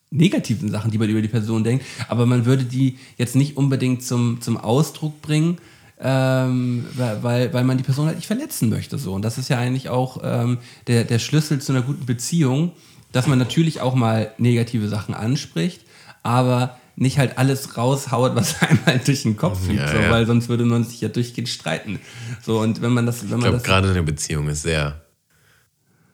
negativen 0.09 0.69
Sachen, 0.69 0.91
die 0.91 0.97
man 0.97 1.09
über 1.09 1.21
die 1.21 1.27
Person 1.27 1.63
denkt, 1.63 1.85
aber 2.07 2.25
man 2.25 2.45
würde 2.45 2.63
die 2.63 2.97
jetzt 3.17 3.35
nicht 3.35 3.57
unbedingt 3.57 4.03
zum, 4.03 4.41
zum 4.41 4.57
Ausdruck 4.57 5.21
bringen, 5.21 5.57
ähm, 5.99 6.85
weil- 6.95 7.53
weil, 7.53 7.63
man 7.63 7.77
die 7.77 7.83
Person 7.83 8.05
halt 8.07 8.17
nicht 8.17 8.27
verletzen 8.27 8.69
möchte. 8.69 8.97
So. 8.97 9.13
Und 9.13 9.23
das 9.23 9.37
ist 9.37 9.49
ja 9.49 9.57
eigentlich 9.57 9.89
auch 9.89 10.21
ähm, 10.23 10.59
der, 10.87 11.03
der 11.03 11.19
Schlüssel 11.19 11.59
zu 11.59 11.71
einer 11.71 11.81
guten 11.81 12.05
Beziehung, 12.05 12.71
dass 13.11 13.25
man 13.27 13.39
natürlich 13.39 13.81
auch 13.81 13.95
mal 13.95 14.31
negative 14.37 14.87
Sachen 14.89 15.13
anspricht, 15.15 15.81
aber 16.23 16.77
nicht 16.95 17.17
halt 17.19 17.37
alles 17.37 17.77
raushaut, 17.77 18.35
was 18.35 18.61
einem 18.61 18.79
halt 18.85 19.07
durch 19.07 19.23
den 19.23 19.37
Kopf 19.37 19.65
fliegt, 19.65 19.79
Ja, 19.81 19.91
so, 19.91 19.97
ja. 19.97 20.09
weil 20.11 20.25
sonst 20.25 20.49
würde 20.49 20.65
man 20.65 20.83
sich 20.83 21.01
ja 21.01 21.09
durchgehend 21.09 21.49
streiten. 21.49 21.99
So, 22.45 22.59
und 22.59 22.81
wenn 22.81 22.91
man 22.91 23.05
das, 23.05 23.29
wenn 23.29 23.37
Ich 23.39 23.43
glaube, 23.43 23.59
gerade 23.59 23.89
eine 23.89 24.03
Beziehung 24.03 24.49
ist 24.49 24.63
sehr 24.63 25.01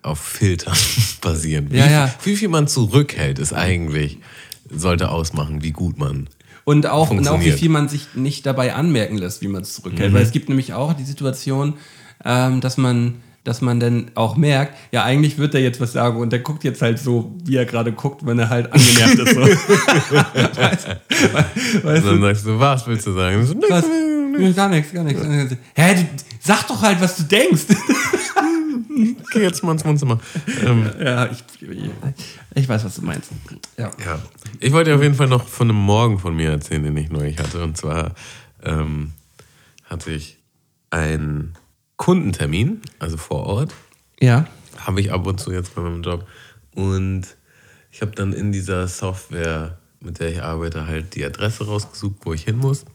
auf 0.01 0.19
Filtern 0.19 0.75
basierend. 1.21 1.71
Wie, 1.71 1.77
Ja, 1.77 1.89
ja. 1.89 2.13
wie 2.23 2.35
viel 2.35 2.49
man 2.49 2.67
zurückhält, 2.67 3.39
ist 3.39 3.53
eigentlich, 3.53 4.19
sollte 4.69 5.09
ausmachen, 5.09 5.63
wie 5.63 5.71
gut 5.71 5.97
man. 5.97 6.27
Und 6.65 6.87
auch, 6.87 7.09
und 7.09 7.27
auch 7.27 7.41
wie 7.41 7.51
viel 7.51 7.69
man 7.69 7.89
sich 7.89 8.15
nicht 8.15 8.45
dabei 8.45 8.73
anmerken 8.73 9.17
lässt, 9.17 9.41
wie 9.41 9.47
man 9.47 9.63
es 9.63 9.73
zurückhält. 9.73 10.11
Mhm. 10.11 10.15
Weil 10.15 10.23
es 10.23 10.31
gibt 10.31 10.47
nämlich 10.49 10.73
auch 10.73 10.93
die 10.93 11.03
Situation, 11.03 11.73
ähm, 12.23 12.61
dass 12.61 12.77
man 12.77 13.15
dass 13.43 13.59
man 13.59 13.81
dann 13.81 14.11
auch 14.15 14.37
merkt, 14.37 14.77
ja, 14.93 15.03
eigentlich 15.03 15.37
wird 15.37 15.53
er 15.53 15.59
jetzt 15.59 15.81
was 15.81 15.91
sagen 15.91 16.17
und 16.21 16.31
der 16.31 16.39
guckt 16.39 16.63
jetzt 16.63 16.81
halt 16.81 16.97
so, 16.97 17.35
wie 17.43 17.57
er 17.57 17.65
gerade 17.65 17.91
guckt, 17.91 18.25
wenn 18.25 18.39
er 18.39 18.47
halt 18.47 18.71
angenervt 18.71 19.19
ist. 19.19 19.33
So. 19.35 19.41
weißt, 20.63 20.87
Und 21.75 21.83
weißt 21.83 22.05
dann 22.05 22.15
du? 22.15 22.21
sagst 22.21 22.45
du, 22.45 22.57
was 22.59 22.87
willst 22.87 23.05
du 23.07 23.11
sagen? 23.11 23.45
So, 23.45 23.53
nix, 23.53 23.69
Was? 23.69 23.85
nix, 24.37 24.55
Gar 24.55 24.69
nichts, 24.69 24.93
gar 24.93 25.03
nichts. 25.03 25.21
Hä, 25.75 25.95
du, 25.95 26.07
sag 26.39 26.65
doch 26.67 26.81
halt, 26.81 27.01
was 27.01 27.17
du 27.17 27.23
denkst. 27.23 27.63
Geh 29.31 29.41
jetzt 29.41 29.63
mal 29.63 29.71
ins 29.71 29.85
Wohnzimmer. 29.85 30.19
Ähm, 30.63 30.89
ja, 30.99 31.29
ich, 31.31 31.43
ich 32.55 32.69
weiß, 32.69 32.85
was 32.85 32.95
du 32.95 33.01
meinst. 33.01 33.31
Ja. 33.77 33.91
Ja. 34.03 34.21
Ich 34.59 34.71
wollte 34.71 34.91
dir 34.91 34.95
auf 34.95 35.01
jeden 35.01 35.15
Fall 35.15 35.27
noch 35.27 35.47
von 35.47 35.69
einem 35.69 35.79
Morgen 35.79 36.19
von 36.19 36.35
mir 36.35 36.51
erzählen, 36.51 36.83
den 36.83 36.97
ich 36.97 37.09
neulich 37.09 37.39
hatte. 37.39 37.63
Und 37.63 37.77
zwar 37.77 38.13
ähm, 38.63 39.13
hatte 39.85 40.11
ich 40.11 40.37
einen 40.89 41.53
Kundentermin, 41.97 42.81
also 42.99 43.17
vor 43.17 43.45
Ort. 43.45 43.73
Ja. 44.19 44.47
Habe 44.77 45.01
ich 45.01 45.11
ab 45.11 45.25
und 45.25 45.39
zu 45.39 45.51
jetzt 45.51 45.75
bei 45.75 45.81
meinem 45.81 46.03
Job. 46.03 46.27
Und 46.75 47.23
ich 47.91 48.01
habe 48.01 48.11
dann 48.11 48.33
in 48.33 48.51
dieser 48.51 48.87
Software, 48.87 49.77
mit 49.99 50.19
der 50.19 50.31
ich 50.31 50.41
arbeite, 50.41 50.87
halt 50.87 51.15
die 51.15 51.25
Adresse 51.25 51.65
rausgesucht, 51.65 52.17
wo 52.23 52.33
ich 52.33 52.43
hin 52.43 52.57
muss. 52.57 52.85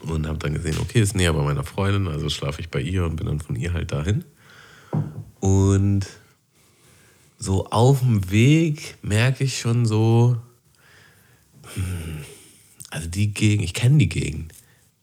Und 0.00 0.26
habe 0.26 0.38
dann 0.38 0.54
gesehen, 0.54 0.76
okay, 0.80 1.00
ist 1.00 1.14
näher 1.14 1.34
bei 1.34 1.42
meiner 1.42 1.64
Freundin, 1.64 2.08
also 2.08 2.30
schlafe 2.30 2.60
ich 2.60 2.70
bei 2.70 2.80
ihr 2.80 3.04
und 3.04 3.16
bin 3.16 3.26
dann 3.26 3.40
von 3.40 3.56
ihr 3.56 3.72
halt 3.74 3.92
dahin. 3.92 4.24
Und 5.40 6.06
so 7.38 7.66
auf 7.66 8.00
dem 8.00 8.30
Weg 8.30 8.96
merke 9.02 9.44
ich 9.44 9.58
schon 9.58 9.84
so, 9.86 10.36
hm, 11.74 12.24
also 12.90 13.08
die 13.08 13.34
Gegend, 13.34 13.64
ich 13.64 13.74
kenne 13.74 13.98
die 13.98 14.08
Gegend. 14.08 14.52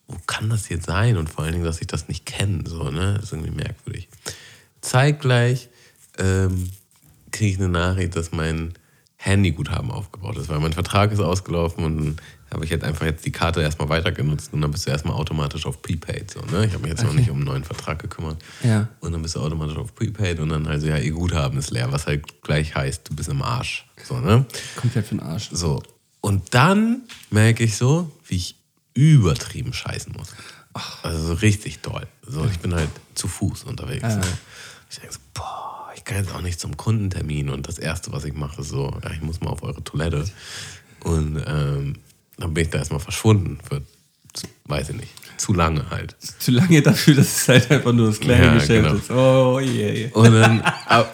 Wo 0.08 0.18
kann 0.26 0.50
das 0.50 0.70
jetzt 0.70 0.86
sein? 0.86 1.18
Und 1.18 1.30
vor 1.30 1.44
allen 1.44 1.54
Dingen, 1.54 1.66
dass 1.66 1.82
ich 1.82 1.88
das 1.88 2.08
nicht 2.08 2.26
kenne, 2.26 2.64
so, 2.66 2.90
ne? 2.90 3.16
Das 3.16 3.26
ist 3.26 3.34
irgendwie 3.34 3.52
merkwürdig. 3.52 4.08
Zeitgleich 4.82 5.70
ähm, 6.18 6.70
kriege 7.32 7.52
ich 7.52 7.60
eine 7.60 7.70
Nachricht, 7.70 8.16
dass 8.16 8.32
mein 8.32 8.74
Handyguthaben 9.22 9.92
aufgebaut 9.92 10.38
ist, 10.38 10.48
weil 10.48 10.60
mein 10.60 10.72
Vertrag 10.72 11.12
ist 11.12 11.20
ausgelaufen 11.20 11.84
und 11.84 11.98
dann 11.98 12.20
habe 12.52 12.64
ich 12.64 12.72
jetzt 12.72 12.86
einfach 12.86 13.06
jetzt 13.06 13.26
die 13.26 13.34
Karte 13.34 13.62
erstmal 13.62 13.90
weiter 13.90 14.14
genutzt 14.14 14.54
und 14.54 14.62
dann 14.62 14.72
bist 14.72 14.88
du 14.88 14.92
erstmal 14.92 15.14
automatisch 15.16 15.66
auf 15.66 15.82
Prepaid. 15.82 16.32
So, 16.32 16.40
ne? 16.40 16.66
Ich 16.66 16.72
habe 16.72 16.84
mich 16.84 16.92
jetzt 16.92 17.04
noch 17.04 17.12
nicht 17.12 17.30
um 17.30 17.36
einen 17.36 17.46
neuen 17.46 17.66
Vertrag 17.66 18.00
gekümmert. 18.00 18.42
Ja. 18.64 18.88
Und 19.02 19.12
dann 19.12 19.22
bist 19.22 19.36
du 19.36 19.42
automatisch 19.42 19.76
auf 19.76 19.94
Prepaid 19.94 20.40
und 20.40 20.50
dann 20.50 20.68
also 20.68 20.88
ja, 20.88 20.98
ihr 20.98 21.12
Guthaben 21.12 21.60
ist 21.60 21.70
leer, 21.70 21.92
was 21.92 22.08
halt 22.08 22.42
gleich 22.42 22.76
heißt, 22.76 23.10
du 23.10 23.16
bist 23.16 23.28
im 23.28 23.42
Arsch. 23.42 23.86
So, 24.06 24.20
ne? 24.22 24.46
Komplett 24.78 25.06
für 25.06 25.16
den 25.16 25.24
Arsch. 25.24 25.50
So. 25.52 25.84
Und 26.22 26.54
dann 26.54 27.02
merke 27.30 27.66
ich 27.66 27.76
so, 27.76 28.10
wie 28.26 28.38
ich 28.38 28.56
übertrieben 28.94 29.74
scheißen 29.74 30.14
muss. 30.18 30.30
Also 31.04 31.28
so 31.28 31.34
richtig 31.34 31.80
doll. 31.80 32.08
So, 32.26 32.46
ich 32.46 32.60
bin 32.60 32.74
halt 32.74 32.90
zu 33.16 33.28
Fuß 33.28 33.66
unterwegs. 33.66 34.04
Ne? 34.04 34.22
Ich 34.90 35.00
denke 35.00 35.14
so, 35.14 35.20
boah, 35.34 35.79
ich 35.96 36.04
kann 36.04 36.18
jetzt 36.18 36.34
auch 36.34 36.42
nicht 36.42 36.60
zum 36.60 36.78
Kundentermin. 36.78 37.50
Und 37.50 37.68
das 37.68 37.78
Erste, 37.80 38.12
was 38.12 38.26
ich 38.26 38.34
mache, 38.34 38.62
ist 38.62 38.70
so, 38.70 38.98
ja, 39.04 39.12
ich 39.12 39.22
muss 39.22 39.42
mal 39.42 39.50
auf 39.50 39.64
eure 39.64 39.84
Toilette. 39.84 40.26
Und 41.04 41.44
ähm, 41.48 41.96
dann 42.38 42.54
bin 42.54 42.66
ich 42.66 42.70
da 42.70 42.80
erstmal 42.80 43.00
verschwunden. 43.00 43.60
Für, 43.68 43.82
weiß 44.66 44.90
ich 44.90 44.96
nicht, 44.96 45.12
zu 45.38 45.54
lange 45.54 45.90
halt. 45.90 46.16
Zu 46.40 46.52
lange 46.52 46.82
dafür, 46.82 47.16
dass 47.16 47.42
es 47.42 47.48
halt 47.48 47.72
einfach 47.72 47.94
nur 47.94 48.08
das 48.08 48.20
kleine 48.20 48.46
Ja, 48.46 48.54
Geschäft 48.56 48.84
genau. 48.84 48.96
ist. 48.96 49.12
Oh 49.12 49.60
je. 49.60 49.94
je. 49.94 50.12
Und, 50.12 50.34
dann, 50.34 50.64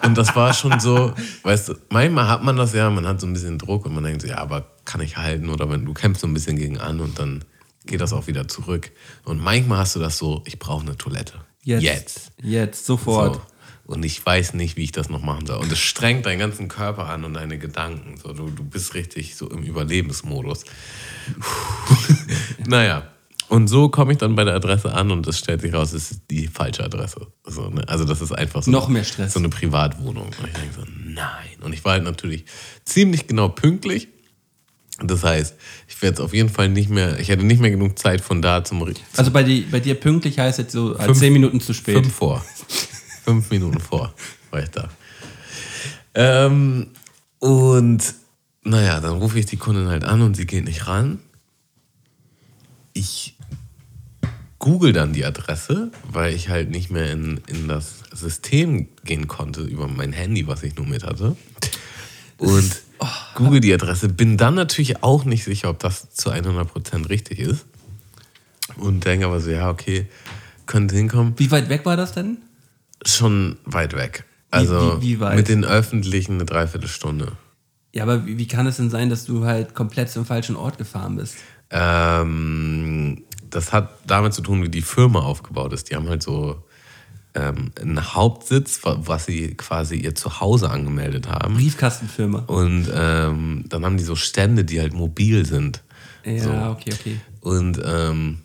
und 0.02 0.18
das 0.18 0.34
war 0.34 0.52
schon 0.52 0.78
so, 0.80 1.12
weißt 1.42 1.68
du, 1.68 1.74
manchmal 1.90 2.28
hat 2.28 2.42
man 2.42 2.56
das 2.56 2.74
ja, 2.74 2.90
man 2.90 3.06
hat 3.06 3.20
so 3.20 3.26
ein 3.26 3.32
bisschen 3.32 3.58
Druck 3.58 3.86
und 3.86 3.94
man 3.94 4.04
denkt 4.04 4.22
so, 4.22 4.28
ja, 4.28 4.38
aber 4.38 4.66
kann 4.84 5.00
ich 5.00 5.16
halten? 5.16 5.48
Oder 5.48 5.70
wenn 5.70 5.84
du 5.84 5.94
kämpfst 5.94 6.20
so 6.20 6.26
ein 6.26 6.34
bisschen 6.34 6.56
gegen 6.56 6.78
an 6.78 7.00
und 7.00 7.18
dann 7.18 7.44
geht 7.86 8.00
das 8.00 8.12
auch 8.12 8.26
wieder 8.26 8.48
zurück. 8.48 8.90
Und 9.24 9.40
manchmal 9.40 9.78
hast 9.78 9.94
du 9.94 10.00
das 10.00 10.18
so, 10.18 10.42
ich 10.44 10.58
brauche 10.58 10.84
eine 10.84 10.96
Toilette. 10.96 11.34
Jetzt. 11.62 11.82
Jetzt. 11.82 12.32
Jetzt, 12.42 12.86
sofort. 12.86 13.36
So. 13.36 13.42
Und 13.86 14.04
ich 14.04 14.24
weiß 14.26 14.54
nicht, 14.54 14.76
wie 14.76 14.82
ich 14.82 14.90
das 14.92 15.08
noch 15.08 15.22
machen 15.22 15.46
soll. 15.46 15.58
Und 15.58 15.70
es 15.70 15.78
strengt 15.78 16.26
deinen 16.26 16.40
ganzen 16.40 16.66
Körper 16.66 17.06
an 17.08 17.24
und 17.24 17.34
deine 17.34 17.56
Gedanken. 17.56 18.16
So, 18.20 18.32
du, 18.32 18.50
du 18.50 18.64
bist 18.64 18.94
richtig 18.94 19.36
so 19.36 19.48
im 19.48 19.62
Überlebensmodus. 19.62 20.64
Naja. 22.66 23.08
Und 23.48 23.68
so 23.68 23.88
komme 23.88 24.10
ich 24.12 24.18
dann 24.18 24.34
bei 24.34 24.42
der 24.42 24.54
Adresse 24.54 24.92
an 24.92 25.12
und 25.12 25.24
es 25.28 25.38
stellt 25.38 25.60
sich 25.60 25.72
raus, 25.72 25.92
es 25.92 26.10
ist 26.10 26.22
die 26.32 26.48
falsche 26.48 26.82
Adresse. 26.82 27.28
So, 27.44 27.68
ne? 27.70 27.88
Also 27.88 28.04
das 28.04 28.20
ist 28.20 28.32
einfach 28.32 28.64
so, 28.64 28.72
Noch 28.72 28.88
mehr 28.88 29.04
Stress. 29.04 29.34
so 29.34 29.38
eine 29.38 29.48
Privatwohnung. 29.50 30.26
Und 30.26 30.48
ich 30.48 30.52
denke 30.54 30.74
so, 30.74 30.82
nein. 31.04 31.46
Und 31.60 31.72
ich 31.72 31.84
war 31.84 31.92
halt 31.92 32.02
natürlich 32.02 32.44
ziemlich 32.84 33.28
genau 33.28 33.48
pünktlich. 33.48 34.08
Das 34.98 35.22
heißt, 35.22 35.54
ich 35.86 36.02
werde 36.02 36.14
jetzt 36.14 36.20
auf 36.20 36.34
jeden 36.34 36.48
Fall 36.48 36.70
nicht 36.70 36.90
mehr, 36.90 37.20
ich 37.20 37.28
hätte 37.28 37.44
nicht 37.44 37.60
mehr 37.60 37.70
genug 37.70 37.96
Zeit 38.00 38.20
von 38.20 38.42
da 38.42 38.64
zum, 38.64 38.82
Also 39.16 39.30
bei, 39.30 39.44
die, 39.44 39.60
bei 39.60 39.78
dir 39.78 39.94
pünktlich 39.94 40.40
heißt 40.40 40.58
jetzt 40.58 40.72
so 40.72 40.96
Fünf- 40.98 41.18
zehn 41.18 41.32
Minuten 41.32 41.60
zu 41.60 41.72
spät. 41.72 41.94
Fünf 41.94 42.14
vor. 42.14 42.44
Fünf 43.26 43.50
Minuten 43.50 43.80
vor 43.80 44.14
war 44.52 44.62
ich 44.62 44.68
da. 44.68 44.88
Ähm, 46.14 46.86
und 47.40 48.14
naja, 48.62 49.00
dann 49.00 49.14
rufe 49.18 49.36
ich 49.40 49.46
die 49.46 49.56
Kundin 49.56 49.88
halt 49.88 50.04
an 50.04 50.22
und 50.22 50.36
sie 50.36 50.46
geht 50.46 50.64
nicht 50.64 50.86
ran. 50.86 51.18
Ich 52.92 53.36
google 54.60 54.92
dann 54.92 55.12
die 55.12 55.24
Adresse, 55.24 55.90
weil 56.08 56.36
ich 56.36 56.50
halt 56.50 56.70
nicht 56.70 56.88
mehr 56.88 57.10
in, 57.10 57.40
in 57.48 57.66
das 57.66 58.04
System 58.12 58.86
gehen 59.02 59.26
konnte 59.26 59.62
über 59.62 59.88
mein 59.88 60.12
Handy, 60.12 60.46
was 60.46 60.62
ich 60.62 60.76
nur 60.76 60.86
mit 60.86 61.02
hatte. 61.02 61.34
Und 62.38 62.80
google 63.34 63.58
die 63.58 63.74
Adresse, 63.74 64.08
bin 64.08 64.36
dann 64.36 64.54
natürlich 64.54 65.02
auch 65.02 65.24
nicht 65.24 65.42
sicher, 65.42 65.68
ob 65.68 65.80
das 65.80 66.12
zu 66.14 66.30
100% 66.30 67.08
richtig 67.08 67.40
ist. 67.40 67.66
Und 68.76 69.04
denke 69.04 69.26
aber 69.26 69.40
so, 69.40 69.50
ja, 69.50 69.68
okay, 69.68 70.06
könnte 70.66 70.94
hinkommen 70.94 71.34
Wie 71.38 71.50
weit 71.50 71.68
weg 71.68 71.84
war 71.84 71.96
das 71.96 72.12
denn? 72.12 72.38
Schon 73.04 73.56
weit 73.64 73.94
weg. 73.94 74.24
Also 74.50 75.00
wie- 75.00 75.02
wie 75.16 75.20
weit? 75.20 75.36
mit 75.36 75.48
den 75.48 75.64
öffentlichen 75.64 76.34
eine 76.34 76.44
Dreiviertelstunde. 76.44 77.32
Ja, 77.92 78.02
aber 78.04 78.26
wie, 78.26 78.38
wie 78.38 78.46
kann 78.46 78.66
es 78.66 78.76
denn 78.76 78.90
sein, 78.90 79.10
dass 79.10 79.24
du 79.24 79.44
halt 79.44 79.74
komplett 79.74 80.10
zum 80.10 80.24
falschen 80.26 80.56
Ort 80.56 80.78
gefahren 80.78 81.16
bist? 81.16 81.36
Ähm, 81.70 83.22
das 83.50 83.72
hat 83.72 83.90
damit 84.06 84.34
zu 84.34 84.42
tun, 84.42 84.62
wie 84.62 84.68
die 84.68 84.82
Firma 84.82 85.20
aufgebaut 85.20 85.72
ist. 85.72 85.90
Die 85.90 85.96
haben 85.96 86.08
halt 86.08 86.22
so 86.22 86.62
ähm, 87.34 87.72
einen 87.80 88.14
Hauptsitz, 88.14 88.82
wa- 88.84 88.98
was 89.00 89.26
sie 89.26 89.54
quasi 89.54 89.96
ihr 89.96 90.14
Zuhause 90.14 90.70
angemeldet 90.70 91.28
haben. 91.28 91.54
Briefkastenfirma. 91.54 92.40
Und 92.46 92.88
ähm, 92.94 93.64
dann 93.68 93.84
haben 93.84 93.96
die 93.96 94.04
so 94.04 94.16
Stände, 94.16 94.64
die 94.64 94.80
halt 94.80 94.94
mobil 94.94 95.44
sind. 95.44 95.82
Ja, 96.24 96.38
so. 96.42 96.50
okay, 96.72 96.92
okay. 96.92 97.20
Und 97.40 97.80
ähm, 97.84 98.38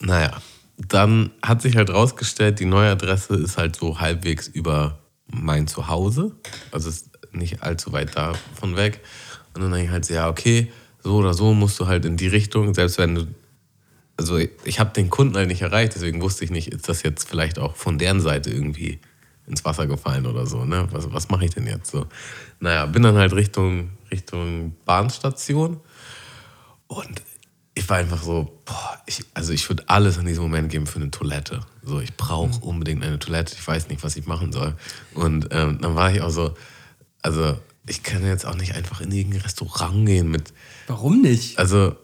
naja, 0.00 0.38
dann 0.78 1.30
hat 1.42 1.62
sich 1.62 1.76
halt 1.76 1.90
rausgestellt, 1.90 2.60
die 2.60 2.66
neue 2.66 2.90
Adresse 2.90 3.34
ist 3.34 3.56
halt 3.56 3.76
so 3.76 4.00
halbwegs 4.00 4.48
über 4.48 4.98
mein 5.26 5.66
Zuhause. 5.66 6.32
Also 6.70 6.88
ist 6.88 7.10
nicht 7.32 7.62
allzu 7.62 7.92
weit 7.92 8.16
davon 8.16 8.76
weg. 8.76 9.00
Und 9.54 9.62
dann 9.62 9.72
denke 9.72 9.86
ich 9.86 9.92
halt, 9.92 10.04
so, 10.04 10.14
ja, 10.14 10.28
okay, 10.28 10.70
so 11.02 11.16
oder 11.16 11.34
so 11.34 11.54
musst 11.54 11.78
du 11.80 11.86
halt 11.86 12.04
in 12.04 12.16
die 12.16 12.28
Richtung, 12.28 12.74
selbst 12.74 12.98
wenn 12.98 13.14
du. 13.14 13.26
Also 14.18 14.38
ich, 14.38 14.50
ich 14.64 14.80
habe 14.80 14.92
den 14.92 15.10
Kunden 15.10 15.36
halt 15.36 15.48
nicht 15.48 15.60
erreicht, 15.60 15.94
deswegen 15.94 16.22
wusste 16.22 16.44
ich 16.44 16.50
nicht, 16.50 16.72
ist 16.72 16.88
das 16.88 17.02
jetzt 17.02 17.28
vielleicht 17.28 17.58
auch 17.58 17.76
von 17.76 17.98
deren 17.98 18.20
Seite 18.20 18.50
irgendwie 18.50 18.98
ins 19.46 19.64
Wasser 19.64 19.86
gefallen 19.86 20.26
oder 20.26 20.46
so, 20.46 20.64
ne? 20.64 20.88
Was, 20.90 21.12
was 21.12 21.28
mache 21.28 21.44
ich 21.44 21.52
denn 21.52 21.66
jetzt 21.66 21.90
so? 21.90 22.06
Naja, 22.58 22.86
bin 22.86 23.02
dann 23.02 23.16
halt 23.16 23.34
Richtung, 23.34 23.90
Richtung 24.10 24.74
Bahnstation. 24.84 25.80
Und 26.88 27.22
ich 27.76 27.86
war 27.90 27.98
einfach 27.98 28.22
so, 28.22 28.58
boah, 28.64 28.98
ich, 29.04 29.22
also 29.34 29.52
ich 29.52 29.68
würde 29.68 29.84
alles 29.86 30.16
in 30.16 30.24
diesem 30.24 30.42
Moment 30.42 30.70
geben 30.70 30.86
für 30.86 30.98
eine 30.98 31.10
Toilette. 31.10 31.60
So, 31.82 32.00
ich 32.00 32.16
brauche 32.16 32.58
unbedingt 32.60 33.04
eine 33.04 33.18
Toilette. 33.18 33.54
Ich 33.54 33.66
weiß 33.66 33.88
nicht, 33.90 34.02
was 34.02 34.16
ich 34.16 34.26
machen 34.26 34.50
soll. 34.50 34.74
Und 35.12 35.48
ähm, 35.50 35.78
dann 35.82 35.94
war 35.94 36.10
ich 36.10 36.22
auch 36.22 36.30
so, 36.30 36.54
also 37.20 37.58
ich 37.86 38.02
kann 38.02 38.24
jetzt 38.24 38.46
auch 38.46 38.54
nicht 38.54 38.74
einfach 38.74 39.02
in 39.02 39.12
irgendein 39.12 39.42
Restaurant 39.42 40.06
gehen 40.06 40.30
mit, 40.30 40.54
Warum 40.86 41.20
nicht? 41.20 41.58
also 41.58 41.94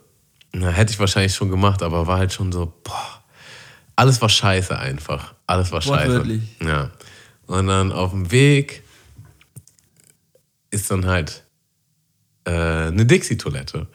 na, 0.53 0.69
hätte 0.69 0.93
ich 0.93 0.99
wahrscheinlich 0.99 1.35
schon 1.35 1.49
gemacht, 1.49 1.83
aber 1.83 2.07
war 2.07 2.19
halt 2.19 2.35
schon 2.35 2.53
so, 2.53 2.71
boah, 2.85 3.23
alles 3.97 4.21
war 4.21 4.29
scheiße 4.29 4.79
einfach. 4.79 5.35
Alles 5.47 5.73
war 5.73 5.81
scheiße. 5.81 6.41
Ja. 6.61 6.91
Und 7.47 7.67
dann 7.67 7.93
auf 7.93 8.11
dem 8.11 8.31
Weg 8.31 8.83
ist 10.71 10.91
dann 10.91 11.07
halt 11.07 11.45
äh, 12.45 12.51
eine 12.51 13.07
Dixie-Toilette, 13.07 13.87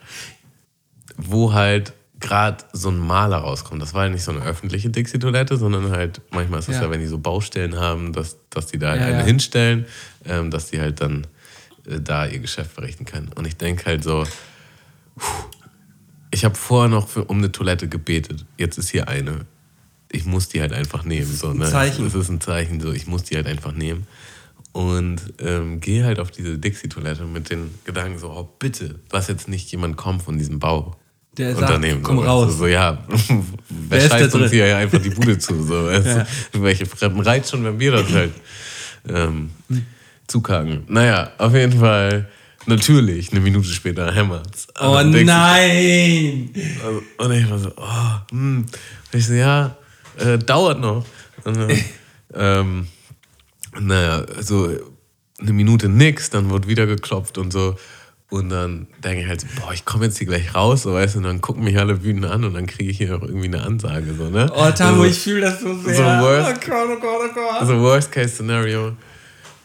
wo 1.18 1.52
halt 1.52 1.92
gerade 2.20 2.64
so 2.72 2.88
ein 2.88 2.98
Maler 2.98 3.38
rauskommt. 3.38 3.80
Das 3.80 3.94
war 3.94 4.04
ja 4.04 4.10
nicht 4.10 4.24
so 4.24 4.32
eine 4.32 4.42
öffentliche 4.42 4.90
Dixie-Toilette, 4.90 5.56
sondern 5.56 5.90
halt, 5.90 6.20
manchmal 6.30 6.60
ist 6.60 6.68
das 6.68 6.76
ja. 6.76 6.82
Ja. 6.82 6.90
wenn 6.90 7.00
die 7.00 7.06
so 7.06 7.18
Baustellen 7.18 7.76
haben, 7.76 8.12
dass, 8.12 8.36
dass 8.50 8.66
die 8.66 8.78
da 8.78 8.90
halt 8.90 9.00
Ja, 9.00 9.06
eine 9.08 9.18
ja. 9.18 9.24
hinstellen, 9.24 9.86
ähm, 10.24 10.50
dass 10.50 10.70
die 10.70 10.80
halt 10.80 11.00
dann 11.00 11.26
äh, 11.86 12.00
da 12.00 12.26
ihr 12.26 12.40
Geschäft 12.40 12.72
verrichten 12.72 13.04
können. 13.04 13.30
Und 13.34 13.46
ich 13.46 13.56
denke 13.56 13.86
halt 13.86 14.02
so, 14.02 14.24
ich 16.30 16.44
habe 16.44 16.54
vorher 16.54 16.88
noch 16.88 17.08
für, 17.08 17.24
um 17.24 17.38
eine 17.38 17.52
Toilette 17.52 17.88
gebetet. 17.88 18.44
Jetzt 18.56 18.78
ist 18.78 18.90
hier 18.90 19.08
eine. 19.08 19.46
Ich 20.10 20.24
muss 20.24 20.48
die 20.48 20.60
halt 20.60 20.72
einfach 20.72 21.04
nehmen. 21.04 21.26
So, 21.26 21.52
ne? 21.52 21.70
Zeichen. 21.70 22.06
Es 22.06 22.14
ist 22.14 22.30
ein 22.30 22.40
Zeichen, 22.40 22.80
so 22.80 22.92
ich 22.92 23.06
muss 23.06 23.24
die 23.24 23.36
halt 23.36 23.46
einfach 23.46 23.72
nehmen. 23.72 24.06
Und 24.72 25.20
ähm, 25.38 25.80
gehe 25.80 26.04
halt 26.04 26.20
auf 26.20 26.30
diese 26.30 26.58
Dixie-Toilette 26.58 27.24
mit 27.24 27.50
den 27.50 27.74
Gedanken 27.84 28.18
so, 28.18 28.30
oh 28.30 28.48
bitte, 28.58 29.00
lass 29.10 29.28
jetzt 29.28 29.48
nicht 29.48 29.70
jemand 29.70 29.96
kommen 29.96 30.20
von 30.20 30.38
diesem 30.38 30.58
Bau. 30.58 30.96
Der 31.38 31.54
sagt, 31.54 31.62
Unternehmen. 31.62 32.02
komm 32.02 32.18
raus. 32.18 32.48
du, 32.48 32.52
So, 32.58 32.66
ja, 32.66 32.98
Wer 33.08 33.42
wer 33.68 34.00
scheißt 34.08 34.34
uns 34.34 34.50
hier 34.50 34.66
ja 34.66 34.78
einfach 34.78 35.00
die 35.00 35.10
Bude 35.10 35.38
zu? 35.38 35.62
So, 35.64 35.90
Ja. 35.90 36.26
Welche 36.52 36.84
Fremden 36.86 37.20
reizt 37.20 37.50
schon, 37.50 37.64
wenn 37.64 37.78
wir 37.78 37.92
das 37.92 38.10
halt 38.12 38.32
ähm, 39.08 39.50
zukagen. 40.26 40.84
Naja, 40.88 41.30
auf 41.38 41.54
jeden 41.54 41.78
Fall, 41.78 42.28
natürlich, 42.66 43.30
eine 43.32 43.40
Minute 43.40 43.68
später 43.68 44.12
hämmert's. 44.14 44.66
Oh 44.78 44.96
Und 44.98 45.12
denkst 45.12 45.20
du- 45.20 45.24
nein! 45.26 46.50
also, 46.84 47.02
und 47.18 47.32
ich 47.32 47.50
war 47.50 47.58
so, 47.58 47.72
oh, 47.76 48.32
hm. 48.32 48.66
Und 49.12 49.18
ich 49.18 49.26
so, 49.26 49.32
ja, 49.34 49.76
äh, 50.18 50.38
dauert 50.38 50.80
noch. 50.80 51.04
Und, 51.44 51.56
dann, 51.56 51.70
ähm, 52.34 52.86
naja, 53.80 54.26
so 54.40 54.68
eine 55.40 55.52
Minute 55.52 55.88
nix, 55.88 56.30
dann 56.30 56.50
wird 56.50 56.66
wieder 56.66 56.86
geklopft 56.86 57.38
und 57.38 57.52
so. 57.52 57.76
Und 58.30 58.50
dann 58.50 58.86
denke 59.02 59.22
ich 59.22 59.26
halt 59.28 59.40
so, 59.40 59.46
boah, 59.58 59.72
ich 59.72 59.86
komme 59.86 60.04
jetzt 60.04 60.18
hier 60.18 60.26
gleich 60.26 60.54
raus, 60.54 60.82
so 60.82 60.92
weißt 60.92 61.14
du, 61.14 61.18
und 61.20 61.24
dann 61.24 61.40
gucken 61.40 61.64
mich 61.64 61.78
alle 61.78 62.04
wütend 62.04 62.26
an 62.26 62.44
und 62.44 62.52
dann 62.52 62.66
kriege 62.66 62.90
ich 62.90 62.98
hier 62.98 63.10
noch 63.12 63.22
irgendwie 63.22 63.46
eine 63.46 63.62
Ansage, 63.62 64.12
so, 64.18 64.28
ne? 64.28 64.52
Oh, 64.54 64.70
Tamo, 64.70 65.02
also, 65.02 65.04
ich 65.04 65.18
fühle 65.18 65.40
das 65.40 65.60
so 65.60 65.74
sehr. 65.78 65.94
so 65.94 66.02
worst- 66.02 66.50
oh 66.50 66.68
Gott, 66.70 66.88
oh 66.90 67.00
Gott, 67.00 67.30
oh 67.30 67.34
Gott. 67.34 67.60
also 67.60 67.80
Worst 67.80 68.12
Case 68.12 68.28
Szenario. 68.34 68.92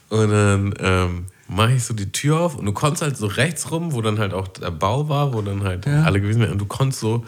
Und 0.10 0.30
dann 0.30 0.74
ähm, 0.80 1.26
mache 1.50 1.74
ich 1.74 1.84
so 1.84 1.94
die 1.94 2.10
Tür 2.12 2.40
auf 2.40 2.56
und 2.56 2.66
du 2.66 2.72
konntest 2.72 3.02
halt 3.02 3.18
so 3.18 3.26
rechts 3.28 3.70
rum, 3.70 3.92
wo 3.92 4.02
dann 4.02 4.18
halt 4.18 4.34
auch 4.34 4.48
der 4.48 4.72
Bau 4.72 5.10
war, 5.10 5.34
wo 5.34 5.42
dann 5.42 5.64
halt 5.64 5.86
Ja. 5.86 6.04
alle 6.04 6.22
gewesen 6.22 6.40
wären. 6.40 6.54
Und 6.54 6.60
du 6.60 6.66
konntest 6.66 7.02
so 7.02 7.26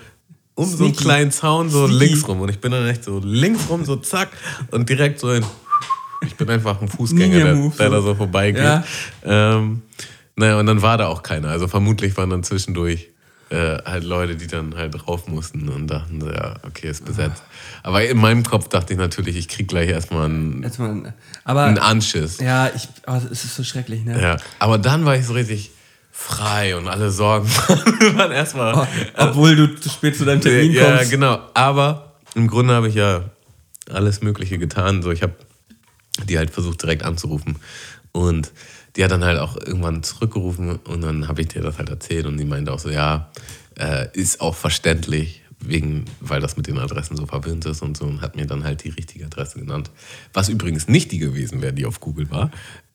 um 0.53 0.63
so 0.65 0.85
einen 0.85 0.93
Sneaky. 0.93 1.03
kleinen 1.03 1.31
Zaun 1.31 1.69
so 1.69 1.85
Sneaky. 1.87 2.05
links 2.05 2.27
rum. 2.29 2.39
Und 2.39 2.49
ich 2.49 2.59
bin 2.61 2.71
dann 2.71 2.87
echt 2.87 3.03
so 3.03 3.19
links 3.21 3.67
rum, 3.69 3.83
so 3.83 3.97
zack, 3.97 4.29
und 4.71 4.87
direkt 4.87 5.19
so 5.19 5.31
in. 5.33 5.43
Ich 6.25 6.35
bin 6.35 6.49
einfach 6.49 6.81
ein 6.81 6.87
Fußgänger, 6.87 7.43
der, 7.43 7.53
der 7.77 7.89
da 7.89 7.99
so. 8.01 8.07
so 8.07 8.15
vorbeigeht. 8.15 8.63
Ja. 8.63 8.83
Ähm, 9.25 9.81
naja, 10.35 10.59
und 10.59 10.65
dann 10.65 10.81
war 10.81 10.97
da 10.97 11.07
auch 11.07 11.23
keiner. 11.23 11.49
Also 11.49 11.67
vermutlich 11.67 12.15
waren 12.17 12.29
dann 12.29 12.43
zwischendurch 12.43 13.09
äh, 13.49 13.77
halt 13.85 14.03
Leute, 14.03 14.35
die 14.35 14.47
dann 14.47 14.75
halt 14.75 14.95
drauf 14.95 15.27
mussten 15.27 15.69
und 15.69 15.87
dachten, 15.87 16.19
so, 16.19 16.29
ja, 16.29 16.55
okay, 16.63 16.89
ist 16.89 17.05
besetzt. 17.05 17.43
Aber 17.83 18.03
in 18.03 18.17
meinem 18.17 18.43
Kopf 18.43 18.69
dachte 18.69 18.93
ich 18.93 18.99
natürlich, 18.99 19.35
ich 19.35 19.47
krieg 19.47 19.67
gleich 19.67 19.89
erstmal 19.89 20.25
einen, 20.25 20.63
Jetzt 20.63 20.79
mal, 20.79 21.13
aber 21.43 21.63
einen 21.63 21.77
Anschiss. 21.77 22.39
ja, 22.39 22.69
ich, 22.75 22.89
oh, 23.07 23.19
es 23.31 23.45
ist 23.45 23.55
so 23.55 23.63
schrecklich, 23.63 24.03
ne? 24.03 24.19
Ja, 24.21 24.37
aber 24.59 24.77
dann 24.77 25.05
war 25.05 25.15
ich 25.15 25.25
so 25.25 25.33
richtig 25.33 25.71
frei 26.11 26.75
und 26.75 26.87
alle 26.87 27.11
Sorgen 27.11 27.47
waren 28.15 28.31
erstmal. 28.31 28.73
Oh, 28.75 28.87
obwohl 29.17 29.55
du 29.55 29.79
zu 29.79 29.89
spät 29.89 30.15
zu 30.17 30.25
deinem 30.25 30.41
Termin 30.41 30.71
ja, 30.71 30.95
kommst. 30.95 31.11
genau. 31.11 31.39
Aber 31.53 32.15
im 32.33 32.47
Grunde 32.47 32.73
habe 32.73 32.87
ich 32.87 32.95
ja 32.95 33.25
alles 33.91 34.21
Mögliche 34.21 34.57
getan. 34.57 35.03
So, 35.03 35.11
ich 35.11 35.21
habe 35.21 35.33
die 36.23 36.37
halt 36.37 36.49
versucht 36.49 36.81
direkt 36.81 37.03
anzurufen 37.03 37.57
und 38.11 38.51
die 38.95 39.03
hat 39.03 39.11
dann 39.11 39.23
halt 39.23 39.39
auch 39.39 39.57
irgendwann 39.57 40.03
zurückgerufen 40.03 40.77
und 40.77 41.01
dann 41.01 41.27
habe 41.27 41.41
ich 41.41 41.49
dir 41.49 41.61
das 41.61 41.77
halt 41.77 41.89
erzählt 41.89 42.25
und 42.25 42.37
die 42.37 42.45
meinte 42.45 42.71
auch 42.71 42.79
so, 42.79 42.89
ja, 42.89 43.31
äh, 43.77 44.07
ist 44.13 44.41
auch 44.41 44.55
verständlich, 44.55 45.41
wegen, 45.59 46.05
weil 46.19 46.41
das 46.41 46.57
mit 46.57 46.67
den 46.67 46.77
Adressen 46.77 47.17
so 47.17 47.25
verwirrend 47.25 47.65
ist 47.65 47.81
und 47.81 47.97
so 47.97 48.05
und 48.05 48.21
hat 48.21 48.35
mir 48.35 48.45
dann 48.45 48.63
halt 48.63 48.83
die 48.83 48.89
richtige 48.89 49.25
Adresse 49.25 49.59
genannt. 49.59 49.91
Was 50.33 50.49
übrigens 50.49 50.87
nicht 50.87 51.11
die 51.11 51.17
gewesen 51.17 51.61
wäre, 51.61 51.73
die 51.73 51.85
auf 51.85 51.99
Google 51.99 52.29
war. 52.29 52.51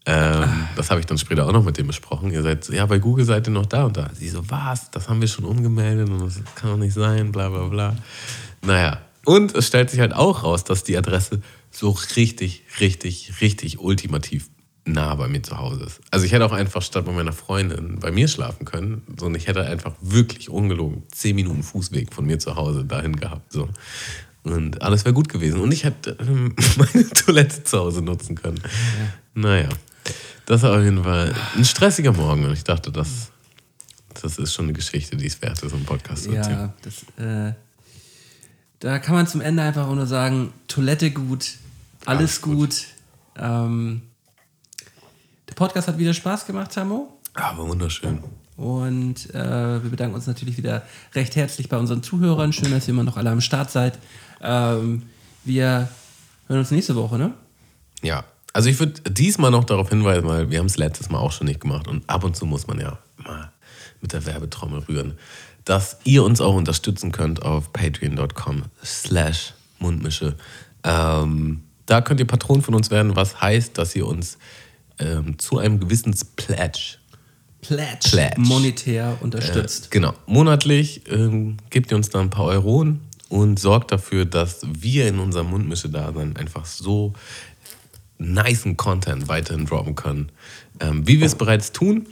Ähm, 0.07 0.67
das 0.77 0.91
habe 0.91 1.01
ich 1.01 1.07
dann 1.07 1.19
später 1.19 1.47
auch 1.47 1.53
noch 1.53 1.65
mit 1.65 1.77
dem 1.77 1.87
besprochen. 1.87 2.31
Ihr 2.31 2.43
seid, 2.43 2.69
ja, 2.69 2.87
bei 2.87 2.99
Google 2.99 3.25
seid 3.25 3.47
ihr 3.47 3.53
noch 3.53 3.67
da 3.67 3.85
und 3.85 3.97
da. 3.97 4.11
Sie 4.15 4.29
so, 4.29 4.49
was? 4.49 4.91
Das 4.91 5.09
haben 5.09 5.21
wir 5.21 5.29
schon 5.29 5.45
umgemeldet 5.45 6.09
und 6.09 6.21
das 6.21 6.41
kann 6.55 6.71
doch 6.71 6.79
nicht 6.79 6.95
sein, 6.95 7.33
bla 7.33 7.49
bla 7.49 7.67
bla. 7.67 7.97
Naja, 8.63 9.01
und 9.25 9.55
es 9.55 9.67
stellt 9.67 9.91
sich 9.91 10.01
halt 10.01 10.15
auch 10.15 10.43
raus, 10.43 10.65
dass 10.65 10.85
die 10.85 10.97
Adresse 10.97 11.43
so 11.71 11.91
richtig, 12.17 12.65
richtig, 12.81 13.41
richtig 13.41 13.79
ultimativ 13.79 14.49
nah 14.93 15.15
bei 15.15 15.29
mir 15.29 15.43
zu 15.43 15.59
Hause 15.59 15.85
ist. 15.85 16.01
Also 16.11 16.27
ich 16.27 16.33
hätte 16.33 16.45
auch 16.45 16.53
einfach 16.53 16.83
statt 16.83 17.05
bei 17.05 17.13
meiner 17.13 17.33
Freundin 17.33 17.99
bei 17.99 18.11
mir 18.11 18.29
schlafen 18.29 18.65
können, 18.65 19.03
sondern 19.19 19.41
ich 19.41 19.47
hätte 19.47 19.65
einfach 19.65 19.95
wirklich 20.01 20.51
ungelogen 20.51 21.03
zehn 21.13 21.37
Minuten 21.37 21.63
Fußweg 21.63 22.13
von 22.13 22.27
mir 22.27 22.39
zu 22.39 22.57
Hause 22.57 22.85
dahin 22.85 23.17
gehabt. 23.17 23.53
So. 23.53 23.69
Und 24.43 24.81
alles 24.83 25.05
wäre 25.05 25.15
gut 25.15 25.29
gewesen. 25.29 25.61
Und 25.61 25.73
ich 25.73 25.85
hätte 25.85 26.17
ähm, 26.21 26.55
meine 26.77 27.09
Toilette 27.11 27.65
zu 27.65 27.79
Hause 27.79 28.03
nutzen 28.03 28.37
können. 28.37 28.61
Naja, 29.35 29.69
das 30.47 30.63
war 30.63 30.79
auf 30.79 30.83
jeden 30.83 31.05
Fall 31.05 31.35
ein 31.57 31.65
stressiger 31.65 32.13
Morgen. 32.13 32.45
Und 32.45 32.53
ich 32.53 32.65
dachte, 32.65 32.91
das, 32.91 33.31
das 34.21 34.39
ist 34.39 34.55
schon 34.55 34.67
eine 34.67 34.73
Geschichte, 34.73 35.17
die 35.17 35.27
es 35.27 35.41
wert 35.43 35.63
ist, 35.63 35.73
im 35.73 35.85
Podcast 35.85 36.25
zu 36.25 36.33
erzählen. 36.33 36.59
Ja, 36.59 36.75
das, 36.83 37.25
äh, 37.25 37.55
da 38.81 38.99
kann 38.99 39.15
man 39.15 39.27
zum 39.27 39.43
Ende 39.43 39.63
einfach 39.63 39.87
nur 39.93 40.07
sagen, 40.07 40.53
Toilette 40.67 41.11
gut, 41.11 41.59
alles, 42.07 42.19
Alles 42.19 42.41
gut. 42.41 42.57
gut. 42.57 42.87
Ähm, 43.37 44.03
Podcast 45.61 45.89
hat 45.89 45.99
wieder 45.99 46.15
Spaß 46.15 46.47
gemacht, 46.47 46.73
Samo. 46.73 47.21
Aber 47.35 47.69
wunderschön. 47.69 48.21
Und 48.57 49.29
äh, 49.35 49.83
wir 49.83 49.91
bedanken 49.91 50.15
uns 50.15 50.27
natürlich 50.27 50.57
wieder 50.57 50.83
recht 51.15 51.37
herzlich 51.37 51.69
bei 51.69 51.77
unseren 51.77 52.03
Zuhörern. 52.03 52.55
Schön, 52.55 52.71
dass 52.71 52.89
ihr 52.89 52.95
immer 52.95 53.03
noch 53.03 53.19
alle 53.19 53.29
am 53.29 53.43
Start 53.43 53.71
seid. 53.71 53.99
Ähm, 54.41 55.03
wir 55.45 55.91
hören 56.47 56.61
uns 56.61 56.71
nächste 56.71 56.97
Woche, 56.97 57.19
ne? 57.19 57.35
Ja, 58.01 58.25
also 58.55 58.71
ich 58.71 58.81
würde 58.81 59.03
diesmal 59.11 59.51
noch 59.51 59.65
darauf 59.65 59.91
hinweisen, 59.91 60.27
weil 60.27 60.49
wir 60.49 60.61
haben 60.61 60.65
es 60.65 60.79
letztes 60.79 61.11
Mal 61.11 61.19
auch 61.19 61.33
schon 61.33 61.47
nicht 61.47 61.61
gemacht 61.61 61.89
und 61.89 62.09
ab 62.09 62.25
und 62.25 62.35
zu 62.35 62.47
muss 62.47 62.67
man 62.67 62.81
ja 62.81 62.97
mal 63.19 63.53
mit 64.01 64.15
der 64.15 64.25
Werbetrommel 64.25 64.85
rühren, 64.89 65.19
dass 65.67 65.99
ihr 66.05 66.25
uns 66.25 66.41
auch 66.41 66.55
unterstützen 66.55 67.13
könnt 67.13 67.43
auf 67.43 67.71
patreon.com 67.75 68.63
slash 68.83 69.53
mundmische. 69.79 70.37
Ähm, 70.85 71.65
da 71.85 72.01
könnt 72.01 72.19
ihr 72.19 72.27
Patron 72.27 72.63
von 72.63 72.75
uns 72.75 72.91
werden, 72.91 73.15
was 73.15 73.43
heißt, 73.43 73.77
dass 73.77 73.95
ihr 73.95 74.07
uns 74.07 74.39
ähm, 75.01 75.39
zu 75.39 75.59
einem 75.59 75.81
gewissen 75.81 76.15
Pledge 76.37 77.01
Pledge, 77.61 78.09
Pledge. 78.11 78.41
monetär 78.41 79.19
unterstützt. 79.21 79.87
Äh, 79.87 79.89
genau. 79.91 80.15
Monatlich 80.27 81.03
ähm, 81.11 81.59
gebt 81.71 81.91
ihr 81.91 81.97
uns 81.97 82.09
da 82.09 82.21
ein 82.21 82.31
paar 82.31 82.47
Euronen 82.47 83.01
und 83.29 83.59
sorgt 83.59 83.93
dafür, 83.93 84.25
dass 84.25 84.61
wir 84.67 85.09
in 85.09 85.19
unserem 85.19 85.51
Mundmische-Dasein 85.51 86.37
einfach 86.37 86.65
so 86.65 87.13
nicen 88.19 88.77
Content 88.77 89.29
weiterhin 89.29 89.67
droppen 89.67 89.95
können, 89.95 90.31
ähm, 90.81 91.07
wie 91.07 91.21
wir 91.21 91.27
es 91.27 91.35
bereits 91.35 91.73
tun. 91.73 92.07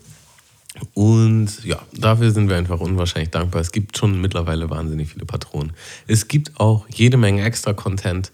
Und 0.94 1.64
ja, 1.64 1.82
dafür 1.92 2.30
sind 2.30 2.48
wir 2.48 2.56
einfach 2.56 2.78
unwahrscheinlich 2.80 3.30
dankbar. 3.30 3.60
Es 3.60 3.72
gibt 3.72 3.98
schon 3.98 4.20
mittlerweile 4.20 4.70
wahnsinnig 4.70 5.08
viele 5.08 5.24
Patronen. 5.26 5.72
Es 6.06 6.28
gibt 6.28 6.60
auch 6.60 6.86
jede 6.88 7.16
Menge 7.16 7.42
extra 7.42 7.72
Content, 7.72 8.30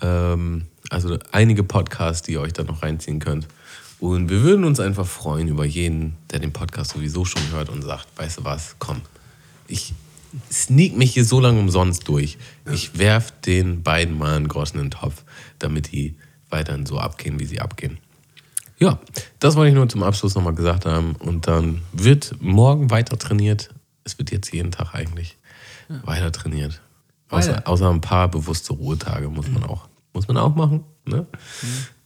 ähm, 0.00 0.66
also 0.88 1.18
einige 1.32 1.64
Podcasts, 1.64 2.22
die 2.22 2.32
ihr 2.32 2.40
euch 2.40 2.52
da 2.52 2.62
noch 2.62 2.82
reinziehen 2.82 3.18
könnt. 3.18 3.48
Und 4.00 4.30
wir 4.30 4.42
würden 4.42 4.64
uns 4.64 4.80
einfach 4.80 5.06
freuen 5.06 5.48
über 5.48 5.64
jeden, 5.64 6.16
der 6.30 6.38
den 6.38 6.52
Podcast 6.52 6.92
sowieso 6.92 7.24
schon 7.24 7.42
hört 7.52 7.68
und 7.68 7.82
sagt, 7.82 8.06
weißt 8.16 8.38
du 8.38 8.44
was, 8.44 8.76
komm, 8.78 9.02
ich 9.68 9.92
sneak 10.50 10.96
mich 10.96 11.12
hier 11.12 11.24
so 11.24 11.38
lange 11.38 11.60
umsonst 11.60 12.08
durch. 12.08 12.38
Ich 12.70 12.98
werf 12.98 13.32
den 13.42 13.82
beiden 13.82 14.16
mal 14.16 14.36
einen 14.36 14.48
Groschen 14.48 14.78
in 14.78 14.86
den 14.86 14.90
Topf, 14.92 15.22
damit 15.58 15.92
die 15.92 16.16
weiterhin 16.48 16.86
so 16.86 16.98
abgehen, 16.98 17.38
wie 17.38 17.44
sie 17.44 17.60
abgehen. 17.60 17.98
Ja, 18.78 18.98
das 19.38 19.56
wollte 19.56 19.68
ich 19.68 19.74
nur 19.74 19.88
zum 19.88 20.02
Abschluss 20.02 20.34
nochmal 20.34 20.54
gesagt 20.54 20.86
haben. 20.86 21.14
Und 21.16 21.46
dann 21.46 21.82
wird 21.92 22.36
morgen 22.40 22.90
weiter 22.90 23.18
trainiert. 23.18 23.68
Es 24.04 24.18
wird 24.18 24.30
jetzt 24.30 24.52
jeden 24.52 24.70
Tag 24.70 24.94
eigentlich 24.94 25.36
weiter 26.04 26.32
trainiert. 26.32 26.80
Außer, 27.28 27.68
außer 27.68 27.90
ein 27.90 28.00
paar 28.00 28.28
bewusste 28.28 28.72
Ruhetage 28.72 29.28
muss 29.28 29.48
man 29.48 29.62
auch, 29.64 29.88
muss 30.14 30.26
man 30.26 30.38
auch 30.38 30.54
machen. 30.54 30.84
Ne? 31.04 31.26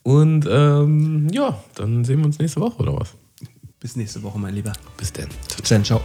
Und 0.05 0.47
ähm, 0.47 1.29
ja, 1.31 1.57
dann 1.73 2.05
sehen 2.05 2.19
wir 2.19 2.27
uns 2.27 2.37
nächste 2.37 2.61
Woche 2.61 2.77
oder 2.77 2.95
was? 2.95 3.15
Bis 3.79 3.95
nächste 3.95 4.21
Woche, 4.21 4.37
mein 4.37 4.53
Lieber. 4.53 4.71
Bis 4.97 5.11
dann. 5.11 5.27
Ciao, 5.63 5.81
ciao. 5.81 6.01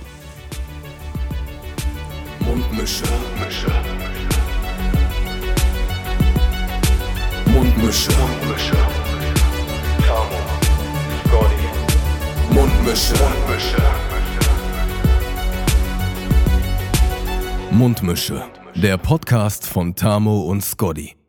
Mundmische. 2.40 3.04
Mische. 3.38 3.70
Mundmische. 7.44 8.10
Mische. 8.48 8.76
Tamo. 10.06 10.40
Scotty. 11.28 12.54
Mundmische. 12.54 13.14
Mische. 13.50 13.82
Mundmische. 17.70 18.44
Der 18.76 18.96
Podcast 18.96 19.66
von 19.66 19.94
Tamo 19.94 20.44
und 20.44 20.64
Scotty. 20.64 21.19